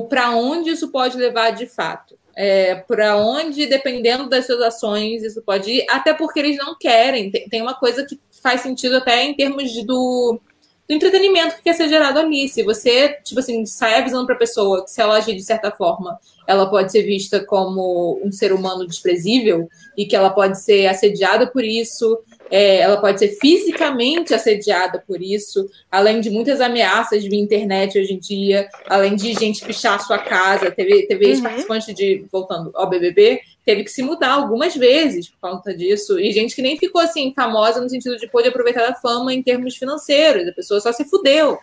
para 0.10 0.32
onde 0.32 0.72
isso 0.72 0.90
pode 0.92 1.18
levar 1.18 1.52
de 1.52 1.66
fato. 1.66 2.18
É, 2.36 2.76
para 2.76 3.18
onde, 3.18 3.66
dependendo 3.66 4.30
das 4.30 4.46
suas 4.46 4.62
ações, 4.62 5.24
isso 5.24 5.42
pode 5.42 5.70
ir, 5.72 5.86
até 5.90 6.14
porque 6.14 6.40
eles 6.40 6.58
não 6.58 6.78
querem. 6.78 7.30
Tem, 7.30 7.50
tem 7.50 7.62
uma 7.62 7.74
coisa 7.74 8.06
que 8.06 8.20
faz 8.42 8.62
sentido 8.62 8.98
até 8.98 9.24
em 9.24 9.34
termos 9.34 9.72
de, 9.72 9.86
do, 9.86 10.40
do 10.88 10.94
entretenimento 10.94 11.58
que 11.58 11.64
quer 11.64 11.74
ser 11.74 11.90
gerado 11.90 12.20
ali. 12.20 12.48
Se 12.48 12.64
você, 12.64 13.10
tipo 13.24 13.40
assim, 13.40 13.66
sai 13.66 13.96
avisando 13.96 14.26
para 14.26 14.36
a 14.36 14.40
pessoa 14.40 14.84
que 14.84 14.92
se 14.92 15.02
ela 15.02 15.18
agir 15.18 15.36
de 15.36 15.44
certa 15.44 15.70
forma, 15.70 16.18
ela 16.48 16.70
pode 16.70 16.92
ser 16.92 17.04
vista 17.04 17.44
como 17.44 18.20
um 18.24 18.32
ser 18.32 18.54
humano 18.54 18.88
desprezível 18.88 19.68
e 19.98 20.06
que 20.06 20.16
ela 20.16 20.30
pode 20.30 20.60
ser 20.62 20.88
assediada 20.88 21.46
por 21.46 21.64
isso, 21.64 22.18
é, 22.50 22.78
ela 22.78 22.98
pode 22.98 23.20
ser 23.20 23.30
fisicamente 23.40 24.34
assediada 24.34 25.04
por 25.06 25.22
isso, 25.22 25.70
além 25.92 26.20
de 26.20 26.30
muitas 26.30 26.60
ameaças 26.60 27.24
via 27.24 27.40
internet 27.40 27.98
hoje 28.00 28.14
em 28.14 28.20
dia, 28.20 28.68
além 28.88 29.16
de 29.16 29.34
gente 29.34 29.64
pichar 29.64 29.96
a 29.96 30.00
sua 30.00 30.18
casa. 30.18 30.72
Teve, 30.72 31.06
teve 31.08 31.26
uhum. 31.26 31.32
ex-participante 31.32 31.94
de, 31.94 32.26
voltando 32.32 32.72
ao 32.74 32.90
BBB, 32.90 33.42
teve 33.64 33.84
que 33.84 33.92
se 33.92 34.02
mudar 34.02 34.32
algumas 34.32 34.76
vezes 34.76 35.30
por 35.30 35.52
conta 35.52 35.76
disso, 35.76 36.20
e 36.20 36.32
gente 36.32 36.56
que 36.56 36.62
nem 36.62 36.78
ficou 36.78 37.02
assim 37.02 37.34
famosa 37.34 37.80
no 37.82 37.90
sentido 37.90 38.18
de 38.18 38.28
poder 38.28 38.50
aproveitar 38.50 38.88
da 38.88 38.96
fama 38.96 39.34
em 39.34 39.44
termos 39.44 39.78
financeiros, 39.78 40.48
a 40.48 40.54
pessoa 40.54 40.82
só 40.82 40.92
se 40.92 41.06
fudeu. 41.06 41.58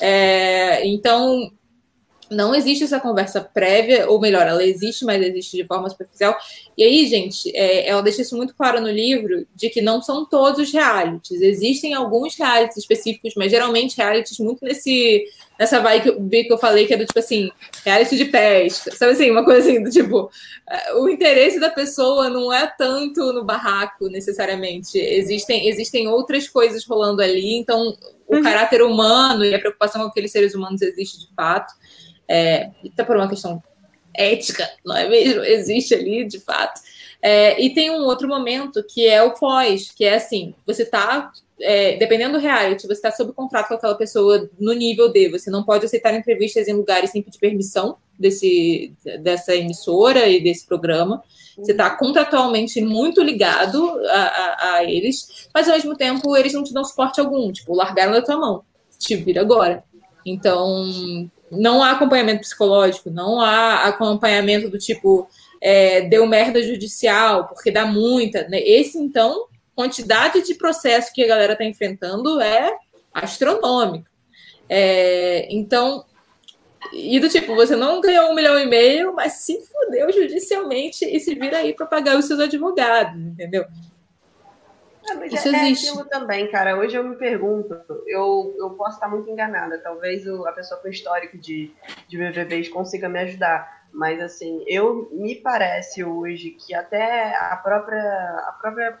É, 0.00 0.86
então, 0.86 1.52
não 2.32 2.54
existe 2.54 2.84
essa 2.84 2.98
conversa 2.98 3.40
prévia, 3.40 4.08
ou 4.08 4.20
melhor, 4.20 4.46
ela 4.46 4.64
existe, 4.64 5.04
mas 5.04 5.22
existe 5.22 5.56
de 5.56 5.66
forma 5.66 5.88
superficial. 5.88 6.36
E 6.76 6.82
aí, 6.82 7.06
gente, 7.06 7.54
é, 7.54 7.88
ela 7.88 8.02
deixa 8.02 8.22
isso 8.22 8.36
muito 8.36 8.54
claro 8.54 8.80
no 8.80 8.90
livro, 8.90 9.46
de 9.54 9.70
que 9.70 9.80
não 9.80 10.02
são 10.02 10.24
todos 10.24 10.60
os 10.60 10.72
realities. 10.72 11.40
Existem 11.40 11.94
alguns 11.94 12.36
realities 12.36 12.78
específicos, 12.78 13.34
mas 13.36 13.50
geralmente 13.50 13.96
realities 13.96 14.38
muito 14.38 14.64
nesse 14.64 15.24
nessa 15.58 15.78
vibe 15.78 16.02
que, 16.02 16.08
eu, 16.08 16.28
que 16.28 16.52
eu 16.52 16.58
falei, 16.58 16.86
que 16.86 16.94
é 16.94 16.96
do 16.96 17.06
tipo 17.06 17.18
assim, 17.20 17.48
reality 17.84 18.16
de 18.16 18.24
pesca, 18.24 18.90
sabe 18.96 19.12
assim, 19.12 19.30
uma 19.30 19.44
coisa 19.44 19.60
assim, 19.60 19.80
do 19.80 19.90
tipo, 19.90 20.28
é, 20.68 20.94
o 20.94 21.08
interesse 21.08 21.60
da 21.60 21.70
pessoa 21.70 22.28
não 22.28 22.52
é 22.52 22.66
tanto 22.66 23.32
no 23.32 23.44
barraco, 23.44 24.08
necessariamente. 24.08 24.98
Existem, 24.98 25.68
existem 25.68 26.08
outras 26.08 26.48
coisas 26.48 26.84
rolando 26.84 27.22
ali, 27.22 27.54
então 27.54 27.96
o 28.26 28.36
uhum. 28.36 28.42
caráter 28.42 28.82
humano 28.82 29.44
e 29.44 29.54
a 29.54 29.58
preocupação 29.58 30.02
com 30.02 30.08
aqueles 30.08 30.32
seres 30.32 30.54
humanos 30.54 30.82
existe 30.82 31.20
de 31.20 31.28
fato 31.34 31.72
é, 32.32 32.70
até 32.90 33.04
por 33.04 33.16
uma 33.16 33.28
questão 33.28 33.62
ética, 34.14 34.66
não 34.84 34.96
é 34.96 35.06
mesmo? 35.06 35.44
Existe 35.44 35.94
ali, 35.94 36.24
de 36.24 36.40
fato. 36.40 36.80
É, 37.20 37.62
e 37.62 37.74
tem 37.74 37.90
um 37.90 38.04
outro 38.04 38.26
momento 38.26 38.82
que 38.82 39.06
é 39.06 39.22
o 39.22 39.34
pós, 39.34 39.92
que 39.94 40.04
é 40.04 40.14
assim, 40.14 40.54
você 40.66 40.82
está 40.82 41.30
é, 41.60 41.96
dependendo 41.96 42.32
do 42.32 42.42
reality, 42.42 42.86
você 42.86 42.94
está 42.94 43.12
sob 43.12 43.32
contrato 43.32 43.68
com 43.68 43.74
aquela 43.74 43.94
pessoa 43.94 44.50
no 44.58 44.72
nível 44.72 45.12
D, 45.12 45.28
você 45.28 45.50
não 45.50 45.62
pode 45.62 45.84
aceitar 45.84 46.14
entrevistas 46.14 46.66
em 46.66 46.72
lugares 46.72 47.10
sem 47.10 47.22
pedir 47.22 47.38
permissão 47.38 47.96
desse, 48.18 48.92
dessa 49.20 49.54
emissora 49.54 50.26
e 50.26 50.42
desse 50.42 50.66
programa. 50.66 51.22
Você 51.56 51.72
está 51.72 51.90
contratualmente 51.90 52.80
muito 52.80 53.22
ligado 53.22 54.00
a, 54.08 54.22
a, 54.22 54.74
a, 54.76 54.84
eles, 54.84 55.48
mas 55.54 55.68
ao 55.68 55.76
mesmo 55.76 55.94
tempo 55.94 56.34
eles 56.34 56.54
não 56.54 56.64
te 56.64 56.72
dão 56.72 56.84
suporte 56.84 57.20
algum, 57.20 57.52
tipo, 57.52 57.74
largaram 57.74 58.12
da 58.12 58.22
tua 58.22 58.38
mão. 58.38 58.64
Te 58.98 59.14
vira 59.16 59.42
agora. 59.42 59.84
Então, 60.24 61.30
não 61.52 61.82
há 61.82 61.92
acompanhamento 61.92 62.40
psicológico, 62.40 63.10
não 63.10 63.40
há 63.40 63.84
acompanhamento 63.84 64.68
do 64.68 64.78
tipo 64.78 65.28
é, 65.60 66.02
deu 66.02 66.26
merda 66.26 66.62
judicial, 66.62 67.46
porque 67.46 67.70
dá 67.70 67.86
muita. 67.86 68.48
Né? 68.48 68.60
Esse, 68.60 68.98
então, 68.98 69.46
quantidade 69.74 70.42
de 70.42 70.54
processo 70.54 71.12
que 71.12 71.22
a 71.22 71.28
galera 71.28 71.52
está 71.52 71.64
enfrentando 71.64 72.40
é 72.40 72.74
astronômica. 73.14 74.10
É, 74.68 75.46
então, 75.54 76.04
e 76.92 77.20
do 77.20 77.28
tipo, 77.28 77.54
você 77.54 77.76
não 77.76 78.00
ganhou 78.00 78.30
um 78.30 78.34
milhão 78.34 78.58
e 78.58 78.66
meio, 78.66 79.14
mas 79.14 79.34
se 79.34 79.60
fudeu 79.62 80.12
judicialmente 80.12 81.04
e 81.04 81.20
se 81.20 81.34
vira 81.34 81.58
aí 81.58 81.74
para 81.74 81.86
pagar 81.86 82.18
os 82.18 82.24
seus 82.24 82.40
advogados, 82.40 83.20
entendeu? 83.20 83.64
É, 85.08 85.14
mas 85.14 85.32
Isso 85.32 85.48
é, 85.48 85.64
existe. 85.64 85.88
aquilo 85.88 86.04
também, 86.08 86.50
cara. 86.50 86.76
Hoje 86.76 86.96
eu 86.96 87.04
me 87.04 87.16
pergunto, 87.16 87.74
eu, 88.06 88.54
eu 88.58 88.70
posso 88.70 88.94
estar 88.94 89.08
muito 89.08 89.28
enganada, 89.28 89.78
talvez 89.78 90.26
o, 90.26 90.46
a 90.46 90.52
pessoa 90.52 90.80
com 90.80 90.88
histórico 90.88 91.36
de, 91.36 91.72
de 92.08 92.16
BBBs 92.16 92.68
consiga 92.68 93.08
me 93.08 93.18
ajudar, 93.20 93.86
mas 93.92 94.20
assim, 94.20 94.64
eu 94.66 95.08
me 95.12 95.34
parece 95.34 96.04
hoje 96.04 96.50
que 96.50 96.74
até 96.74 97.34
a 97.36 97.56
própria, 97.56 98.00
a 98.48 98.52
própria 98.60 98.98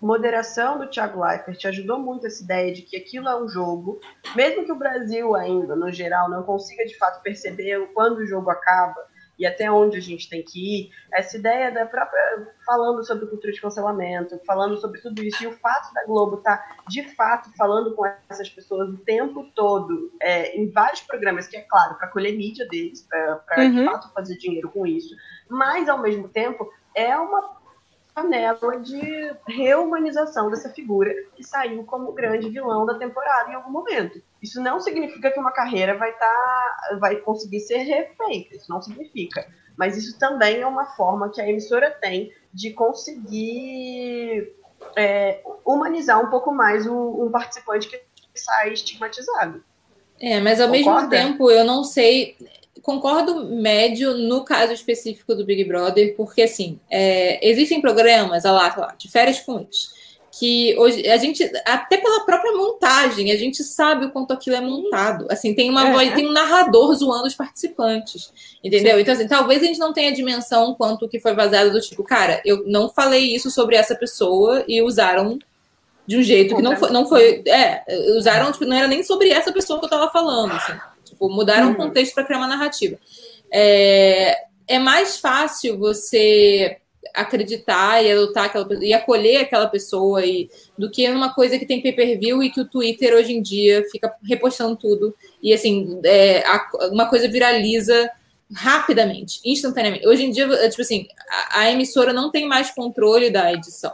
moderação 0.00 0.78
do 0.78 0.86
Thiago 0.86 1.22
Leifert 1.22 1.62
ajudou 1.66 1.98
muito 1.98 2.26
essa 2.26 2.42
ideia 2.42 2.72
de 2.72 2.82
que 2.82 2.96
aquilo 2.96 3.28
é 3.28 3.40
um 3.40 3.46
jogo, 3.46 4.00
mesmo 4.34 4.64
que 4.64 4.72
o 4.72 4.78
Brasil 4.78 5.34
ainda, 5.34 5.76
no 5.76 5.92
geral, 5.92 6.30
não 6.30 6.42
consiga 6.42 6.86
de 6.86 6.96
fato 6.96 7.22
perceber 7.22 7.90
quando 7.92 8.18
o 8.18 8.26
jogo 8.26 8.48
acaba, 8.48 9.09
e 9.40 9.46
até 9.46 9.72
onde 9.72 9.96
a 9.96 10.00
gente 10.00 10.28
tem 10.28 10.42
que 10.42 10.60
ir, 10.60 10.90
essa 11.14 11.38
ideia 11.38 11.72
da 11.72 11.86
própria 11.86 12.20
falando 12.66 13.02
sobre 13.02 13.26
cultura 13.26 13.50
de 13.50 13.60
cancelamento, 13.60 14.38
falando 14.46 14.76
sobre 14.78 15.00
tudo 15.00 15.22
isso, 15.22 15.42
e 15.42 15.46
o 15.46 15.52
fato 15.52 15.94
da 15.94 16.04
Globo 16.04 16.36
estar 16.36 16.58
tá, 16.58 16.76
de 16.86 17.02
fato 17.14 17.50
falando 17.56 17.94
com 17.96 18.04
essas 18.28 18.50
pessoas 18.50 18.90
o 18.90 18.98
tempo 18.98 19.50
todo, 19.54 20.12
é, 20.20 20.54
em 20.54 20.70
vários 20.70 21.00
programas, 21.00 21.48
que 21.48 21.56
é 21.56 21.62
claro, 21.62 21.94
para 21.94 22.08
colher 22.08 22.36
mídia 22.36 22.68
deles, 22.68 23.06
para 23.08 23.64
uhum. 23.64 23.76
de 23.76 23.84
fato 23.86 24.12
fazer 24.12 24.36
dinheiro 24.36 24.70
com 24.70 24.86
isso, 24.86 25.16
mas 25.48 25.88
ao 25.88 26.02
mesmo 26.02 26.28
tempo 26.28 26.70
é 26.94 27.16
uma 27.16 27.59
panela 28.20 28.78
de 28.78 29.34
reumanização 29.48 30.50
dessa 30.50 30.68
figura 30.70 31.12
que 31.34 31.42
saiu 31.42 31.84
como 31.84 32.12
grande 32.12 32.48
vilão 32.48 32.84
da 32.84 32.94
temporada 32.94 33.50
em 33.50 33.54
algum 33.54 33.70
momento. 33.70 34.20
Isso 34.42 34.60
não 34.60 34.80
significa 34.80 35.30
que 35.30 35.40
uma 35.40 35.52
carreira 35.52 35.96
vai 35.96 36.12
tá, 36.12 36.96
vai 37.00 37.16
conseguir 37.16 37.60
ser 37.60 37.78
refeita, 37.78 38.56
isso 38.56 38.70
não 38.70 38.82
significa. 38.82 39.46
Mas 39.76 39.96
isso 39.96 40.18
também 40.18 40.60
é 40.60 40.66
uma 40.66 40.86
forma 40.96 41.30
que 41.30 41.40
a 41.40 41.48
emissora 41.48 41.90
tem 41.90 42.32
de 42.52 42.72
conseguir 42.72 44.54
é, 44.96 45.42
humanizar 45.64 46.22
um 46.22 46.28
pouco 46.28 46.52
mais 46.52 46.86
o, 46.86 47.24
um 47.24 47.30
participante 47.30 47.88
que 47.88 48.00
sai 48.34 48.72
estigmatizado. 48.72 49.62
É, 50.20 50.38
mas 50.40 50.60
ao 50.60 50.68
Concorda? 50.68 51.08
mesmo 51.08 51.08
tempo 51.08 51.50
eu 51.50 51.64
não 51.64 51.82
sei 51.82 52.36
concordo 52.82 53.44
médio 53.44 54.16
no 54.16 54.44
caso 54.44 54.72
específico 54.72 55.34
do 55.34 55.44
Big 55.44 55.64
Brother, 55.64 56.14
porque 56.16 56.42
assim, 56.42 56.78
é, 56.90 57.46
existem 57.48 57.80
programas, 57.80 58.44
olha 58.44 58.52
lá, 58.52 58.74
lá, 58.76 58.94
de 58.98 59.10
férias 59.10 59.40
com 59.40 59.66
que 60.32 60.76
hoje 60.78 61.08
a 61.08 61.16
gente, 61.16 61.42
até 61.66 61.96
pela 61.96 62.24
própria 62.24 62.52
montagem, 62.52 63.32
a 63.32 63.36
gente 63.36 63.64
sabe 63.64 64.06
o 64.06 64.10
quanto 64.10 64.32
aquilo 64.32 64.56
é 64.56 64.60
montado. 64.60 65.26
Assim, 65.28 65.54
tem 65.54 65.68
uma 65.68 65.88
é. 65.88 65.92
voz, 65.92 66.14
tem 66.14 66.28
um 66.28 66.32
narrador 66.32 66.94
zoando 66.94 67.26
os 67.26 67.34
participantes. 67.34 68.32
Entendeu? 68.62 68.94
Sim. 68.94 69.02
Então, 69.02 69.14
assim, 69.14 69.26
talvez 69.26 69.62
a 69.62 69.66
gente 69.66 69.80
não 69.80 69.92
tenha 69.92 70.12
dimensão 70.12 70.74
quanto 70.74 71.08
que 71.08 71.18
foi 71.18 71.34
vazado 71.34 71.72
do 71.72 71.80
tipo, 71.80 72.04
cara, 72.04 72.40
eu 72.44 72.64
não 72.66 72.88
falei 72.88 73.34
isso 73.34 73.50
sobre 73.50 73.74
essa 73.74 73.94
pessoa 73.94 74.64
e 74.68 74.80
usaram 74.80 75.38
de 76.06 76.16
um 76.16 76.22
jeito 76.22 76.56
que 76.56 76.62
não 76.62 76.76
foi, 76.76 76.90
não 76.90 77.06
foi. 77.06 77.42
É, 77.46 77.84
usaram, 78.16 78.52
tipo, 78.52 78.64
não 78.64 78.76
era 78.76 78.86
nem 78.86 79.02
sobre 79.02 79.30
essa 79.30 79.52
pessoa 79.52 79.78
que 79.80 79.86
eu 79.86 79.90
tava 79.90 80.10
falando. 80.10 80.52
Assim. 80.52 80.72
Tipo, 81.20 81.28
mudaram 81.28 81.66
uhum. 81.66 81.72
o 81.74 81.76
contexto 81.76 82.14
para 82.14 82.24
criar 82.24 82.38
uma 82.38 82.46
narrativa. 82.46 82.98
É, 83.52 84.34
é 84.66 84.78
mais 84.78 85.18
fácil 85.18 85.78
você 85.78 86.78
acreditar 87.14 88.02
e 88.02 88.10
adotar 88.10 88.44
aquela 88.44 88.66
e 88.82 88.94
acolher 88.94 89.38
aquela 89.38 89.66
pessoa 89.66 90.24
e 90.24 90.48
do 90.78 90.90
que 90.90 91.08
numa 91.08 91.34
coisa 91.34 91.58
que 91.58 91.66
tem 91.66 91.82
pay-per-view 91.82 92.42
e 92.42 92.50
que 92.50 92.60
o 92.60 92.68
Twitter 92.68 93.14
hoje 93.14 93.32
em 93.32 93.42
dia 93.42 93.84
fica 93.90 94.14
repostando 94.22 94.76
tudo 94.76 95.14
e 95.42 95.52
assim 95.52 95.98
é, 96.04 96.38
a, 96.46 96.68
uma 96.92 97.08
coisa 97.08 97.26
viraliza 97.26 98.10
rapidamente, 98.52 99.40
instantaneamente. 99.44 100.06
Hoje 100.06 100.24
em 100.24 100.30
dia, 100.30 100.46
tipo 100.68 100.82
assim, 100.82 101.06
a, 101.50 101.60
a, 101.60 101.70
emissora 101.70 102.12
não 102.12 102.30
tem 102.30 102.48
mais 102.48 102.70
controle 102.70 103.30
da 103.30 103.52
edição. 103.52 103.92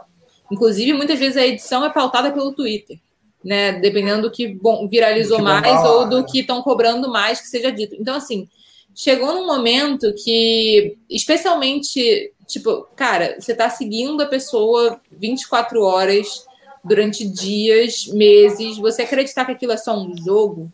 Inclusive, 0.51 0.93
muitas 0.93 1.19
vezes 1.19 1.37
a 1.37 1.45
edição 1.45 1.85
é 1.85 1.89
pautada 1.91 2.31
pelo 2.31 2.53
Twitter 2.53 2.97
né? 3.47 3.71
Dependendo 3.79 4.23
do 4.23 4.31
que 4.31 4.45
bom, 4.45 4.89
viralizou 4.89 5.37
que 5.37 5.43
mais 5.43 5.85
ou 5.85 6.09
do 6.09 6.25
que 6.25 6.41
estão 6.41 6.61
cobrando 6.61 7.09
mais 7.09 7.39
que 7.39 7.47
seja 7.47 7.71
dito. 7.71 7.95
Então, 7.97 8.13
assim, 8.13 8.45
chegou 8.93 9.33
num 9.33 9.47
momento 9.47 10.13
que, 10.13 10.97
especialmente, 11.09 12.33
tipo, 12.45 12.85
cara, 12.93 13.37
você 13.39 13.53
está 13.53 13.69
seguindo 13.69 14.21
a 14.21 14.25
pessoa 14.25 14.99
24 15.09 15.81
horas 15.81 16.45
durante 16.83 17.25
dias, 17.25 18.07
meses, 18.07 18.77
você 18.77 19.03
acreditar 19.03 19.45
que 19.45 19.53
aquilo 19.53 19.71
é 19.71 19.77
só 19.77 19.97
um 19.97 20.13
jogo, 20.17 20.69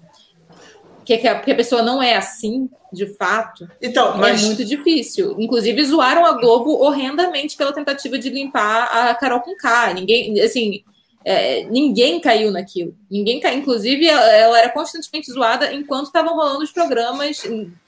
que, 1.06 1.14
a, 1.14 1.40
que 1.40 1.52
a 1.52 1.56
pessoa 1.56 1.84
não 1.84 2.02
é 2.02 2.16
assim, 2.16 2.68
de 2.92 3.06
fato, 3.06 3.70
então, 3.80 4.16
é 4.16 4.18
mas... 4.18 4.44
é 4.44 4.46
muito 4.48 4.66
difícil. 4.66 5.36
Inclusive, 5.38 5.84
zoaram 5.86 6.26
a 6.26 6.34
Globo 6.34 6.72
horrendamente 6.72 7.56
pela 7.56 7.72
tentativa 7.72 8.18
de 8.18 8.30
limpar 8.30 8.86
a 8.86 9.14
Carol 9.14 9.42
com 9.42 9.56
K. 9.56 9.94
Ninguém, 9.94 10.40
assim, 10.42 10.84
é, 11.26 11.66
ninguém 11.66 12.20
caiu 12.20 12.52
naquilo. 12.52 12.96
Ninguém 13.10 13.40
caiu. 13.40 13.60
Inclusive, 13.60 14.08
ela, 14.08 14.32
ela 14.32 14.60
era 14.60 14.70
constantemente 14.70 15.32
zoada 15.32 15.74
enquanto 15.74 16.08
estavam 16.08 16.36
rolando 16.36 16.64
os 16.64 16.72
programas 16.72 17.42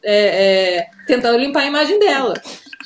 é, 0.03 0.77
é, 0.83 0.87
tentando 1.05 1.37
limpar 1.37 1.61
a 1.61 1.67
imagem 1.67 1.99
dela. 1.99 2.33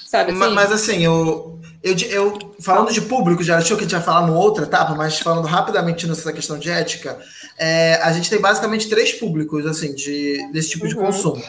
Sabe, 0.06 0.32
assim? 0.32 0.39
Mas, 0.39 0.54
mas 0.54 0.72
assim, 0.72 1.06
eu, 1.06 1.60
eu, 1.84 1.95
eu 2.10 2.56
falando 2.60 2.91
de 2.91 3.02
público, 3.02 3.43
já 3.43 3.58
achou 3.58 3.78
que 3.78 3.84
a 3.84 3.88
gente 3.88 3.95
ia 3.95 4.02
falar 4.02 4.26
numa 4.26 4.39
outra 4.39 4.66
etapa, 4.66 4.95
mas 4.95 5.20
falando 5.20 5.45
rapidamente 5.45 6.08
nessa 6.08 6.34
questão 6.34 6.58
de 6.58 6.70
ética, 6.70 7.20
é, 7.58 8.00
a 8.02 8.12
gente 8.12 8.30
tem 8.30 8.41
basicamente 8.41 8.89
três 8.89 9.14
públicos, 9.14 9.66
assim, 9.66 9.93
de, 9.93 10.50
desse 10.52 10.72
tipo 10.72 10.88
de 10.88 10.95
uhum. 10.95 11.06
consumo. 11.06 11.43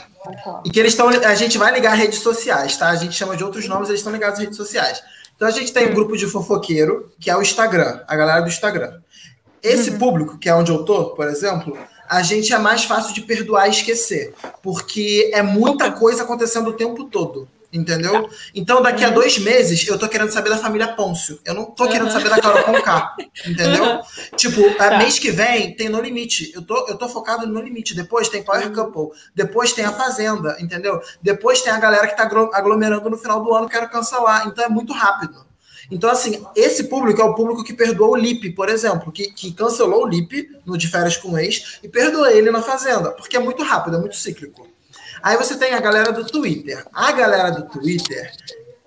E 0.64 0.70
que 0.70 0.78
eles 0.78 0.92
estão. 0.92 1.08
A 1.08 1.34
gente 1.34 1.56
vai 1.56 1.72
ligar 1.72 1.94
redes 1.94 2.18
sociais, 2.18 2.76
tá? 2.76 2.90
A 2.90 2.96
gente 2.96 3.14
chama 3.14 3.36
de 3.36 3.42
outros 3.42 3.66
nomes, 3.66 3.88
eles 3.88 4.00
estão 4.00 4.12
ligados 4.12 4.38
às 4.38 4.44
redes 4.44 4.56
sociais. 4.56 5.02
Então 5.40 5.48
a 5.48 5.52
gente 5.52 5.72
tem 5.72 5.88
um 5.88 5.94
grupo 5.94 6.18
de 6.18 6.26
fofoqueiro, 6.26 7.10
que 7.18 7.30
é 7.30 7.34
o 7.34 7.40
Instagram, 7.40 8.02
a 8.06 8.14
galera 8.14 8.42
do 8.42 8.48
Instagram. 8.48 9.00
Esse 9.62 9.88
uhum. 9.88 9.98
público, 9.98 10.36
que 10.36 10.50
é 10.50 10.54
onde 10.54 10.70
eu 10.70 10.84
tô, 10.84 11.14
por 11.14 11.26
exemplo, 11.28 11.78
a 12.06 12.20
gente 12.20 12.52
é 12.52 12.58
mais 12.58 12.84
fácil 12.84 13.14
de 13.14 13.22
perdoar 13.22 13.66
e 13.66 13.70
esquecer, 13.70 14.34
porque 14.62 15.30
é 15.32 15.40
muita 15.40 15.92
coisa 15.92 16.24
acontecendo 16.24 16.68
o 16.68 16.72
tempo 16.74 17.04
todo. 17.04 17.48
Entendeu? 17.72 18.28
Então, 18.52 18.82
daqui 18.82 19.04
a 19.04 19.08
uhum. 19.08 19.14
dois 19.14 19.38
meses, 19.38 19.86
eu 19.86 19.96
tô 19.96 20.08
querendo 20.08 20.32
saber 20.32 20.50
da 20.50 20.58
família 20.58 20.88
Pôncio. 20.88 21.38
Eu 21.44 21.54
não 21.54 21.66
tô 21.66 21.88
querendo 21.88 22.10
saber 22.10 22.28
da 22.28 22.40
Carol 22.40 22.64
Conká. 22.64 23.14
Entendeu? 23.46 23.84
Uhum. 23.84 24.00
Tipo, 24.36 24.74
tá. 24.74 24.98
mês 24.98 25.18
que 25.18 25.30
vem 25.30 25.76
tem 25.76 25.88
No 25.88 26.00
Limite. 26.00 26.50
Eu 26.52 26.62
tô, 26.62 26.86
eu 26.88 26.96
tô 26.96 27.08
focado 27.08 27.46
no 27.46 27.60
Limite. 27.60 27.94
Depois 27.94 28.28
tem 28.28 28.42
Power 28.42 28.66
uhum. 28.66 28.74
Couple. 28.74 29.18
Depois 29.34 29.72
tem 29.72 29.84
a 29.84 29.92
Fazenda. 29.92 30.56
Entendeu? 30.60 31.00
Depois 31.22 31.62
tem 31.62 31.72
a 31.72 31.78
galera 31.78 32.08
que 32.08 32.16
tá 32.16 32.24
aglomerando 32.24 33.08
no 33.08 33.16
final 33.16 33.40
do 33.42 33.54
ano, 33.54 33.68
quero 33.68 33.88
cancelar. 33.88 34.48
Então 34.48 34.64
é 34.64 34.68
muito 34.68 34.92
rápido. 34.92 35.46
Então, 35.90 36.08
assim, 36.08 36.44
esse 36.54 36.84
público 36.84 37.20
é 37.20 37.24
o 37.24 37.34
público 37.34 37.64
que 37.64 37.72
perdoou 37.72 38.12
o 38.12 38.16
Lipe, 38.16 38.50
por 38.50 38.68
exemplo, 38.68 39.10
que, 39.10 39.32
que 39.32 39.52
cancelou 39.52 40.04
o 40.04 40.08
Lipe 40.08 40.48
no 40.64 40.78
De 40.78 40.86
Férias 40.86 41.16
com 41.16 41.32
o 41.32 41.38
Ex 41.38 41.78
e 41.82 41.88
perdoou 41.88 42.26
ele 42.26 42.50
na 42.50 42.62
Fazenda, 42.62 43.10
porque 43.10 43.36
é 43.36 43.40
muito 43.40 43.62
rápido, 43.64 43.96
é 43.96 44.00
muito 44.00 44.14
cíclico. 44.14 44.69
Aí 45.22 45.36
você 45.36 45.56
tem 45.56 45.74
a 45.74 45.80
galera 45.80 46.12
do 46.12 46.24
Twitter. 46.24 46.84
A 46.92 47.12
galera 47.12 47.50
do 47.50 47.68
Twitter, 47.68 48.32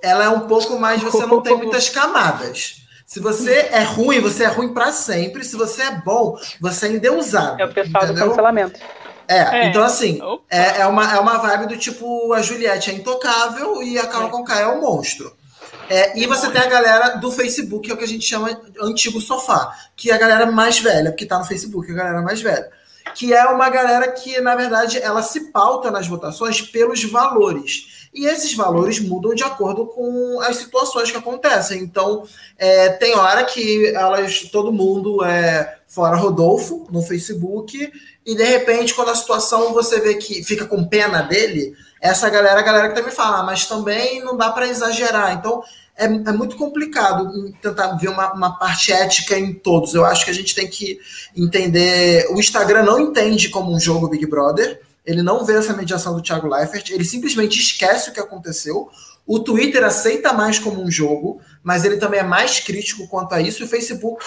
ela 0.01 0.25
é 0.25 0.29
um 0.29 0.41
pouco 0.41 0.79
mais, 0.79 1.01
você 1.01 1.25
não 1.25 1.41
tem 1.41 1.55
muitas 1.55 1.89
camadas. 1.89 2.81
Se 3.05 3.19
você 3.19 3.69
é 3.71 3.83
ruim, 3.83 4.19
você 4.19 4.43
é 4.43 4.47
ruim 4.47 4.73
para 4.73 4.91
sempre. 4.91 5.43
Se 5.43 5.55
você 5.55 5.83
é 5.83 5.91
bom, 5.91 6.37
você 6.59 6.87
é 6.87 6.91
endeusado. 6.93 7.61
É 7.61 7.65
o 7.65 7.73
pessoal 7.73 8.03
entendeu? 8.05 8.23
do 8.23 8.29
cancelamento. 8.29 8.79
É, 9.27 9.37
é, 9.37 9.67
então 9.67 9.83
assim, 9.83 10.19
é, 10.49 10.81
é, 10.81 10.85
uma, 10.85 11.13
é 11.13 11.19
uma 11.19 11.37
vibe 11.37 11.67
do 11.67 11.77
tipo, 11.77 12.33
a 12.33 12.41
Juliette 12.41 12.91
é 12.91 12.93
intocável 12.93 13.81
e 13.81 13.97
a 13.97 14.05
Carol 14.05 14.27
é. 14.27 14.31
Conká 14.31 14.59
é 14.59 14.67
um 14.67 14.81
monstro. 14.81 15.33
É, 15.89 16.17
e 16.19 16.25
você 16.25 16.49
tem 16.49 16.61
a 16.61 16.67
galera 16.67 17.17
do 17.17 17.31
Facebook, 17.31 17.85
que 17.85 17.91
é 17.91 17.93
o 17.93 17.97
que 17.97 18.03
a 18.03 18.07
gente 18.07 18.25
chama 18.25 18.59
antigo 18.81 19.21
sofá, 19.21 19.71
que 19.95 20.11
é 20.11 20.13
a 20.13 20.17
galera 20.17 20.45
mais 20.45 20.79
velha, 20.79 21.11
porque 21.11 21.25
tá 21.25 21.37
no 21.37 21.45
Facebook, 21.45 21.89
a 21.91 21.95
galera 21.95 22.21
mais 22.21 22.41
velha 22.41 22.69
que 23.15 23.33
é 23.33 23.45
uma 23.45 23.69
galera 23.69 24.11
que, 24.11 24.39
na 24.41 24.55
verdade, 24.55 24.99
ela 24.99 25.21
se 25.21 25.51
pauta 25.51 25.91
nas 25.91 26.07
votações 26.07 26.61
pelos 26.61 27.03
valores. 27.03 28.07
E 28.13 28.27
esses 28.27 28.53
valores 28.53 28.99
mudam 28.99 29.33
de 29.33 29.43
acordo 29.43 29.87
com 29.87 30.39
as 30.41 30.57
situações 30.57 31.09
que 31.09 31.17
acontecem. 31.17 31.81
Então, 31.81 32.23
é, 32.57 32.89
tem 32.89 33.15
hora 33.15 33.43
que 33.43 33.87
elas, 33.87 34.49
todo 34.51 34.71
mundo 34.71 35.23
é 35.23 35.79
fora 35.87 36.15
Rodolfo 36.15 36.87
no 36.91 37.01
Facebook, 37.01 37.91
e 38.25 38.35
de 38.35 38.43
repente, 38.43 38.93
quando 38.93 39.09
a 39.09 39.15
situação 39.15 39.73
você 39.73 39.99
vê 39.99 40.15
que 40.15 40.43
fica 40.43 40.65
com 40.65 40.87
pena 40.87 41.21
dele, 41.21 41.75
essa 42.01 42.29
galera, 42.29 42.59
a 42.59 42.63
galera 42.63 42.89
que 42.89 42.95
também 42.95 43.11
fala, 43.11 43.39
ah, 43.39 43.43
mas 43.43 43.65
também 43.65 44.23
não 44.23 44.35
dá 44.35 44.51
para 44.51 44.67
exagerar. 44.67 45.33
Então, 45.33 45.63
é, 45.95 46.05
é 46.05 46.31
muito 46.31 46.55
complicado 46.55 47.53
tentar 47.61 47.95
ver 47.95 48.09
uma, 48.09 48.33
uma, 48.33 48.57
parte 48.57 48.91
ética 48.91 49.37
em 49.37 49.53
todos. 49.53 49.93
Eu 49.93 50.05
acho 50.05 50.25
que 50.25 50.31
a 50.31 50.33
gente 50.33 50.55
tem 50.55 50.67
que 50.67 50.99
entender. 51.35 52.27
O 52.31 52.39
Instagram 52.39 52.83
não 52.83 52.99
entende 52.99 53.49
como 53.49 53.73
um 53.73 53.79
jogo 53.79 54.09
Big 54.09 54.25
Brother, 54.25 54.81
ele 55.05 55.21
não 55.21 55.45
vê 55.45 55.53
essa 55.53 55.73
mediação 55.73 56.15
do 56.15 56.21
Thiago 56.21 56.47
Leifert, 56.47 56.89
ele 56.89 57.03
simplesmente 57.03 57.59
esquece 57.59 58.09
o 58.09 58.13
que 58.13 58.19
aconteceu. 58.19 58.89
O 59.25 59.39
Twitter 59.39 59.83
aceita 59.83 60.33
mais 60.33 60.59
como 60.59 60.81
um 60.81 60.91
jogo, 60.91 61.39
mas 61.63 61.85
ele 61.85 61.97
também 61.97 62.19
é 62.19 62.23
mais 62.23 62.59
crítico 62.59 63.07
quanto 63.07 63.33
a 63.33 63.41
isso. 63.41 63.61
E 63.61 63.65
o 63.65 63.69
Facebook 63.69 64.25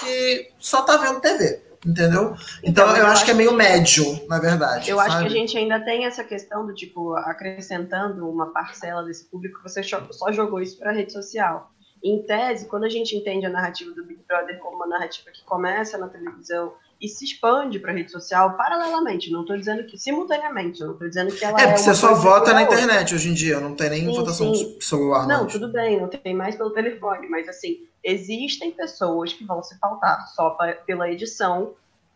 só 0.59 0.81
tá 0.81 0.97
vendo 0.97 1.19
TV 1.19 1.66
entendeu? 1.85 2.35
Então, 2.63 2.85
então 2.85 2.97
eu, 2.97 3.05
acho, 3.05 3.13
acho 3.13 3.25
que 3.25 3.31
é 3.31 3.33
meio 3.33 3.53
médio, 3.53 4.03
na 4.27 4.39
verdade. 4.39 4.89
Eu 4.89 4.97
sabe? 4.97 5.09
acho 5.09 5.19
que 5.19 5.25
a 5.25 5.29
gente 5.29 5.57
ainda 5.57 5.79
tem 5.79 6.05
essa 6.05 6.23
questão 6.23 6.65
do 6.65 6.73
tipo, 6.73 7.13
acrescentando 7.15 8.29
uma 8.29 8.51
parcela 8.51 9.03
desse 9.03 9.25
público, 9.25 9.61
você 9.63 9.81
só 9.83 10.31
jogou 10.31 10.61
isso 10.61 10.77
para 10.77 10.91
a 10.91 10.93
rede 10.93 11.11
social. 11.11 11.71
Em 12.03 12.21
tese, 12.23 12.67
quando 12.67 12.83
a 12.83 12.89
gente 12.89 13.15
entende 13.15 13.45
a 13.45 13.49
narrativa 13.49 13.91
do 13.91 14.05
Big 14.05 14.21
Brother 14.27 14.59
como 14.59 14.77
uma 14.77 14.87
narrativa 14.87 15.31
que 15.31 15.43
começa 15.43 15.97
na 15.97 16.07
televisão 16.07 16.73
e 17.01 17.07
se 17.07 17.25
expande 17.25 17.79
para 17.79 17.91
a 17.91 17.95
rede 17.95 18.11
social 18.11 18.55
paralelamente, 18.55 19.31
não 19.31 19.41
estou 19.41 19.57
dizendo 19.57 19.83
que 19.85 19.97
simultaneamente, 19.97 20.79
não 20.81 20.93
estou 20.93 21.07
dizendo 21.07 21.33
que 21.33 21.43
ela 21.43 21.59
é. 21.59 21.63
É, 21.63 21.67
porque 21.67 21.79
você 21.79 21.93
só 21.93 22.13
vota 22.13 22.53
na 22.53 22.63
internet 22.63 23.13
hoje 23.13 23.29
em 23.29 23.33
dia, 23.33 23.59
não 23.59 23.75
tem 23.75 23.89
nem 23.89 24.05
sim, 24.05 24.15
votação 24.15 24.53
sim. 24.53 24.77
celular. 24.79 25.27
Não, 25.27 25.47
tudo 25.47 25.71
bem, 25.71 25.99
não 25.99 26.07
tem 26.07 26.35
mais 26.35 26.55
pelo 26.55 26.71
telefone, 26.71 27.27
mas 27.27 27.47
assim, 27.47 27.79
existem 28.07 28.71
pessoas 28.71 29.33
que 29.33 29.43
vão 29.43 29.61
se 29.61 29.77
pautar 29.79 30.25
só 30.33 30.51
pra, 30.51 30.73
pela 30.73 31.11
edição 31.11 31.73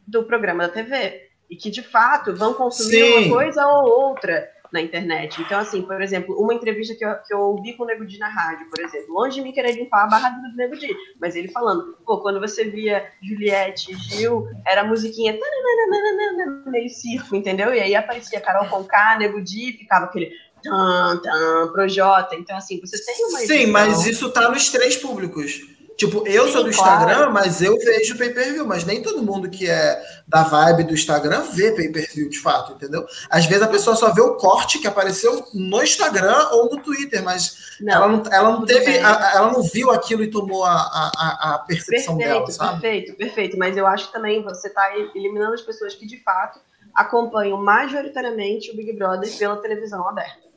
do 0.07 0.23
programa 0.23 0.67
da 0.67 0.73
TV 0.73 1.29
e 1.49 1.55
que 1.55 1.69
de 1.69 1.83
fato 1.83 2.33
vão 2.33 2.53
consumir 2.53 3.03
sim. 3.03 3.25
uma 3.25 3.35
coisa 3.35 3.67
ou 3.67 4.07
outra 4.07 4.49
na 4.71 4.81
internet. 4.81 5.41
Então, 5.41 5.59
assim, 5.59 5.81
por 5.81 6.01
exemplo, 6.01 6.33
uma 6.39 6.53
entrevista 6.53 6.95
que 6.95 7.03
eu, 7.03 7.13
que 7.15 7.33
eu 7.33 7.39
ouvi 7.39 7.73
com 7.73 7.83
o 7.83 7.85
Nego 7.85 8.05
Di 8.05 8.17
na 8.17 8.29
rádio, 8.29 8.69
por 8.69 8.79
exemplo, 8.79 9.13
longe 9.13 9.35
de 9.35 9.41
mim 9.41 9.51
querer 9.51 9.73
limpar 9.73 10.05
a 10.05 10.07
barra 10.07 10.29
do 10.29 10.55
Nego 10.55 10.77
Di, 10.77 10.95
mas 11.19 11.35
ele 11.35 11.49
falando, 11.49 11.97
pô, 12.05 12.19
quando 12.19 12.39
você 12.39 12.63
via 12.63 13.05
Juliette, 13.21 13.93
Gil, 13.95 14.47
era 14.65 14.79
a 14.79 14.85
musiquinha 14.85 15.37
meio 16.67 16.89
circo, 16.89 17.35
entendeu? 17.35 17.73
E 17.73 17.81
aí 17.81 17.93
aparecia 17.93 18.39
Carol 18.39 18.69
Conká, 18.69 19.17
Nego 19.17 19.41
Di, 19.41 19.73
ficava 19.73 20.05
aquele 20.05 20.31
tan, 20.63 21.17
tan, 21.17 21.71
Projota. 21.73 22.35
Então, 22.35 22.55
assim, 22.55 22.79
você 22.79 23.03
tem 23.03 23.25
uma 23.25 23.39
Sim, 23.39 23.65
mas 23.67 24.05
isso 24.05 24.31
tá 24.31 24.49
nos 24.49 24.69
três 24.69 24.95
públicos. 24.95 25.70
Tipo, 26.01 26.27
eu 26.27 26.47
Sim, 26.47 26.53
sou 26.53 26.63
do 26.63 26.69
Instagram, 26.71 27.15
claro. 27.15 27.31
mas 27.31 27.61
eu 27.61 27.77
vejo 27.77 28.17
pay-per-view, 28.17 28.65
mas 28.65 28.83
nem 28.83 29.03
todo 29.03 29.21
mundo 29.21 29.47
que 29.47 29.69
é 29.69 30.01
da 30.27 30.41
vibe 30.41 30.85
do 30.85 30.95
Instagram 30.95 31.43
vê 31.53 31.73
pay-per-view 31.73 32.27
de 32.27 32.39
fato, 32.39 32.73
entendeu? 32.73 33.05
Às 33.29 33.45
vezes 33.45 33.61
a 33.61 33.67
pessoa 33.67 33.95
só 33.95 34.11
vê 34.11 34.19
o 34.19 34.33
corte 34.33 34.79
que 34.79 34.87
apareceu 34.87 35.45
no 35.53 35.83
Instagram 35.83 36.49
ou 36.53 36.71
no 36.71 36.81
Twitter, 36.81 37.23
mas 37.23 37.77
não, 37.79 37.93
ela 37.93 38.07
não, 38.07 38.23
ela 38.31 38.51
não 38.51 38.65
teve, 38.65 38.97
a, 38.97 39.31
ela 39.35 39.51
não 39.51 39.61
viu 39.61 39.91
aquilo 39.91 40.23
e 40.23 40.31
tomou 40.31 40.65
a, 40.65 40.73
a, 40.73 41.53
a 41.53 41.59
percepção 41.59 42.17
perfeito, 42.17 42.39
dela, 42.39 42.51
sabe? 42.51 42.81
Perfeito, 42.81 43.15
perfeito. 43.15 43.57
Mas 43.59 43.77
eu 43.77 43.85
acho 43.85 44.07
que 44.07 44.13
também 44.13 44.41
você 44.41 44.69
está 44.69 44.97
eliminando 45.13 45.53
as 45.53 45.61
pessoas 45.61 45.93
que 45.93 46.07
de 46.07 46.17
fato 46.23 46.59
acompanham 46.95 47.61
majoritariamente 47.61 48.71
o 48.71 48.75
Big 48.75 48.91
Brother 48.93 49.31
pela 49.37 49.57
televisão 49.57 50.09
aberta. 50.09 50.49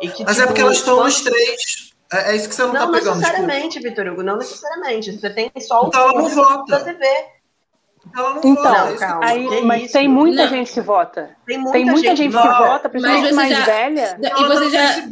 Que, 0.00 0.24
mas 0.24 0.40
é 0.40 0.40
tipo, 0.40 0.42
é 0.42 0.46
porque 0.46 0.60
elas 0.60 0.78
estão 0.78 1.04
nos 1.04 1.20
três 1.20 1.87
é, 2.12 2.32
é, 2.32 2.36
isso 2.36 2.48
que 2.48 2.54
você 2.54 2.62
não, 2.62 2.72
não 2.72 2.80
tá 2.80 2.86
pegando. 2.86 3.04
Não 3.04 3.14
necessariamente, 3.16 3.80
Vitor 3.80 4.06
Hugo, 4.06 4.22
não 4.22 4.36
necessariamente. 4.38 5.12
Você 5.12 5.30
tem 5.30 5.50
só 5.60 5.84
o 5.84 5.88
então 5.88 6.00
ela 6.00 6.22
não 6.22 6.28
vota. 6.28 6.78
da 6.78 6.84
TV. 6.84 7.06
Ela 8.16 8.30
não 8.30 8.38
então, 8.38 8.54
vota. 8.54 8.96
Calma, 8.96 9.26
aí, 9.26 9.62
mas 9.62 9.84
isso? 9.84 9.92
tem 9.92 10.08
muita 10.08 10.42
não. 10.44 10.48
gente 10.48 10.72
que 10.72 10.80
vota. 10.80 11.36
Tem 11.46 11.58
muita, 11.58 11.72
tem 11.72 11.84
muita 11.84 12.16
gente, 12.16 12.32
gente, 12.32 12.32
que 12.32 12.48
vota, 12.48 12.88
principalmente 12.88 13.34
mais 13.34 13.50
já, 13.50 13.64
velha. 13.64 14.18
E 14.22 14.44
você 14.46 14.70
já... 14.70 15.08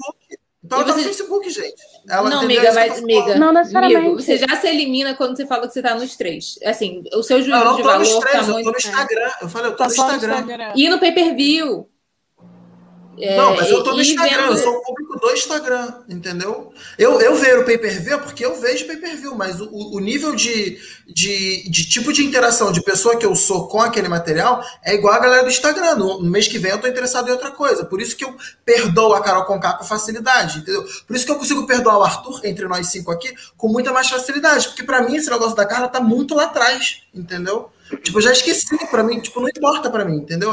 Então 0.64 0.80
ela 0.80 0.88
tá 0.88 0.96
no 0.96 1.02
Facebook, 1.04 1.48
gente. 1.48 1.82
Ela 2.08 2.28
não, 2.28 2.40
amiga, 2.40 2.72
mas, 2.72 2.98
amiga. 2.98 3.38
Não 3.38 3.52
necessariamente. 3.52 3.98
Amigo, 3.98 4.20
você 4.20 4.36
já 4.36 4.56
se 4.56 4.66
elimina 4.66 5.14
quando 5.14 5.36
você 5.36 5.46
fala 5.46 5.68
que 5.68 5.74
você 5.74 5.82
tá 5.82 5.94
nos 5.94 6.16
três. 6.16 6.58
Assim, 6.64 7.04
o 7.14 7.22
seu 7.22 7.40
juízo 7.40 7.64
não, 7.64 7.76
de 7.76 7.82
valor. 7.82 7.98
Nos 7.98 8.18
três, 8.18 8.46
tá 8.46 8.52
eu 8.52 8.64
tô 8.64 8.70
no 8.70 8.76
Instagram. 8.76 9.30
Eu 9.42 9.48
falei, 9.48 9.70
eu 9.70 9.76
tô, 9.76 9.84
tô 9.84 9.84
no 9.84 9.90
Instagram. 9.94 10.38
Instagram. 10.38 10.72
E 10.74 10.88
no 10.88 10.98
pay 10.98 11.12
per 11.12 11.36
view. 11.36 11.88
É, 13.18 13.36
não, 13.36 13.56
mas 13.56 13.70
eu 13.70 13.82
tô 13.82 13.92
no 13.92 14.00
Instagram, 14.00 14.42
vendo... 14.42 14.52
eu 14.52 14.58
sou 14.58 14.74
o 14.74 14.82
público 14.82 15.18
do 15.18 15.30
Instagram, 15.30 15.94
entendeu? 16.08 16.72
Eu, 16.98 17.20
eu 17.20 17.34
vejo 17.36 17.60
o 17.60 17.64
pay-per-view 17.64 18.18
porque 18.20 18.44
eu 18.44 18.60
vejo 18.60 18.86
pay-per-view, 18.86 19.34
mas 19.34 19.60
o, 19.60 19.68
o 19.70 20.00
nível 20.00 20.34
de, 20.34 20.78
de, 21.06 21.68
de, 21.70 21.88
tipo 21.88 22.12
de 22.12 22.24
interação 22.24 22.70
de 22.72 22.82
pessoa 22.82 23.16
que 23.16 23.24
eu 23.24 23.34
sou 23.34 23.68
com 23.68 23.80
aquele 23.80 24.08
material 24.08 24.62
é 24.84 24.94
igual 24.94 25.14
a 25.14 25.18
galera 25.18 25.42
do 25.42 25.50
Instagram. 25.50 25.94
No, 25.94 26.20
no 26.20 26.30
mês 26.30 26.46
que 26.46 26.58
vem 26.58 26.72
eu 26.72 26.80
tô 26.80 26.86
interessado 26.86 27.28
em 27.28 27.32
outra 27.32 27.50
coisa. 27.50 27.84
Por 27.84 28.00
isso 28.00 28.16
que 28.16 28.24
eu 28.24 28.34
perdoo 28.64 29.14
a 29.14 29.22
Carol 29.22 29.44
Conká 29.44 29.74
com 29.74 29.84
facilidade, 29.84 30.58
entendeu? 30.58 30.84
Por 31.06 31.16
isso 31.16 31.24
que 31.24 31.32
eu 31.32 31.36
consigo 31.36 31.66
perdoar 31.66 31.98
o 31.98 32.02
Arthur, 32.02 32.40
entre 32.44 32.66
nós 32.68 32.88
cinco 32.88 33.10
aqui, 33.10 33.34
com 33.56 33.68
muita 33.68 33.92
mais 33.92 34.08
facilidade. 34.08 34.68
Porque 34.68 34.82
para 34.82 35.02
mim 35.02 35.16
esse 35.16 35.30
negócio 35.30 35.56
da 35.56 35.64
Carla 35.64 35.88
tá 35.88 36.00
muito 36.00 36.34
lá 36.34 36.44
atrás, 36.44 37.02
entendeu? 37.14 37.70
Tipo, 38.02 38.20
já 38.20 38.32
esqueci 38.32 38.86
para 38.90 39.02
mim, 39.02 39.20
tipo, 39.20 39.40
não 39.40 39.48
importa 39.48 39.90
para 39.90 40.04
mim, 40.04 40.16
entendeu? 40.16 40.52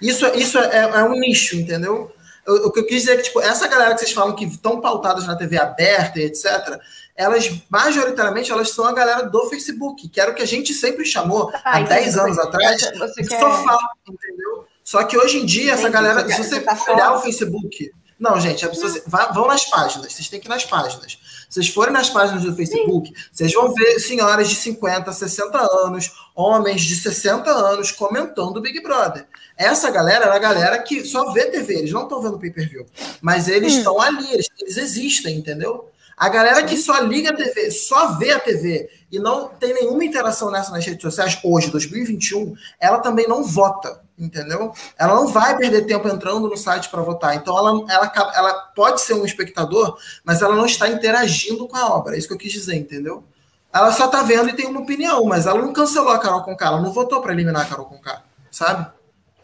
Isso, 0.00 0.26
isso 0.34 0.58
é, 0.58 0.90
é 0.94 1.04
um 1.04 1.18
nicho, 1.18 1.56
entendeu? 1.56 2.10
O, 2.46 2.68
o 2.68 2.72
que 2.72 2.80
eu 2.80 2.86
quis 2.86 3.02
dizer 3.02 3.12
é 3.12 3.16
que, 3.16 3.22
tipo, 3.24 3.40
essa 3.40 3.68
galera 3.68 3.94
que 3.94 4.00
vocês 4.00 4.12
falam 4.12 4.34
que 4.34 4.44
estão 4.44 4.80
pautadas 4.80 5.26
na 5.26 5.36
TV 5.36 5.58
aberta 5.58 6.18
e 6.18 6.24
etc., 6.24 6.78
elas, 7.14 7.50
majoritariamente, 7.70 8.50
elas 8.50 8.70
são 8.70 8.84
a 8.84 8.92
galera 8.92 9.28
do 9.28 9.48
Facebook, 9.48 10.08
que 10.08 10.20
era 10.20 10.30
o 10.30 10.34
que 10.34 10.42
a 10.42 10.46
gente 10.46 10.72
sempre 10.74 11.04
chamou, 11.04 11.50
ah, 11.64 11.76
há 11.76 11.80
10 11.82 12.18
anos 12.18 12.38
atrás, 12.38 12.80
de 12.80 13.28
quer... 13.28 13.38
sofá, 13.38 13.78
entendeu? 14.08 14.66
Só 14.82 15.04
que 15.04 15.16
hoje 15.16 15.38
em 15.38 15.46
dia, 15.46 15.74
essa 15.74 15.88
galera, 15.88 16.28
se 16.28 16.42
você 16.42 16.60
tá 16.60 16.76
olhar 16.88 17.14
o 17.14 17.20
Facebook... 17.20 17.92
Não, 18.18 18.38
gente, 18.38 18.66
pessoas, 18.68 19.02
vão 19.34 19.48
nas 19.48 19.64
páginas, 19.64 20.12
vocês 20.12 20.28
têm 20.28 20.38
que 20.38 20.46
ir 20.46 20.48
nas 20.48 20.64
páginas. 20.64 21.18
Vocês 21.52 21.68
forem 21.68 21.92
nas 21.92 22.08
páginas 22.08 22.44
do 22.44 22.56
Facebook, 22.56 23.08
Sim. 23.08 23.14
vocês 23.30 23.52
vão 23.52 23.74
ver 23.74 24.00
senhoras 24.00 24.48
de 24.48 24.54
50, 24.54 25.12
60 25.12 25.58
anos, 25.84 26.10
homens 26.34 26.80
de 26.80 26.96
60 26.96 27.50
anos 27.50 27.90
comentando 27.90 28.56
o 28.56 28.60
Big 28.62 28.80
Brother. 28.82 29.26
Essa 29.54 29.90
galera 29.90 30.24
era 30.24 30.34
a 30.34 30.38
galera 30.38 30.78
que 30.78 31.04
só 31.04 31.30
vê 31.30 31.50
TV, 31.50 31.74
eles 31.74 31.92
não 31.92 32.04
estão 32.04 32.22
vendo 32.22 32.38
pay-per-view. 32.38 32.86
Mas 33.20 33.48
eles 33.48 33.74
estão 33.74 33.96
hum. 33.96 34.00
ali, 34.00 34.32
eles, 34.32 34.48
eles, 34.58 34.78
existem, 34.78 35.36
entendeu? 35.36 35.90
A 36.16 36.28
galera 36.28 36.64
que 36.64 36.76
só 36.76 36.98
liga 37.00 37.30
a 37.30 37.36
TV, 37.36 37.70
só 37.70 38.12
vê 38.18 38.32
a 38.32 38.40
TV 38.40 38.88
e 39.10 39.18
não 39.18 39.48
tem 39.48 39.74
nenhuma 39.74 40.04
interação 40.04 40.50
nessa 40.50 40.70
nas 40.70 40.84
redes 40.84 41.02
sociais, 41.02 41.38
hoje, 41.42 41.70
2021, 41.70 42.54
ela 42.78 42.98
também 42.98 43.26
não 43.26 43.42
vota, 43.42 44.02
entendeu? 44.18 44.72
Ela 44.98 45.14
não 45.14 45.28
vai 45.28 45.56
perder 45.56 45.86
tempo 45.86 46.08
entrando 46.08 46.48
no 46.48 46.56
site 46.56 46.88
para 46.88 47.02
votar. 47.02 47.34
Então, 47.34 47.56
ela, 47.56 47.84
ela, 47.90 48.32
ela 48.34 48.54
pode 48.74 49.00
ser 49.00 49.14
um 49.14 49.24
espectador, 49.24 49.98
mas 50.24 50.42
ela 50.42 50.54
não 50.54 50.66
está 50.66 50.88
interagindo 50.88 51.66
com 51.66 51.76
a 51.76 51.94
obra. 51.94 52.14
É 52.14 52.18
isso 52.18 52.28
que 52.28 52.34
eu 52.34 52.38
quis 52.38 52.52
dizer, 52.52 52.76
entendeu? 52.76 53.24
Ela 53.72 53.90
só 53.90 54.06
tá 54.06 54.22
vendo 54.22 54.50
e 54.50 54.52
tem 54.52 54.66
uma 54.66 54.80
opinião, 54.80 55.24
mas 55.24 55.46
ela 55.46 55.60
não 55.60 55.72
cancelou 55.72 56.12
a 56.12 56.18
Carol 56.18 56.42
Conká, 56.42 56.66
ela 56.66 56.80
não 56.82 56.92
votou 56.92 57.22
para 57.22 57.32
eliminar 57.32 57.62
a 57.62 57.64
Carol 57.64 57.86
Conká, 57.86 58.22
sabe? 58.50 58.91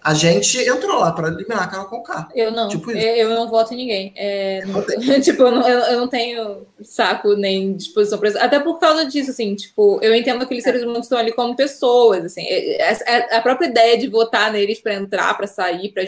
A 0.09 0.14
gente 0.14 0.56
entrou 0.66 1.00
lá 1.00 1.12
para 1.12 1.28
eliminar 1.28 1.64
a 1.64 1.66
Carol 1.66 1.84
Conká. 1.84 2.30
Eu 2.34 2.50
não. 2.50 2.68
Tipo 2.68 2.90
eu 2.92 3.28
não 3.28 3.50
voto 3.50 3.74
em 3.74 3.76
ninguém. 3.76 4.12
É, 4.16 4.64
não, 4.64 4.82
tipo, 5.20 5.42
eu 5.42 5.50
não, 5.50 5.68
eu, 5.68 6.00
não, 6.00 6.09
tenho 6.09 6.66
saco 6.80 7.34
nem 7.34 7.76
disposição 7.76 8.18
para 8.18 8.30
isso. 8.30 8.38
Até 8.38 8.59
por 8.59 8.78
causa 8.78 9.04
disso, 9.04 9.30
assim, 9.30 9.54
tipo, 9.54 9.98
eu 10.00 10.14
entendo 10.14 10.38
que 10.38 10.44
aqueles 10.44 10.64
seres 10.64 10.82
humanos 10.82 11.04
estão 11.04 11.18
ali 11.18 11.30
como 11.32 11.54
pessoas, 11.54 12.24
assim. 12.24 12.40
É, 12.40 12.90
é, 12.90 12.98
é 13.06 13.36
a 13.36 13.42
própria 13.42 13.66
ideia 13.66 13.98
de 13.98 14.09
votar 14.09 14.50
neles 14.50 14.80
para 14.80 14.94
entrar, 14.94 15.36
para 15.36 15.46
sair, 15.46 15.92
para 15.92 16.04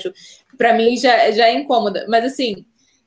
para 0.57 0.73
mim 0.73 0.97
já, 0.97 1.31
já 1.31 1.49
é 1.49 1.55
incômoda. 1.55 2.07
Mas 2.09 2.25
assim, 2.25 2.65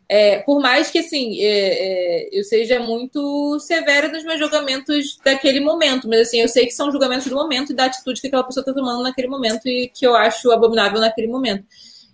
é, 0.09 0.39
por 0.39 0.59
mais 0.59 0.89
que 0.91 0.99
assim 0.99 1.39
é, 1.39 2.27
é, 2.27 2.29
eu 2.31 2.43
seja 2.43 2.79
muito 2.79 3.59
severa 3.59 4.07
nos 4.07 4.23
meus 4.23 4.39
julgamentos 4.39 5.17
daquele 5.23 5.59
momento, 5.59 6.07
mas 6.07 6.27
assim 6.27 6.41
eu 6.41 6.47
sei 6.47 6.65
que 6.65 6.73
são 6.73 6.91
julgamentos 6.91 7.27
do 7.27 7.35
momento 7.35 7.71
e 7.71 7.75
da 7.75 7.85
atitude 7.85 8.21
que 8.21 8.27
aquela 8.27 8.43
pessoa 8.43 8.61
está 8.61 8.73
tomando 8.73 9.01
naquele 9.01 9.27
momento 9.27 9.67
e 9.67 9.87
que 9.87 10.05
eu 10.05 10.15
acho 10.15 10.51
abominável 10.51 10.99
naquele 10.99 11.27
momento. 11.27 11.65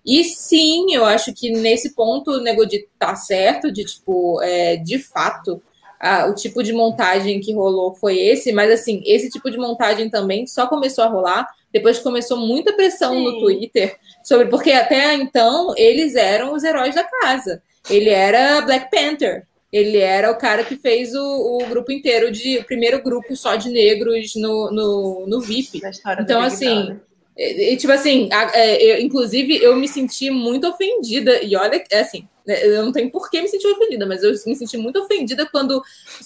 E 0.05 0.23
sim, 0.23 0.93
eu 0.93 1.05
acho 1.05 1.33
que 1.33 1.51
nesse 1.51 1.93
ponto 1.93 2.31
o 2.31 2.41
Negodi 2.41 2.87
tá 2.97 3.15
certo, 3.15 3.71
de 3.71 3.83
tipo, 3.83 4.41
é, 4.41 4.77
de 4.77 4.97
fato, 4.97 5.61
a, 5.99 6.27
o 6.27 6.33
tipo 6.33 6.63
de 6.63 6.71
montagem 6.71 7.39
que 7.41 7.53
rolou 7.53 7.93
foi 7.93 8.17
esse, 8.17 8.51
mas 8.51 8.71
assim, 8.71 9.01
esse 9.05 9.29
tipo 9.29 9.51
de 9.51 9.57
montagem 9.57 10.09
também 10.09 10.47
só 10.47 10.67
começou 10.67 11.03
a 11.03 11.07
rolar 11.07 11.47
depois 11.71 11.97
que 11.97 12.03
começou 12.03 12.37
muita 12.37 12.73
pressão 12.73 13.13
sim. 13.13 13.23
no 13.23 13.39
Twitter 13.39 13.97
sobre, 14.23 14.47
porque 14.47 14.71
até 14.71 15.13
então 15.13 15.73
eles 15.77 16.15
eram 16.15 16.53
os 16.53 16.63
heróis 16.63 16.95
da 16.95 17.03
casa. 17.03 17.61
Ele 17.89 18.09
era 18.09 18.61
Black 18.61 18.89
Panther. 18.91 19.47
Ele 19.71 19.97
era 19.97 20.31
o 20.31 20.37
cara 20.37 20.63
que 20.63 20.75
fez 20.75 21.13
o, 21.13 21.59
o 21.61 21.65
grupo 21.67 21.91
inteiro 21.91 22.31
de 22.31 22.57
o 22.57 22.63
primeiro 22.63 23.03
grupo 23.03 23.35
só 23.35 23.55
de 23.55 23.69
negros 23.69 24.33
no, 24.35 24.71
no, 24.71 25.25
no 25.27 25.41
VIP. 25.41 25.79
Então, 26.19 26.41
assim, 26.41 26.99
e, 27.39 27.77
tipo 27.77 27.93
assim, 27.93 28.27
a, 28.33 28.51
é, 28.53 28.83
eu, 28.83 29.01
inclusive 29.01 29.63
eu 29.63 29.73
me 29.75 29.87
senti 29.87 30.29
muito 30.29 30.67
ofendida, 30.67 31.41
e 31.41 31.55
olha, 31.55 31.81
é 31.89 31.99
assim, 32.01 32.27
né, 32.45 32.65
eu 32.65 32.83
não 32.83 32.91
tenho 32.91 33.09
por 33.09 33.29
que 33.29 33.41
me 33.41 33.47
sentir 33.47 33.67
ofendida, 33.67 34.05
mas 34.05 34.23
eu 34.23 34.31
me 34.31 34.55
senti 34.55 34.77
muito 34.77 34.99
ofendida 34.99 35.47
quando 35.49 35.81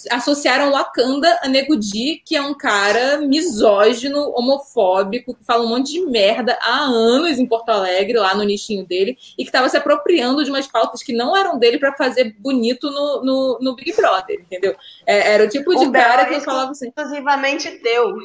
associaram 0.09 0.71
Wakanda 0.71 1.39
a 1.43 1.47
Nego 1.47 1.75
Di, 1.75 2.21
que 2.25 2.35
é 2.35 2.41
um 2.41 2.55
cara 2.55 3.17
misógino, 3.17 4.31
homofóbico, 4.35 5.35
que 5.35 5.45
fala 5.45 5.63
um 5.63 5.69
monte 5.69 5.91
de 5.91 6.01
merda 6.05 6.57
há 6.61 6.79
anos 6.85 7.37
em 7.37 7.45
Porto 7.45 7.69
Alegre, 7.69 8.17
lá 8.17 8.33
no 8.33 8.43
nichinho 8.43 8.83
dele, 8.83 9.15
e 9.37 9.43
que 9.43 9.49
estava 9.49 9.69
se 9.69 9.77
apropriando 9.77 10.43
de 10.43 10.49
umas 10.49 10.65
pautas 10.65 11.03
que 11.03 11.13
não 11.13 11.37
eram 11.37 11.59
dele 11.59 11.77
para 11.77 11.93
fazer 11.93 12.35
bonito 12.39 12.89
no, 12.89 13.23
no, 13.23 13.59
no, 13.61 13.75
Big 13.75 13.93
Brother, 13.93 14.39
entendeu? 14.39 14.75
É, 15.05 15.33
era 15.33 15.43
o 15.43 15.49
tipo 15.49 15.75
de 15.75 15.85
o 15.85 15.91
cara 15.91 16.25
que 16.25 16.33
eu 16.33 16.41
falava 16.41 16.71
assim. 16.71 16.87
Exclusivamente 16.87 17.69
teu. 17.79 18.15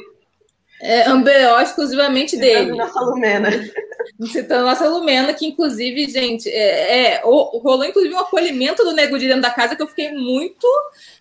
É, 0.81 1.07
Ambeó 1.09 1.59
exclusivamente 1.59 2.31
Citando 2.31 2.53
dele. 2.53 2.71
Nossa 2.77 2.99
Lumena. 3.01 3.49
Citando 4.31 4.65
nossa 4.65 4.87
Lumena, 4.87 5.33
que 5.33 5.45
inclusive, 5.45 6.09
gente, 6.09 6.49
é, 6.49 7.15
é, 7.15 7.21
rolou 7.21 7.83
inclusive 7.83 8.13
um 8.13 8.19
acolhimento 8.19 8.83
do 8.83 8.93
Nego 8.93 9.17
de 9.19 9.27
dentro 9.27 9.41
da 9.41 9.51
casa 9.51 9.75
que 9.75 9.81
eu 9.81 9.87
fiquei 9.87 10.11
muito. 10.11 10.67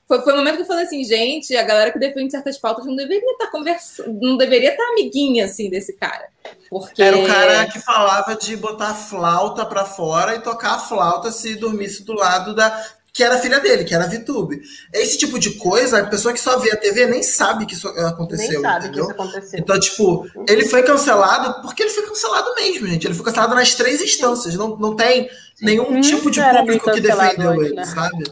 Foi, 0.07 0.21
foi 0.23 0.33
um 0.33 0.37
momento 0.37 0.57
que 0.57 0.63
eu 0.63 0.67
falei 0.67 0.85
assim, 0.85 1.05
gente, 1.05 1.57
a 1.57 1.63
galera 1.63 1.91
que 1.93 1.99
defende 1.99 2.31
certas 2.31 2.57
pautas 2.57 2.87
não 2.87 2.97
deveria 2.97 3.33
estar 3.33 3.49
conversando, 3.49 4.19
não 4.21 4.37
deveria 4.37 4.71
estar 4.71 4.85
amiguinha 4.85 5.45
assim 5.45 5.69
desse 5.69 5.93
cara. 5.95 6.29
Porque... 6.71 7.03
Era 7.03 7.19
o 7.19 7.27
cara 7.27 7.67
que 7.67 7.79
falava 7.79 8.35
de 8.37 8.57
botar 8.57 8.91
a 8.91 8.95
flauta 8.95 9.67
para 9.67 9.85
fora 9.85 10.37
e 10.37 10.41
tocar 10.41 10.77
a 10.77 10.79
flauta 10.79 11.31
se 11.31 11.57
dormisse 11.57 12.05
do 12.05 12.15
lado 12.15 12.55
da 12.55 12.85
que 13.13 13.25
era 13.25 13.39
filha 13.39 13.59
dele, 13.61 13.85
que 13.85 13.95
era 13.95 14.05
a 14.05 14.09
VTube. 14.09 14.61
Esse 14.93 15.19
tipo 15.19 15.39
de 15.39 15.55
coisa, 15.55 16.01
a 16.01 16.07
pessoa 16.07 16.33
que 16.33 16.41
só 16.41 16.59
vê 16.59 16.71
a 16.71 16.77
TV 16.77 17.07
nem 17.07 17.23
sabe 17.23 17.67
que 17.67 17.75
isso 17.75 17.89
aconteceu. 17.89 18.61
Nem 18.61 18.61
sabe 18.61 18.87
entendeu? 18.87 19.07
que 19.07 19.13
isso 19.13 19.23
aconteceu. 19.23 19.59
Então, 19.59 19.81
tipo, 19.81 20.27
ele 20.49 20.67
foi 20.67 20.83
cancelado 20.83 21.63
porque 21.63 21.83
ele 21.83 21.91
foi 21.91 22.07
cancelado 22.07 22.55
mesmo, 22.55 22.87
gente. 22.87 23.07
Ele 23.07 23.15
foi 23.15 23.25
cancelado 23.25 23.55
nas 23.55 23.75
três 23.75 24.01
instâncias. 24.01 24.55
Não, 24.55 24.77
não 24.77 24.95
tem 24.95 25.29
nenhum 25.61 25.91
hum, 25.91 26.01
tipo 26.01 26.31
de 26.31 26.41
público 26.41 26.91
que 26.93 27.01
defendeu 27.01 27.63
ele, 27.63 27.75
né? 27.75 27.85
sabe? 27.85 28.25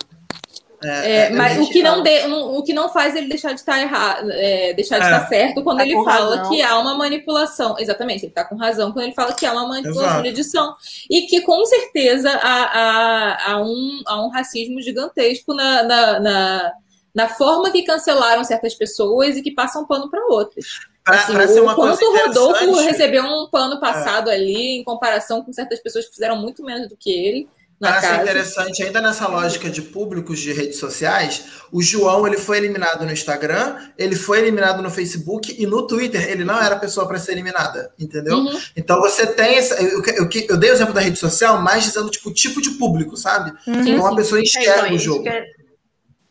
É, 0.82 0.88
é, 0.88 1.16
é 1.26 1.30
mas 1.30 1.58
o 1.58 1.70
que, 1.70 1.82
não 1.82 2.02
de, 2.02 2.26
o 2.26 2.62
que 2.62 2.72
não 2.72 2.88
faz 2.88 3.16
ele 3.16 3.28
deixar 3.28 3.52
de 3.52 3.60
estar 3.60 3.80
errado, 3.80 4.30
é, 4.30 4.74
deixar 4.74 4.98
de 4.98 5.04
é. 5.04 5.06
estar 5.06 5.28
certo 5.28 5.62
quando 5.62 5.78
tá 5.78 5.86
ele 5.86 5.94
fala 6.04 6.36
razão. 6.36 6.50
que 6.50 6.62
há 6.62 6.78
uma 6.78 6.94
manipulação. 6.94 7.76
Exatamente, 7.78 8.24
ele 8.24 8.32
está 8.32 8.44
com 8.44 8.56
razão 8.56 8.92
quando 8.92 9.06
ele 9.06 9.14
fala 9.14 9.32
que 9.32 9.46
há 9.46 9.52
uma 9.52 9.66
manipulação 9.66 10.04
Exato. 10.04 10.22
de 10.22 10.28
edição. 10.28 10.74
E 11.10 11.22
que 11.22 11.40
com 11.40 11.64
certeza 11.64 12.30
há, 12.30 12.62
há, 12.64 13.52
há, 13.52 13.62
um, 13.62 14.02
há 14.06 14.24
um 14.24 14.28
racismo 14.28 14.80
gigantesco 14.82 15.54
na, 15.54 15.82
na, 15.82 16.20
na, 16.20 16.72
na 17.14 17.28
forma 17.28 17.70
que 17.70 17.82
cancelaram 17.82 18.44
certas 18.44 18.74
pessoas 18.74 19.36
e 19.36 19.42
que 19.42 19.50
passam 19.50 19.86
pano 19.86 20.10
para 20.10 20.26
outras. 20.26 20.66
Pra, 21.02 21.14
assim, 21.14 21.32
pra 21.32 21.72
o 21.72 21.74
quanto 21.76 22.04
o 22.04 22.18
Rodolfo 22.18 22.80
recebeu 22.80 23.24
um 23.24 23.48
pano 23.48 23.78
passado 23.78 24.28
é. 24.28 24.34
ali 24.34 24.78
em 24.78 24.84
comparação 24.84 25.40
com 25.40 25.52
certas 25.52 25.80
pessoas 25.80 26.06
que 26.06 26.12
fizeram 26.12 26.36
muito 26.36 26.64
menos 26.64 26.88
do 26.88 26.96
que 26.96 27.10
ele. 27.10 27.48
Parece 27.78 28.22
interessante, 28.22 28.82
ainda 28.82 29.02
nessa 29.02 29.28
lógica 29.28 29.68
de 29.68 29.82
públicos 29.82 30.38
de 30.38 30.50
redes 30.50 30.78
sociais, 30.78 31.44
o 31.70 31.82
João 31.82 32.26
ele 32.26 32.38
foi 32.38 32.56
eliminado 32.56 33.04
no 33.04 33.12
Instagram, 33.12 33.76
ele 33.98 34.16
foi 34.16 34.38
eliminado 34.38 34.82
no 34.82 34.90
Facebook 34.90 35.54
e 35.58 35.66
no 35.66 35.86
Twitter 35.86 36.26
ele 36.30 36.42
não 36.42 36.58
era 36.58 36.76
pessoa 36.76 37.06
para 37.06 37.18
ser 37.18 37.32
eliminada, 37.32 37.92
entendeu? 37.98 38.38
Uhum. 38.38 38.58
Então 38.74 38.98
você 39.00 39.26
tem 39.26 39.56
essa. 39.56 39.74
Eu, 39.82 40.02
eu, 40.02 40.28
eu, 40.48 40.56
dei 40.56 40.70
o 40.70 40.72
exemplo 40.72 40.94
da 40.94 41.02
rede 41.02 41.18
social, 41.18 41.60
mais 41.60 41.84
dizendo 41.84 42.10
tipo 42.10 42.32
tipo 42.32 42.62
de 42.62 42.70
público, 42.70 43.14
sabe? 43.14 43.50
Uhum. 43.66 43.86
Então 43.86 44.06
a 44.06 44.16
pessoa 44.16 44.40
enxerga 44.40 44.70
é, 44.70 44.78
então, 44.86 44.96
o 44.96 44.98
jogo. 44.98 45.28
É... 45.28 45.44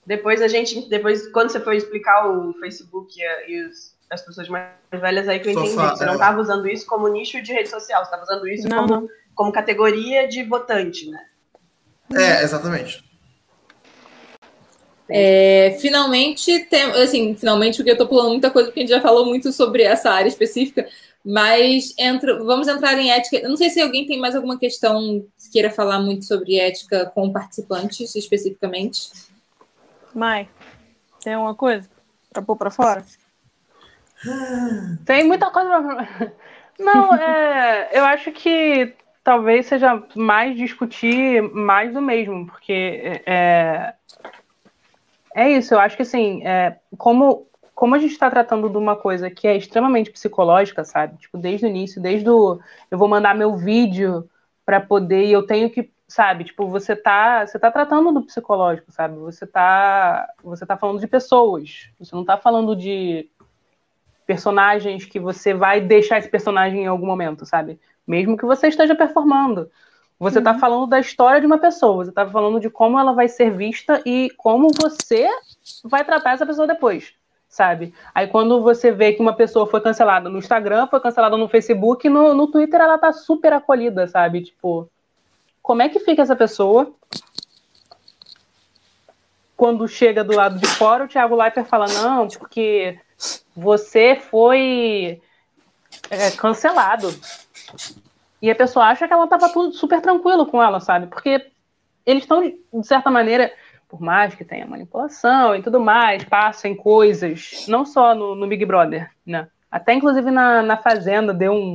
Depois 0.03 0.41
a 0.41 0.47
gente, 0.47 0.89
depois 0.89 1.27
quando 1.31 1.51
você 1.51 1.59
for 1.59 1.73
explicar 1.73 2.27
o 2.27 2.53
Facebook 2.59 3.13
e, 3.47 3.65
os, 3.67 3.93
as 4.09 4.23
pessoas 4.23 4.49
mais 4.49 4.71
velhas 4.91 5.27
aí 5.27 5.39
que 5.39 5.49
eu 5.49 5.53
entendi, 5.53 5.73
você 5.73 6.05
não 6.05 6.13
estava 6.13 6.41
usando 6.41 6.67
isso 6.67 6.87
como 6.87 7.07
nicho 7.07 7.39
de 7.39 7.53
rede 7.53 7.69
social, 7.69 8.03
você 8.03 8.07
estava 8.07 8.23
usando 8.23 8.47
isso 8.47 8.67
não, 8.67 8.87
como, 8.87 9.09
como 9.35 9.51
categoria 9.51 10.27
de 10.27 10.41
votante, 10.41 11.07
né? 11.09 11.19
É, 12.13 12.43
exatamente. 12.43 13.03
É, 15.07 15.77
finalmente, 15.79 16.59
tem, 16.61 16.83
assim, 16.83 17.35
finalmente, 17.35 17.77
porque 17.77 17.91
eu 17.91 17.95
estou 17.95 18.07
pulando 18.07 18.29
muita 18.29 18.49
coisa, 18.49 18.69
porque 18.69 18.79
a 18.79 18.83
gente 18.83 18.95
já 18.95 19.01
falou 19.01 19.25
muito 19.25 19.51
sobre 19.51 19.83
essa 19.83 20.09
área 20.09 20.27
específica, 20.27 20.87
mas 21.23 21.93
entra, 21.97 22.43
vamos 22.43 22.67
entrar 22.67 22.97
em 22.97 23.11
ética. 23.11 23.37
Eu 23.37 23.49
não 23.49 23.57
sei 23.57 23.69
se 23.69 23.81
alguém 23.81 24.05
tem 24.05 24.19
mais 24.19 24.35
alguma 24.35 24.57
questão 24.57 25.25
que 25.37 25.51
queira 25.51 25.69
falar 25.69 25.99
muito 25.99 26.25
sobre 26.25 26.59
ética 26.59 27.05
com 27.13 27.31
participantes, 27.31 28.15
especificamente. 28.15 29.11
Mai, 30.13 30.47
tem 31.23 31.33
alguma 31.33 31.55
coisa 31.55 31.87
para 32.31 32.41
pôr 32.41 32.55
para 32.55 32.71
fora? 32.71 33.05
Tem 35.05 35.23
muita 35.23 35.51
coisa 35.51 35.69
pra... 35.69 36.31
Não, 36.79 37.15
é, 37.15 37.89
eu 37.93 38.03
acho 38.03 38.31
que 38.31 38.93
talvez 39.25 39.65
seja 39.65 40.03
mais 40.15 40.55
discutir 40.55 41.41
mais 41.51 41.91
do 41.91 41.99
mesmo, 41.99 42.45
porque 42.45 43.01
é, 43.25 43.95
é 45.33 45.49
isso, 45.49 45.73
eu 45.73 45.79
acho 45.79 45.95
que 45.95 46.03
assim, 46.03 46.45
é, 46.45 46.77
como, 46.95 47.47
como 47.73 47.95
a 47.95 47.97
gente 47.97 48.11
está 48.11 48.29
tratando 48.29 48.69
de 48.69 48.77
uma 48.77 48.95
coisa 48.95 49.31
que 49.31 49.47
é 49.47 49.57
extremamente 49.57 50.11
psicológica, 50.11 50.85
sabe? 50.85 51.17
Tipo, 51.17 51.39
desde 51.39 51.65
o 51.65 51.69
início, 51.69 51.99
desde 51.99 52.29
o. 52.29 52.59
Eu 52.91 52.99
vou 52.99 53.07
mandar 53.07 53.33
meu 53.33 53.57
vídeo 53.57 54.29
para 54.63 54.79
poder, 54.79 55.25
e 55.25 55.31
eu 55.31 55.43
tenho 55.43 55.71
que, 55.71 55.91
sabe, 56.07 56.43
tipo, 56.43 56.67
você 56.69 56.95
tá, 56.95 57.47
você 57.47 57.57
tá 57.57 57.71
tratando 57.71 58.11
do 58.11 58.21
psicológico, 58.21 58.91
sabe? 58.91 59.17
Você 59.17 59.47
tá, 59.47 60.27
você 60.43 60.67
tá 60.67 60.77
falando 60.77 60.99
de 60.99 61.07
pessoas, 61.07 61.89
você 61.99 62.15
não 62.15 62.23
tá 62.23 62.37
falando 62.37 62.75
de 62.75 63.27
personagens 64.27 65.03
que 65.05 65.19
você 65.19 65.51
vai 65.53 65.81
deixar 65.81 66.19
esse 66.19 66.29
personagem 66.29 66.83
em 66.83 66.87
algum 66.87 67.07
momento, 67.07 67.43
sabe? 67.43 67.79
Mesmo 68.07 68.37
que 68.37 68.45
você 68.45 68.67
esteja 68.67 68.95
performando. 68.95 69.69
Você 70.19 70.39
está 70.39 70.53
uhum. 70.53 70.59
falando 70.59 70.87
da 70.87 70.99
história 70.99 71.41
de 71.41 71.45
uma 71.45 71.57
pessoa, 71.57 72.05
você 72.05 72.09
está 72.09 72.25
falando 72.25 72.59
de 72.59 72.69
como 72.69 72.97
ela 72.97 73.13
vai 73.13 73.27
ser 73.27 73.51
vista 73.51 74.01
e 74.05 74.31
como 74.37 74.69
você 74.69 75.27
vai 75.83 76.05
tratar 76.05 76.31
essa 76.31 76.45
pessoa 76.45 76.65
depois, 76.65 77.13
sabe? 77.49 77.93
Aí 78.13 78.27
quando 78.27 78.61
você 78.61 78.91
vê 78.91 79.11
que 79.11 79.21
uma 79.21 79.33
pessoa 79.33 79.67
foi 79.67 79.81
cancelada 79.81 80.29
no 80.29 80.37
Instagram, 80.37 80.87
foi 80.87 81.01
cancelada 81.01 81.35
no 81.35 81.49
Facebook, 81.49 82.07
no, 82.07 82.33
no 82.33 82.47
Twitter 82.47 82.79
ela 82.79 82.97
tá 82.97 83.11
super 83.11 83.51
acolhida, 83.51 84.07
sabe? 84.07 84.41
Tipo, 84.41 84.89
como 85.61 85.81
é 85.81 85.89
que 85.89 85.99
fica 85.99 86.21
essa 86.21 86.35
pessoa 86.35 86.93
quando 89.55 89.87
chega 89.87 90.23
do 90.23 90.35
lado 90.35 90.59
de 90.59 90.67
fora, 90.67 91.05
o 91.05 91.07
Thiago 91.07 91.35
Leifert 91.35 91.67
fala, 91.67 91.87
não, 91.87 92.27
porque 92.27 92.99
você 93.55 94.15
foi 94.15 95.21
é, 96.09 96.31
cancelado. 96.31 97.13
E 98.41 98.49
a 98.49 98.55
pessoa 98.55 98.85
acha 98.85 99.07
que 99.07 99.13
ela 99.13 99.23
estava 99.23 99.49
tudo 99.49 99.73
super 99.73 100.01
tranquilo 100.01 100.45
com 100.45 100.61
ela, 100.61 100.79
sabe? 100.79 101.07
Porque 101.07 101.47
eles 102.05 102.23
estão, 102.23 102.41
de 102.41 102.87
certa 102.87 103.09
maneira, 103.09 103.51
por 103.87 103.99
mais 104.01 104.35
que 104.35 104.45
tenha 104.45 104.65
manipulação 104.65 105.55
e 105.55 105.61
tudo 105.61 105.79
mais, 105.79 106.23
passem 106.23 106.75
coisas, 106.75 107.65
não 107.67 107.85
só 107.85 108.13
no, 108.13 108.35
no 108.35 108.47
Big 108.47 108.65
Brother, 108.65 109.09
né? 109.25 109.47
Até 109.71 109.93
inclusive 109.93 110.31
na, 110.31 110.61
na 110.61 110.77
Fazenda 110.77 111.33
deu 111.33 111.51
um, 111.51 111.73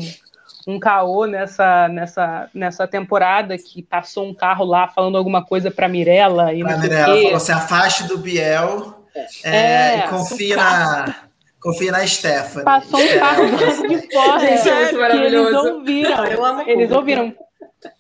um 0.66 0.78
caô 0.78 1.26
nessa, 1.26 1.88
nessa, 1.88 2.48
nessa 2.54 2.86
temporada 2.86 3.56
que 3.58 3.82
passou 3.82 4.26
um 4.26 4.34
carro 4.34 4.64
lá 4.64 4.88
falando 4.88 5.18
alguma 5.18 5.44
coisa 5.44 5.70
para 5.70 5.88
Mirella 5.88 6.54
e 6.54 6.62
pra 6.62 6.72
não 6.72 6.80
Mirella 6.80 7.22
falou: 7.22 7.40
se 7.40 7.52
afaste 7.52 8.04
do 8.04 8.16
Biel 8.16 9.04
é, 9.44 9.50
é, 9.50 9.98
e 9.98 10.08
confia 10.08 10.56
na. 10.56 11.30
Confia 11.60 11.92
na 11.92 12.06
Stephanie. 12.06 12.64
Passou 12.64 13.00
um 13.00 13.18
carro 13.18 13.42
é. 13.44 13.88
de 13.88 14.12
fora. 14.12 14.54
Isso 14.54 14.68
é 14.68 14.82
muito 14.82 14.98
maravilhoso. 14.98 15.48
Eles 15.48 15.64
ouviram. 15.64 16.66
Eles 16.66 16.90
ouviram. 16.90 17.34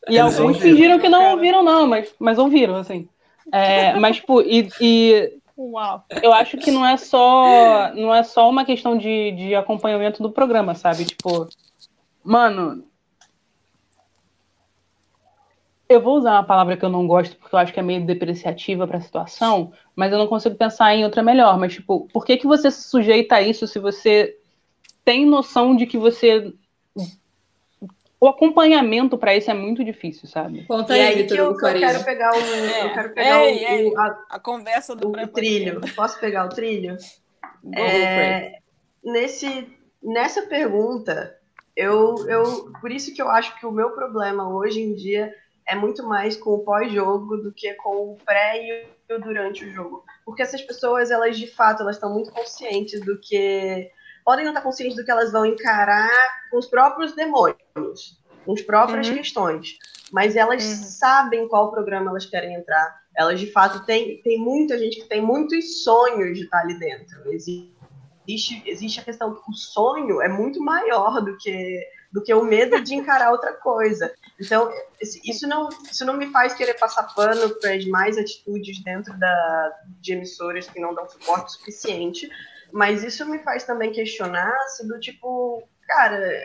E 0.08 0.16
eles 0.16 0.20
alguns 0.20 0.56
ouviram. 0.56 0.60
fingiram 0.60 0.98
que 0.98 1.08
não 1.08 1.32
ouviram, 1.32 1.62
não, 1.62 1.86
mas, 1.86 2.14
mas 2.18 2.38
ouviram, 2.38 2.76
assim. 2.76 3.08
É, 3.52 3.94
mas, 3.98 4.16
tipo, 4.16 4.40
e, 4.42 4.68
e 4.80 5.40
Uau. 5.60 6.04
Eu 6.22 6.32
acho 6.32 6.56
que 6.56 6.70
não 6.70 6.86
é 6.86 6.96
só 6.96 7.92
não 7.94 8.14
é 8.14 8.22
só 8.22 8.48
uma 8.48 8.64
questão 8.64 8.96
de, 8.96 9.32
de 9.32 9.54
acompanhamento 9.54 10.22
do 10.22 10.30
programa, 10.30 10.74
sabe? 10.74 11.04
Tipo, 11.04 11.46
mano, 12.24 12.82
eu 15.90 16.00
vou 16.00 16.18
usar 16.18 16.34
uma 16.34 16.44
palavra 16.44 16.76
que 16.76 16.84
eu 16.84 16.88
não 16.88 17.04
gosto 17.04 17.36
porque 17.36 17.52
eu 17.52 17.58
acho 17.58 17.72
que 17.72 17.80
é 17.80 17.82
meio 17.82 18.06
depreciativa 18.06 18.86
para 18.86 18.98
a 18.98 19.02
situação, 19.02 19.72
mas 19.94 20.12
eu 20.12 20.18
não 20.18 20.28
consigo 20.28 20.54
pensar 20.54 20.94
em 20.94 21.04
outra 21.04 21.20
melhor. 21.20 21.58
Mas 21.58 21.74
tipo, 21.74 22.08
por 22.12 22.24
que 22.24 22.36
que 22.36 22.46
você 22.46 22.70
se 22.70 22.84
sujeita 22.84 23.34
a 23.34 23.42
isso 23.42 23.66
se 23.66 23.80
você 23.80 24.38
tem 25.04 25.26
noção 25.26 25.74
de 25.74 25.86
que 25.86 25.98
você 25.98 26.54
o 28.20 28.28
acompanhamento 28.28 29.18
para 29.18 29.34
isso 29.34 29.50
é 29.50 29.54
muito 29.54 29.82
difícil, 29.82 30.28
sabe? 30.28 30.64
Conta 30.66 30.92
aí, 30.92 31.00
aí 31.00 31.26
que 31.26 31.32
eu, 31.32 31.46
eu, 31.46 31.56
quero 31.56 32.04
pegar 32.04 32.32
o, 32.32 32.36
é. 32.36 32.84
eu 32.84 32.92
quero 32.92 33.14
pegar 33.14 33.44
ei, 33.44 33.54
o, 33.54 33.68
ei, 33.68 33.96
a, 33.96 34.24
a, 34.30 34.38
conversa 34.38 34.94
do 34.94 35.08
o 35.08 35.26
trilho. 35.26 35.80
Posso 35.96 36.20
pegar 36.20 36.44
o 36.44 36.50
trilho? 36.50 36.98
É, 37.74 38.58
nesse, 39.02 39.66
nessa 40.02 40.42
pergunta, 40.42 41.34
eu, 41.74 42.28
eu, 42.28 42.70
por 42.80 42.92
isso 42.92 43.14
que 43.14 43.22
eu 43.22 43.30
acho 43.30 43.58
que 43.58 43.64
o 43.64 43.72
meu 43.72 43.90
problema 43.92 44.54
hoje 44.54 44.82
em 44.82 44.94
dia 44.94 45.34
é 45.70 45.76
muito 45.76 46.02
mais 46.02 46.36
com 46.36 46.50
o 46.50 46.64
pós-jogo 46.64 47.36
do 47.36 47.52
que 47.52 47.72
com 47.74 48.12
o 48.12 48.18
pré 48.24 48.60
e 48.62 48.86
o 49.14 49.20
durante 49.20 49.64
o 49.64 49.70
jogo, 49.70 50.04
porque 50.24 50.42
essas 50.42 50.62
pessoas, 50.62 51.10
elas 51.10 51.38
de 51.38 51.46
fato, 51.46 51.82
elas 51.82 51.96
estão 51.96 52.12
muito 52.12 52.30
conscientes 52.32 53.00
do 53.04 53.18
que 53.20 53.90
podem 54.24 54.44
não 54.44 54.52
estar 54.52 54.62
conscientes 54.62 54.96
do 54.96 55.04
que 55.04 55.10
elas 55.10 55.32
vão 55.32 55.46
encarar 55.46 56.10
com 56.50 56.58
os 56.58 56.66
próprios 56.66 57.14
demônios, 57.14 58.20
com 58.44 58.52
as 58.52 58.62
próprias 58.62 59.08
uhum. 59.08 59.14
questões. 59.16 59.78
Mas 60.12 60.34
elas 60.34 60.64
uhum. 60.64 60.74
sabem 60.84 61.48
qual 61.48 61.70
programa 61.70 62.10
elas 62.10 62.26
querem 62.26 62.54
entrar. 62.54 63.00
Elas, 63.16 63.38
de 63.38 63.50
fato, 63.50 63.84
têm 63.84 64.20
tem 64.22 64.38
muita 64.38 64.78
gente 64.78 65.00
que 65.00 65.08
tem 65.08 65.20
muitos 65.20 65.84
sonhos 65.84 66.36
de 66.36 66.44
estar 66.44 66.60
ali 66.60 66.78
dentro. 66.78 67.32
Existe, 67.32 68.62
existe 68.66 69.00
a 69.00 69.04
questão 69.04 69.34
que 69.34 69.50
o 69.50 69.54
sonho 69.54 70.20
é 70.20 70.28
muito 70.28 70.60
maior 70.60 71.20
do 71.20 71.36
que, 71.36 71.80
do 72.12 72.22
que 72.22 72.34
o 72.34 72.44
medo 72.44 72.82
de 72.82 72.94
encarar 72.94 73.30
outra 73.30 73.52
coisa. 73.52 74.12
Então, 74.40 74.72
isso 75.00 75.46
não, 75.46 75.68
isso 75.90 76.04
não 76.04 76.16
me 76.16 76.26
faz 76.32 76.54
querer 76.54 76.74
passar 76.74 77.02
pano 77.14 77.50
para 77.60 77.74
as 77.74 77.84
mais 77.86 78.16
atitudes 78.16 78.82
dentro 78.82 79.16
da, 79.18 79.78
de 80.00 80.14
emissoras 80.14 80.66
que 80.66 80.80
não 80.80 80.94
dão 80.94 81.06
suporte 81.08 81.52
suficiente, 81.52 82.28
mas 82.72 83.04
isso 83.04 83.26
me 83.26 83.38
faz 83.40 83.64
também 83.64 83.92
questionar 83.92 84.56
se 84.68 84.88
do 84.88 84.98
tipo, 84.98 85.62
cara, 85.86 86.42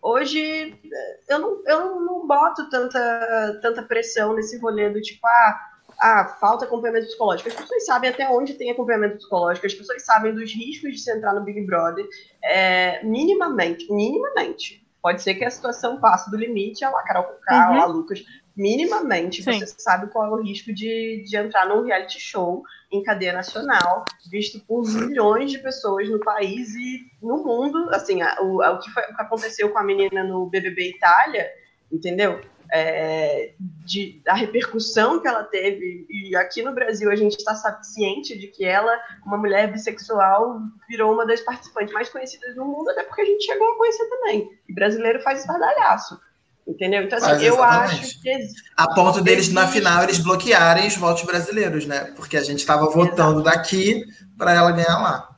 hoje 0.00 0.80
eu 1.28 1.38
não, 1.38 1.62
eu 1.66 2.00
não 2.00 2.26
boto 2.26 2.70
tanta, 2.70 3.58
tanta 3.60 3.82
pressão 3.82 4.34
nesse 4.34 4.56
rolê 4.58 4.88
do 4.88 5.02
tipo, 5.02 5.26
ah, 5.26 5.60
ah, 6.00 6.36
falta 6.40 6.64
acompanhamento 6.64 7.08
psicológico. 7.08 7.50
As 7.50 7.56
pessoas 7.56 7.84
sabem 7.84 8.08
até 8.08 8.26
onde 8.30 8.54
tem 8.54 8.70
acompanhamento 8.70 9.18
psicológico, 9.18 9.66
as 9.66 9.74
pessoas 9.74 10.02
sabem 10.04 10.34
dos 10.34 10.50
riscos 10.50 10.92
de 10.92 10.98
se 10.98 11.12
entrar 11.12 11.34
no 11.34 11.42
Big 11.42 11.60
Brother, 11.66 12.06
é, 12.42 13.02
minimamente, 13.04 13.92
minimamente. 13.92 14.87
Pode 15.08 15.22
ser 15.22 15.36
que 15.36 15.44
a 15.46 15.50
situação 15.50 15.98
passe 15.98 16.30
do 16.30 16.36
limite, 16.36 16.84
a 16.84 16.90
lá 16.90 17.02
Carol 17.02 17.24
uhum. 17.50 17.80
a 17.80 17.86
Lucas, 17.86 18.22
minimamente 18.54 19.42
Sim. 19.42 19.58
você 19.58 19.74
sabe 19.78 20.08
qual 20.08 20.26
é 20.26 20.30
o 20.32 20.42
risco 20.42 20.70
de, 20.70 21.24
de 21.26 21.34
entrar 21.34 21.66
num 21.66 21.82
reality 21.82 22.20
show 22.20 22.62
em 22.92 23.02
cadeia 23.02 23.32
nacional, 23.32 24.04
visto 24.30 24.60
por 24.66 24.86
milhões 24.86 25.50
de 25.50 25.60
pessoas 25.60 26.10
no 26.10 26.20
país 26.20 26.74
e 26.74 27.06
no 27.22 27.42
mundo. 27.42 27.88
Assim, 27.88 28.20
a, 28.20 28.36
o, 28.42 28.60
a, 28.60 28.72
o, 28.72 28.80
que 28.80 28.90
foi, 28.90 29.02
o, 29.04 29.16
que 29.16 29.22
aconteceu 29.22 29.70
com 29.70 29.78
a 29.78 29.82
menina 29.82 30.22
no 30.22 30.44
BBB 30.44 30.90
Itália, 30.90 31.48
entendeu? 31.90 32.42
É, 32.70 33.52
de, 33.84 34.20
da 34.24 34.34
repercussão 34.34 35.20
que 35.20 35.28
ela 35.28 35.44
teve. 35.44 36.06
E 36.10 36.36
aqui 36.36 36.62
no 36.62 36.74
Brasil 36.74 37.10
a 37.10 37.16
gente 37.16 37.36
está 37.36 37.54
ciente 37.82 38.38
de 38.38 38.48
que 38.48 38.64
ela, 38.64 38.92
uma 39.24 39.38
mulher 39.38 39.72
bissexual, 39.72 40.60
virou 40.88 41.12
uma 41.12 41.26
das 41.26 41.40
participantes 41.40 41.94
mais 41.94 42.08
conhecidas 42.08 42.54
do 42.54 42.64
mundo, 42.64 42.90
até 42.90 43.04
porque 43.04 43.22
a 43.22 43.24
gente 43.24 43.44
chegou 43.44 43.72
a 43.72 43.76
conhecer 43.78 44.04
também. 44.08 44.50
E 44.68 44.74
brasileiro 44.74 45.20
faz 45.22 45.40
estardalhaço. 45.40 46.20
Entendeu? 46.68 47.02
Então, 47.02 47.16
assim, 47.16 47.46
eu 47.46 47.62
acho 47.62 48.20
que. 48.20 48.30
A 48.76 48.94
ponto 48.94 49.22
deles, 49.22 49.50
na 49.50 49.66
final, 49.66 50.02
eles 50.02 50.18
bloquearem 50.18 50.86
os 50.86 50.96
votos 50.96 51.22
brasileiros, 51.22 51.86
né? 51.86 52.12
Porque 52.14 52.36
a 52.36 52.42
gente 52.42 52.58
estava 52.58 52.90
votando 52.90 53.42
daqui 53.42 54.04
para 54.36 54.52
ela 54.52 54.70
ganhar 54.70 54.98
lá. 54.98 55.34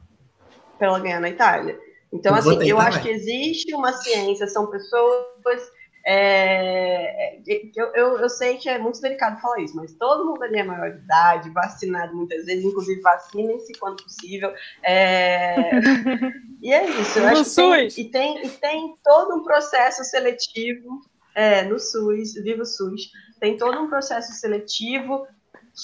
Para 0.77 0.89
ela 0.89 0.99
ganhar 0.99 1.21
na 1.21 1.31
Itália. 1.31 1.79
Então, 2.13 2.33
eu 2.33 2.39
assim, 2.39 2.69
eu 2.69 2.77
também. 2.77 2.89
acho 2.89 3.03
que 3.03 3.09
existe 3.09 3.73
uma 3.73 3.93
ciência, 3.93 4.49
são 4.49 4.67
pessoas. 4.67 5.63
É, 6.13 7.39
eu, 7.77 7.87
eu, 7.95 8.19
eu, 8.19 8.29
sei 8.29 8.57
que 8.57 8.69
é 8.69 8.81
muito 8.81 9.01
delicado 9.01 9.41
falar 9.41 9.61
isso, 9.61 9.77
mas 9.77 9.93
todo 9.95 10.27
mundo 10.27 10.43
ali 10.43 10.59
é 10.59 10.65
maior 10.65 10.91
de 10.91 10.99
idade, 10.99 11.51
vacinado 11.51 12.17
muitas 12.17 12.47
vezes, 12.47 12.65
inclusive 12.65 13.01
vacinem-se 13.01 13.73
quando 13.79 14.03
possível. 14.03 14.53
É, 14.83 15.71
e 16.61 16.73
é 16.73 16.85
isso. 17.01 17.21
Eu 17.21 17.29
acho 17.29 17.95
que 17.95 18.03
tem, 18.03 18.41
e, 18.41 18.43
tem, 18.43 18.47
e 18.47 18.49
tem 18.51 18.97
todo 19.05 19.37
um 19.37 19.45
processo 19.45 20.03
seletivo 20.03 21.01
é, 21.33 21.63
no 21.63 21.79
SUS, 21.79 22.35
Viva 22.43 22.63
o 22.63 22.67
SUS, 22.67 23.13
tem 23.39 23.57
todo 23.57 23.79
um 23.81 23.89
processo 23.89 24.33
seletivo 24.33 25.29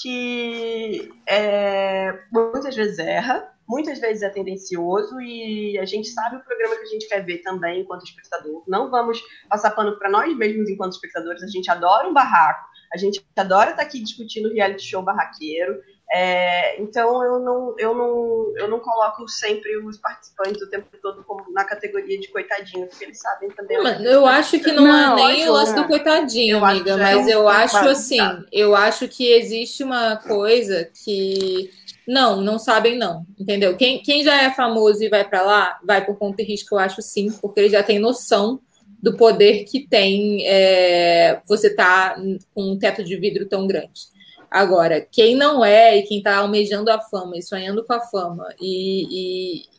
que 0.01 1.09
é, 1.25 2.19
muitas 2.33 2.75
vezes 2.75 2.99
erra, 2.99 3.56
muitas 3.67 3.99
vezes 3.99 4.23
é 4.23 4.29
tendencioso 4.29 5.19
e 5.19 5.77
a 5.77 5.85
gente 5.85 6.07
sabe 6.09 6.37
o 6.37 6.43
programa 6.43 6.75
que 6.75 6.83
a 6.83 6.87
gente 6.87 7.07
quer 7.07 7.25
ver 7.25 7.39
também 7.39 7.81
enquanto 7.81 8.05
espectador. 8.05 8.63
Não 8.67 8.89
vamos 8.89 9.21
passar 9.49 9.71
pano 9.71 9.97
para 9.97 10.09
nós 10.09 10.35
mesmos 10.37 10.69
enquanto 10.69 10.93
espectadores, 10.93 11.43
a 11.43 11.47
gente 11.47 11.69
adora 11.69 12.07
um 12.07 12.13
barraco, 12.13 12.65
a 12.93 12.97
gente 12.97 13.23
adora 13.35 13.71
estar 13.71 13.81
tá 13.81 13.87
aqui 13.87 14.01
discutindo 14.01 14.53
reality 14.53 14.83
show 14.83 15.01
barraqueiro, 15.01 15.81
é, 16.09 16.81
então 16.81 17.21
eu 17.21 17.39
não, 17.39 17.75
eu, 17.77 17.93
não, 17.93 18.53
eu 18.55 18.69
não 18.69 18.79
coloco 18.79 19.27
sempre 19.27 19.77
os 19.79 19.97
participantes 19.97 20.61
o 20.61 20.69
tempo 20.69 20.87
todo 21.01 21.21
como 21.25 21.51
na 21.51 21.65
categoria 21.65 22.17
de 22.17 22.29
coitadinho, 22.29 22.87
porque 22.87 23.03
eles 23.03 23.19
sabem 23.19 23.49
também. 23.49 23.83
Mas 23.83 24.01
eu 24.05 24.25
acho 24.25 24.57
que 24.57 24.71
não, 24.71 24.85
não 24.85 25.19
é 25.19 25.33
nem 25.33 25.49
o 25.49 25.51
lance 25.51 25.75
do 25.75 25.85
coitadinho, 25.85 26.63
amiga, 26.63 26.95
mas 26.95 27.27
é 27.27 27.33
eu 27.33 27.49
acho 27.49 27.89
assim, 27.89 28.19
eu 28.53 28.73
acho 28.73 29.09
que 29.09 29.29
existe 29.29 29.83
uma 29.83 30.15
coisa 30.15 30.89
que 31.03 31.69
não, 32.07 32.41
não 32.41 32.57
sabem 32.57 32.97
não, 32.97 33.25
entendeu? 33.37 33.75
Quem, 33.75 34.01
quem 34.01 34.23
já 34.23 34.43
é 34.43 34.51
famoso 34.51 35.03
e 35.03 35.09
vai 35.09 35.27
para 35.27 35.41
lá, 35.41 35.79
vai 35.83 36.05
por 36.05 36.17
conta 36.17 36.41
e 36.41 36.45
risco, 36.45 36.75
eu 36.75 36.79
acho 36.79 37.01
sim, 37.01 37.31
porque 37.41 37.59
ele 37.59 37.69
já 37.69 37.83
tem 37.83 37.99
noção 37.99 38.61
do 39.01 39.15
poder 39.15 39.65
que 39.65 39.87
tem 39.87 40.45
é, 40.47 41.41
você 41.47 41.75
tá 41.75 42.15
com 42.53 42.71
um 42.71 42.79
teto 42.79 43.03
de 43.03 43.15
vidro 43.17 43.45
tão 43.45 43.67
grande. 43.67 44.07
Agora, 44.49 45.01
quem 45.01 45.35
não 45.35 45.63
é 45.63 45.97
e 45.97 46.03
quem 46.03 46.19
está 46.19 46.37
almejando 46.37 46.89
a 46.89 46.99
fama 46.99 47.37
e 47.37 47.43
sonhando 47.43 47.83
com 47.83 47.93
a 47.93 47.99
fama, 47.99 48.47
e, 48.59 49.59
e 49.61 49.76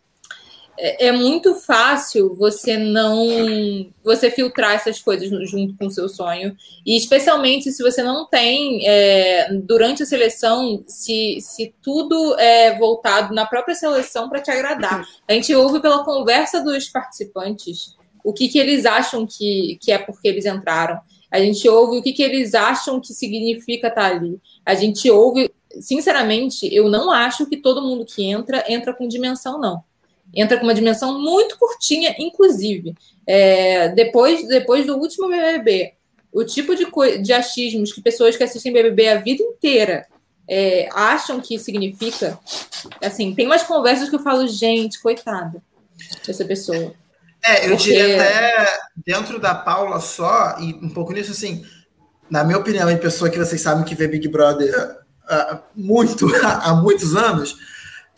é, 0.80 1.08
é, 1.08 1.12
muito 1.12 1.56
fácil 1.56 2.34
você 2.36 2.76
não 2.76 3.90
você 4.04 4.30
filtrar 4.30 4.74
essas 4.74 5.00
coisas 5.00 5.28
junto 5.50 5.76
com 5.76 5.86
o 5.86 5.90
seu 5.90 6.08
sonho, 6.08 6.56
e 6.86 6.96
especialmente 6.96 7.72
se 7.72 7.82
você 7.82 8.02
não 8.02 8.26
tem 8.26 8.86
é, 8.86 9.52
durante 9.52 10.02
a 10.02 10.06
seleção, 10.06 10.84
se, 10.86 11.38
se 11.40 11.74
tudo 11.82 12.38
é 12.38 12.78
voltado 12.78 13.34
na 13.34 13.44
própria 13.44 13.74
seleção 13.74 14.28
para 14.28 14.40
te 14.40 14.50
agradar. 14.50 15.04
A 15.26 15.32
gente 15.34 15.54
ouve 15.54 15.80
pela 15.80 16.04
conversa 16.04 16.62
dos 16.62 16.88
participantes 16.88 17.96
o 18.24 18.32
que, 18.32 18.48
que 18.48 18.58
eles 18.58 18.86
acham 18.86 19.26
que, 19.26 19.78
que 19.80 19.90
é 19.90 19.98
porque 19.98 20.28
eles 20.28 20.46
entraram. 20.46 21.00
A 21.30 21.38
gente 21.40 21.68
ouve 21.68 21.98
o 21.98 22.02
que, 22.02 22.12
que 22.12 22.22
eles 22.22 22.54
acham 22.54 23.00
que 23.00 23.12
significa 23.12 23.88
estar 23.88 24.02
tá 24.02 24.06
ali. 24.06 24.40
A 24.64 24.74
gente 24.74 25.10
ouve, 25.10 25.50
sinceramente, 25.80 26.72
eu 26.72 26.88
não 26.88 27.10
acho 27.10 27.46
que 27.46 27.56
todo 27.56 27.82
mundo 27.82 28.04
que 28.04 28.24
entra, 28.24 28.64
entra 28.68 28.94
com 28.94 29.08
dimensão, 29.08 29.58
não. 29.58 29.82
Entra 30.34 30.58
com 30.58 30.64
uma 30.64 30.74
dimensão 30.74 31.20
muito 31.20 31.58
curtinha, 31.58 32.14
inclusive. 32.18 32.94
É, 33.26 33.88
depois, 33.88 34.46
depois 34.46 34.86
do 34.86 34.96
último 34.96 35.28
BBB, 35.28 35.94
o 36.32 36.44
tipo 36.44 36.74
de, 36.74 36.86
de 37.22 37.32
achismos 37.32 37.92
que 37.92 38.00
pessoas 38.00 38.36
que 38.36 38.44
assistem 38.44 38.72
BBB 38.72 39.08
a 39.08 39.16
vida 39.16 39.42
inteira 39.42 40.06
é, 40.48 40.88
acham 40.92 41.40
que 41.40 41.58
significa, 41.58 42.38
assim, 43.02 43.34
tem 43.34 43.46
umas 43.46 43.62
conversas 43.62 44.08
que 44.08 44.16
eu 44.16 44.22
falo, 44.22 44.46
gente, 44.48 45.00
coitada 45.00 45.62
dessa 46.26 46.44
pessoa. 46.44 46.94
É, 47.44 47.66
eu 47.66 47.76
Porque... 47.76 47.92
diria 47.92 48.16
até 48.16 48.78
dentro 49.06 49.38
da 49.38 49.54
Paula 49.54 50.00
só, 50.00 50.56
e 50.58 50.74
um 50.74 50.88
pouco 50.88 51.12
nisso, 51.12 51.32
assim, 51.32 51.64
na 52.30 52.44
minha 52.44 52.58
opinião, 52.58 52.90
em 52.90 52.98
pessoa 52.98 53.30
que 53.30 53.38
vocês 53.38 53.60
sabem 53.60 53.84
que 53.84 53.94
vê 53.94 54.08
Big 54.08 54.26
Brother 54.28 54.98
uh, 55.24 55.58
muito 55.74 56.26
há 56.44 56.74
muitos 56.74 57.14
anos, 57.14 57.56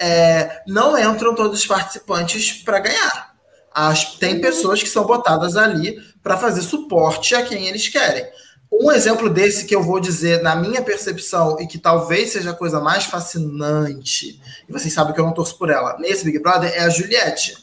é, 0.00 0.62
não 0.66 0.98
entram 0.98 1.34
todos 1.34 1.60
os 1.60 1.66
participantes 1.66 2.52
para 2.62 2.78
ganhar. 2.78 3.34
As, 3.72 4.14
tem 4.14 4.40
pessoas 4.40 4.82
que 4.82 4.88
são 4.88 5.04
botadas 5.04 5.56
ali 5.56 5.98
para 6.22 6.38
fazer 6.38 6.62
suporte 6.62 7.34
a 7.34 7.42
quem 7.42 7.68
eles 7.68 7.86
querem. 7.88 8.26
Um 8.72 8.90
exemplo 8.90 9.28
desse 9.28 9.66
que 9.66 9.74
eu 9.74 9.82
vou 9.82 10.00
dizer, 10.00 10.42
na 10.42 10.56
minha 10.56 10.80
percepção, 10.80 11.60
e 11.60 11.66
que 11.66 11.78
talvez 11.78 12.30
seja 12.30 12.50
a 12.50 12.56
coisa 12.56 12.80
mais 12.80 13.04
fascinante, 13.04 14.40
e 14.68 14.72
vocês 14.72 14.92
sabem 14.92 15.12
que 15.12 15.20
eu 15.20 15.24
não 15.24 15.34
torço 15.34 15.58
por 15.58 15.70
ela, 15.70 15.98
nesse 15.98 16.24
Big 16.24 16.38
Brother, 16.38 16.72
é 16.74 16.80
a 16.80 16.88
Juliette. 16.88 17.56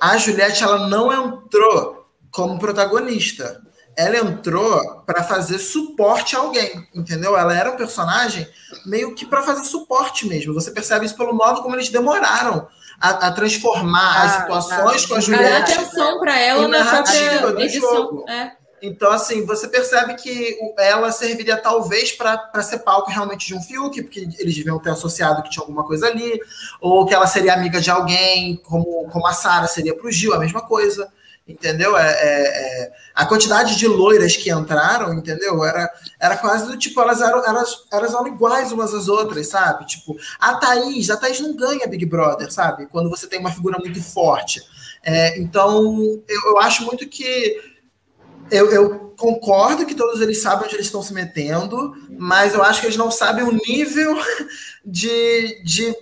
A 0.00 0.16
Juliette, 0.16 0.62
ela 0.62 0.88
não 0.88 1.12
entrou 1.12 2.06
como 2.30 2.58
protagonista. 2.58 3.60
Ela 3.96 4.18
entrou 4.18 5.02
para 5.02 5.22
fazer 5.22 5.58
suporte 5.58 6.34
a 6.34 6.38
alguém, 6.38 6.88
entendeu? 6.94 7.36
Ela 7.36 7.54
era 7.56 7.70
um 7.70 7.76
personagem 7.76 8.48
meio 8.86 9.14
que 9.14 9.26
para 9.26 9.42
fazer 9.42 9.64
suporte 9.64 10.26
mesmo. 10.26 10.54
Você 10.54 10.70
percebe 10.70 11.04
isso 11.04 11.16
pelo 11.16 11.34
modo 11.34 11.62
como 11.62 11.74
eles 11.74 11.90
demoraram 11.90 12.66
a, 13.00 13.28
a 13.28 13.32
transformar 13.32 14.16
ah, 14.16 14.24
as 14.24 14.32
situações 14.32 15.06
com 15.06 15.14
a 15.16 15.20
Juliette. 15.20 15.72
A 15.72 15.80
atenção 15.80 16.20
para 16.20 16.38
ela 16.38 16.68
na 16.68 16.84
própria 16.84 17.64
edição. 17.64 18.24
É. 18.28 18.62
Então, 18.82 19.12
assim, 19.12 19.46
você 19.46 19.68
percebe 19.68 20.14
que 20.14 20.56
ela 20.76 21.12
serviria 21.12 21.56
talvez 21.56 22.10
para 22.10 22.62
ser 22.62 22.80
palco 22.80 23.10
realmente 23.10 23.46
de 23.46 23.54
um 23.54 23.62
Fiuk, 23.62 24.02
porque 24.02 24.18
eles 24.40 24.56
deviam 24.56 24.80
ter 24.80 24.90
associado 24.90 25.40
que 25.44 25.50
tinha 25.50 25.62
alguma 25.62 25.84
coisa 25.84 26.08
ali, 26.08 26.40
ou 26.80 27.06
que 27.06 27.14
ela 27.14 27.28
seria 27.28 27.54
amiga 27.54 27.80
de 27.80 27.92
alguém, 27.92 28.56
como, 28.64 29.08
como 29.08 29.26
a 29.28 29.32
Sara 29.32 29.68
seria 29.68 29.94
para 29.94 30.06
o 30.06 30.10
Gil, 30.10 30.34
a 30.34 30.38
mesma 30.38 30.60
coisa. 30.62 31.08
Entendeu? 31.46 31.96
É, 31.96 32.08
é, 32.08 32.82
é, 32.84 32.92
a 33.14 33.26
quantidade 33.26 33.76
de 33.76 33.88
loiras 33.88 34.36
que 34.36 34.50
entraram, 34.50 35.12
entendeu? 35.12 35.64
Era, 35.64 35.90
era 36.20 36.36
quase 36.36 36.66
do 36.66 36.78
tipo, 36.78 37.00
elas 37.00 37.20
eram, 37.20 37.44
elas, 37.44 37.84
elas 37.92 38.14
eram 38.14 38.28
iguais 38.28 38.70
umas 38.70 38.94
às 38.94 39.08
outras, 39.08 39.48
sabe? 39.48 39.84
Tipo, 39.86 40.16
a 40.38 40.54
Thaís, 40.54 41.10
a 41.10 41.16
Thaís 41.16 41.40
não 41.40 41.56
ganha 41.56 41.86
Big 41.88 42.06
Brother, 42.06 42.50
sabe? 42.52 42.86
Quando 42.86 43.10
você 43.10 43.26
tem 43.26 43.40
uma 43.40 43.50
figura 43.50 43.78
muito 43.78 44.00
forte. 44.00 44.62
É, 45.02 45.36
então, 45.40 46.22
eu, 46.28 46.40
eu 46.46 46.58
acho 46.58 46.84
muito 46.84 47.08
que 47.08 47.60
eu, 48.50 48.70
eu, 48.70 49.14
concordo 49.16 49.86
que 49.86 49.94
todos 49.94 50.20
eles 50.20 50.42
sabem 50.42 50.66
onde 50.66 50.74
eles 50.74 50.86
estão 50.86 51.02
se 51.02 51.14
metendo, 51.14 51.94
mas 52.18 52.54
eu 52.54 52.62
acho 52.62 52.80
que 52.80 52.86
eles 52.86 52.96
não 52.96 53.10
sabem 53.10 53.44
o 53.44 53.52
nível 53.52 54.16
de, 54.84 55.62
de, 55.64 55.96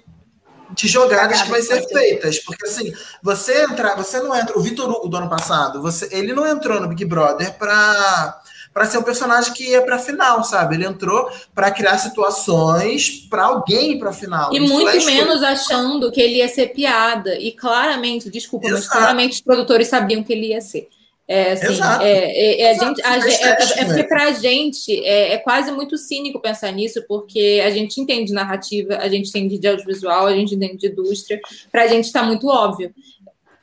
de 0.73 0.89
jogadas 0.89 1.43
que 1.43 1.51
vai 1.51 1.63
ser 1.63 1.87
feitas. 1.89 2.39
Porque 2.39 2.67
assim, 2.67 2.93
você 3.23 3.65
entrar, 3.65 3.97
você 3.97 4.21
não 4.21 4.35
entra. 4.35 4.59
O 4.59 4.63
Vitor 4.63 4.91
Hugo 4.91 5.09
do 5.09 5.17
ano 5.17 5.29
passado, 5.29 5.81
você, 5.83 6.09
ele 6.13 6.33
não 6.33 6.47
entrou 6.47 6.81
no 6.81 6.89
Big 6.89 7.05
Brother 7.05 7.57
para 7.59 8.41
para 8.73 8.87
ser 8.87 8.99
um 8.99 9.03
personagem 9.03 9.53
que 9.53 9.71
ia 9.71 9.83
para 9.83 9.99
final, 9.99 10.45
sabe? 10.45 10.77
Ele 10.77 10.87
entrou 10.87 11.29
para 11.53 11.73
criar 11.73 11.99
situações 11.99 13.27
para 13.29 13.45
alguém 13.45 13.99
para 13.99 14.13
final. 14.13 14.55
E 14.55 14.61
muito 14.61 14.89
é 14.91 15.05
menos 15.05 15.43
achando 15.43 16.11
que 16.13 16.21
ele 16.21 16.37
ia 16.37 16.49
ser 16.49 16.69
piada. 16.69 17.37
E 17.37 17.51
claramente, 17.51 18.31
desculpa, 18.31 18.69
Exato. 18.69 18.83
mas 18.83 18.93
claramente 18.93 19.33
os 19.33 19.41
produtores 19.41 19.89
sabiam 19.89 20.23
que 20.23 20.33
ele 20.33 20.49
ia 20.49 20.61
ser. 20.61 20.89
É, 21.31 21.53
assim, 21.53 21.75
Exato. 21.75 22.03
É, 22.03 22.11
é, 22.11 22.61
é 22.63 22.71
a 22.71 22.75
gente, 22.75 23.03
a, 23.05 23.17
é, 23.17 23.83
é, 23.83 23.85
porque 23.85 24.03
para 24.03 24.25
a 24.25 24.33
gente 24.33 24.93
é, 25.05 25.35
é, 25.35 25.39
quase 25.39 25.71
muito 25.71 25.97
cínico 25.97 26.41
pensar 26.41 26.73
nisso, 26.73 27.05
porque 27.07 27.63
a 27.65 27.71
gente 27.71 28.01
entende 28.01 28.33
narrativa, 28.33 28.97
a 28.97 29.09
gente 29.09 29.29
entende 29.29 29.57
de 29.57 29.69
audiovisual, 29.69 30.27
a 30.27 30.35
gente 30.35 30.57
entende 30.57 30.79
de 30.79 30.89
indústria, 30.89 31.41
para 31.71 31.85
a 31.85 31.87
gente 31.87 32.07
está 32.07 32.25
muito 32.25 32.49
óbvio. 32.49 32.93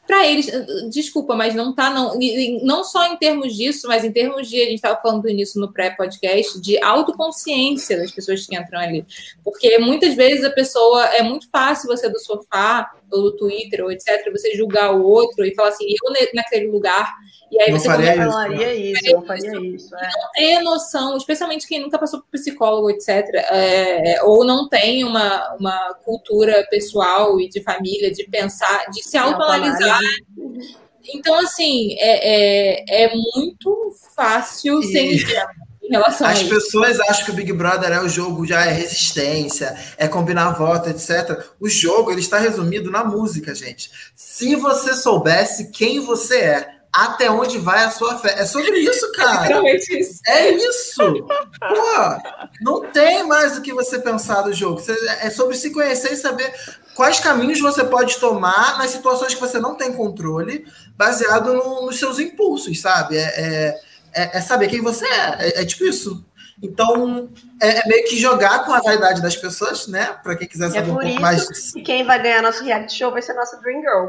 Para 0.08 0.26
eles, 0.26 0.50
desculpa, 0.90 1.36
mas 1.36 1.54
não 1.54 1.76
tá, 1.76 1.90
não, 1.90 2.18
não 2.64 2.86
só 2.86 3.06
em 3.12 3.18
termos 3.18 3.54
disso, 3.54 3.90
mas 3.90 4.06
em 4.06 4.14
termos 4.14 4.48
de, 4.48 4.62
a 4.62 4.66
gente 4.66 4.76
estava 4.76 5.02
falando 5.02 5.26
nisso 5.26 5.60
no 5.60 5.74
pré-podcast, 5.74 6.62
de 6.62 6.82
autoconsciência 6.82 7.98
das 7.98 8.12
pessoas 8.14 8.48
que 8.48 8.58
entram 8.58 8.80
ali. 8.80 9.06
Porque 9.44 9.78
muitas 9.80 10.16
vezes 10.16 10.46
a 10.46 10.50
pessoa, 10.50 11.04
é 11.08 11.22
muito 11.22 11.50
fácil 11.50 11.88
você 11.88 12.08
do 12.08 12.20
sofá, 12.20 12.90
ou 13.12 13.24
do 13.24 13.36
Twitter, 13.36 13.84
ou 13.84 13.92
etc., 13.92 14.32
você 14.32 14.56
julgar 14.56 14.96
o 14.96 15.04
outro 15.04 15.44
e 15.44 15.54
falar 15.54 15.70
assim, 15.70 15.86
eu 15.90 16.14
naquele 16.34 16.68
lugar 16.68 17.14
e 17.52 17.62
aí 17.62 17.72
não 17.72 17.80
você 17.80 17.88
faria 17.88 18.16
isso, 18.16 18.32
falaria 18.32 18.74
isso, 18.74 19.14
não 19.14 19.26
faria 19.26 19.60
isso. 19.62 19.96
É. 19.96 20.02
Não 20.02 20.32
tem 20.34 20.64
noção, 20.64 21.18
especialmente 21.18 21.68
quem 21.68 21.82
nunca 21.82 21.98
passou 21.98 22.20
por 22.20 22.30
psicólogo, 22.32 22.90
etc., 22.90 23.08
é, 23.34 24.22
ou 24.24 24.46
não 24.46 24.68
tem 24.68 25.04
uma, 25.04 25.56
uma 25.56 25.94
cultura 26.04 26.66
pessoal 26.70 27.40
e 27.40 27.48
de 27.48 27.62
família 27.64 28.12
de 28.12 28.26
pensar, 28.26 28.86
de 28.92 29.04
se 29.04 29.18
autoanalisar. 29.18 30.00
Então, 31.14 31.36
assim, 31.40 31.96
é, 32.00 32.84
é, 32.84 33.06
é 33.06 33.16
muito 33.16 33.94
fácil 34.14 34.80
e... 34.82 34.92
ser 34.92 35.48
em 35.88 35.92
relação 35.92 36.28
As 36.28 36.44
pessoas 36.44 37.00
acham 37.00 37.26
que 37.26 37.32
o 37.32 37.34
Big 37.34 37.54
Brother 37.54 37.92
é 37.92 38.02
o 38.02 38.10
jogo, 38.10 38.46
já 38.46 38.66
é 38.66 38.72
resistência, 38.72 39.76
é 39.98 40.08
combinar 40.08 40.52
voto, 40.52 40.90
etc. 40.90 41.46
O 41.60 41.70
jogo 41.70 42.12
ele 42.12 42.20
está 42.20 42.38
resumido 42.38 42.92
na 42.92 43.04
música, 43.04 43.56
gente. 43.56 43.90
Se 44.14 44.56
você 44.56 44.94
soubesse 44.94 45.72
quem 45.72 46.00
você 46.00 46.40
é, 46.40 46.77
até 46.98 47.30
onde 47.30 47.60
vai 47.60 47.84
a 47.84 47.92
sua 47.92 48.18
fé. 48.18 48.34
É 48.40 48.46
sobre 48.46 48.80
isso, 48.80 49.10
cara. 49.14 49.62
É 49.68 49.76
isso. 49.76 50.20
É 50.26 50.50
isso. 50.50 51.28
Pô, 51.60 52.42
não 52.60 52.92
tem 52.92 53.24
mais 53.28 53.56
o 53.56 53.62
que 53.62 53.72
você 53.72 54.00
pensar 54.00 54.42
do 54.42 54.52
jogo. 54.52 54.82
É 55.22 55.30
sobre 55.30 55.56
se 55.56 55.72
conhecer 55.72 56.14
e 56.14 56.18
saber 56.18 56.52
quais 56.96 57.20
caminhos 57.20 57.62
você 57.62 57.84
pode 57.84 58.18
tomar 58.18 58.80
nas 58.80 58.90
situações 58.90 59.36
que 59.36 59.40
você 59.40 59.60
não 59.60 59.76
tem 59.76 59.94
controle, 59.94 60.66
baseado 60.96 61.54
no, 61.54 61.86
nos 61.86 62.00
seus 62.00 62.18
impulsos, 62.18 62.82
sabe? 62.82 63.16
É, 63.16 63.22
é, 63.22 63.82
é, 64.14 64.38
é 64.38 64.42
saber 64.42 64.68
quem 64.68 64.82
você 64.82 65.06
é. 65.06 65.36
é. 65.40 65.62
é 65.62 65.66
tipo 65.66 65.86
isso. 65.86 66.26
Então, 66.62 67.30
é, 67.62 67.82
é, 67.82 67.88
meio 67.88 68.06
que 68.06 68.18
jogar 68.18 68.66
com 68.66 68.74
a 68.74 68.82
vaidade 68.82 69.22
das 69.22 69.36
pessoas, 69.36 69.88
né? 69.88 70.18
Para 70.24 70.36
quem 70.36 70.48
quiser 70.48 70.70
é 70.70 70.72
saber 70.72 70.90
um 70.90 70.96
pouco 70.96 71.22
mais 71.22 71.48
disso. 71.48 71.78
E 71.78 71.84
quem 71.84 72.04
vai 72.04 72.20
ganhar 72.20 72.42
nosso 72.42 72.64
reality 72.64 72.98
show 72.98 73.12
vai 73.12 73.22
ser 73.22 73.34
a 73.34 73.36
nossa 73.36 73.58
Dream 73.58 73.82
Girl. 73.82 74.08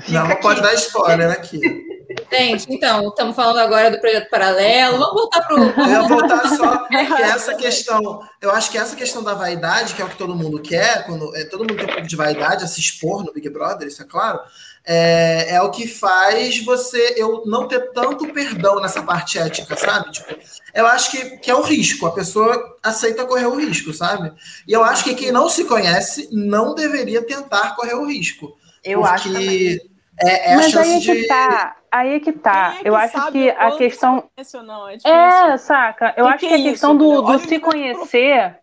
Fica 0.00 0.12
não, 0.12 0.28
não 0.28 0.36
pode 0.36 0.62
dar 0.62 0.72
spoiler 0.74 1.30
aqui. 1.30 1.89
Gente, 2.32 2.72
então, 2.72 3.08
estamos 3.08 3.36
falando 3.36 3.58
agora 3.58 3.90
do 3.90 4.00
projeto 4.00 4.28
paralelo. 4.28 4.98
Vamos 4.98 5.14
voltar 5.14 5.42
para 5.42 5.54
o. 5.54 5.62
Eu 5.62 5.86
ia 5.86 6.02
voltar 6.02 6.48
só 6.48 6.86
essa 7.22 7.54
questão. 7.54 8.20
Eu 8.40 8.50
acho 8.50 8.70
que 8.70 8.78
essa 8.78 8.96
questão 8.96 9.22
da 9.22 9.34
vaidade, 9.34 9.94
que 9.94 10.02
é 10.02 10.04
o 10.04 10.08
que 10.08 10.16
todo 10.16 10.34
mundo 10.34 10.60
quer, 10.60 11.06
quando 11.06 11.34
é, 11.36 11.44
todo 11.44 11.60
mundo 11.60 11.76
tem 11.76 11.84
um 11.84 11.92
pouco 11.92 12.08
de 12.08 12.16
vaidade 12.16 12.64
a 12.64 12.66
se 12.66 12.80
expor 12.80 13.24
no 13.24 13.32
Big 13.32 13.48
Brother, 13.48 13.86
isso 13.86 14.02
é 14.02 14.06
claro. 14.06 14.40
É, 14.84 15.54
é 15.54 15.62
o 15.62 15.70
que 15.70 15.86
faz 15.86 16.64
você 16.64 17.14
eu 17.16 17.44
não 17.46 17.68
ter 17.68 17.92
tanto 17.92 18.32
perdão 18.32 18.80
nessa 18.80 19.02
parte 19.02 19.38
ética, 19.38 19.76
sabe? 19.76 20.10
Tipo, 20.10 20.36
eu 20.74 20.86
acho 20.86 21.10
que, 21.12 21.36
que 21.36 21.50
é 21.50 21.54
o 21.54 21.62
risco, 21.62 22.06
a 22.06 22.12
pessoa 22.12 22.76
aceita 22.82 23.26
correr 23.26 23.46
o 23.46 23.56
risco, 23.56 23.92
sabe? 23.92 24.32
E 24.66 24.72
eu 24.72 24.82
acho 24.82 25.04
que 25.04 25.14
quem 25.14 25.30
não 25.30 25.48
se 25.48 25.64
conhece 25.64 26.28
não 26.32 26.74
deveria 26.74 27.22
tentar 27.22 27.76
correr 27.76 27.94
o 27.94 28.06
risco. 28.06 28.56
Eu 28.82 29.04
acho 29.04 29.30
que 29.30 29.90
é, 30.22 30.52
é 30.52 30.56
Mas 30.56 30.76
aí 30.76 30.94
é 30.94 31.00
que 31.00 31.20
de... 31.22 31.26
tá. 31.26 31.76
Aí 31.90 32.14
é 32.14 32.20
que 32.20 32.32
tá. 32.32 32.74
É 32.78 32.82
que 32.82 32.88
eu 32.88 32.94
acho 32.94 33.32
que 33.32 33.50
a 33.50 33.72
questão. 33.72 34.24
Não, 34.64 34.88
é, 34.88 34.96
é, 35.04 35.56
saca. 35.56 36.14
Eu 36.16 36.26
que 36.26 36.30
acho 36.32 36.38
que, 36.38 36.48
que 36.48 36.54
é 36.54 36.56
a 36.56 36.70
questão 36.70 36.96
do, 36.96 37.22
do 37.22 37.38
se 37.40 37.58
conhecer. 37.58 38.56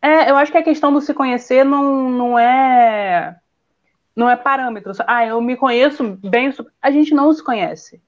É, 0.00 0.30
eu 0.30 0.36
acho 0.36 0.52
que 0.52 0.58
a 0.58 0.62
questão 0.62 0.92
do 0.92 1.00
se 1.00 1.14
conhecer 1.14 1.64
não, 1.64 2.10
não 2.10 2.38
é. 2.38 3.36
Não 4.14 4.28
é 4.28 4.36
parâmetro. 4.36 4.92
Ah, 5.06 5.24
eu 5.24 5.40
me 5.40 5.56
conheço 5.56 6.18
bem. 6.22 6.52
A 6.82 6.90
gente 6.90 7.14
não 7.14 7.32
se 7.32 7.42
conhece. 7.42 8.00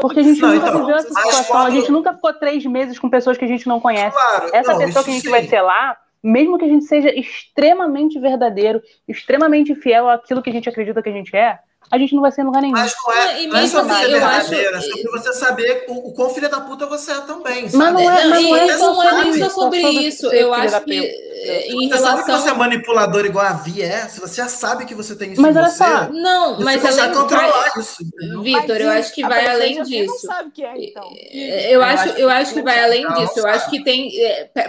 Porque 0.00 0.20
a 0.20 0.22
gente 0.22 0.40
não, 0.40 0.54
nunca 0.54 0.68
então, 0.68 0.80
viveu 0.80 0.96
essa 0.96 1.08
situação. 1.08 1.44
Quando... 1.44 1.66
A 1.66 1.70
gente 1.70 1.92
nunca 1.92 2.14
ficou 2.14 2.32
três 2.34 2.64
meses 2.64 2.98
com 2.98 3.10
pessoas 3.10 3.36
que 3.36 3.44
a 3.44 3.48
gente 3.48 3.66
não 3.66 3.80
conhece. 3.80 4.16
Claro, 4.16 4.50
essa 4.52 4.72
não, 4.72 4.78
pessoa 4.78 5.04
que 5.04 5.10
a 5.10 5.14
gente 5.14 5.24
sim. 5.24 5.30
vai 5.30 5.44
ser 5.44 5.60
lá, 5.60 5.96
mesmo 6.22 6.56
que 6.58 6.64
a 6.64 6.68
gente 6.68 6.86
seja 6.86 7.10
extremamente 7.10 8.18
verdadeiro, 8.18 8.80
extremamente 9.06 9.74
fiel 9.74 10.08
àquilo 10.08 10.42
que 10.42 10.48
a 10.48 10.52
gente 10.52 10.68
acredita 10.68 11.02
que 11.02 11.10
a 11.10 11.12
gente 11.12 11.36
é, 11.36 11.58
a 11.90 11.98
gente 11.98 12.14
não 12.14 12.22
vai 12.22 12.32
ser 12.32 12.42
em 12.42 12.44
lugar 12.44 12.62
nenhum. 12.62 12.74
Mas 12.74 12.94
não 13.06 13.12
é, 13.12 13.46
não 13.46 13.56
é 13.56 13.66
sobre 13.66 13.94
ser 13.94 14.08
verdadeira, 14.08 14.78
acho... 14.78 14.86
é 14.86 14.90
sobre 14.90 15.10
você 15.10 15.32
saber 15.32 15.84
o, 15.88 16.08
o 16.08 16.12
quão 16.12 16.30
filha 16.30 16.48
da 16.48 16.60
puta 16.60 16.86
você 16.86 17.12
é 17.12 17.20
também, 17.20 17.68
sabe? 17.68 17.76
Mas 17.76 17.92
não 17.92 18.00
é, 18.00 18.26
mas 18.26 18.42
não, 18.42 18.56
é, 18.56 18.76
não 18.78 19.02
é 19.02 19.24
nem 19.24 19.38
só 19.38 19.50
sobre 19.50 19.80
isso. 19.80 20.26
Eu 20.32 20.52
acho 20.52 20.80
que 20.84 21.33
em 21.44 21.88
você 21.88 21.94
relação... 21.94 22.02
sabe 22.02 22.24
que 22.24 22.32
você 22.32 22.48
é 22.48 22.54
manipulador 22.54 23.24
igual 23.24 23.44
a 23.44 23.52
Vi 23.52 23.82
é, 23.82 24.08
se 24.08 24.20
você 24.20 24.36
já 24.36 24.48
sabe 24.48 24.84
que 24.84 24.94
você 24.94 25.14
tem 25.16 25.32
isso 25.32 25.42
mas 25.42 25.56
olha 25.56 25.68
só, 25.68 26.08
não, 26.10 26.60
mas 26.60 26.80
você 26.80 27.00
além 27.00 27.14
controlar 27.14 27.72
isso. 27.78 28.04
Vitor, 28.42 28.76
eu 28.76 28.90
acho 28.90 29.14
que 29.14 29.22
vai 29.22 29.46
além 29.46 29.82
disso. 29.82 30.06
Não 30.06 30.18
sabe 30.18 30.50
que 30.50 30.64
é, 30.64 30.74
então. 30.76 31.10
Eu, 31.32 31.82
acho, 31.82 32.08
eu 32.10 32.28
acho 32.28 32.54
que 32.54 32.62
vai 32.62 32.82
além 32.82 33.06
disso. 33.14 33.38
Eu 33.38 33.46
acho 33.46 33.70
que 33.70 33.82
tem 33.82 34.10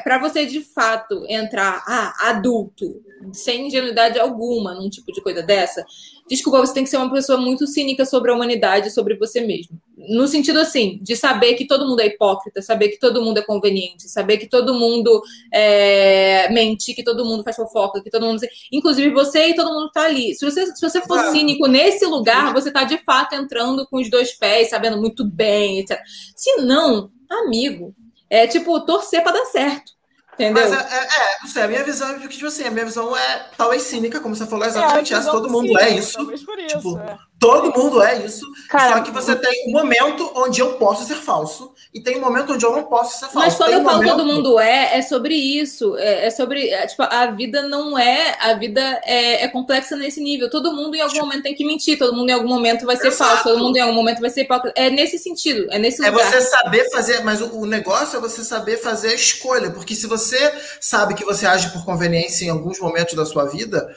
para 0.04 0.20
você 0.20 0.46
de 0.46 0.62
fato 0.62 1.26
entrar 1.28 1.84
ah, 1.88 2.30
adulto, 2.30 3.02
sem 3.32 3.68
ingenuidade 3.68 4.20
alguma, 4.20 4.74
num 4.74 4.90
tipo 4.90 5.12
de 5.12 5.22
coisa 5.22 5.42
dessa 5.42 5.86
Desculpa, 6.28 6.60
você 6.60 6.74
tem 6.74 6.84
que 6.84 6.90
ser 6.90 6.98
uma 6.98 7.12
pessoa 7.12 7.40
muito 7.40 7.68
cínica 7.68 8.04
sobre 8.04 8.32
a 8.32 8.34
humanidade, 8.34 8.92
sobre 8.92 9.16
você 9.16 9.42
mesmo. 9.42 9.80
No 10.10 10.28
sentido 10.28 10.60
assim, 10.60 11.00
de 11.02 11.16
saber 11.16 11.56
que 11.56 11.68
todo 11.68 11.88
mundo 11.88 12.00
é 12.00 12.08
hipócrita, 12.08 12.62
saber 12.62 12.90
que 12.90 13.00
todo 13.00 13.22
mundo 13.22 13.40
é 13.40 13.42
conveniente, 13.42 14.10
saber 14.10 14.38
que 14.38 14.48
todo 14.48 14.74
mundo 14.74 15.22
é, 15.54 16.48
mente, 16.52 16.94
que 16.94 17.04
todo 17.04 17.26
mundo 17.26 17.44
faz 17.44 17.56
fofoca, 17.56 18.02
que 18.02 18.10
todo 18.10 18.26
mundo. 18.26 18.42
Inclusive 18.72 19.10
você 19.12 19.50
e 19.50 19.56
todo 19.56 19.74
mundo 19.74 19.92
tá 19.92 20.04
ali. 20.04 20.36
Se 20.36 20.46
você, 20.46 20.66
se 20.76 20.82
você 20.82 21.02
for 21.02 21.20
cínico 21.32 21.68
nesse 21.68 22.06
lugar, 22.06 22.54
você 22.54 22.72
tá 22.72 22.84
de 22.84 22.98
fato 23.04 23.36
entrando 23.36 23.86
com 23.88 23.98
os 23.98 24.10
dois 24.10 24.34
pés, 24.34 24.70
sabendo 24.70 24.98
muito 24.98 25.24
bem, 25.24 25.80
etc. 25.80 26.00
Se 26.36 26.62
não, 26.62 27.10
amigo, 27.30 27.96
é 28.30 28.48
tipo 28.48 28.80
torcer 28.82 29.24
para 29.24 29.34
dar 29.34 29.46
certo. 29.46 29.96
Entendeu? 30.36 30.70
Mas 30.70 30.74
é, 30.74 30.98
é, 30.98 31.04
é, 31.04 31.38
não 31.42 31.50
sei, 31.50 31.64
a 31.64 31.68
minha 31.68 31.84
visão 31.84 32.10
é 32.10 32.20
que, 32.20 32.28
tipo 32.28 32.46
assim, 32.46 32.66
a 32.66 32.72
minha 32.72 32.86
visão 32.86 33.16
é 33.16 33.50
talvez 33.58 33.84
cínica, 33.84 34.20
como 34.20 34.36
você 34.36 34.46
falou, 34.46 34.66
exatamente 34.66 35.14
É, 35.14 35.18
essa. 35.18 35.32
Todo 35.32 35.50
mundo 35.50 35.68
cínica, 35.68 35.86
é 35.86 35.98
isso. 35.98 36.14
talvez 36.14 36.44
por 36.44 36.60
isso, 36.60 36.78
Tipo, 36.78 37.00
é. 37.00 37.18
Todo 37.46 37.72
mundo 37.80 38.02
é 38.02 38.26
isso. 38.26 38.46
Cara, 38.70 38.98
só 38.98 39.04
que 39.04 39.12
você 39.12 39.36
tem 39.36 39.70
um 39.70 39.72
momento 39.72 40.32
onde 40.36 40.60
eu 40.62 40.74
posso 40.74 41.06
ser 41.06 41.16
falso 41.16 41.74
e 41.94 42.02
tem 42.02 42.18
um 42.18 42.22
momento 42.22 42.54
onde 42.54 42.66
eu 42.66 42.72
não 42.72 42.84
posso 42.84 43.14
ser 43.20 43.26
falso. 43.28 43.36
Mas 43.40 43.56
quando 43.56 43.70
Tem 43.70 43.78
eu 43.80 43.84
falo 43.86 43.98
momento- 43.98 44.18
todo 44.18 44.26
mundo 44.26 44.60
é, 44.60 44.98
é 44.98 45.02
sobre 45.02 45.36
isso. 45.36 45.96
É, 45.98 46.26
é 46.28 46.30
sobre. 46.32 46.70
é, 46.70 46.88
tipo, 46.88 47.04
a 47.04 47.28
vida 47.28 47.62
não 47.68 47.98
é. 47.98 48.36
A 48.42 48.54
vida 48.54 48.82
é, 49.06 49.44
é 49.44 49.48
complexa 49.48 49.96
nesse 49.96 50.20
nível. 50.22 50.50
Todo 50.50 50.74
mundo 50.74 50.96
em 50.96 51.02
algum 51.02 51.20
momento 51.20 51.44
tem 51.44 51.56
que 51.56 51.64
mentir, 51.66 51.98
todo 51.98 52.14
mundo 52.16 52.30
em 52.30 52.34
algum 52.34 52.48
momento 52.50 52.86
vai 52.86 52.98
ser 52.98 53.08
Exato. 53.08 53.30
falso, 53.30 53.44
todo 53.44 53.60
mundo 53.60 53.78
em 53.78 53.82
algum 53.82 53.94
momento 53.96 54.20
vai 54.20 54.30
ser 54.30 54.42
hipócrita. 54.42 54.74
É 54.80 54.90
nesse 54.90 55.18
sentido, 55.20 55.68
é 55.72 55.78
nesse 55.78 56.04
É 56.04 56.10
lugar. 56.10 56.30
você 56.32 56.42
saber 56.42 56.90
fazer, 56.92 57.24
mas 57.24 57.42
o, 57.42 57.60
o 57.60 57.66
negócio 57.66 58.18
é 58.18 58.20
você 58.20 58.44
saber 58.44 58.78
fazer 58.78 59.10
a 59.10 59.14
escolha, 59.14 59.72
porque 59.72 59.96
se 59.96 60.08
você 60.08 60.54
sabe 60.82 61.14
que 61.14 61.24
você 61.24 61.46
age 61.46 61.70
por 61.70 61.86
conveniência 61.86 62.46
em 62.46 62.50
alguns 62.50 62.80
momentos 62.80 63.14
da 63.14 63.26
sua 63.26 63.46
vida, 63.46 63.96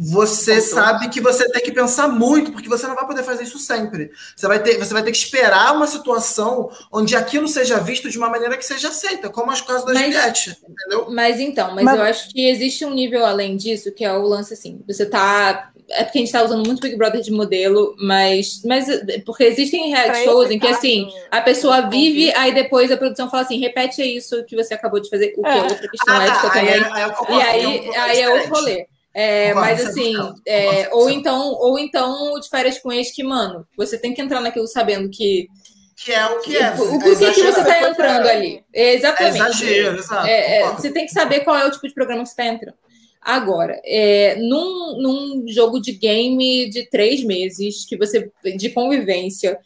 você 0.00 0.60
sabe 0.60 1.08
que 1.08 1.20
você 1.20 1.50
tem 1.50 1.60
que 1.60 1.72
pensar 1.72 2.06
muito, 2.06 2.52
porque 2.52 2.68
você 2.68 2.86
não 2.86 2.94
vai 2.94 3.04
poder 3.04 3.24
fazer 3.24 3.42
isso 3.42 3.58
sempre. 3.58 4.12
Você 4.36 4.46
vai 4.46 4.62
ter, 4.62 4.78
você 4.78 4.94
vai 4.94 5.02
ter 5.02 5.10
que 5.10 5.16
esperar 5.18 5.74
uma 5.74 5.88
situação 5.88 6.70
onde 6.92 7.16
aquilo 7.16 7.48
seja 7.48 7.80
visto 7.80 8.08
de 8.08 8.16
uma 8.16 8.30
maneira 8.30 8.56
que 8.56 8.64
seja 8.64 8.88
aceita, 8.88 9.28
como 9.28 9.50
as 9.50 9.60
casos 9.60 9.84
da 9.84 9.92
Mas- 9.94 10.04
Juliette, 10.14 10.56
entendeu? 10.68 11.10
Mas 11.10 11.40
então, 11.40 11.74
mas, 11.74 11.84
Mas- 11.84 11.96
eu 11.98 12.02
acho 12.04 12.28
que 12.30 12.48
existe 12.48 12.84
um 12.84 12.94
nível 12.94 13.26
além 13.26 13.56
disso, 13.56 13.90
que 13.92 14.04
é 14.04 14.12
o 14.12 14.22
lance 14.22 14.54
assim, 14.54 14.80
você 14.86 15.04
tá. 15.04 15.72
É 15.90 16.04
porque 16.04 16.18
a 16.18 16.20
gente 16.20 16.30
tá 16.32 16.44
usando 16.44 16.66
muito 16.66 16.82
Big 16.82 16.94
Brother 16.96 17.22
de 17.22 17.30
modelo, 17.32 17.96
mas. 17.98 18.60
mas 18.64 18.84
porque 19.24 19.42
existem 19.44 19.88
reality 19.88 20.22
Pra 20.22 20.24
shows 20.24 20.50
em 20.50 20.58
que 20.58 20.66
caso, 20.66 20.78
assim, 20.78 21.08
a 21.30 21.40
pessoa 21.40 21.88
vive, 21.88 22.30
aí 22.36 22.52
depois 22.52 22.92
a 22.92 22.96
produção 22.96 23.28
fala 23.30 23.42
assim, 23.42 23.58
repete 23.58 24.02
isso 24.02 24.44
que 24.44 24.54
você 24.54 24.74
acabou 24.74 25.00
de 25.00 25.08
fazer, 25.08 25.32
o 25.36 25.42
que 25.42 25.48
é 25.48 25.62
outra 25.62 25.88
questão 25.88 26.14
Ah, 26.14 26.24
ética 26.24 26.50
tá, 26.50 26.58
aí, 26.60 26.66
também. 26.66 26.92
aí 26.92 27.02
E 27.02 27.12
concordo, 27.14 27.40
aí, 27.40 27.88
é 27.94 27.98
aí 27.98 28.20
é 28.20 28.28
outro 28.28 28.50
rolê. 28.54 28.86
É, 29.20 29.52
mas 29.52 29.80
você 29.80 29.88
assim, 29.88 30.14
é, 30.46 30.88
ou 30.92 31.10
então, 31.10 31.52
ou 31.54 31.76
então 31.76 32.34
o 32.34 32.38
de 32.38 32.48
férias 32.48 32.78
com 32.78 32.92
ex 32.92 33.10
que, 33.12 33.24
mano, 33.24 33.66
você 33.76 33.98
tem 33.98 34.14
que 34.14 34.22
entrar 34.22 34.40
naquilo 34.40 34.68
sabendo 34.68 35.10
que 35.10 35.48
Que 35.96 36.12
é 36.12 36.24
o 36.26 36.40
que 36.40 36.56
é. 36.56 36.70
o 36.70 36.72
é 36.72 36.76
por 36.76 37.00
que, 37.00 37.00
que 37.00 37.16
você 37.16 37.24
exagerado. 37.24 37.64
tá 37.68 37.90
entrando 37.90 38.28
ali. 38.28 38.62
É 38.72 38.94
Exatamente. 38.94 39.36
exagero, 39.36 39.98
exato. 39.98 40.26
É, 40.28 40.58
é, 40.60 40.70
você 40.70 40.92
tem 40.92 41.04
que 41.04 41.10
saber 41.10 41.40
qual 41.40 41.56
é 41.56 41.66
o 41.66 41.70
tipo 41.72 41.88
de 41.88 41.94
programa 41.94 42.22
que 42.22 42.28
você 42.28 42.40
está 42.40 42.46
entrando. 42.46 42.76
Agora, 43.20 43.80
é, 43.84 44.36
num, 44.36 45.02
num 45.02 45.44
jogo 45.48 45.80
de 45.80 45.92
game 45.92 46.70
de 46.70 46.88
três 46.88 47.24
meses, 47.24 47.84
que 47.84 47.96
você 47.96 48.30
de 48.56 48.70
convivência, 48.70 49.58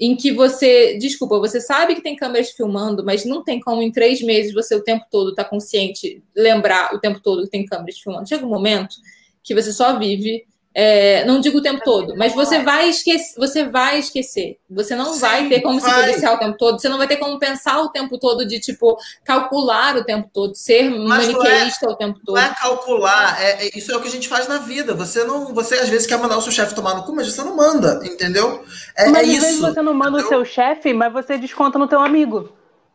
em 0.00 0.14
que 0.16 0.32
você, 0.32 0.96
desculpa, 0.98 1.38
você 1.38 1.60
sabe 1.60 1.94
que 1.94 2.02
tem 2.02 2.14
câmeras 2.14 2.50
filmando, 2.50 3.04
mas 3.04 3.24
não 3.24 3.42
tem 3.42 3.58
como 3.58 3.82
em 3.82 3.90
três 3.90 4.22
meses 4.22 4.54
você 4.54 4.74
o 4.74 4.82
tempo 4.82 5.04
todo 5.10 5.30
estar 5.30 5.44
consciente, 5.44 6.22
lembrar 6.36 6.94
o 6.94 7.00
tempo 7.00 7.20
todo 7.20 7.44
que 7.44 7.50
tem 7.50 7.66
câmeras 7.66 7.98
filmando. 7.98 8.28
Chega 8.28 8.46
um 8.46 8.48
momento 8.48 8.96
que 9.42 9.54
você 9.54 9.72
só 9.72 9.98
vive. 9.98 10.46
É, 10.80 11.24
não 11.24 11.40
digo 11.40 11.58
o 11.58 11.60
tempo 11.60 11.82
todo, 11.82 12.14
mas 12.16 12.32
você 12.36 12.60
vai 12.62 12.88
esquecer, 12.88 13.34
você 13.36 13.64
vai 13.64 13.98
esquecer. 13.98 14.58
Você 14.70 14.94
não 14.94 15.12
Sim, 15.14 15.18
vai 15.20 15.48
ter 15.48 15.60
como 15.60 15.80
se 15.80 15.86
vai. 15.90 16.02
policiar 16.04 16.34
o 16.34 16.38
tempo 16.38 16.56
todo, 16.56 16.78
você 16.80 16.88
não 16.88 16.98
vai 16.98 17.08
ter 17.08 17.16
como 17.16 17.36
pensar 17.36 17.80
o 17.82 17.88
tempo 17.88 18.16
todo 18.16 18.46
de 18.46 18.60
tipo 18.60 18.96
calcular 19.24 19.96
o 19.96 20.04
tempo 20.04 20.30
todo, 20.32 20.54
ser 20.54 20.88
Mas 20.88 21.26
não 21.26 21.32
maniqueísta 21.40 21.90
o 21.90 21.96
tempo 21.96 22.20
todo. 22.24 22.36
Não 22.36 22.42
é 22.42 22.54
calcular, 22.54 23.42
é, 23.42 23.66
é- 23.66 23.70
isso 23.76 23.90
é 23.90 23.96
o 23.96 24.00
que 24.00 24.06
a 24.06 24.10
gente 24.10 24.28
faz 24.28 24.46
na 24.46 24.58
vida. 24.58 24.94
Você 24.94 25.24
não, 25.24 25.52
você 25.52 25.74
às 25.74 25.88
vezes 25.88 26.06
quer 26.06 26.16
mandar 26.18 26.38
o 26.38 26.42
seu 26.42 26.52
chefe 26.52 26.76
tomar 26.76 26.94
no 26.94 27.02
cu, 27.02 27.12
mas 27.12 27.26
você 27.26 27.42
não 27.42 27.56
manda, 27.56 28.00
entendeu? 28.04 28.62
É, 28.96 29.08
Mas 29.08 29.16
é 29.16 29.20
às 29.22 29.26
vezes 29.42 29.50
isso. 29.54 29.62
você 29.62 29.82
não 29.82 29.92
manda 29.94 30.18
o 30.18 30.20
entendeu? 30.20 30.28
seu 30.28 30.44
chefe, 30.44 30.92
mas 30.92 31.12
você 31.12 31.36
desconta 31.36 31.76
no 31.76 31.88
teu 31.88 31.98
amigo. 32.00 32.52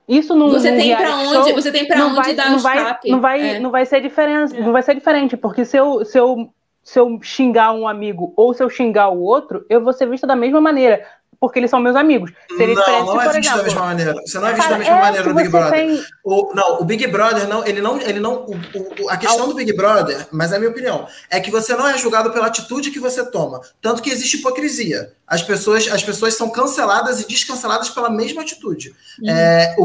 Isso 0.07 0.34
não 0.35 0.49
Você 0.51 0.69
tem 0.72 0.88
reality 0.88 1.11
onde, 1.11 1.34
show, 1.49 1.53
você 1.53 1.72
tem 1.72 1.85
para 1.85 2.05
onde 2.05 2.15
vai, 2.15 2.34
dar 2.34 2.49
não 2.49 2.57
o 2.57 2.61
vai, 2.61 2.97
não 3.05 3.19
vai, 3.22 3.49
É. 3.55 3.60
não 3.60 3.72
vai 3.72 3.85
ser 3.85 4.01
diferente, 4.01 4.55
É. 4.55 4.61
não 4.61 4.72
vai 4.72 4.81
ser 4.84 4.95
diferente, 4.95 5.35
porque 5.35 5.65
se 5.65 5.76
eu, 5.77 6.05
se 6.05 6.18
eu 6.18 6.49
se 6.84 6.99
eu 6.99 7.19
xingar 7.22 7.72
um 7.72 7.88
amigo 7.88 8.34
ou 8.35 8.53
se 8.53 8.61
eu 8.64 8.69
xingar 8.69 9.10
o 9.10 9.22
outro, 9.22 9.65
eu 9.69 9.81
vou 9.84 9.93
ser 9.93 10.07
vista 10.10 10.27
da 10.27 10.35
mesma 10.35 10.60
maneira, 10.60 11.05
porque 11.39 11.60
eles 11.60 11.69
são 11.69 11.80
meus 11.80 11.95
amigos. 11.95 12.31
Seria 12.55 12.76
Não, 12.76 13.05
não 13.05 13.22
é 13.22 13.34
visto 13.34 13.55
da 13.57 13.64
mesma 13.64 13.81
maneira. 13.81 14.14
Você 14.26 14.39
não 14.39 14.47
é 14.47 14.53
visto 14.53 14.64
Cara, 14.68 14.73
da 14.73 14.80
mesma 14.80 14.95
é 14.97 15.01
maneira 15.01 15.27
no 15.30 15.35
Big 15.35 15.49
Brother. 15.49 15.72
tem- 15.72 16.03
O, 16.23 16.53
não, 16.55 16.80
o 16.81 16.85
Big 16.85 17.07
Brother 17.07 17.47
não, 17.49 17.65
ele 17.65 17.81
não, 17.81 17.99
ele 17.99 18.19
não. 18.19 18.45
O, 18.45 18.55
o- 19.03 19.10
a 19.10 19.18
questão 19.18 19.47
do 19.47 19.53
Big 19.55 19.76
Brother, 19.76 20.26
mas 20.31 20.51
é 20.53 20.55
a 20.55 20.60
minha 20.60 20.72
opinião, 20.72 21.05
é 21.30 21.39
que 21.41 21.51
você 21.51 21.76
não 21.76 21.88
é 21.88 21.97
julgado 21.97 22.31
pela 22.31 22.47
atitude 22.47 22.91
que 22.91 22.99
você 22.99 23.26
toma. 23.30 23.61
Tanto 23.81 24.01
que 24.01 24.10
existe 24.10 24.38
hipocrisia. 24.38 25.11
As 25.27 25.41
pessoas, 25.41 25.88
as 25.88 26.03
pessoas 26.03 26.35
são 26.35 26.49
canceladas 26.49 27.19
e 27.22 27.27
descanceladas 27.27 27.89
pela 27.89 28.10
mesma 28.10 28.41
atitude. 28.41 28.93
Uhum. 29.22 29.30
É, 29.30 29.76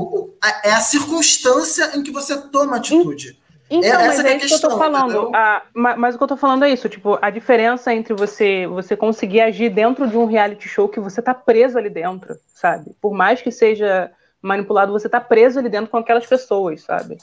é 0.65 0.73
a 0.73 0.81
circunstância 0.81 1.97
em 1.97 2.03
que 2.03 2.11
você 2.11 2.37
toma 2.37 2.75
a 2.75 2.79
atitude. 2.79 3.38
Então, 3.71 3.91
É- 3.91 3.95
mas 3.95 4.07
essa 4.15 4.23
que 4.23 4.29
é 4.29 4.33
é 4.33 4.37
isso 4.37 4.61
que 4.61 4.67
eu 4.67 4.71
tô 4.71 4.79
falando. 4.79 5.31
Ah, 5.35 5.63
ma- 5.75 5.97
mas 5.97 6.15
o 6.15 6.19
que 6.19 6.25
eu 6.25 6.29
tô 6.29 6.37
falando 6.37 6.65
é 6.65 6.71
isso, 6.71 6.89
tipo, 6.89 7.19
a 7.21 7.29
diferença 7.31 7.93
entre 7.93 8.15
você 8.15 8.67
você 8.67 8.97
conseguir 8.97 9.43
agir 9.43 9.69
dentro 9.69 10.07
de 10.09 10.17
um 10.17 10.25
reality 10.25 10.69
show 10.69 10.89
que 10.89 10.99
você 11.01 11.21
tá 11.21 11.35
preso 11.35 11.77
ali 11.77 11.91
dentro, 11.91 12.35
sabe? 12.49 12.95
Por 13.01 13.13
mais 13.13 13.43
que 13.43 13.51
seja 13.51 14.11
manipulado, 14.41 14.93
você 14.93 15.09
tá 15.09 15.21
preso 15.21 15.59
ali 15.59 15.69
dentro 15.69 15.91
com 15.91 15.99
aquelas 15.99 16.27
pessoas, 16.27 16.83
sabe? 16.83 17.19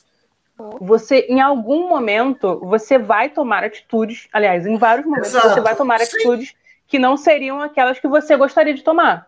Você, 0.79 1.25
em 1.27 1.41
algum 1.41 1.89
momento, 1.89 2.59
você 2.61 2.97
vai 2.97 3.27
tomar 3.29 3.63
atitudes, 3.63 4.27
aliás, 4.31 4.65
em 4.65 4.77
vários 4.77 5.05
momentos, 5.05 5.29
Exato. 5.29 5.49
você 5.49 5.61
vai 5.61 5.75
tomar 5.75 5.99
Sim. 5.99 6.05
atitudes 6.05 6.53
que 6.87 6.97
não 6.99 7.17
seriam 7.17 7.59
aquelas 7.61 7.99
que 7.99 8.07
você 8.07 8.37
gostaria 8.37 8.73
de 8.73 8.83
tomar. 8.83 9.27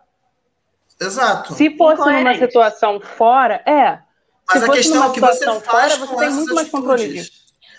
Exato. 1.00 1.52
Se 1.54 1.76
fosse 1.76 2.10
numa 2.10 2.34
situação 2.34 2.98
fora, 3.00 3.62
é. 3.66 3.98
Mas 4.50 4.58
se 4.58 4.64
a 4.64 4.66
fosse 4.66 4.78
questão 4.78 4.94
numa 4.96 5.06
é 5.06 5.08
o 5.08 5.12
que 5.12 5.20
você 5.20 5.44
faz 5.44 5.64
fora, 5.64 5.96
você 5.96 6.16
tem 6.16 6.30
muito 6.30 6.54
mais 6.54 6.68
controle 6.68 7.08
disso. 7.08 7.32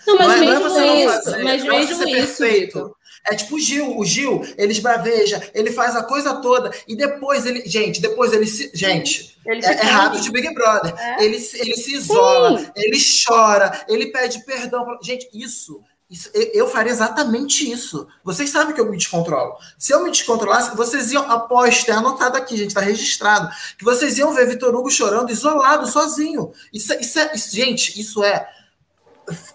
Não, 0.06 0.16
mas 0.16 0.26
não 0.26 0.34
é, 0.34 0.36
é 0.36 0.40
mesmo 0.40 0.62
você 0.70 0.80
não 0.80 0.96
isso, 0.96 1.12
fazer, 1.24 1.42
mas 1.44 1.64
não 1.64 1.74
é 1.74 1.78
mesmo 1.78 1.96
ser 1.96 2.08
isso, 2.08 2.14
perfeito. 2.16 2.78
Vitor. 2.78 2.96
É 3.30 3.34
tipo 3.34 3.56
o 3.56 3.60
Gil, 3.60 3.98
o 3.98 4.04
Gil, 4.04 4.40
ele 4.56 4.72
esbraveja, 4.72 5.50
ele 5.52 5.70
faz 5.70 5.94
a 5.94 6.02
coisa 6.02 6.36
toda 6.40 6.70
e 6.88 6.96
depois 6.96 7.44
ele, 7.44 7.62
gente, 7.66 8.00
depois 8.00 8.32
ele 8.32 8.46
se, 8.46 8.70
gente, 8.72 9.36
Ele 9.44 9.64
é, 9.64 9.72
é 9.72 9.82
rato 9.82 10.18
de 10.20 10.30
Big 10.30 10.54
Brother. 10.54 10.94
É. 10.98 11.22
Ele, 11.24 11.38
se- 11.38 11.60
ele 11.60 11.74
se 11.76 11.92
isola, 11.92 12.72
ele 12.74 12.98
chora, 13.26 13.84
ele 13.88 14.06
pede 14.06 14.42
perdão. 14.46 14.86
Gente, 15.02 15.28
isso, 15.34 15.82
isso 16.10 16.28
eu, 16.34 16.68
faria 16.68 16.90
exatamente 16.90 17.70
isso. 17.70 18.08
Vocês 18.24 18.50
sabem 18.50 18.74
que 18.74 18.80
eu 18.80 18.90
me 18.90 18.96
descontrolo. 18.96 19.54
Se 19.78 19.92
eu 19.92 20.02
me 20.02 20.10
descontrolasse, 20.10 20.76
vocês 20.76 21.12
iam, 21.12 21.30
após 21.30 21.84
ter 21.84 21.92
anotado 21.92 22.36
aqui, 22.36 22.56
gente, 22.56 22.74
tá 22.74 22.80
registrado, 22.80 23.48
que 23.78 23.84
vocês 23.84 24.18
iam 24.18 24.34
ver 24.34 24.46
Vitor 24.48 24.74
Hugo 24.74 24.90
chorando 24.90 25.30
isolado, 25.30 25.86
sozinho. 25.86 26.50
Isso, 26.72 26.92
isso 26.94 27.18
é, 27.18 27.32
isso- 27.34 27.54
gente, 27.54 28.00
isso 28.00 28.24
é 28.24 28.48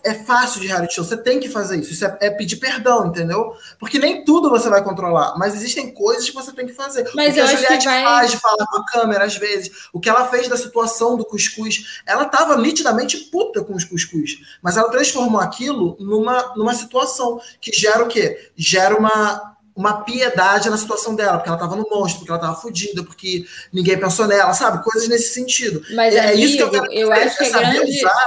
é 0.03 0.14
fácil 0.14 0.61
de 0.61 0.68
reality 0.68 0.95
show, 0.95 1.03
você 1.03 1.18
tem 1.18 1.39
que 1.39 1.49
fazer 1.49 1.77
isso. 1.80 1.91
Isso 1.93 2.06
é, 2.06 2.18
é 2.22 2.30
pedir 2.30 2.57
perdão, 2.57 3.07
entendeu? 3.07 3.53
Porque 3.80 3.97
nem 3.99 4.23
tudo 4.23 4.49
você 4.49 4.69
vai 4.69 4.84
controlar, 4.84 5.35
mas 5.38 5.53
existem 5.56 5.91
coisas 5.93 6.30
que 6.30 6.35
você 6.35 6.52
tem 6.52 6.65
que 6.65 6.73
fazer. 6.73 7.10
Mas 7.15 7.31
o 7.31 7.34
que 7.34 7.39
eu 7.39 7.43
a 7.43 7.47
acho 7.47 7.57
que 7.57 7.64
Juliette 7.64 7.85
vai- 7.85 8.03
faz 8.03 8.31
de 8.31 8.38
falar 8.38 8.65
com 8.65 8.77
a 8.77 8.85
câmera, 8.85 9.26
às 9.26 9.35
vezes, 9.38 9.72
o 9.93 9.99
que 9.99 10.10
ela 10.10 10.27
fez 10.27 10.47
da 10.47 10.57
situação 10.57 11.15
do 11.18 11.26
cuscuz, 11.26 12.02
ela 12.06 12.26
tava 12.26 12.57
nitidamente 12.57 13.18
puta 13.31 13.64
com 13.64 13.73
os 13.76 13.84
cuscuz, 13.84 14.38
mas 14.61 14.77
ela 14.77 14.89
transformou 14.89 15.39
aquilo 15.41 15.95
numa, 15.99 16.53
numa 16.56 16.73
situação 16.73 17.39
que 17.61 17.72
gera 17.72 18.03
o 18.03 18.07
quê? 18.07 18.52
Gera 18.56 18.95
uma, 18.97 19.56
uma 19.76 20.03
piedade 20.03 20.69
na 20.69 20.77
situação 20.77 21.15
dela, 21.15 21.38
porque 21.38 21.49
ela 21.49 21.57
tava 21.57 21.76
no 21.76 21.88
monstro, 21.89 22.19
porque 22.19 22.31
ela 22.31 22.39
tava 22.39 22.56
fodida, 22.56 23.03
porque 23.03 23.45
ninguém 23.73 23.97
pensou 23.99 24.27
nela, 24.27 24.53
sabe? 24.53 24.84
Coisas 24.84 25.07
nesse 25.10 25.34
sentido. 25.34 25.81
Mas, 25.93 26.15
é, 26.15 26.27
é 26.27 26.35
isso 26.35 26.56
que 26.56 26.64
eu 26.64 26.68
amigo, 26.68 26.84
quero 26.88 26.95
eu 26.99 27.11
acho 27.11 27.38
que 27.38 27.43
é 27.43 27.49
grande, 27.49 27.97
usar 27.99 28.26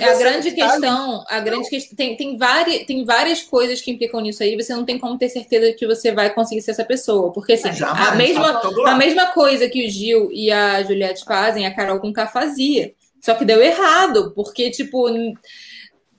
É 0.00 0.04
a 0.04 0.18
grande 0.18 0.52
tá 0.52 0.56
questão, 0.56 1.24
a 1.28 1.38
grande 1.38 1.68
questão 1.68 1.94
tem, 1.94 2.16
tem, 2.16 2.38
várias, 2.38 2.86
tem 2.86 3.04
várias 3.04 3.42
coisas 3.42 3.82
que 3.82 3.90
implicam 3.90 4.22
nisso 4.22 4.42
aí, 4.42 4.56
você 4.56 4.74
não 4.74 4.86
tem 4.86 4.98
como 4.98 5.18
ter 5.18 5.28
certeza 5.28 5.74
que 5.74 5.86
você 5.86 6.12
vai 6.12 6.32
conseguir 6.32 6.62
ser 6.62 6.70
essa 6.70 6.84
pessoa. 6.84 7.30
Porque 7.30 7.52
assim, 7.52 7.68
a 7.84 8.14
mesma, 8.14 8.62
a 8.86 8.94
mesma 8.94 9.26
coisa 9.32 9.68
que 9.68 9.86
o 9.86 9.90
Gil 9.90 10.30
e 10.32 10.50
a 10.50 10.82
Juliette 10.82 11.24
fazem, 11.24 11.66
a 11.66 11.74
Carol 11.74 12.00
com 12.00 12.12
K 12.12 12.26
fazia. 12.26 12.94
Só 13.22 13.34
que 13.34 13.44
deu 13.44 13.60
errado, 13.62 14.32
porque, 14.34 14.70
tipo, 14.70 15.08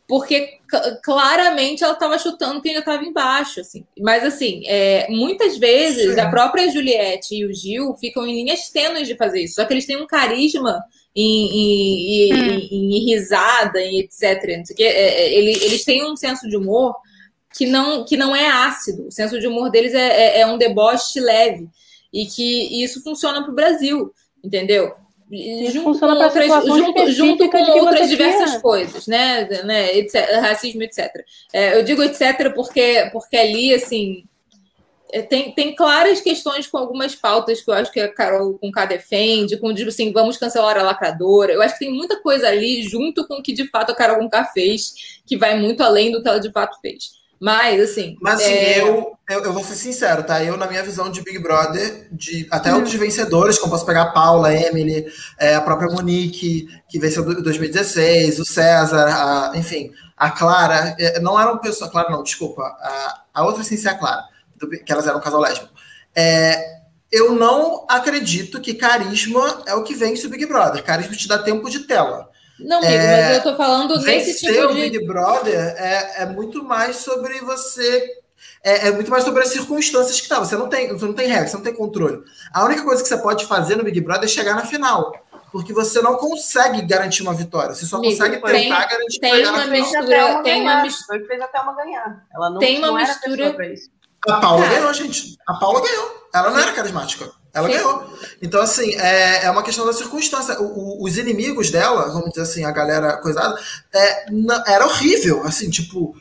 porque 0.08 0.60
claramente 1.04 1.84
ela 1.84 1.94
estava 1.94 2.18
chutando 2.20 2.62
quem 2.62 2.74
já 2.74 2.80
estava 2.80 3.04
embaixo, 3.04 3.60
assim. 3.60 3.86
Mas 4.00 4.24
assim, 4.24 4.62
é, 4.68 5.08
muitas 5.10 5.58
vezes 5.58 6.14
Sim. 6.14 6.20
a 6.20 6.30
própria 6.30 6.70
Juliette 6.70 7.36
e 7.36 7.46
o 7.46 7.54
Gil 7.54 7.96
ficam 7.96 8.26
em 8.26 8.36
linhas 8.36 8.70
tênues 8.70 9.08
de 9.08 9.18
fazer 9.18 9.42
isso. 9.42 9.56
Só 9.56 9.66
que 9.66 9.74
eles 9.74 9.86
têm 9.86 10.02
um 10.02 10.08
carisma 10.08 10.80
em, 11.20 11.48
em- 11.48 12.32
em- 12.32 12.68
em- 12.72 12.98
em 12.98 13.06
risada, 13.06 13.82
em 13.82 14.00
etc. 14.00 14.24
É, 14.80 14.84
é, 14.84 15.34
ele- 15.34 15.64
eles 15.64 15.84
têm 15.84 16.06
um 16.10 16.16
senso 16.16 16.48
de 16.48 16.56
humor 16.56 16.96
que 17.56 17.66
não, 17.66 18.06
que 18.06 18.16
não 18.16 18.36
é 18.36 18.46
ácido. 18.48 19.08
O 19.08 19.12
senso 19.12 19.40
de 19.40 19.48
humor 19.48 19.72
deles 19.72 19.94
é, 19.94 20.08
é- 20.08 20.40
é 20.42 20.48
um 20.48 20.58
deboche 20.58 21.20
leve. 21.20 21.68
E 22.14 22.26
que 22.28 22.84
isso 22.84 23.02
funciona 23.04 23.42
para 23.42 23.52
o 23.52 23.56
Brasil, 23.56 24.12
entendeu? 24.44 24.94
E 25.30 25.70
Junto 25.72 25.84
funciona 25.94 26.16
com 26.16 26.24
outras, 26.24 26.48
junto, 26.66 27.12
junto 27.12 27.50
com 27.50 27.58
outras 27.58 27.96
tinha. 27.96 28.08
diversas 28.08 28.62
coisas, 28.62 29.08
né? 29.08 29.44
né 29.66 29.98
etc, 29.98 30.16
racismo, 30.40 30.84
etc. 30.84 31.10
É, 31.52 31.78
eu 31.78 31.84
digo 31.84 32.02
etc 32.02 32.54
porque, 32.56 33.10
porque 33.12 33.36
ali, 33.36 33.74
assim, 33.74 34.24
tem, 35.30 35.54
tem 35.54 35.76
claras 35.76 36.20
questões 36.20 36.68
com 36.68 36.78
algumas 36.78 37.16
pautas 37.16 37.62
que 37.62 37.70
eu 37.70 37.74
acho 37.74 37.92
que 37.92 38.00
a 38.00 38.14
Carol 38.14 38.58
com 38.60 38.72
K 38.72 38.86
defende, 38.86 39.58
com 39.58 39.74
tipo 39.74 39.90
assim, 39.90 40.12
vamos 40.12 40.38
cancelar 40.38 40.78
a 40.78 40.84
lacradora. 40.84 41.54
Eu 41.54 41.62
acho 41.62 41.78
que 41.78 41.86
tem 41.86 41.94
muita 41.94 42.22
coisa 42.22 42.48
ali 42.48 42.84
junto 42.84 43.26
com 43.26 43.36
o 43.36 43.44
que 43.44 43.54
de 43.54 43.70
fato 43.70 43.92
a 43.92 43.96
Carol 43.96 44.20
com 44.20 44.30
K 44.30 44.44
fez, 44.46 45.22
que 45.26 45.38
vai 45.38 45.58
muito 45.58 45.82
além 45.82 46.12
do 46.12 46.22
que 46.22 46.28
ela 46.28 46.40
de 46.40 46.52
fato 46.52 46.78
fez. 46.82 47.18
Mas, 47.40 47.80
assim. 47.80 48.18
Mas 48.20 48.42
assim, 48.42 48.52
é... 48.52 48.82
eu, 48.82 49.16
eu, 49.30 49.44
eu, 49.44 49.54
vou 49.54 49.64
ser 49.64 49.76
sincero, 49.76 50.24
tá? 50.24 50.44
Eu, 50.44 50.58
na 50.58 50.68
minha 50.68 50.82
visão 50.82 51.10
de 51.10 51.22
Big 51.22 51.38
Brother, 51.38 52.08
de, 52.12 52.48
até 52.50 52.74
hum. 52.74 52.78
outros 52.78 52.96
vencedores, 52.96 53.60
como 53.60 53.72
posso 53.72 53.86
pegar 53.86 54.02
a 54.02 54.12
Paula, 54.12 54.48
a 54.48 54.56
Emily, 54.56 55.06
é, 55.40 55.54
a 55.54 55.62
própria 55.62 55.90
Monique, 55.90 56.68
que 56.90 57.00
venceu 57.00 57.24
em 57.32 57.44
2016, 57.44 58.40
o 58.40 58.46
César, 58.46 59.06
a, 59.06 59.52
enfim, 59.56 59.92
a 60.18 60.32
Clara, 60.32 60.96
é, 61.00 61.20
não 61.20 61.40
eram 61.40 61.60
pessoas. 61.60 61.92
Clara, 61.92 62.10
não, 62.10 62.24
desculpa. 62.24 62.64
A, 62.64 63.22
a 63.36 63.46
outra 63.46 63.64
sem 63.64 63.78
ser 63.78 63.90
a 63.90 63.96
Clara 63.96 64.26
que 64.86 64.92
elas 64.92 65.08
eram 65.08 65.20
um 65.20 65.22
casal 65.22 65.40
lésbico. 65.40 65.70
É, 66.16 66.78
eu 67.12 67.34
não 67.34 67.86
acredito 67.90 68.60
que 68.60 68.74
carisma 68.74 69.64
é 69.66 69.74
o 69.74 69.84
que 69.84 69.94
vence 69.94 70.26
o 70.26 70.30
Big 70.30 70.46
Brother. 70.46 70.84
Carisma 70.84 71.16
te 71.16 71.28
dá 71.28 71.38
tempo 71.38 71.70
de 71.70 71.80
tela. 71.82 72.30
Não, 72.60 72.78
amigo, 72.78 72.92
é, 72.92 73.28
mas 73.28 73.38
eu 73.38 73.44
tô 73.44 73.56
falando 73.56 74.02
nesse 74.02 74.40
tipo 74.40 74.54
de... 74.54 74.66
o 74.66 74.74
Big 74.74 75.06
Brother 75.06 75.76
é, 75.78 76.24
é 76.24 76.26
muito 76.26 76.64
mais 76.64 76.98
sobre 76.98 77.40
você... 77.42 78.18
É, 78.64 78.88
é, 78.88 78.92
muito 78.92 79.10
mais 79.10 79.24
sobre 79.24 79.44
as 79.44 79.50
circunstâncias 79.50 80.20
que 80.20 80.28
tá. 80.28 80.40
Você 80.40 80.58
não 80.58 80.68
tem, 80.68 80.90
você 80.90 81.06
não 81.06 81.14
tem 81.14 81.28
regra, 81.28 81.48
você 81.48 81.56
não 81.56 81.64
tem 81.64 81.74
controle. 81.74 82.24
A 82.52 82.66
única 82.66 82.84
coisa 82.84 83.02
que 83.02 83.08
você 83.08 83.18
pode 83.18 83.46
fazer 83.46 83.76
no 83.76 83.84
Big 83.84 84.02
Brother 84.02 84.26
é 84.26 84.28
chegar 84.28 84.56
na 84.56 84.66
final. 84.66 85.14
Porque 85.52 85.72
você 85.72 86.02
não 86.02 86.16
consegue 86.16 86.82
garantir 86.82 87.22
uma 87.22 87.34
vitória. 87.34 87.74
Você 87.74 87.86
só 87.86 87.98
amigo, 87.98 88.12
consegue 88.12 88.42
tentar 88.42 88.86
garantir 88.86 89.20
tem 89.20 89.48
uma 89.48 89.66
mistura, 89.66 90.44
tem 90.44 90.62
uma 90.62 90.82
mistura. 90.82 91.26
Fez 91.26 91.42
até 91.42 91.60
uma 91.62 91.76
ganhar. 91.76 92.26
Ela 92.34 92.50
não, 92.50 92.60
tem 92.60 92.78
uma 92.78 92.88
não 92.88 92.96
mistura. 92.96 93.56
A 94.28 94.40
Paula 94.40 94.68
ganhou, 94.68 94.94
gente. 94.94 95.38
A 95.48 95.54
Paula 95.56 95.82
ganhou. 95.82 96.28
Ela 96.34 96.52
não 96.52 96.60
era 96.60 96.74
carismática. 96.74 97.32
Ela 97.54 97.68
Sim. 97.68 97.74
ganhou. 97.74 98.14
Então, 98.42 98.62
assim, 98.62 98.94
é, 98.96 99.46
é 99.46 99.52
uma 99.52 99.64
questão 99.64 99.86
da 99.86 99.94
circunstância. 99.94 100.60
O, 100.62 101.02
o, 101.02 101.04
os 101.06 101.18
inimigos 101.18 101.72
dela, 101.72 102.12
vamos 102.12 102.30
dizer 102.30 102.42
assim, 102.42 102.64
a 102.64 102.72
galera 102.72 103.18
coisada, 103.18 103.60
é, 103.94 104.26
era 104.68 104.86
horrível. 104.86 105.44
Assim, 105.44 105.70
tipo, 105.70 106.16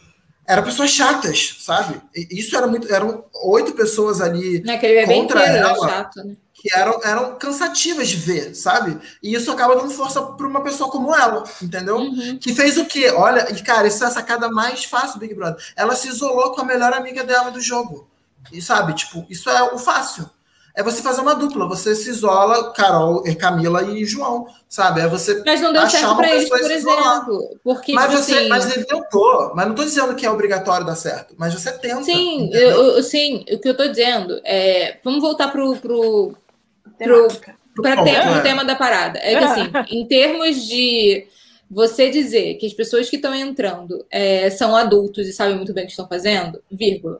eram 0.46 0.62
pessoas 0.62 0.90
chatas, 0.90 1.56
sabe? 1.60 2.00
E 2.14 2.38
isso 2.38 2.56
era 2.56 2.66
muito. 2.66 2.92
Eram 2.92 3.24
oito 3.44 3.72
pessoas 3.72 4.20
ali 4.20 4.62
Naquele 4.62 5.06
contra 5.06 5.42
ela. 5.44 5.88
Chato, 5.88 6.24
né? 6.24 6.36
que 6.66 6.74
eram, 6.74 7.00
eram 7.04 7.34
cansativas 7.36 8.08
de 8.08 8.16
ver, 8.16 8.54
sabe? 8.54 8.98
E 9.22 9.34
isso 9.34 9.50
acaba 9.52 9.76
dando 9.76 9.90
força 9.90 10.22
para 10.22 10.46
uma 10.46 10.62
pessoa 10.62 10.90
como 10.90 11.14
ela, 11.14 11.44
entendeu? 11.62 11.98
Uhum. 11.98 12.38
Que 12.40 12.54
fez 12.54 12.78
o 12.78 12.86
quê? 12.86 13.10
Olha, 13.10 13.52
e 13.52 13.62
cara, 13.62 13.86
isso 13.86 14.02
é 14.02 14.06
a 14.06 14.10
sacada 14.10 14.48
mais 14.50 14.84
fácil 14.84 15.14
do 15.14 15.20
Big 15.20 15.34
Brother. 15.34 15.62
Ela 15.76 15.94
se 15.94 16.08
isolou 16.08 16.52
com 16.52 16.62
a 16.62 16.64
melhor 16.64 16.92
amiga 16.92 17.22
dela 17.22 17.50
do 17.50 17.60
jogo. 17.60 18.08
E 18.52 18.62
sabe, 18.62 18.94
tipo, 18.94 19.26
isso 19.28 19.50
é 19.50 19.62
o 19.74 19.78
fácil. 19.78 20.28
É 20.76 20.82
você 20.82 21.00
fazer 21.00 21.22
uma 21.22 21.34
dupla, 21.34 21.66
você 21.66 21.94
se 21.94 22.10
isola, 22.10 22.70
Carol, 22.74 23.24
Camila 23.38 23.82
e 23.82 24.04
João, 24.04 24.46
sabe? 24.68 25.00
É 25.00 25.08
você 25.08 25.42
Mas 25.42 25.62
não 25.62 25.72
deu 25.72 25.88
certo 25.88 26.14
para 26.14 26.34
eles, 26.34 26.50
por 26.50 26.70
exemplo. 26.70 27.58
Porque, 27.64 27.94
mas, 27.94 28.10
tipo 28.10 28.22
você, 28.22 28.34
assim... 28.36 28.48
mas 28.48 28.76
ele 28.76 28.84
tentou. 28.84 29.52
Mas 29.54 29.64
não 29.64 29.72
estou 29.72 29.86
dizendo 29.86 30.14
que 30.14 30.26
é 30.26 30.30
obrigatório 30.30 30.84
dar 30.84 30.94
certo, 30.94 31.34
mas 31.38 31.54
você 31.54 31.72
tenta. 31.72 32.02
Sim, 32.02 32.50
eu, 32.52 33.02
sim, 33.02 33.42
o 33.50 33.58
que 33.58 33.68
eu 33.68 33.72
estou 33.72 33.88
dizendo 33.88 34.38
é. 34.44 34.98
Vamos 35.02 35.22
voltar 35.22 35.48
pro, 35.48 35.76
pro, 35.76 36.36
para 37.82 38.04
ter 38.04 38.28
o 38.28 38.42
tema 38.42 38.62
da 38.62 38.74
parada. 38.74 39.18
É 39.22 39.30
que 39.30 39.44
assim, 39.44 39.70
em 39.88 40.06
termos 40.06 40.66
de 40.66 41.26
você 41.70 42.10
dizer 42.10 42.56
que 42.56 42.66
as 42.66 42.74
pessoas 42.74 43.08
que 43.08 43.16
estão 43.16 43.34
entrando 43.34 44.04
é, 44.10 44.50
são 44.50 44.76
adultos 44.76 45.26
e 45.26 45.32
sabem 45.32 45.56
muito 45.56 45.72
bem 45.72 45.84
o 45.84 45.86
que 45.86 45.92
estão 45.92 46.06
fazendo, 46.06 46.62
vírgula. 46.70 47.18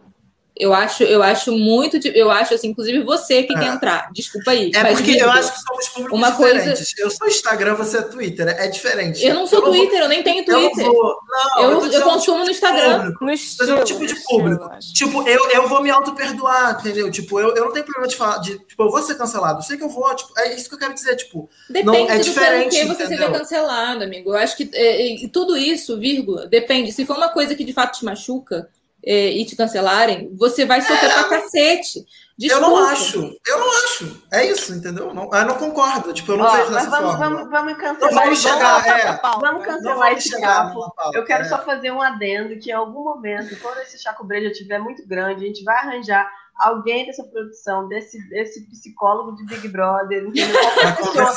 Eu 0.59 0.73
acho, 0.73 1.03
eu 1.03 1.23
acho 1.23 1.53
muito, 1.53 1.99
eu 2.09 2.31
acho 2.31 2.55
assim, 2.55 2.69
inclusive 2.69 3.05
você 3.05 3.43
que 3.43 3.55
é. 3.55 3.59
quer 3.59 3.67
entrar. 3.67 4.11
Desculpa 4.13 4.53
aí. 4.53 4.71
É 4.75 4.85
porque 4.95 5.13
eu 5.13 5.31
acho 5.31 5.53
que 5.53 5.61
somos 5.61 5.89
públicos 5.89 6.19
uma 6.19 6.31
diferentes. 6.31 6.95
Coisa... 6.95 6.95
Eu 6.97 7.11
sou 7.11 7.29
Instagram, 7.29 7.75
você 7.75 7.99
é 7.99 8.03
Twitter, 8.03 8.49
é 8.49 8.67
diferente. 8.67 9.23
Eu 9.23 9.35
não 9.35 9.47
sou 9.47 9.59
eu 9.59 9.65
Twitter, 9.67 9.91
vou... 9.91 10.01
eu 10.01 10.09
nem 10.09 10.23
tenho 10.23 10.45
Twitter. 10.47 10.87
Eu, 10.87 10.93
vou... 10.95 11.17
não, 11.29 11.63
eu, 11.63 11.85
eu, 11.85 11.93
eu 11.93 12.03
consumo 12.03 12.43
no 12.43 12.51
Instagram. 12.51 13.13
No 13.21 13.31
estilo, 13.31 13.85
tipo 13.85 14.07
de 14.07 14.15
público. 14.25 14.71
Tipo, 14.95 15.29
eu, 15.29 15.51
eu 15.51 15.69
vou 15.69 15.83
me 15.83 15.91
auto-perdoar, 15.91 16.79
entendeu? 16.81 17.11
Tipo, 17.11 17.39
eu, 17.39 17.55
eu 17.55 17.67
não 17.67 17.73
tenho 17.73 17.85
problema 17.85 18.09
de 18.09 18.17
falar, 18.17 18.39
de, 18.39 18.59
tipo, 18.61 18.83
eu 18.83 18.91
vou 18.91 19.03
ser 19.03 19.17
cancelado. 19.17 19.59
Eu 19.59 19.63
sei 19.63 19.77
que 19.77 19.85
eu 19.85 19.91
vou, 19.91 20.15
tipo, 20.17 20.33
é 20.39 20.55
isso 20.55 20.71
que 20.71 20.75
eu 20.75 20.79
quero 20.79 20.95
dizer, 20.95 21.17
tipo, 21.17 21.51
Depende 21.69 21.87
não, 21.87 22.11
é 22.11 22.19
diferente, 22.19 22.83
do 22.83 22.97
que 22.97 23.03
você 23.03 23.07
seja 23.09 23.31
cancelado, 23.31 24.05
amigo. 24.05 24.31
Eu 24.31 24.37
acho 24.37 24.57
que 24.57 24.71
é, 24.73 25.25
é, 25.25 25.29
tudo 25.29 25.55
isso, 25.55 25.99
vírgula, 25.99 26.47
depende. 26.47 26.93
Se 26.93 27.05
for 27.05 27.17
uma 27.17 27.29
coisa 27.29 27.55
que 27.55 27.63
de 27.65 27.75
fato 27.75 27.99
te 27.99 28.05
machuca, 28.07 28.71
é, 29.07 29.31
e 29.31 29.45
te 29.47 29.55
cancelarem, 29.55 30.35
você 30.35 30.65
vai 30.65 30.83
sofrer 30.83 31.11
é, 31.11 31.15
pra 31.15 31.41
cacete. 31.41 32.05
Desculpa. 32.37 32.67
Eu 32.67 32.71
não 32.71 32.77
acho, 32.89 33.39
eu 33.47 33.59
não 33.59 33.85
acho. 33.85 34.23
É 34.31 34.51
isso, 34.51 34.75
entendeu? 34.75 35.15
Não, 35.15 35.31
eu 35.33 35.47
não 35.47 35.55
concordo. 35.55 36.13
Tipo, 36.13 36.33
eu 36.33 36.39
não 36.39 36.45
Ó, 36.45 36.51
vejo 36.51 36.73
dessa 36.73 36.91
vamos, 36.91 37.13
forma. 37.13 37.29
Vamos, 37.29 37.51
vamos 37.51 37.77
cancelar. 37.79 38.15
vamos 38.15 38.43
chegar, 38.43 38.87
é. 38.87 39.21
Vamos 39.41 39.65
cancelar 39.65 40.13
esse 40.13 40.29
chaco. 40.29 40.93
Eu 41.15 41.25
quero 41.25 41.45
é. 41.45 41.49
só 41.49 41.65
fazer 41.65 41.93
um 41.93 42.03
adendo 42.03 42.59
que 42.59 42.71
em 42.71 42.75
algum 42.75 43.05
momento, 43.05 43.59
quando 43.61 43.79
esse 43.79 43.99
chaco 43.99 44.25
breja 44.25 44.49
estiver 44.49 44.79
muito 44.79 45.07
grande, 45.07 45.45
a 45.45 45.49
gente 45.49 45.65
vai 45.65 45.77
arranjar 45.77 46.31
alguém 46.59 47.07
dessa 47.07 47.23
produção, 47.23 47.87
desse, 47.89 48.19
desse 48.29 48.67
psicólogo 48.69 49.37
de 49.37 49.45
Big 49.45 49.69
Brother, 49.69 50.27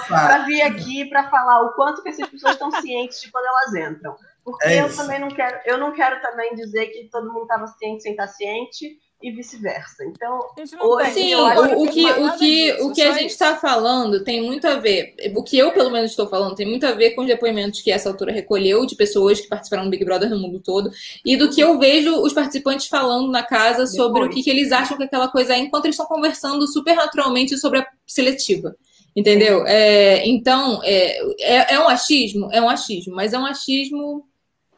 para 0.07 0.39
vir 0.39 0.61
aqui 0.61 1.05
para 1.05 1.29
falar 1.29 1.61
o 1.61 1.73
quanto 1.73 2.01
que 2.01 2.09
essas 2.09 2.27
pessoas 2.27 2.53
estão 2.53 2.71
cientes 2.71 3.21
de 3.21 3.31
quando 3.31 3.45
elas 3.45 3.89
entram. 3.89 4.15
Porque 4.51 4.67
é 4.67 4.81
eu 4.81 4.95
também 4.95 5.19
não 5.19 5.29
quero, 5.29 5.59
eu 5.65 5.77
não 5.77 5.91
quero 5.91 6.21
também 6.21 6.55
dizer 6.55 6.87
que 6.87 7.09
todo 7.09 7.31
mundo 7.31 7.43
estava 7.43 7.67
ciente 7.67 8.03
sem 8.03 8.11
estar 8.11 8.27
ciente 8.27 8.97
e 9.21 9.31
vice-versa. 9.31 10.05
Então, 10.05 10.39
hoje 10.81 11.11
Sim, 11.11 11.35
o, 11.35 11.83
o, 11.83 11.89
que, 11.89 12.05
o 12.05 12.37
que, 12.37 12.71
o 12.83 12.93
que 12.93 13.01
a 13.01 13.11
gente 13.11 13.31
está 13.31 13.57
falando 13.57 14.23
tem 14.23 14.41
muito 14.41 14.65
a 14.65 14.75
ver, 14.75 15.13
o 15.35 15.43
que 15.43 15.57
eu 15.57 15.73
pelo 15.73 15.91
menos 15.91 16.11
estou 16.11 16.27
falando, 16.27 16.55
tem 16.55 16.65
muito 16.65 16.85
a 16.85 16.93
ver 16.93 17.11
com 17.11 17.21
os 17.21 17.27
depoimentos 17.27 17.81
que 17.81 17.91
essa 17.91 18.07
autora 18.07 18.31
recolheu 18.31 18.85
de 18.85 18.95
pessoas 18.95 19.41
que 19.41 19.49
participaram 19.49 19.83
do 19.83 19.89
Big 19.89 20.05
Brother 20.05 20.29
no 20.29 20.39
mundo 20.39 20.61
todo 20.61 20.89
e 21.25 21.35
do 21.35 21.49
que 21.49 21.59
eu 21.59 21.77
vejo 21.77 22.15
os 22.21 22.31
participantes 22.31 22.87
falando 22.87 23.29
na 23.29 23.43
casa 23.43 23.85
sobre 23.87 24.21
Depois. 24.21 24.31
o 24.31 24.33
que, 24.35 24.43
que 24.43 24.49
eles 24.49 24.71
acham 24.71 24.95
que 24.95 25.03
aquela 25.03 25.27
coisa 25.27 25.53
é 25.53 25.57
enquanto 25.57 25.85
eles 25.85 25.95
estão 25.95 26.07
conversando 26.07 26.65
super 26.67 26.95
naturalmente 26.95 27.57
sobre 27.57 27.79
a 27.79 27.87
seletiva. 28.07 28.73
Entendeu? 29.13 29.65
É, 29.65 30.25
então, 30.25 30.81
é, 30.83 31.19
é, 31.41 31.73
é 31.73 31.79
um 31.79 31.89
achismo? 31.89 32.47
É 32.53 32.61
um 32.61 32.69
achismo, 32.69 33.15
mas 33.15 33.33
é 33.33 33.39
um 33.39 33.45
achismo 33.45 34.28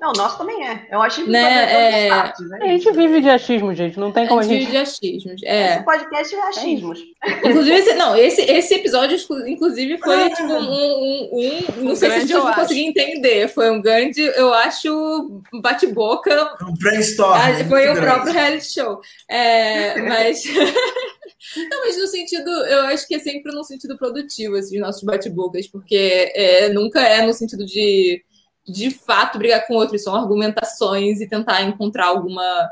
não, 0.01 0.13
nosso 0.13 0.39
também 0.39 0.67
é. 0.67 0.87
Eu 0.89 0.99
acho 0.99 1.23
que 1.23 1.29
né? 1.29 2.07
É... 2.07 2.09
Partes, 2.09 2.49
né? 2.49 2.57
A 2.59 2.67
gente 2.69 2.91
vive 2.91 3.21
de 3.21 3.29
achismo, 3.29 3.71
gente. 3.75 3.99
Não 3.99 4.11
tem 4.11 4.27
como 4.27 4.39
a 4.39 4.43
gente. 4.43 4.61
vive 4.61 4.71
de 4.71 4.77
achismos. 4.77 5.43
É. 5.45 5.75
Esse 5.75 5.85
podcast 5.85 6.35
é 6.35 6.41
achismos. 6.41 6.99
É 7.23 7.47
inclusive, 7.47 7.77
esse, 7.77 7.93
não, 7.93 8.15
esse, 8.15 8.41
esse 8.41 8.73
episódio, 8.73 9.15
inclusive, 9.45 9.99
foi 9.99 10.31
tipo 10.31 10.51
um. 10.51 10.57
um, 10.57 11.29
um 11.33 11.83
não 11.83 11.91
um 11.91 11.95
sei 11.95 12.09
se 12.09 12.27
vocês 12.27 12.31
vão 12.31 12.51
conseguir 12.51 12.81
entender. 12.87 13.47
Foi 13.49 13.69
um 13.69 13.79
grande, 13.79 14.21
eu 14.21 14.51
acho, 14.51 15.43
bate-boca. 15.61 16.51
Um 16.63 16.73
brainstorm. 16.73 17.33
Ah, 17.33 17.63
foi 17.69 17.81
o 17.81 17.93
grande. 17.93 18.01
próprio 18.01 18.33
reality 18.33 18.73
show. 18.73 18.99
É, 19.29 20.01
mas. 20.01 20.43
Não, 21.69 21.81
mas 21.81 21.97
no 21.97 22.07
sentido, 22.07 22.49
eu 22.49 22.81
acho 22.85 23.07
que 23.07 23.15
é 23.15 23.19
sempre 23.19 23.51
no 23.51 23.63
sentido 23.63 23.97
produtivo, 23.97 24.55
esses 24.57 24.79
nossos 24.79 25.03
bate-bocas, 25.03 25.67
porque 25.67 26.31
é, 26.35 26.69
nunca 26.69 27.01
é 27.01 27.25
no 27.25 27.33
sentido 27.33 27.65
de 27.65 28.23
de 28.67 28.91
fato 28.91 29.37
brigar 29.37 29.65
com 29.67 29.75
outros, 29.75 30.03
são 30.03 30.15
argumentações 30.15 31.19
e 31.19 31.27
tentar 31.27 31.61
encontrar 31.63 32.07
alguma 32.07 32.71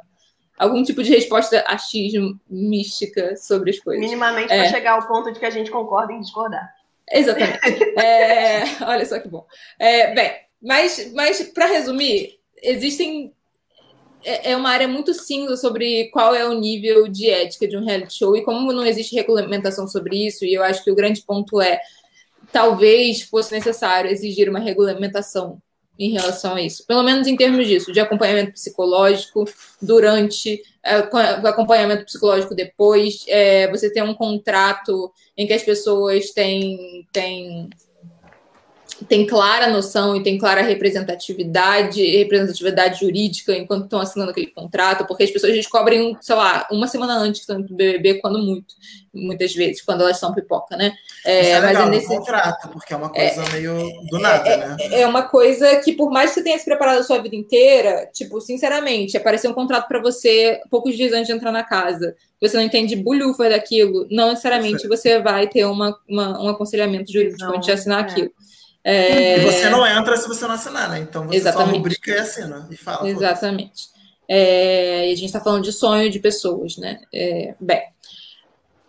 algum 0.58 0.84
tipo 0.84 1.02
de 1.02 1.10
resposta 1.14 1.64
achismo 1.66 2.38
mística 2.50 3.36
sobre 3.38 3.70
as 3.70 3.80
coisas. 3.80 4.04
Minimamente 4.04 4.52
é. 4.52 4.58
para 4.58 4.70
chegar 4.70 4.92
ao 4.92 5.08
ponto 5.08 5.32
de 5.32 5.40
que 5.40 5.46
a 5.46 5.50
gente 5.50 5.72
concorda 5.72 6.12
em 6.12 6.20
discordar. 6.20 6.70
Exatamente. 7.10 7.60
é, 7.98 8.64
olha 8.84 9.06
só 9.06 9.20
que 9.20 9.30
bom. 9.30 9.46
É, 9.80 10.14
bem, 10.14 10.32
mas, 10.62 11.12
mas 11.14 11.42
para 11.54 11.66
resumir, 11.66 12.38
existem 12.62 13.34
é, 14.24 14.52
é 14.52 14.58
uma 14.58 14.70
área 14.70 14.88
muito 14.88 15.14
cinza 15.14 15.56
sobre 15.56 16.10
qual 16.12 16.36
é 16.36 16.46
o 16.46 16.54
nível 16.54 17.08
de 17.08 17.30
ética 17.30 17.68
de 17.68 17.78
um 17.78 17.86
reality 17.86 18.14
show 18.14 18.36
e 18.36 18.44
como 18.44 18.74
não 18.74 18.86
existe 18.86 19.16
regulamentação 19.16 19.88
sobre 19.88 20.28
isso, 20.28 20.44
e 20.44 20.54
eu 20.54 20.64
acho 20.64 20.84
que 20.84 20.92
o 20.92 20.96
grande 20.96 21.22
ponto 21.22 21.62
é 21.62 21.80
talvez 22.52 23.22
fosse 23.22 23.54
necessário 23.54 24.12
exigir 24.12 24.50
uma 24.50 24.60
regulamentação 24.60 25.62
em 26.00 26.12
relação 26.12 26.56
a 26.56 26.62
isso, 26.62 26.88
pelo 26.88 27.04
menos 27.04 27.28
em 27.28 27.36
termos 27.36 27.68
disso, 27.68 27.92
de 27.92 28.00
acompanhamento 28.00 28.54
psicológico 28.54 29.44
durante, 29.82 30.64
é, 30.82 30.96
acompanhamento 30.96 32.06
psicológico 32.06 32.56
depois, 32.56 33.26
é, 33.28 33.70
você 33.70 33.92
tem 33.92 34.02
um 34.02 34.14
contrato 34.14 35.12
em 35.38 35.46
que 35.46 35.52
as 35.52 35.62
pessoas 35.62 36.32
têm, 36.32 37.06
têm, 37.12 37.70
têm 39.10 39.28
clara 39.28 39.70
noção 39.70 40.16
e 40.16 40.24
têm 40.24 40.38
clara 40.38 40.62
representatividade, 40.62 42.02
representatividade 42.02 43.02
jurídica 43.02 43.54
enquanto 43.54 43.84
estão 43.84 44.00
assinando 44.00 44.32
aquele 44.32 44.48
contrato, 44.48 45.06
porque 45.06 45.24
as 45.24 45.32
pessoas 45.32 45.52
descobrem, 45.54 46.16
sei 46.22 46.36
lá, 46.36 46.66
uma 46.72 46.88
semana 46.88 47.18
antes 47.18 47.42
que 47.42 47.52
estão 47.52 47.60
no 47.60 47.76
BBB, 47.76 48.22
quando 48.22 48.40
muito, 48.40 48.74
muitas 49.14 49.54
vezes, 49.54 49.82
quando 49.82 50.02
elas 50.02 50.18
são 50.18 50.34
pipoca, 50.34 50.78
né? 50.78 50.94
É, 51.26 51.48
É, 51.48 51.50
é 51.50 51.60
mas 51.60 51.68
legal, 51.70 51.84
é 51.84 51.86
no 51.86 51.92
nesse 51.92 52.08
contrato, 52.08 52.70
porque 52.70 52.94
é 52.94 52.98
uma 52.98 53.10
coisa 53.10 53.44
meio 53.52 53.92
do 54.10 54.20
nada, 54.20 54.58
né? 54.58 54.78
é 54.92 55.06
uma 55.06 55.24
coisa 55.24 55.76
que, 55.82 55.94
por 55.94 56.10
mais 56.12 56.30
que 56.32 56.36
você 56.36 56.44
tenha 56.44 56.58
se 56.58 56.66
preparado 56.66 57.00
a 57.00 57.04
sua 57.04 57.22
vida 57.22 57.36
inteira, 57.36 58.10
tipo, 58.14 58.40
sinceramente, 58.40 59.18
aparecer 59.18 59.48
um 59.50 59.54
contrato 59.54 59.88
para 59.88 60.00
você 60.02 60.62
poucos 60.72 60.96
dias 60.96 61.12
antes 61.14 61.28
de 61.28 61.34
entrar 61.34 61.52
na 61.52 61.64
casa, 61.64 62.16
você 62.42 62.56
não 62.56 62.64
entende 62.64 62.96
bulhufa 62.96 63.50
daquilo, 63.50 64.08
não 64.10 64.30
necessariamente 64.30 64.88
você 64.88 65.20
vai 65.20 65.48
ter 65.48 65.66
uma, 65.66 65.98
uma- 66.08 66.42
um 66.42 66.48
aconselhamento 66.50 67.12
jurídico 67.12 67.44
Não, 67.44 67.56
antes 67.56 67.66
de 67.66 67.72
assinar 67.74 68.00
é. 68.00 68.12
aquilo. 68.12 68.32
É, 68.82 69.40
E 69.40 69.52
você 69.52 69.70
não 69.70 69.86
entra 69.86 70.16
se 70.16 70.26
você 70.28 70.48
não 70.48 70.56
assinar, 70.56 70.90
né? 70.90 71.00
Então 71.00 71.28
você 71.28 71.36
Exatamente. 71.36 71.70
só 71.72 71.76
rubrica 71.78 72.12
e 72.12 72.18
assina. 72.18 72.68
E 72.72 72.78
fala. 72.78 73.10
Exatamente. 73.10 73.90
É, 74.28 75.10
e 75.10 75.12
a 75.12 75.16
gente 75.16 75.26
está 75.26 75.40
falando 75.42 75.64
de 75.64 75.74
sonho 75.74 76.10
de 76.10 76.20
pessoas, 76.20 76.78
né? 76.78 77.02
É, 77.14 77.56
bem, 77.60 77.82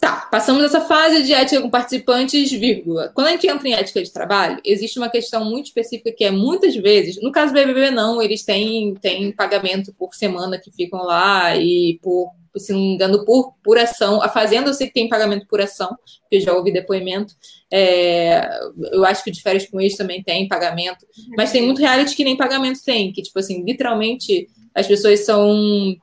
tá, 0.01 0.29
passamos 0.31 0.65
essa 0.65 0.81
fase 0.81 1.23
de 1.23 1.33
ética 1.33 1.61
com 1.61 1.69
participantes, 1.69 2.51
vírgula. 2.51 3.11
Quando 3.15 3.27
a 3.27 3.31
gente 3.33 3.47
entra 3.47 3.69
em 3.69 3.75
ética 3.75 4.03
de 4.03 4.11
trabalho, 4.11 4.59
existe 4.65 4.99
uma 4.99 5.11
questão 5.11 5.45
muito 5.45 5.67
específica 5.67 6.11
que 6.11 6.25
é 6.25 6.31
muitas 6.31 6.75
vezes, 6.75 7.21
no 7.23 7.31
caso 7.31 7.53
do 7.53 7.61
BBB 7.61 7.91
não, 7.91 8.23
eles 8.23 8.43
têm, 8.43 8.95
têm 8.95 9.31
pagamento 9.31 9.93
por 9.99 10.15
semana 10.15 10.59
que 10.59 10.71
ficam 10.71 11.03
lá 11.03 11.55
e 11.55 11.99
por, 12.03 12.33
se 12.57 12.73
não 12.73 12.81
me 12.81 12.95
engano, 12.95 13.25
por, 13.27 13.55
por 13.63 13.79
ação. 13.79 14.23
A 14.23 14.29
Fazenda 14.29 14.71
eu 14.71 14.75
sei 14.75 14.87
que 14.87 14.95
tem 14.95 15.09
pagamento 15.09 15.47
por 15.47 15.61
ação, 15.61 15.89
porque 16.23 16.37
eu 16.37 16.41
já 16.41 16.55
ouvi 16.55 16.73
depoimento. 16.73 17.35
É, 17.71 18.49
eu 18.93 19.05
acho 19.05 19.23
que 19.23 19.31
o 19.31 19.33
de 19.33 19.43
férias 19.43 19.67
com 19.67 19.79
eles 19.81 19.97
também 19.97 20.23
tem 20.23 20.49
pagamento. 20.49 21.07
Mas 21.37 21.53
tem 21.53 21.63
muito 21.63 21.81
reality 21.81 22.17
que 22.17 22.25
nem 22.25 22.37
pagamento 22.37 22.83
tem, 22.83 23.13
que, 23.13 23.23
tipo 23.23 23.39
assim, 23.39 23.63
literalmente 23.63 24.49
as 24.75 24.87
pessoas 24.87 25.21
são. 25.27 25.95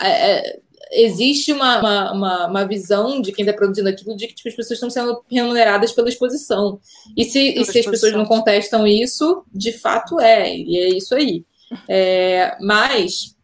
é, 0.00 0.08
é, 0.08 0.60
existe 0.92 1.52
uma, 1.52 1.78
uma, 1.78 2.12
uma, 2.12 2.46
uma 2.46 2.64
visão 2.66 3.20
de 3.20 3.32
quem 3.32 3.44
está 3.44 3.56
produzindo 3.56 3.88
aquilo 3.88 4.16
de 4.16 4.26
que 4.26 4.34
tipo, 4.34 4.48
as 4.48 4.54
pessoas 4.54 4.76
estão 4.76 4.90
sendo 4.90 5.22
remuneradas 5.30 5.92
pela 5.92 6.08
exposição. 6.08 6.80
E 7.16 7.24
se, 7.24 7.38
e 7.60 7.64
se 7.64 7.78
as 7.80 7.86
pessoas 7.86 8.12
não 8.12 8.24
contestam 8.24 8.86
isso, 8.86 9.44
de 9.52 9.72
fato 9.72 10.18
é, 10.20 10.56
e 10.56 10.78
é 10.78 10.88
isso 10.90 11.14
aí. 11.14 11.44
É, 11.86 12.56
mas. 12.60 13.36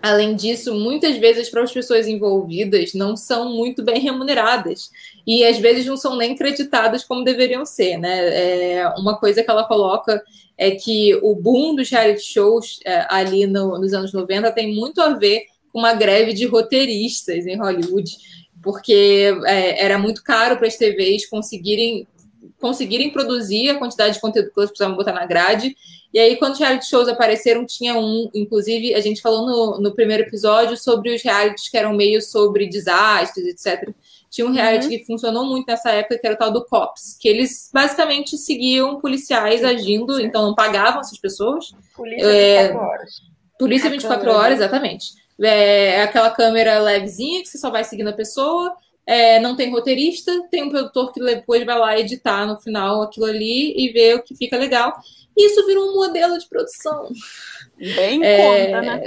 Além 0.00 0.34
disso, 0.34 0.74
muitas 0.74 1.16
vezes 1.18 1.42
as 1.42 1.48
próprias 1.48 1.72
pessoas 1.72 2.08
envolvidas 2.08 2.92
não 2.92 3.16
são 3.16 3.54
muito 3.54 3.84
bem 3.84 4.00
remuneradas 4.00 4.90
e 5.24 5.44
às 5.44 5.58
vezes 5.58 5.86
não 5.86 5.96
são 5.96 6.16
nem 6.16 6.34
creditadas 6.34 7.04
como 7.04 7.22
deveriam 7.22 7.64
ser, 7.64 7.98
né? 7.98 8.78
É, 8.80 8.88
uma 8.98 9.16
coisa 9.16 9.44
que 9.44 9.50
ela 9.50 9.62
coloca 9.62 10.20
é 10.58 10.72
que 10.72 11.14
o 11.22 11.36
boom 11.36 11.76
dos 11.76 11.88
reality 11.88 12.22
shows 12.24 12.80
é, 12.84 13.06
ali 13.08 13.46
no- 13.46 13.78
nos 13.78 13.92
anos 13.92 14.12
90 14.12 14.50
tem 14.50 14.74
muito 14.74 15.00
a 15.00 15.10
ver 15.10 15.44
uma 15.72 15.94
greve 15.94 16.32
de 16.32 16.46
roteiristas 16.46 17.46
em 17.46 17.56
Hollywood, 17.56 18.10
porque 18.62 19.34
é, 19.44 19.84
era 19.84 19.98
muito 19.98 20.22
caro 20.22 20.56
para 20.56 20.66
as 20.66 20.76
TVs 20.76 21.26
conseguirem 21.26 22.06
conseguirem 22.62 23.10
produzir 23.10 23.70
a 23.70 23.78
quantidade 23.78 24.14
de 24.14 24.20
conteúdo 24.20 24.46
que 24.46 24.52
elas 24.56 24.70
precisavam 24.70 24.96
botar 24.96 25.12
na 25.12 25.26
grade. 25.26 25.76
E 26.14 26.18
aí, 26.18 26.36
quando 26.36 26.52
os 26.52 26.60
reality 26.60 26.88
shows 26.88 27.08
apareceram, 27.08 27.66
tinha 27.66 27.98
um, 27.98 28.30
inclusive, 28.32 28.94
a 28.94 29.00
gente 29.00 29.20
falou 29.20 29.44
no, 29.44 29.80
no 29.80 29.92
primeiro 29.92 30.22
episódio 30.22 30.76
sobre 30.76 31.12
os 31.12 31.22
realities 31.22 31.68
que 31.68 31.76
eram 31.76 31.92
meio 31.92 32.22
sobre 32.22 32.68
desastres, 32.68 33.46
etc. 33.46 33.92
Tinha 34.30 34.46
um 34.46 34.52
reality 34.52 34.88
que 34.88 35.04
funcionou 35.04 35.44
muito 35.44 35.66
nessa 35.66 35.90
época, 35.90 36.18
que 36.18 36.26
era 36.26 36.36
o 36.36 36.38
tal 36.38 36.52
do 36.52 36.64
COPS, 36.64 37.18
que 37.20 37.28
eles 37.28 37.68
basicamente 37.72 38.38
seguiam 38.38 39.00
policiais 39.00 39.64
agindo, 39.64 40.20
então 40.20 40.42
não 40.42 40.54
pagavam 40.54 41.00
essas 41.00 41.18
pessoas. 41.18 41.74
Polícia 41.96 42.26
É, 42.26 42.62
24 42.68 42.86
horas. 42.86 43.10
Polícia 43.58 43.88
A 43.88 43.90
24 43.90 44.24
câmera, 44.24 44.38
horas, 44.38 44.58
exatamente. 44.58 45.21
É 45.42 46.02
aquela 46.02 46.30
câmera 46.30 46.78
levezinha 46.78 47.42
que 47.42 47.48
você 47.48 47.58
só 47.58 47.70
vai 47.70 47.84
seguindo 47.84 48.08
a 48.08 48.12
pessoa. 48.12 48.74
é, 49.06 49.40
não 49.40 49.56
tem 49.56 49.70
roteirista, 49.70 50.30
tem 50.50 50.62
um 50.62 50.70
produtor 50.70 51.12
que 51.12 51.20
depois 51.20 51.64
vai 51.66 51.78
lá 51.78 51.98
editar 51.98 52.46
no 52.46 52.60
final 52.60 53.02
aquilo 53.02 53.26
ali 53.26 53.74
e 53.76 53.92
ver 53.92 54.16
o 54.16 54.22
que 54.22 54.36
fica 54.36 54.56
legal. 54.56 54.92
Isso 55.36 55.66
virou 55.66 55.90
um 55.90 55.94
modelo 55.96 56.38
de 56.38 56.48
produção. 56.48 57.08
Bem 57.94 58.20
em 58.22 58.24
É, 58.24 58.36
conta, 58.36 58.82
né? 58.82 59.02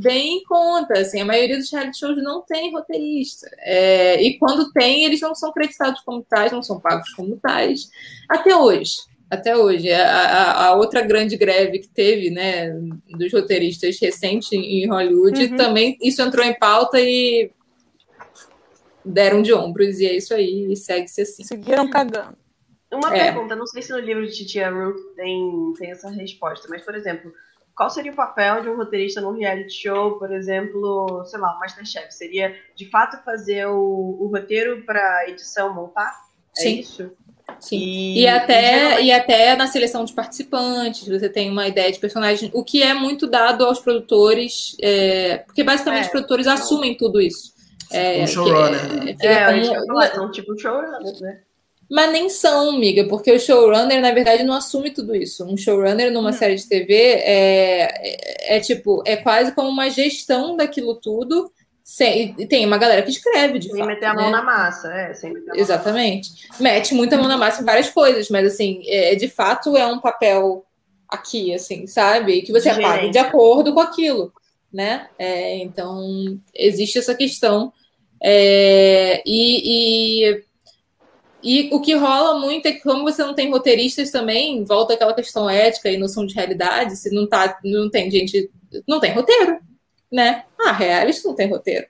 Bem 0.00 0.38
em 0.38 0.44
conta, 0.44 0.98
assim, 1.00 1.20
a 1.20 1.24
maioria 1.24 1.58
dos 1.58 1.70
reality 1.70 1.98
shows 1.98 2.22
não 2.22 2.42
tem 2.42 2.72
roteirista. 2.72 3.48
É, 3.58 4.22
e 4.22 4.38
quando 4.38 4.72
tem, 4.72 5.04
eles 5.04 5.20
não 5.20 5.34
são 5.34 5.52
creditados 5.52 6.00
como 6.02 6.24
tais, 6.24 6.52
não 6.52 6.62
são 6.62 6.80
pagos 6.80 7.10
como 7.14 7.38
tais. 7.38 7.90
Até 8.28 8.56
hoje. 8.56 8.94
Até 9.30 9.56
hoje. 9.56 9.90
A, 9.92 10.06
a- 10.06 10.66
a 10.66 10.74
outra 10.74 11.00
grande 11.02 11.36
greve 11.36 11.78
que 11.80 11.88
teve, 11.88 12.30
né, 12.30 12.70
dos 13.16 13.32
roteiristas 13.32 13.98
recente 14.00 14.54
em 14.54 14.86
Hollywood, 14.88 15.44
Uhum. 15.46 15.56
também 15.56 15.96
isso 16.02 16.20
entrou 16.22 16.44
em 16.44 16.56
pauta 16.58 17.00
e 17.00 17.50
deram 19.04 19.42
de 19.42 19.52
ombros, 19.52 19.98
e 20.00 20.06
é 20.06 20.16
isso 20.16 20.32
aí, 20.34 20.66
e 20.72 20.76
segue-se 20.76 21.22
assim. 21.22 21.44
Seguiram 21.44 21.88
cagando. 21.90 22.36
Uma 22.92 23.14
É. 23.14 23.24
pergunta, 23.32 23.56
não 23.56 23.66
sei 23.66 23.82
se 23.82 23.92
no 23.92 23.98
livro 23.98 24.24
de 24.26 24.32
Titia 24.32 24.70
Ruth 24.70 24.96
tem, 25.16 25.72
tem 25.78 25.90
essa 25.90 26.08
resposta, 26.10 26.68
mas, 26.70 26.82
por 26.82 26.94
exemplo, 26.94 27.32
qual 27.74 27.90
seria 27.90 28.12
o 28.12 28.16
papel 28.16 28.62
de 28.62 28.68
um 28.68 28.76
roteirista 28.76 29.20
num 29.20 29.32
reality 29.36 29.72
show, 29.74 30.16
por 30.18 30.32
exemplo, 30.32 31.24
sei 31.26 31.40
lá, 31.40 31.56
o 31.56 31.58
Masterchef? 31.58 32.14
Seria, 32.14 32.54
de 32.76 32.88
fato, 32.88 33.22
fazer 33.24 33.66
o, 33.66 34.16
o 34.20 34.28
roteiro 34.28 34.82
para 34.86 35.28
edição 35.28 35.74
montar? 35.74 36.14
É 36.56 36.62
Sim. 36.62 36.78
isso? 36.80 37.10
Sim. 37.60 37.78
E, 37.78 38.20
E 38.22 38.26
até, 38.26 38.78
geralmente- 38.78 39.04
e 39.06 39.12
até 39.12 39.56
na 39.56 39.66
seleção 39.66 40.04
de 40.04 40.12
participantes, 40.12 41.06
você 41.06 41.28
tem 41.28 41.50
uma 41.50 41.66
ideia 41.68 41.90
de 41.92 41.98
personagem, 41.98 42.50
o 42.52 42.64
que 42.64 42.82
é 42.82 42.92
muito 42.94 43.26
dado 43.26 43.64
aos 43.64 43.78
produtores, 43.80 44.76
é, 44.82 45.38
porque 45.38 45.62
basicamente 45.62 46.02
É, 46.04 46.06
os 46.06 46.10
produtores 46.12 46.46
não. 46.46 46.54
assumem 46.54 46.94
tudo 46.96 47.20
isso. 47.20 47.52
É, 47.92 48.22
Um 48.22 48.26
showrunner. 48.26 48.80
que- 48.80 48.96
né? 49.04 49.16
É, 49.20 49.44
como- 49.70 49.86
falar, 49.86 50.14
são 50.14 50.30
tipo 50.30 50.58
showrunners, 50.58 51.20
né? 51.20 51.40
Mas 51.90 52.10
nem 52.12 52.30
são, 52.30 52.70
amiga, 52.70 53.04
porque 53.06 53.30
o 53.30 53.38
showrunner, 53.38 54.00
na 54.00 54.10
verdade, 54.10 54.42
não 54.42 54.54
assume 54.54 54.90
tudo 54.90 55.14
isso. 55.14 55.44
Um 55.44 55.56
showrunner 55.56 56.10
numa 56.10 56.32
série 56.32 56.54
de 56.56 56.66
TV 56.66 56.94
é, 56.94 57.82
é, 58.52 58.56
é 58.56 58.60
tipo, 58.60 59.02
é 59.06 59.16
quase 59.16 59.52
como 59.54 59.68
uma 59.68 59.90
gestão 59.90 60.56
daquilo 60.56 60.94
tudo. 60.94 61.52
Sem, 61.84 62.32
tem 62.48 62.64
uma 62.64 62.78
galera 62.78 63.02
que 63.02 63.10
escreve, 63.10 63.58
de 63.58 63.68
Sem 63.68 63.76
fato. 63.76 63.86
meter 63.86 64.06
a 64.06 64.14
né? 64.14 64.22
mão 64.22 64.30
na 64.30 64.42
massa, 64.42 64.90
é, 64.90 65.12
sem 65.12 65.34
meter 65.34 65.50
a 65.50 65.52
mão 65.52 65.60
Exatamente. 65.62 66.30
Mete 66.58 66.94
muita 66.94 67.18
mão 67.18 67.28
na 67.28 67.36
massa 67.36 67.60
em 67.60 67.64
várias 67.66 67.90
coisas, 67.90 68.30
mas 68.30 68.46
assim, 68.46 68.82
é, 68.86 69.14
de 69.14 69.28
fato 69.28 69.76
é 69.76 69.86
um 69.86 70.00
papel 70.00 70.64
aqui, 71.06 71.52
assim, 71.52 71.86
sabe? 71.86 72.40
Que 72.40 72.52
você 72.52 72.70
é 72.70 72.80
pago 72.80 73.10
de 73.10 73.18
acordo 73.18 73.74
com 73.74 73.80
aquilo, 73.80 74.32
né? 74.72 75.10
É, 75.18 75.58
então, 75.58 76.40
existe 76.54 76.98
essa 76.98 77.14
questão. 77.14 77.70
É, 78.22 79.22
e, 79.26 80.30
e, 80.32 80.44
e 81.42 81.68
o 81.70 81.82
que 81.82 81.94
rola 81.94 82.40
muito 82.40 82.66
é 82.66 82.72
que, 82.72 82.80
como 82.80 83.04
você 83.04 83.22
não 83.22 83.34
tem 83.34 83.50
roteiristas 83.50 84.10
também, 84.10 84.64
volta 84.64 84.94
aquela 84.94 85.12
questão 85.12 85.50
ética 85.50 85.90
e 85.90 85.98
noção 85.98 86.24
de 86.24 86.34
realidade, 86.34 86.96
se 86.96 87.14
não, 87.14 87.26
tá, 87.26 87.58
não 87.62 87.90
tem 87.90 88.10
gente. 88.10 88.50
Não 88.88 88.98
tem 88.98 89.12
roteiro, 89.12 89.58
né? 90.12 90.44
Ah, 90.60 90.72
reality 90.72 91.24
não 91.24 91.34
tem 91.34 91.48
roteiro 91.48 91.86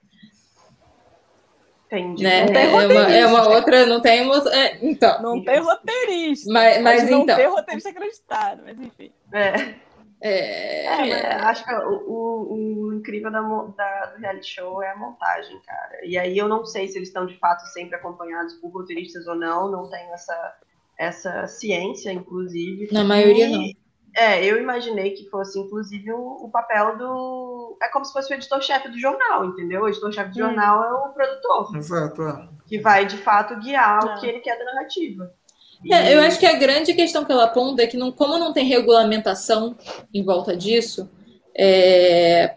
Entendi. 1.86 2.24
né? 2.24 2.40
Não 2.44 2.52
tem 2.52 2.64
É 2.64 2.68
uma, 2.68 3.12
é 3.16 3.26
uma 3.26 3.48
outra, 3.48 3.86
não 3.86 4.00
tem 4.00 4.22
uma, 4.22 4.36
é, 4.52 4.78
então, 4.84 5.22
Não 5.22 5.44
tem 5.44 5.60
roteirista. 5.60 6.52
mas, 6.52 6.82
mas 6.82 7.08
não 7.10 7.22
então, 7.22 7.36
ter 7.36 7.46
roteirista 7.46 7.90
acreditado, 7.90 8.62
mas 8.64 8.80
enfim. 8.80 9.12
É. 9.32 9.74
é, 10.20 10.84
É, 10.86 11.36
mas 11.36 11.42
acho 11.44 11.64
que 11.64 11.72
o, 11.74 11.90
o- 12.08 12.54
o 12.88 12.94
incrível 12.94 13.30
da, 13.30 13.40
da- 13.42 14.06
do 14.06 14.20
reality 14.20 14.46
show 14.54 14.82
é 14.82 14.90
a 14.90 14.96
montagem, 14.96 15.60
cara. 15.64 16.04
E 16.04 16.18
aí 16.18 16.36
eu 16.36 16.48
não 16.48 16.64
sei 16.64 16.88
se 16.88 16.98
eles 16.98 17.08
estão 17.08 17.26
de 17.26 17.38
fato 17.38 17.60
sempre 17.68 17.94
acompanhados 17.96 18.54
por 18.54 18.70
roteiristas 18.72 19.26
ou 19.28 19.34
não, 19.36 19.70
não 19.70 19.88
tenho 19.88 20.12
essa, 20.14 20.54
essa 20.98 21.46
ciência, 21.46 22.10
inclusive. 22.12 22.88
na 22.92 23.04
maioria 23.04 23.46
E, 23.46 23.50
não. 23.52 23.83
É, 24.16 24.44
eu 24.44 24.60
imaginei 24.60 25.10
que 25.10 25.28
fosse, 25.28 25.58
inclusive, 25.58 26.12
o, 26.12 26.44
o 26.44 26.48
papel 26.50 26.96
do. 26.96 27.76
É 27.82 27.88
como 27.88 28.04
se 28.04 28.12
fosse 28.12 28.32
o 28.32 28.34
editor-chefe 28.36 28.88
do 28.88 28.98
jornal, 28.98 29.44
entendeu? 29.46 29.82
O 29.82 29.88
editor-chefe 29.88 30.30
do 30.30 30.36
Hum. 30.36 30.46
jornal 30.46 30.84
é 30.84 30.92
o 30.92 31.12
produtor, 31.12 31.76
Exato. 31.76 32.22
é. 32.22 32.48
que 32.66 32.78
vai 32.78 33.04
de 33.06 33.16
fato 33.18 33.58
guiar 33.60 34.06
É. 34.06 34.14
o 34.16 34.20
que 34.20 34.26
ele 34.26 34.40
quer 34.40 34.56
da 34.58 34.64
narrativa. 34.66 35.32
É, 35.90 36.10
E- 36.10 36.14
eu 36.14 36.20
acho 36.20 36.38
que 36.38 36.46
a 36.46 36.54
grande 36.56 36.94
questão 36.94 37.24
que 37.24 37.32
ela 37.32 37.44
aponta 37.44 37.82
é 37.82 37.86
que 37.88 37.96
não, 37.96 38.12
como 38.12 38.38
não 38.38 38.52
tem 38.52 38.64
regulamentação 38.64 39.76
em 40.14 40.24
volta 40.24 40.56
disso, 40.56 41.10
é, 41.56 42.54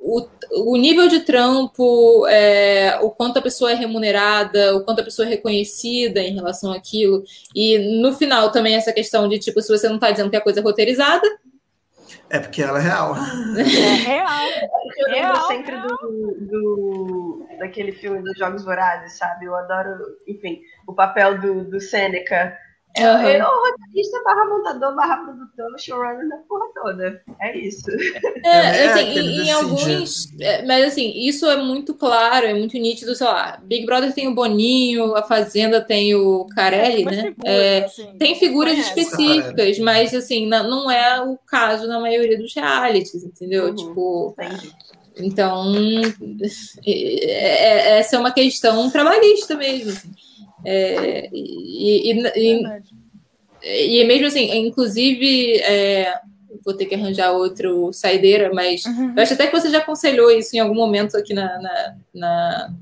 o, 0.00 0.28
o 0.52 0.76
nível 0.76 1.08
de 1.08 1.20
trampo, 1.20 2.26
é, 2.28 2.98
o 3.02 3.10
quanto 3.10 3.38
a 3.38 3.42
pessoa 3.42 3.72
é 3.72 3.74
remunerada, 3.74 4.76
o 4.76 4.84
quanto 4.84 5.00
a 5.00 5.04
pessoa 5.04 5.26
é 5.26 5.30
reconhecida 5.30 6.20
em 6.20 6.34
relação 6.34 6.72
àquilo, 6.72 7.22
e 7.54 7.78
no 8.00 8.12
final 8.12 8.50
também 8.52 8.74
essa 8.74 8.92
questão 8.92 9.28
de 9.28 9.38
tipo, 9.38 9.60
se 9.62 9.68
você 9.76 9.88
não 9.88 9.96
está 9.96 10.10
dizendo 10.10 10.30
que 10.30 10.36
a 10.36 10.40
coisa 10.40 10.60
é 10.60 10.62
roteirizada, 10.62 11.26
É 12.28 12.38
porque 12.38 12.62
ela 12.62 12.78
é 12.78 12.82
real. 12.82 13.14
É 13.56 13.62
real. 13.62 14.28
Eu 14.98 15.08
lembro 15.12 15.16
Real, 15.32 15.46
sempre 15.46 15.76
do, 15.80 16.36
do- 16.40 17.46
daquele 17.58 17.92
filme 17.92 18.22
dos 18.22 18.36
Jogos 18.38 18.64
Vorazes, 18.64 19.18
sabe? 19.18 19.44
Eu 19.46 19.54
adoro, 19.54 19.98
enfim, 20.26 20.60
o 20.86 20.94
papel 20.94 21.40
do, 21.40 21.64
do 21.70 21.80
Seneca 21.80 22.34
É, 22.36 22.65
uhum. 23.04 23.28
é 23.28 23.44
o 23.44 23.70
roteirista 23.70 24.22
barra 24.24 24.44
montador, 24.46 24.94
barra 24.94 25.16
produtor, 25.18 25.78
showrunner 25.78 26.28
da 26.28 26.36
porra 26.48 26.66
toda. 26.74 27.22
É 27.40 27.58
isso. 27.58 27.90
É, 28.44 28.48
é 28.48 28.88
assim, 28.88 29.18
em, 29.18 29.46
em 29.46 29.50
alguns. 29.50 30.28
É, 30.40 30.64
mas 30.64 30.84
assim, 30.84 31.12
isso 31.14 31.46
é 31.46 31.56
muito 31.56 31.94
claro, 31.94 32.46
é 32.46 32.54
muito 32.54 32.76
nítido, 32.78 33.14
sei 33.14 33.26
lá. 33.26 33.58
Big 33.62 33.84
Brother 33.84 34.12
tem 34.12 34.28
o 34.28 34.34
Boninho, 34.34 35.14
a 35.14 35.22
Fazenda 35.22 35.80
tem 35.80 36.14
o 36.14 36.46
Carelli, 36.54 37.04
né? 37.04 37.22
Figura, 37.22 37.50
é, 37.50 37.84
assim, 37.84 38.18
tem 38.18 38.34
figuras 38.36 38.78
específicas, 38.78 39.78
mas 39.78 40.14
assim, 40.14 40.46
não 40.46 40.90
é 40.90 41.22
o 41.22 41.38
caso 41.46 41.86
na 41.86 42.00
maioria 42.00 42.38
dos 42.38 42.54
realities, 42.54 43.24
entendeu? 43.24 43.66
Uhum, 43.66 43.74
tipo. 43.74 44.36
Entendi. 44.38 44.74
Então, 45.18 45.72
essa 47.26 48.16
é 48.16 48.18
uma 48.18 48.30
questão 48.30 48.90
trabalhista 48.90 49.54
mesmo. 49.54 49.90
Assim. 49.90 50.10
É, 50.68 51.30
e, 51.32 52.10
e, 52.10 52.60
e, 53.62 54.00
e, 54.00 54.04
mesmo 54.04 54.26
assim, 54.26 54.52
inclusive, 54.66 55.60
é, 55.60 56.12
vou 56.64 56.74
ter 56.74 56.86
que 56.86 56.96
arranjar 56.96 57.30
outro 57.30 57.92
saideira, 57.92 58.50
mas 58.52 58.84
uhum. 58.84 59.14
eu 59.16 59.22
acho 59.22 59.34
até 59.34 59.46
que 59.46 59.56
você 59.56 59.70
já 59.70 59.78
aconselhou 59.78 60.28
isso 60.28 60.56
em 60.56 60.58
algum 60.58 60.74
momento 60.74 61.16
aqui 61.16 61.32
na, 61.32 61.60
na, 61.60 61.96
na 62.12 62.74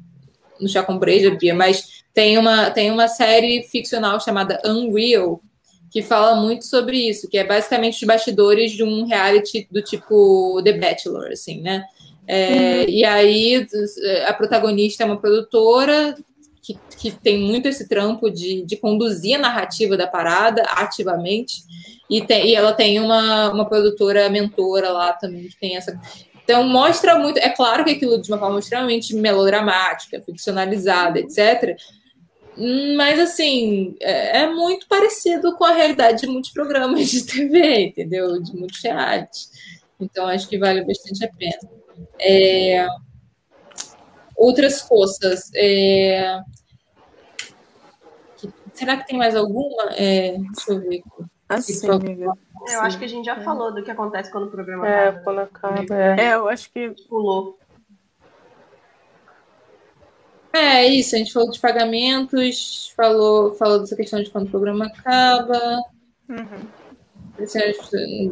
no 0.58 0.66
Chá 0.66 0.82
com 0.82 0.98
Breja, 0.98 1.30
Bia, 1.32 1.54
mas 1.54 2.04
tem 2.14 2.38
uma, 2.38 2.70
tem 2.70 2.90
uma 2.90 3.06
série 3.06 3.64
ficcional 3.64 4.18
chamada 4.18 4.62
Unreal, 4.64 5.42
que 5.90 6.00
fala 6.00 6.40
muito 6.40 6.64
sobre 6.64 6.96
isso, 6.96 7.28
que 7.28 7.36
é 7.36 7.44
basicamente 7.44 7.96
os 7.96 8.04
bastidores 8.04 8.72
de 8.72 8.82
um 8.82 9.04
reality 9.04 9.68
do 9.70 9.82
tipo 9.82 10.58
The 10.64 10.72
Bachelor, 10.72 11.32
assim, 11.32 11.60
né? 11.60 11.84
É, 12.26 12.78
uhum. 12.78 12.88
E 12.88 13.04
aí 13.04 13.66
a 14.26 14.32
protagonista 14.32 15.02
é 15.02 15.06
uma 15.06 15.20
produtora 15.20 16.16
que, 16.64 16.78
que 16.98 17.10
tem 17.10 17.38
muito 17.38 17.68
esse 17.68 17.86
trampo 17.86 18.30
de, 18.30 18.62
de 18.62 18.76
conduzir 18.76 19.36
a 19.36 19.38
narrativa 19.38 19.96
da 19.98 20.06
parada 20.06 20.62
ativamente. 20.62 21.62
E, 22.08 22.22
tem, 22.22 22.48
e 22.48 22.54
ela 22.54 22.72
tem 22.72 22.98
uma, 22.98 23.52
uma 23.52 23.68
produtora 23.68 24.30
mentora 24.30 24.90
lá 24.90 25.12
também, 25.12 25.48
que 25.48 25.60
tem 25.60 25.76
essa. 25.76 26.00
Então, 26.42 26.66
mostra 26.66 27.18
muito. 27.18 27.38
É 27.38 27.50
claro 27.50 27.84
que 27.84 27.90
aquilo 27.90 28.20
de 28.20 28.30
uma 28.30 28.38
forma 28.38 28.58
extremamente 28.58 29.14
melodramática, 29.14 30.22
ficcionalizada, 30.22 31.20
etc. 31.20 31.76
Mas, 32.96 33.18
assim, 33.18 33.94
é, 34.00 34.42
é 34.42 34.50
muito 34.50 34.86
parecido 34.88 35.54
com 35.56 35.64
a 35.64 35.72
realidade 35.72 36.22
de 36.22 36.26
muitos 36.28 36.50
programas 36.50 37.10
de 37.10 37.26
TV, 37.26 37.86
entendeu? 37.86 38.40
De 38.42 38.56
muitos 38.56 38.80
realities. 38.82 39.50
Então, 40.00 40.26
acho 40.26 40.48
que 40.48 40.58
vale 40.58 40.82
bastante 40.84 41.24
a 41.24 41.28
pena. 41.28 41.58
É, 42.18 42.86
outras 44.36 44.82
coisas. 44.82 45.50
É, 45.54 46.40
será 48.72 48.96
que 48.96 49.06
tem 49.06 49.18
mais 49.18 49.34
alguma? 49.34 49.90
É, 49.92 50.36
deixa 50.38 50.72
eu 50.72 50.80
ver. 50.80 51.02
Assim, 51.48 51.90
amiga. 51.90 52.32
Eu 52.68 52.80
acho 52.80 52.98
que 52.98 53.04
a 53.04 53.08
gente 53.08 53.26
já 53.26 53.42
falou 53.42 53.72
do 53.72 53.82
que 53.82 53.90
acontece 53.90 54.30
quando 54.30 54.44
o 54.44 54.50
programa 54.50 54.88
é, 54.88 55.08
acaba. 55.08 55.22
Quando 55.22 55.38
acaba 55.40 55.94
é. 55.94 56.20
é, 56.20 56.34
eu 56.34 56.48
acho 56.48 56.70
que 56.72 56.94
pulou. 57.08 57.58
É, 60.52 60.86
isso, 60.86 61.16
a 61.16 61.18
gente 61.18 61.32
falou 61.32 61.50
de 61.50 61.58
pagamentos, 61.58 62.92
falou, 62.96 63.54
falou 63.56 63.80
dessa 63.80 63.96
questão 63.96 64.22
de 64.22 64.30
quando 64.30 64.46
o 64.46 64.50
programa 64.50 64.86
acaba. 64.86 65.82
Uhum. 66.28 66.83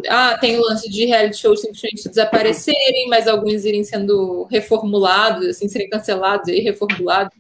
Ah, 0.09 0.39
tem 0.41 0.59
o 0.59 0.63
lance 0.63 0.89
de 0.89 1.05
reality 1.07 1.39
shows 1.39 1.61
simplesmente 1.61 2.09
desaparecerem, 2.09 3.09
mas 3.09 3.27
alguns 3.27 3.65
irem 3.65 3.83
sendo 3.83 4.45
reformulados, 4.45 5.47
assim, 5.49 5.69
serem 5.69 5.91
cancelados 5.91 6.49
e 6.49 6.61
reformulados 6.61 7.37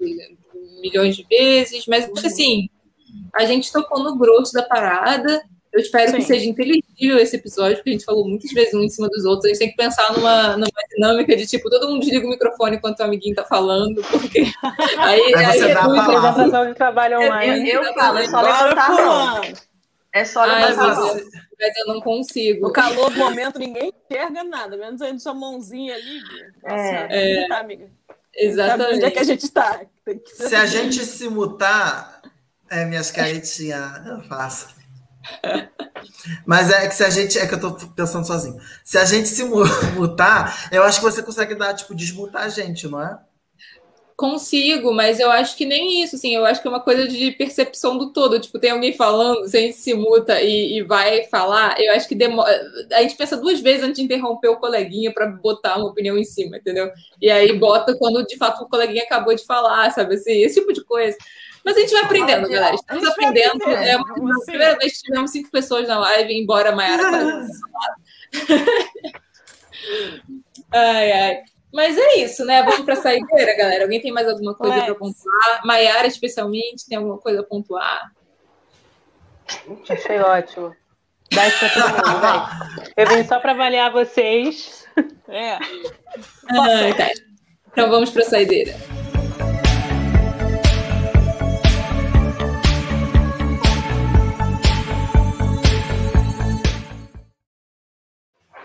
milhões 0.81 1.17
de 1.17 1.25
vezes. 1.29 1.87
Mas, 1.87 2.11
assim, 2.25 2.69
a 3.35 3.45
gente 3.45 3.73
tocou 3.73 4.03
no 4.03 4.17
grosso 4.19 4.53
da 4.53 4.63
parada. 4.63 5.43
Eu 5.73 5.81
espero 5.81 6.11
Sim. 6.11 6.17
que 6.19 6.25
seja 6.25 6.47
inteligível 6.47 7.17
esse 7.17 7.37
episódio, 7.37 7.77
porque 7.77 7.91
a 7.91 7.93
gente 7.95 8.05
falou 8.05 8.29
muitas 8.29 8.51
vezes 8.51 8.75
um 8.75 8.83
em 8.83 8.91
cima 8.91 9.09
dos 9.09 9.25
outros. 9.25 9.47
A 9.47 9.49
gente 9.49 9.59
tem 9.59 9.71
que 9.71 9.77
pensar 9.77 10.13
numa, 10.13 10.55
numa 10.55 10.67
dinâmica 10.95 11.35
de 11.35 11.47
tipo, 11.47 11.71
todo 11.71 11.89
mundo 11.89 12.01
desliga 12.01 12.27
o 12.27 12.31
microfone 12.31 12.77
enquanto 12.77 13.01
o 13.01 13.05
amiguinho 13.05 13.35
tá 13.35 13.45
falando, 13.45 14.03
porque 14.11 14.41
aí, 14.99 15.35
aí, 15.35 15.45
aí 15.45 15.61
é 15.61 15.83
muito 15.83 16.01
apresentação 16.01 16.67
de 16.67 16.75
trabalho 16.75 17.21
online. 17.21 17.71
Eu, 17.71 17.83
eu, 17.83 17.89
eu 17.89 17.95
falo, 17.95 18.19
é 18.19 18.29
só 18.29 18.41
levantar 18.43 18.87
a 18.87 18.91
mão. 18.91 19.72
É 20.13 20.25
só 20.25 20.45
levantar 20.45 20.93
a 20.93 20.95
mão 20.95 21.17
mas 21.63 21.77
eu 21.77 21.87
não 21.87 22.01
consigo. 22.01 22.67
No 22.67 22.73
calor 22.73 23.11
do 23.11 23.19
momento, 23.19 23.59
ninguém 23.59 23.93
enxerga 24.11 24.43
nada, 24.43 24.77
menos 24.77 25.01
a 25.01 25.19
sua 25.19 25.33
mãozinha 25.33 25.95
ali. 25.95 26.21
É. 26.65 27.43
é. 27.45 27.49
Tá, 27.49 27.61
amiga? 27.61 27.89
Exatamente. 28.35 28.95
onde 28.97 29.05
é 29.05 29.11
que 29.11 29.19
a 29.21 29.25
gente 29.25 29.45
está? 29.45 29.81
Se 30.25 30.57
a 30.57 30.67
gente 30.67 31.05
se 31.05 31.29
mutar, 31.29 32.21
é, 32.69 32.85
minhas 32.85 33.13
caretinhas, 33.13 34.07
eu 34.07 34.21
faço. 34.23 34.75
Mas 36.45 36.71
é 36.71 36.89
que 36.89 36.95
se 36.95 37.05
a 37.05 37.11
gente. 37.11 37.39
É 37.39 37.47
que 37.47 37.55
eu 37.55 37.61
tô 37.61 37.73
pensando 37.91 38.27
sozinho. 38.27 38.61
Se 38.83 38.99
a 38.99 39.05
gente 39.05 39.29
se 39.29 39.45
mutar, 39.95 40.69
eu 40.73 40.83
acho 40.83 40.99
que 40.99 41.05
você 41.05 41.23
consegue 41.23 41.55
dar, 41.55 41.75
tipo, 41.75 41.95
desmutar 41.95 42.43
a 42.43 42.49
gente, 42.49 42.89
não 42.89 43.01
é? 43.01 43.19
Consigo, 44.23 44.94
mas 44.94 45.19
eu 45.19 45.32
acho 45.32 45.57
que 45.57 45.66
nem 45.66 46.01
isso, 46.01 46.15
assim, 46.15 46.32
eu 46.32 46.47
acho 46.47 46.62
que 46.62 46.69
é 46.69 46.70
uma 46.70 46.78
coisa 46.78 47.09
de 47.09 47.32
percepção 47.32 47.99
do 47.99 48.12
todo. 48.12 48.39
Tipo, 48.39 48.57
tem 48.61 48.70
alguém 48.70 48.93
falando, 48.93 49.49
se 49.49 49.57
a 49.57 49.61
gente 49.61 49.77
se 49.77 49.94
muta 49.94 50.40
e, 50.40 50.78
e 50.78 50.82
vai 50.85 51.24
falar, 51.24 51.74
eu 51.81 51.93
acho 51.93 52.07
que 52.07 52.15
demora. 52.15 52.49
A 52.93 53.03
gente 53.03 53.16
pensa 53.16 53.36
duas 53.36 53.59
vezes 53.59 53.82
antes 53.82 53.97
de 53.97 54.05
interromper 54.05 54.47
o 54.47 54.61
coleguinha 54.61 55.12
para 55.12 55.27
botar 55.27 55.77
uma 55.77 55.89
opinião 55.89 56.16
em 56.16 56.23
cima, 56.23 56.59
entendeu? 56.59 56.89
E 57.20 57.28
aí 57.32 57.53
bota 57.59 57.99
quando 57.99 58.24
de 58.24 58.36
fato 58.36 58.62
o 58.62 58.69
coleguinha 58.69 59.03
acabou 59.03 59.35
de 59.35 59.44
falar, 59.44 59.90
sabe 59.90 60.15
assim, 60.15 60.40
esse 60.40 60.61
tipo 60.61 60.73
de 60.73 60.85
coisa. 60.85 61.19
Mas 61.65 61.77
a 61.77 61.81
gente 61.81 61.93
vai 61.93 62.05
aprendendo, 62.05 62.49
galera. 62.49 62.77
Estamos 62.77 63.05
aprendendo. 63.05 63.57
aprendendo. 63.57 63.82
É 63.82 63.97
uma, 63.97 64.36
a 64.36 64.44
primeira 64.44 64.78
vez 64.78 64.99
que 64.99 65.03
tivemos 65.03 65.32
cinco 65.32 65.51
pessoas 65.51 65.89
na 65.89 65.99
live, 65.99 66.32
embora 66.32 66.70
a 66.70 66.77
Mayara 66.77 67.11
quase 67.11 67.53
Ai, 70.70 71.12
ai. 71.12 71.43
Mas 71.73 71.97
é 71.97 72.16
isso, 72.19 72.44
né? 72.44 72.62
Vamos 72.62 72.81
para 72.81 72.94
a 72.94 72.99
saideira, 72.99 73.57
galera. 73.57 73.85
Alguém 73.85 74.01
tem 74.01 74.12
mais 74.12 74.28
alguma 74.28 74.55
coisa 74.55 74.85
para 74.85 74.94
pontuar? 74.94 75.65
Maiara, 75.65 76.07
especialmente, 76.07 76.86
tem 76.86 76.99
alguma 76.99 77.19
coisa 77.19 77.40
a 77.40 77.44
pontuar? 77.44 78.12
Achei 79.89 80.19
ótimo. 80.20 80.77
Dá 81.32 81.49
isso 81.49 81.59
para 81.59 81.69
todo 81.70 82.07
mundo, 82.07 82.20
vai. 82.20 82.93
Eu 82.97 83.07
vim 83.09 83.24
só 83.27 83.40
para 83.40 83.53
avaliar 83.53 83.90
vocês. 83.90 84.86
É. 85.28 85.55
Ah, 85.55 86.94
tá. 86.94 87.11
Então 87.73 87.89
vamos 87.89 88.11
para 88.11 88.20
a 88.20 88.27
saideira. 88.27 88.74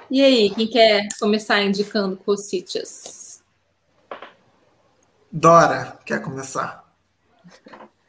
E 0.09 0.23
aí, 0.23 0.49
quem 0.49 0.67
quer 0.67 1.07
começar 1.19 1.61
indicando 1.61 2.15
cositas? 2.15 3.43
Dora, 5.29 5.99
quer 6.05 6.21
começar? 6.21 6.89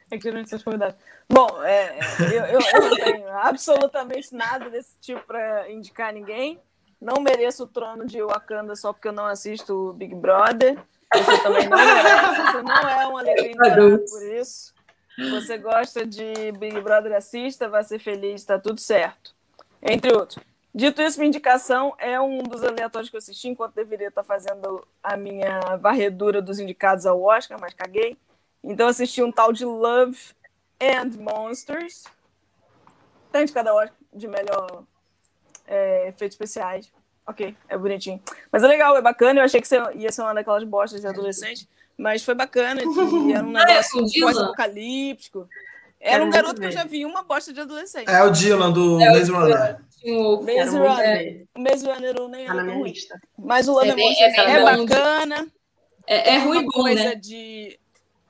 É 0.09 0.15
que 0.15 0.23
geralmente 0.23 0.49
vocês 0.49 0.63
convidados. 0.63 0.95
Bom, 1.27 1.61
é, 1.63 1.99
eu, 2.21 2.45
eu, 2.45 2.59
eu, 2.59 2.89
não 2.89 2.95
tenho 2.95 3.29
absolutamente 3.29 4.33
nada 4.33 4.69
desse 4.69 4.97
tipo 5.01 5.21
para 5.27 5.69
indicar 5.69 6.13
ninguém. 6.13 6.57
Não 7.01 7.21
mereço 7.21 7.63
o 7.63 7.67
trono 7.67 8.05
de 8.05 8.21
Wakanda 8.21 8.75
só 8.77 8.93
porque 8.93 9.09
eu 9.09 9.13
não 9.13 9.25
assisto 9.25 9.93
Big 9.93 10.15
Brother. 10.15 10.81
Você 11.13 11.43
também 11.43 11.67
não 11.67 11.77
merece, 11.77 12.41
você 12.41 12.61
não 12.61 12.89
é 12.89 13.07
um 13.07 13.17
alegria 13.17 13.55
por 14.09 14.23
isso. 14.33 14.73
Você 15.31 15.57
gosta 15.57 16.05
de 16.05 16.51
Big 16.53 16.79
Brother, 16.79 17.13
assista, 17.13 17.67
vai 17.67 17.83
ser 17.83 17.99
feliz, 17.99 18.41
está 18.41 18.57
tudo 18.57 18.79
certo. 18.79 19.35
Entre 19.81 20.13
outros. 20.13 20.48
Dito 20.73 21.01
isso, 21.01 21.17
minha 21.17 21.29
indicação 21.29 21.95
é 21.97 22.19
um 22.21 22.43
dos 22.43 22.63
aleatórios 22.63 23.09
que 23.09 23.15
eu 23.15 23.19
assisti 23.19 23.47
enquanto 23.47 23.73
deveria 23.73 24.09
estar 24.09 24.23
fazendo 24.23 24.85
a 25.01 25.17
minha 25.17 25.77
varredura 25.77 26.41
dos 26.41 26.59
indicados 26.59 27.05
ao 27.05 27.21
Oscar, 27.21 27.59
mas 27.59 27.73
caguei. 27.73 28.17
Então 28.63 28.87
assisti 28.87 29.23
um 29.23 29.31
tal 29.31 29.51
de 29.51 29.65
Love 29.65 30.17
and 30.79 31.11
Monsters. 31.19 32.03
Tem 33.31 33.45
de 33.45 33.51
cada 33.51 33.73
Oscar 33.73 33.95
de 34.13 34.27
melhor 34.27 34.83
é, 35.67 36.09
efeitos 36.09 36.35
especiais. 36.35 36.91
Ok, 37.25 37.55
é 37.67 37.77
bonitinho. 37.77 38.21
Mas 38.51 38.63
é 38.63 38.67
legal, 38.67 38.95
é 38.97 39.01
bacana. 39.01 39.39
Eu 39.39 39.45
achei 39.45 39.61
que 39.61 39.67
ia 39.95 40.11
ser 40.11 40.21
uma 40.21 40.33
daquelas 40.33 40.63
bostas 40.63 41.01
de 41.01 41.07
adolescente, 41.07 41.67
mas 41.97 42.23
foi 42.23 42.33
bacana. 42.33 42.81
E 42.81 43.33
era 43.33 43.45
um 43.45 43.55
ah, 43.57 43.61
é 43.61 43.65
negócio 43.65 44.21
pós-apocalíptico. 44.21 45.47
Era 45.99 46.23
um 46.23 46.29
garoto 46.29 46.59
que 46.61 46.67
eu 46.67 46.71
já 46.71 46.85
vi 46.85 47.05
uma 47.05 47.23
bosta 47.23 47.51
de 47.51 47.59
adolescente. 47.59 48.09
É 48.09 48.23
o 48.23 48.31
Dylan 48.31 48.71
do 48.71 48.99
é 49.01 49.11
Maze 49.11 49.31
Runner. 50.03 50.33
O 50.33 50.43
Maze 50.43 50.77
Runner. 50.77 51.47
O 51.55 51.61
Maze 51.61 51.85
Runner 51.85 52.15
eu 52.17 52.29
nem 52.29 52.45
tá 52.45 52.53
na 52.53 52.63
minha 52.63 52.83
lista. 52.83 53.19
Mas 53.37 53.67
o 53.67 53.73
Lana 53.73 53.95
é, 53.97 54.21
é, 54.21 54.51
é, 54.51 54.63
bacana. 54.63 55.47
É, 56.07 56.35
é 56.35 56.37
ruim 56.39 56.65
bom, 56.65 56.71
coisa 56.71 57.03
né? 57.03 57.15
de. 57.15 57.77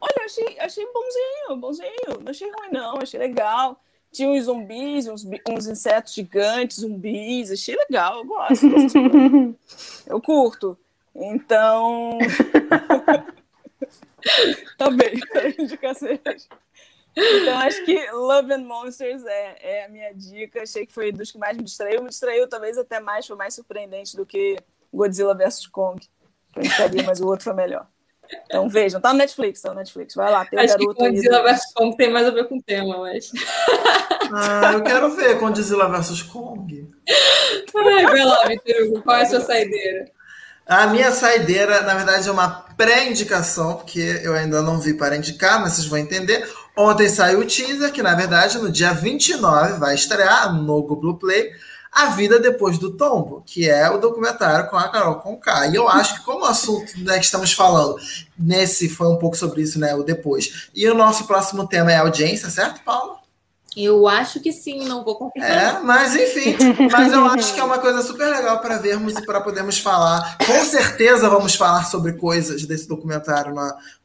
Olha, 0.01 0.25
achei, 0.25 0.59
achei 0.59 0.85
bonzinho, 0.85 1.57
bonzinho. 1.59 2.21
Não 2.21 2.31
achei 2.31 2.49
ruim, 2.49 2.69
não. 2.71 2.97
Achei 2.97 3.19
legal. 3.19 3.79
Tinha 4.11 4.29
uns 4.29 4.45
zumbis, 4.45 5.07
uns, 5.07 5.23
uns 5.47 5.67
insetos 5.67 6.13
gigantes, 6.13 6.79
zumbis. 6.79 7.51
Achei 7.51 7.75
legal, 7.75 8.17
eu 8.17 8.25
gosto. 8.25 8.65
eu 10.07 10.21
curto. 10.21 10.77
Então. 11.15 12.17
tá 14.77 14.89
bem, 14.91 15.13
indicação. 15.57 16.09
Então, 17.15 17.57
acho 17.59 17.83
que 17.85 18.11
Love 18.11 18.53
and 18.53 18.63
Monsters 18.63 19.25
é, 19.25 19.57
é 19.59 19.85
a 19.85 19.89
minha 19.89 20.13
dica. 20.13 20.63
Achei 20.63 20.85
que 20.85 20.93
foi 20.93 21.11
dos 21.11 21.31
que 21.31 21.37
mais 21.37 21.57
me 21.57 21.63
distraiu. 21.63 22.01
Me 22.01 22.09
distraiu 22.09 22.47
talvez 22.47 22.77
até 22.77 22.99
mais, 22.99 23.27
foi 23.27 23.35
mais 23.35 23.53
surpreendente 23.53 24.15
do 24.15 24.25
que 24.25 24.57
Godzilla 24.93 25.35
vs. 25.35 25.67
Kong. 25.67 25.99
Que 26.53 26.59
eu 26.59 26.63
estaria, 26.63 27.03
mas 27.03 27.19
o 27.19 27.27
outro 27.27 27.43
foi 27.43 27.53
melhor. 27.53 27.85
Então 28.45 28.69
vejam, 28.69 29.01
tá 29.01 29.11
no 29.11 29.17
Netflix, 29.17 29.61
tá 29.61 29.69
no 29.69 29.75
Netflix. 29.75 30.13
Vai 30.13 30.31
lá, 30.31 30.45
tem 30.45 30.59
o 30.59 30.61
Acho 30.61 30.77
que 30.77 30.85
garoto 30.85 31.03
aí. 31.03 31.11
Godzilla 31.11 31.43
vs 31.43 31.73
Kong 31.73 31.97
tem 31.97 32.11
mais 32.11 32.27
a 32.27 32.31
ver 32.31 32.47
com 32.47 32.57
o 32.57 32.61
tema, 32.61 32.97
mas. 32.99 33.31
Ah, 34.31 34.73
eu 34.73 34.83
quero 34.83 35.09
ver 35.15 35.39
Godzilla 35.39 35.89
vs 35.89 36.21
Kong. 36.23 36.87
Ai, 37.75 38.05
vai 38.05 38.25
lá, 38.25 38.45
Vitor 38.47 38.83
Hugo, 38.83 39.01
qual 39.01 39.17
é 39.17 39.21
a 39.23 39.25
sua 39.25 39.41
saideira? 39.41 40.11
A 40.69 40.85
minha 40.85 41.11
saideira, 41.11 41.81
na 41.81 41.95
verdade, 41.95 42.29
é 42.29 42.31
uma 42.31 42.47
pré-indicação, 42.47 43.77
porque 43.77 44.21
eu 44.23 44.35
ainda 44.35 44.61
não 44.61 44.79
vi 44.79 44.93
para 44.93 45.17
indicar, 45.17 45.59
mas 45.59 45.73
vocês 45.73 45.87
vão 45.87 45.97
entender. 45.97 46.47
Ontem 46.77 47.09
saiu 47.09 47.39
o 47.39 47.45
teaser, 47.45 47.91
que 47.91 48.03
na 48.03 48.13
verdade 48.13 48.59
no 48.59 48.71
dia 48.71 48.93
29 48.93 49.79
vai 49.79 49.95
estrear 49.95 50.53
no 50.53 50.83
Google 50.83 51.15
Play 51.15 51.49
A 51.91 52.11
Vida 52.11 52.39
Depois 52.39 52.77
do 52.77 52.91
Tombo, 52.91 53.41
que 53.47 53.67
é 53.67 53.89
o 53.89 53.97
documentário 53.97 54.69
com 54.69 54.77
a 54.77 54.89
Carol 54.89 55.15
Conká. 55.15 55.65
E 55.65 55.75
eu 55.75 55.89
acho 55.89 56.19
que, 56.19 56.23
como 56.23 56.41
o 56.41 56.45
assunto 56.45 56.99
né, 56.99 57.17
que 57.17 57.25
estamos 57.25 57.51
falando, 57.51 57.95
nesse 58.37 58.87
foi 58.87 59.07
um 59.07 59.17
pouco 59.17 59.35
sobre 59.35 59.63
isso, 59.63 59.79
né? 59.79 59.95
O 59.95 60.03
depois. 60.03 60.69
E 60.75 60.87
o 60.87 60.93
nosso 60.93 61.25
próximo 61.25 61.67
tema 61.67 61.91
é 61.91 61.97
audiência, 61.97 62.47
certo, 62.47 62.81
Paulo? 62.85 63.18
Eu 63.75 64.07
acho 64.07 64.39
que 64.39 64.51
sim, 64.51 64.85
não 64.87 65.03
vou 65.03 65.15
confirmar. 65.15 65.51
É, 65.51 65.79
mas 65.79 66.15
enfim, 66.15 66.55
mas 66.91 67.13
eu 67.13 67.25
acho 67.25 67.53
que 67.53 67.59
é 67.59 67.63
uma 67.63 67.79
coisa 67.79 68.01
super 68.01 68.27
legal 68.27 68.59
para 68.59 68.77
vermos 68.77 69.13
e 69.13 69.25
para 69.25 69.41
podermos 69.41 69.79
falar. 69.79 70.37
Com 70.45 70.65
certeza 70.65 71.29
vamos 71.29 71.55
falar 71.55 71.85
sobre 71.85 72.13
coisas 72.13 72.65
desse 72.65 72.87
documentário 72.87 73.53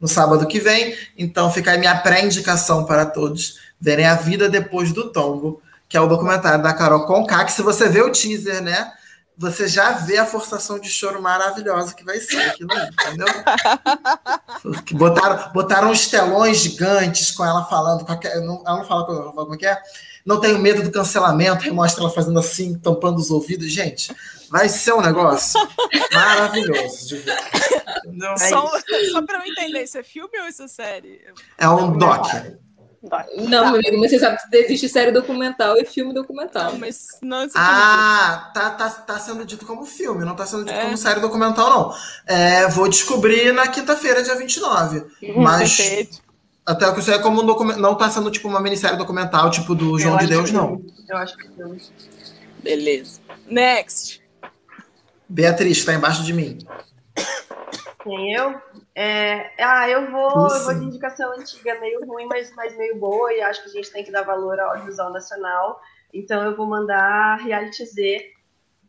no 0.01 0.09
sábado 0.09 0.47
que 0.47 0.61
vem. 0.61 0.95
Então 1.16 1.51
fica 1.51 1.73
aí 1.73 1.78
minha 1.78 1.97
pré-indicação 1.97 2.85
para 2.85 3.07
todos 3.07 3.59
verem 3.81 4.07
a 4.07 4.15
vida 4.15 4.49
depois 4.49 4.93
do 4.93 5.11
tombo, 5.11 5.61
que 5.89 5.97
é 5.97 6.01
o 6.01 6.09
documentário 6.09 6.62
da 6.62 6.73
Carol 6.73 7.07
Conká, 7.07 7.45
que 7.45 7.53
se 7.53 7.62
você 7.62 7.89
vê 7.89 8.01
o 8.03 8.11
teaser, 8.11 8.62
né? 8.62 8.93
Você 9.36 9.66
já 9.66 9.90
vê 9.93 10.16
a 10.16 10.24
forçação 10.27 10.78
de 10.78 10.89
choro 10.89 11.20
maravilhosa 11.20 11.93
que 11.94 12.05
vai 12.05 12.20
ser 12.20 12.40
aquilo 12.40 12.70
ali, 12.73 12.89
entendeu? 13.02 13.27
Que 14.86 14.94
botaram, 14.94 15.52
botaram 15.52 15.90
uns 15.90 16.06
telões 16.09 16.59
gigantes 16.59 17.31
com 17.32 17.44
ela 17.44 17.65
falando. 17.66 18.05
Não- 18.44 18.62
ela 18.66 18.78
não 18.78 18.85
fala 18.85 19.05
com- 19.06 19.32
como 19.32 19.55
é 19.55 19.59
que 19.59 19.66
é? 19.66 19.78
Não 20.24 20.40
tenho 20.40 20.59
medo 20.59 20.82
do 20.82 20.90
cancelamento, 20.90 21.65
aí 21.65 21.70
mostra 21.70 22.02
ela 22.02 22.11
fazendo 22.12 22.39
assim, 22.39 22.78
tampando 22.78 23.19
os 23.19 23.31
ouvidos. 23.31 23.70
Gente, 23.70 24.15
vai 24.51 24.69
ser 24.69 24.94
um 24.94 25.02
negócio 25.02 25.61
maravilhoso 26.12 27.09
de 27.09 27.16
ver. 27.16 27.39
Só, 28.39 28.70
só 29.12 29.23
pra 29.23 29.39
eu 29.39 29.51
entender, 29.52 29.82
isso 29.82 29.98
é 29.98 30.02
filme 30.02 30.39
ou 30.40 30.48
isso 30.48 30.62
é 30.62 30.69
série? 30.69 31.20
É 31.59 31.69
um 31.69 31.98
doc. 31.98 32.27
Não, 33.49 33.71
meu 33.73 33.81
amigo, 33.81 33.99
mas 34.01 34.11
você 34.11 34.19
sabe 34.19 34.39
que 34.51 34.57
existe 34.57 34.89
série 34.89 35.13
documental 35.13 35.77
e 35.77 35.85
filme 35.85 36.15
documental. 36.15 36.73
Não, 36.73 36.79
mas 36.79 37.07
não 37.23 37.45
isso 37.45 37.57
aqui 37.57 37.67
Ah, 37.71 38.51
tá, 38.55 38.71
tá, 38.71 38.89
tá 38.91 39.19
sendo 39.19 39.45
dito 39.45 39.67
como 39.67 39.85
filme, 39.85 40.25
não 40.25 40.35
tá 40.35 40.47
sendo 40.47 40.65
dito 40.65 40.75
É. 40.77 40.85
como 40.85 40.97
série 40.97 41.21
documental, 41.21 41.71
não. 41.71 41.95
É, 42.27 42.67
vou 42.69 42.89
descobrir 42.89 43.53
na 43.53 43.69
quinta-feira, 43.69 44.23
dia 44.23 44.35
29. 44.35 45.05
Mas 45.37 45.77
Perfeito. 45.77 46.19
até 46.65 46.89
o 46.89 46.95
que 46.95 47.03
sei 47.03 47.15
é 47.15 47.19
como 47.19 47.43
um 47.43 47.47
documental. 47.47 47.83
Não 47.83 47.95
tá 47.95 48.09
sendo 48.11 48.31
tipo 48.31 48.49
uma 48.49 48.61
minissérie 48.61 48.97
documental, 48.97 49.51
tipo 49.51 49.75
do 49.75 49.99
João 49.99 50.15
Eu 50.15 50.21
de 50.21 50.27
Deus, 50.27 50.51
que 50.51 50.57
não. 50.57 50.81
Eu 51.09 51.17
acho 51.19 51.37
que 51.37 51.49
não. 51.59 51.77
Beleza. 52.63 53.21
Next. 53.47 54.23
Beatriz, 55.29 55.85
tá 55.85 55.93
embaixo 55.95 56.23
de 56.23 56.33
mim. 56.33 56.59
Quem 58.05 58.35
eu? 58.35 58.61
É, 58.95 59.51
ah, 59.59 59.89
eu 59.89 60.11
vou, 60.11 60.49
eu 60.49 60.65
vou 60.65 60.75
de 60.75 60.85
indicação 60.85 61.33
antiga, 61.33 61.81
meio 61.81 62.05
ruim, 62.05 62.27
mas, 62.27 62.55
mas 62.55 62.77
meio 62.77 62.99
boa, 62.99 63.33
e 63.33 63.41
acho 63.41 63.63
que 63.63 63.71
a 63.71 63.73
gente 63.73 63.91
tem 63.91 64.05
que 64.05 64.13
dar 64.13 64.23
valor 64.23 64.61
ao 64.61 64.73
audiovisual 64.73 65.11
nacional. 65.11 65.81
Então 66.13 66.45
eu 66.45 66.55
vou 66.55 66.67
mandar 66.67 67.37
Reality 67.37 67.87
Z 67.87 68.31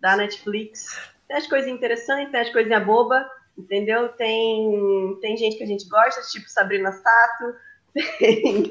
da 0.01 0.17
Netflix. 0.17 0.99
Tem 1.29 1.37
as 1.37 1.47
coisinhas 1.47 1.77
interessantes, 1.77 2.29
tem 2.29 2.41
as 2.41 2.49
coisinhas 2.49 2.85
bobas, 2.85 3.25
entendeu? 3.57 4.09
Tem, 4.09 5.17
tem 5.21 5.37
gente 5.37 5.55
que 5.55 5.63
a 5.63 5.67
gente 5.67 5.87
gosta, 5.87 6.21
tipo 6.29 6.49
Sabrina 6.49 6.91
Sato, 6.91 7.55
tem, 8.19 8.69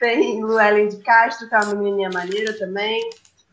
tem 0.00 0.42
Luellen 0.42 0.88
de 0.88 0.96
Castro, 1.02 1.46
que 1.46 1.54
é 1.54 1.58
uma 1.58 1.74
menininha 1.74 2.08
maneira 2.08 2.58
também. 2.58 2.98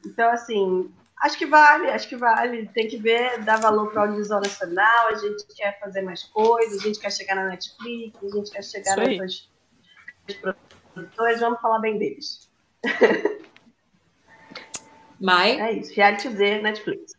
Então, 0.06 0.30
assim, 0.32 0.90
acho 1.22 1.38
que 1.38 1.46
vale, 1.46 1.90
acho 1.90 2.08
que 2.08 2.16
vale. 2.16 2.68
Tem 2.74 2.88
que 2.88 2.98
ver, 2.98 3.44
dar 3.44 3.60
valor 3.60 3.92
para 3.92 4.02
o 4.02 4.04
audiovisual 4.06 4.42
nacional. 4.42 5.08
A 5.08 5.16
gente 5.16 5.46
quer 5.56 5.80
fazer 5.80 6.02
mais 6.02 6.24
coisas, 6.24 6.80
a 6.80 6.84
gente 6.84 7.00
quer 7.00 7.12
chegar 7.12 7.36
na 7.36 7.46
Netflix, 7.46 8.18
a 8.24 8.30
gente 8.30 8.52
quer 8.52 8.64
chegar 8.64 8.92
Isso 8.92 9.02
aí. 9.02 9.18
nessas 9.18 9.50
produtores. 10.94 11.40
Vamos 11.40 11.62
falar 11.62 11.80
bem 11.80 11.98
deles. 11.98 12.50
Mai, 15.20 15.60
É 15.60 15.72
isso. 15.72 15.96
Reality 15.96 16.30
Z, 16.30 16.62
Netflix. 16.62 17.14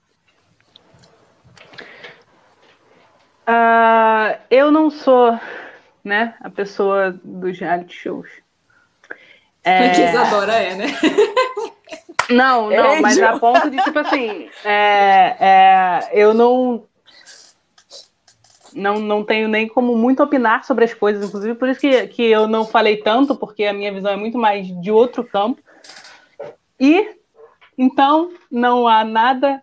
Ah, 3.44 4.38
eu 4.50 4.70
não 4.70 4.90
sou, 4.90 5.38
né, 6.04 6.36
a 6.40 6.50
pessoa 6.50 7.18
dos 7.24 7.58
reality 7.58 7.94
shows. 7.94 8.28
É, 9.64 9.90
que 9.90 10.02
Isadora 10.02 10.52
é, 10.54 10.74
né? 10.74 10.86
Não, 12.30 12.68
não, 12.70 13.00
mas 13.00 13.18
a 13.20 13.38
ponto 13.38 13.70
de, 13.70 13.82
tipo 13.82 13.98
assim, 13.98 14.50
é, 14.64 15.36
é, 15.40 16.10
eu 16.12 16.34
não, 16.34 16.84
não. 18.74 18.98
Não 18.98 19.24
tenho 19.24 19.48
nem 19.48 19.66
como 19.66 19.96
muito 19.96 20.22
opinar 20.22 20.64
sobre 20.64 20.84
as 20.84 20.92
coisas, 20.92 21.26
inclusive 21.26 21.54
por 21.54 21.68
isso 21.68 21.80
que, 21.80 22.06
que 22.08 22.22
eu 22.22 22.46
não 22.46 22.64
falei 22.64 22.98
tanto, 22.98 23.34
porque 23.34 23.64
a 23.64 23.72
minha 23.72 23.92
visão 23.92 24.12
é 24.12 24.16
muito 24.16 24.36
mais 24.36 24.66
de 24.80 24.90
outro 24.90 25.24
campo. 25.24 25.62
E 26.78 27.16
então 27.76 28.30
não 28.50 28.86
há 28.86 29.04
nada 29.04 29.62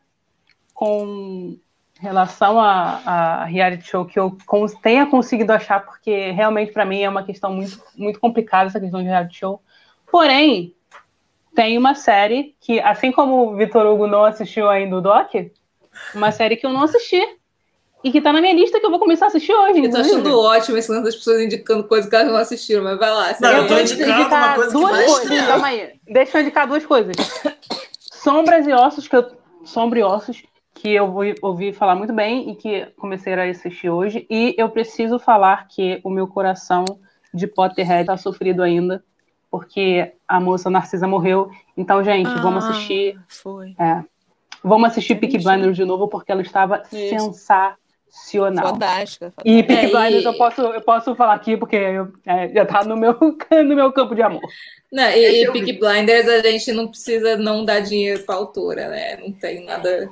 com 0.73 1.57
relação 1.99 2.59
a, 2.59 3.01
a 3.05 3.45
reality 3.45 3.87
show 3.87 4.05
que 4.05 4.19
eu 4.19 4.35
tenha 4.81 5.05
conseguido 5.05 5.53
achar, 5.53 5.79
porque 5.85 6.31
realmente 6.31 6.71
para 6.71 6.85
mim 6.85 7.01
é 7.01 7.09
uma 7.09 7.23
questão 7.23 7.53
muito, 7.53 7.81
muito 7.95 8.19
complicada 8.19 8.67
essa 8.67 8.79
questão 8.79 9.01
de 9.01 9.07
reality 9.07 9.37
show. 9.37 9.61
Porém, 10.11 10.74
tem 11.55 11.77
uma 11.77 11.95
série 11.95 12.55
que, 12.59 12.79
assim 12.81 13.11
como 13.11 13.53
o 13.53 13.55
Vitor 13.55 13.85
Hugo 13.85 14.05
não 14.07 14.25
assistiu 14.25 14.69
ainda 14.69 14.97
o 14.97 15.01
Doc, 15.01 15.31
uma 16.13 16.31
série 16.31 16.57
que 16.57 16.65
eu 16.65 16.73
não 16.73 16.83
assisti 16.83 17.21
e 18.03 18.11
que 18.11 18.21
tá 18.21 18.31
na 18.31 18.41
minha 18.41 18.53
lista 18.53 18.79
que 18.79 18.85
eu 18.85 18.91
vou 18.91 18.99
começar 18.99 19.25
a 19.25 19.27
assistir 19.29 19.53
hoje. 19.53 19.79
Eu 19.79 19.83
tô 19.83 19.87
inclusive. 19.87 20.15
achando 20.15 20.39
ótimo 20.39 20.77
esse 20.77 20.91
lance 20.91 21.03
das 21.05 21.15
pessoas 21.15 21.41
indicando 21.41 21.83
coisas 21.85 22.07
que 22.09 22.15
elas 22.15 22.27
não 22.31 22.37
assistiram, 22.37 22.83
mas 22.83 22.99
vai 22.99 23.09
lá. 23.09 23.35
Não, 23.39 23.51
eu 23.51 23.67
tô 23.67 23.73
vou 23.73 23.81
indicando 23.81 24.11
uma 24.11 24.19
indicar 24.19 24.55
coisa 24.55 24.69
que 24.69 24.77
duas 24.77 24.91
vai 24.91 25.05
coisas. 25.05 25.21
estrear. 25.23 25.47
Calma 25.47 25.67
aí. 25.67 25.93
Deixa 26.07 26.37
eu 26.37 26.41
indicar 26.41 26.67
duas 26.67 26.85
coisas. 26.85 27.15
Sombras 27.99 28.67
e 28.67 28.73
Ossos, 28.73 29.07
que 29.07 29.15
eu. 29.15 29.25
Sombra 29.63 29.99
e 29.99 30.03
Ossos, 30.03 30.43
que 30.75 30.93
eu 30.93 31.05
ouvi, 31.05 31.35
ouvi 31.41 31.73
falar 31.73 31.95
muito 31.95 32.13
bem 32.13 32.51
e 32.51 32.55
que 32.55 32.85
comecei 32.97 33.33
a 33.33 33.43
assistir 33.49 33.89
hoje. 33.89 34.27
E 34.29 34.53
eu 34.55 34.69
preciso 34.69 35.17
falar 35.17 35.67
que 35.67 35.99
o 36.03 36.09
meu 36.11 36.27
coração 36.27 36.85
de 37.33 37.47
Potterhead 37.47 38.05
tá 38.05 38.17
sofrido 38.17 38.61
ainda, 38.61 39.03
porque 39.49 40.13
a 40.27 40.39
moça 40.39 40.69
Narcisa 40.69 41.07
morreu. 41.07 41.49
Então, 41.77 42.03
gente, 42.03 42.29
vamos 42.41 42.65
Ah, 42.65 42.69
assistir. 42.69 43.19
Foi. 43.27 43.75
É, 43.79 44.01
vamos 44.63 44.89
assistir 44.89 45.15
Peaky 45.15 45.37
Isso. 45.37 45.47
Blinders 45.47 45.75
de 45.75 45.85
novo, 45.85 46.07
porque 46.07 46.31
ela 46.31 46.41
estava 46.41 46.81
Isso. 46.91 47.33
sensacional. 48.13 48.69
Fantástica. 48.69 49.33
E 49.43 49.61
Peaky 49.63 49.85
É, 49.85 49.89
e- 49.89 49.91
Blinders 49.91 50.25
eu 50.25 50.33
posso, 50.33 50.61
eu 50.61 50.81
posso 50.81 51.15
falar 51.15 51.33
aqui, 51.35 51.55
porque 51.57 51.75
eu- 51.75 52.11
é, 52.25 52.49
já 52.49 52.65
tá 52.65 52.83
no 52.83 52.95
meu, 52.97 53.15
no 53.51 53.75
meu 53.75 53.91
campo 53.91 54.15
de 54.15 54.21
amor. 54.21 54.41
Não, 54.91 55.09
e, 55.09 55.43
e 55.43 55.51
Peaky. 55.51 55.73
Blinders 55.73 56.27
a 56.27 56.41
gente 56.41 56.71
não 56.71 56.87
precisa 56.87 57.35
não 57.37 57.65
dar 57.65 57.81
dinheiro 57.81 58.23
pra 58.23 58.35
autora, 58.35 58.87
né? 58.89 59.17
Não 59.17 59.31
tem 59.33 59.65
nada. 59.65 60.09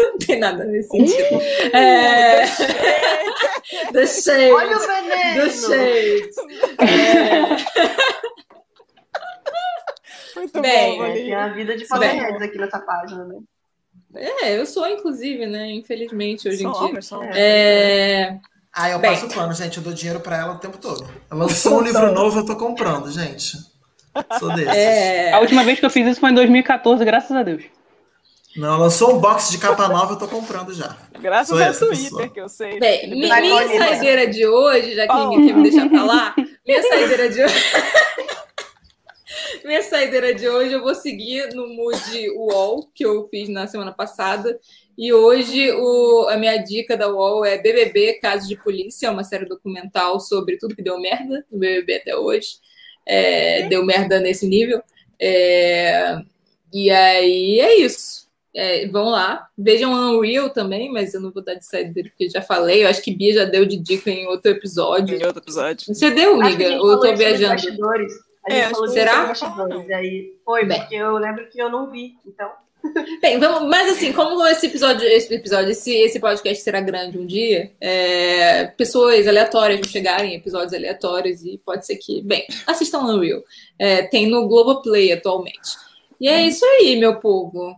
não 0.10 0.18
tem 0.18 0.38
nada 0.38 0.64
nesse 0.64 0.88
sentido. 0.88 1.40
É... 1.74 2.46
The 3.92 4.06
Shade. 4.06 4.52
Olha 4.52 4.76
o 4.76 4.80
veneno! 4.80 5.42
The 5.42 5.50
Shade. 5.50 6.30
É... 6.78 8.00
Muito 10.36 10.60
Bem, 10.60 10.98
bom, 10.98 11.04
É, 11.04 11.12
tem 11.12 11.34
a 11.34 11.48
vida 11.48 11.76
de. 11.76 11.86
Potterheads 11.86 12.40
aqui 12.42 12.56
nessa 12.58 12.78
página, 12.78 13.24
né? 13.24 13.36
é, 14.14 14.58
eu 14.58 14.64
sou, 14.66 14.86
inclusive, 14.88 15.46
né? 15.46 15.70
Infelizmente, 15.72 16.48
hoje 16.48 16.58
em 16.58 16.62
São 16.62 16.72
dia. 16.72 16.82
homens. 16.82 17.10
É... 17.34 18.38
Ah, 18.72 18.90
eu 18.90 18.98
Bem. 18.98 19.10
passo 19.10 19.28
pano, 19.28 19.52
gente. 19.52 19.76
Eu 19.78 19.82
dou 19.82 19.92
dinheiro 19.92 20.20
pra 20.20 20.38
ela 20.38 20.54
o 20.54 20.58
tempo 20.58 20.78
todo. 20.78 21.02
Ela 21.30 21.44
lançou 21.44 21.78
um 21.78 21.82
livro 21.82 22.12
novo, 22.12 22.38
eu 22.38 22.46
tô 22.46 22.56
comprando, 22.56 23.10
gente. 23.10 23.58
Sou 24.38 24.54
desses. 24.54 24.74
É... 24.74 25.32
A 25.32 25.40
última 25.40 25.62
vez 25.64 25.78
que 25.78 25.86
eu 25.86 25.90
fiz 25.90 26.06
isso 26.06 26.20
foi 26.20 26.30
em 26.30 26.34
2014, 26.34 27.04
graças 27.04 27.36
a 27.36 27.42
Deus. 27.42 27.64
Não, 28.56 28.78
lançou 28.78 29.14
um 29.14 29.18
box 29.20 29.50
de 29.50 29.58
capa 29.58 29.86
nova, 29.88 30.14
eu 30.14 30.18
tô 30.18 30.26
comprando 30.26 30.74
já. 30.74 30.96
Graças 31.20 31.48
Sou 31.48 31.56
ao 31.58 31.62
essa 31.70 31.86
Twitter, 31.86 32.04
pessoa. 32.04 32.28
que 32.28 32.40
eu 32.40 32.48
sei. 32.48 32.78
Bem, 32.80 33.08
mi- 33.10 33.28
Vai, 33.28 33.40
minha 33.42 33.54
Paulina. 33.56 33.86
saideira 33.86 34.26
de 34.26 34.46
hoje, 34.46 34.94
já 34.94 35.02
que 35.02 35.08
Fala. 35.08 35.28
ninguém 35.30 35.46
quer 35.46 35.54
me 35.56 35.62
deixar 35.70 35.88
falar, 35.88 36.34
minha 36.66 36.82
saideira 36.88 37.28
de 37.28 37.44
hoje. 37.44 37.54
Minha 39.64 39.82
saideira 39.82 40.34
de 40.34 40.48
hoje, 40.48 40.72
eu 40.72 40.82
vou 40.82 40.94
seguir 40.94 41.54
no 41.54 41.68
mood 41.68 42.30
UOL, 42.30 42.88
que 42.94 43.04
eu 43.04 43.28
fiz 43.28 43.48
na 43.48 43.66
semana 43.66 43.92
passada. 43.92 44.58
E 44.96 45.12
hoje 45.12 45.70
o, 45.72 46.26
a 46.28 46.36
minha 46.36 46.56
dica 46.56 46.96
da 46.96 47.08
UOL 47.08 47.44
é 47.44 47.58
BBB 47.58 48.14
Casos 48.14 48.48
de 48.48 48.56
Polícia, 48.56 49.10
uma 49.10 49.22
série 49.22 49.44
documental 49.44 50.18
sobre 50.18 50.56
tudo 50.56 50.74
que 50.74 50.82
deu 50.82 50.98
merda 50.98 51.44
no 51.50 51.58
BBB 51.58 51.96
até 51.96 52.16
hoje. 52.16 52.56
É, 53.06 53.62
deu 53.68 53.84
merda 53.84 54.18
nesse 54.18 54.46
nível. 54.48 54.82
É, 55.20 56.18
e 56.72 56.90
aí 56.90 57.60
é 57.60 57.76
isso. 57.80 58.19
É, 58.54 58.86
vão 58.88 59.08
lá. 59.10 59.46
Vejam 59.56 59.92
Unreal 59.92 60.50
também, 60.50 60.90
mas 60.90 61.14
eu 61.14 61.20
não 61.20 61.30
vou 61.30 61.42
dar 61.42 61.54
de 61.54 61.64
saída 61.64 61.92
dele 61.92 62.10
porque 62.10 62.28
já 62.28 62.42
falei. 62.42 62.84
Eu 62.84 62.88
acho 62.88 63.02
que 63.02 63.14
Bia 63.14 63.32
já 63.32 63.44
deu 63.44 63.64
de 63.64 63.76
dica 63.76 64.10
em 64.10 64.26
outro 64.26 64.50
episódio. 64.50 65.16
Em 65.16 65.24
outro 65.24 65.42
episódio. 65.42 65.94
Você 65.94 66.10
deu, 66.10 66.40
Acho 66.40 66.56
que 66.56 66.64
a 66.64 66.66
amiga? 66.66 66.68
gente 66.70 66.80
Ou 66.80 66.90
eu 66.92 67.00
tô 67.00 67.14
viajando? 67.16 67.52
bastidores. 67.54 68.12
A 68.48 68.52
É, 68.52 68.54
gente 68.56 68.64
acho 68.64 68.70
falou 68.74 68.84
que 68.86 68.90
isso 68.90 68.98
será? 68.98 69.26
bastidores. 69.26 69.90
Aí 69.90 70.32
foi, 70.44 70.64
Bem. 70.64 70.80
porque 70.80 70.94
eu 70.96 71.16
lembro 71.18 71.48
que 71.48 71.60
eu 71.62 71.70
não 71.70 71.90
vi. 71.90 72.14
Então, 72.26 72.50
Bem, 73.20 73.38
vamos, 73.38 73.68
mas 73.68 73.90
assim, 73.92 74.10
como 74.10 74.42
esse 74.46 74.66
episódio, 74.66 75.06
esse 75.06 75.34
episódio, 75.34 75.70
esse, 75.70 75.92
esse 75.94 76.18
podcast 76.18 76.64
será 76.64 76.80
grande 76.80 77.18
um 77.18 77.26
dia, 77.26 77.70
é, 77.78 78.68
pessoas 78.68 79.28
aleatórias 79.28 79.78
vão 79.80 79.88
chegarem, 79.88 80.34
episódios 80.34 80.72
aleatórios, 80.72 81.44
e 81.44 81.58
pode 81.58 81.84
ser 81.84 81.96
que, 81.96 82.22
bem, 82.22 82.46
assistam 82.66 83.00
Unreal. 83.00 83.42
É, 83.78 84.02
tem 84.04 84.26
no 84.30 84.48
Globoplay 84.48 85.12
atualmente. 85.12 85.60
E 86.18 86.26
é 86.26 86.40
isso 86.46 86.64
aí, 86.64 86.96
meu 86.96 87.16
povo. 87.20 87.76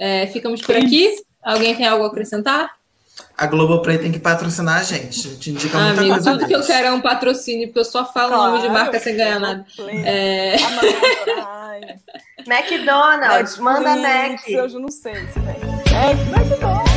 É, 0.00 0.26
ficamos 0.28 0.62
por 0.62 0.74
aqui. 0.74 1.14
Alguém 1.42 1.74
tem 1.76 1.86
algo 1.86 2.04
a 2.04 2.06
acrescentar? 2.08 2.70
A 3.36 3.46
Globoplay 3.46 3.98
tem 3.98 4.10
que 4.10 4.18
patrocinar 4.18 4.78
a 4.78 4.82
gente. 4.82 5.28
A 5.28 5.30
gente 5.32 5.50
indica 5.50 5.76
Ah, 5.76 5.84
muita 5.88 6.00
amigo, 6.00 6.14
coisa 6.14 6.32
tudo 6.32 6.46
que 6.46 6.54
eu 6.54 6.62
quero 6.62 6.86
é 6.88 6.92
um 6.92 7.00
patrocínio, 7.02 7.68
porque 7.68 7.80
eu 7.80 7.84
só 7.84 8.10
falo 8.10 8.34
nome 8.34 8.62
de 8.62 8.68
marca 8.70 8.98
sem 8.98 9.14
ganhar 9.14 9.38
nada. 9.38 9.66
É, 10.04 10.56
McDonald's, 12.46 13.58
manda 13.58 13.96
Mac. 13.96 14.40
Eu 14.48 14.68
não 14.80 14.88
sei 14.90 15.14
se 15.28 15.34
tem. 15.34 15.94
É, 15.94 16.12
McDonald's. 16.12 16.89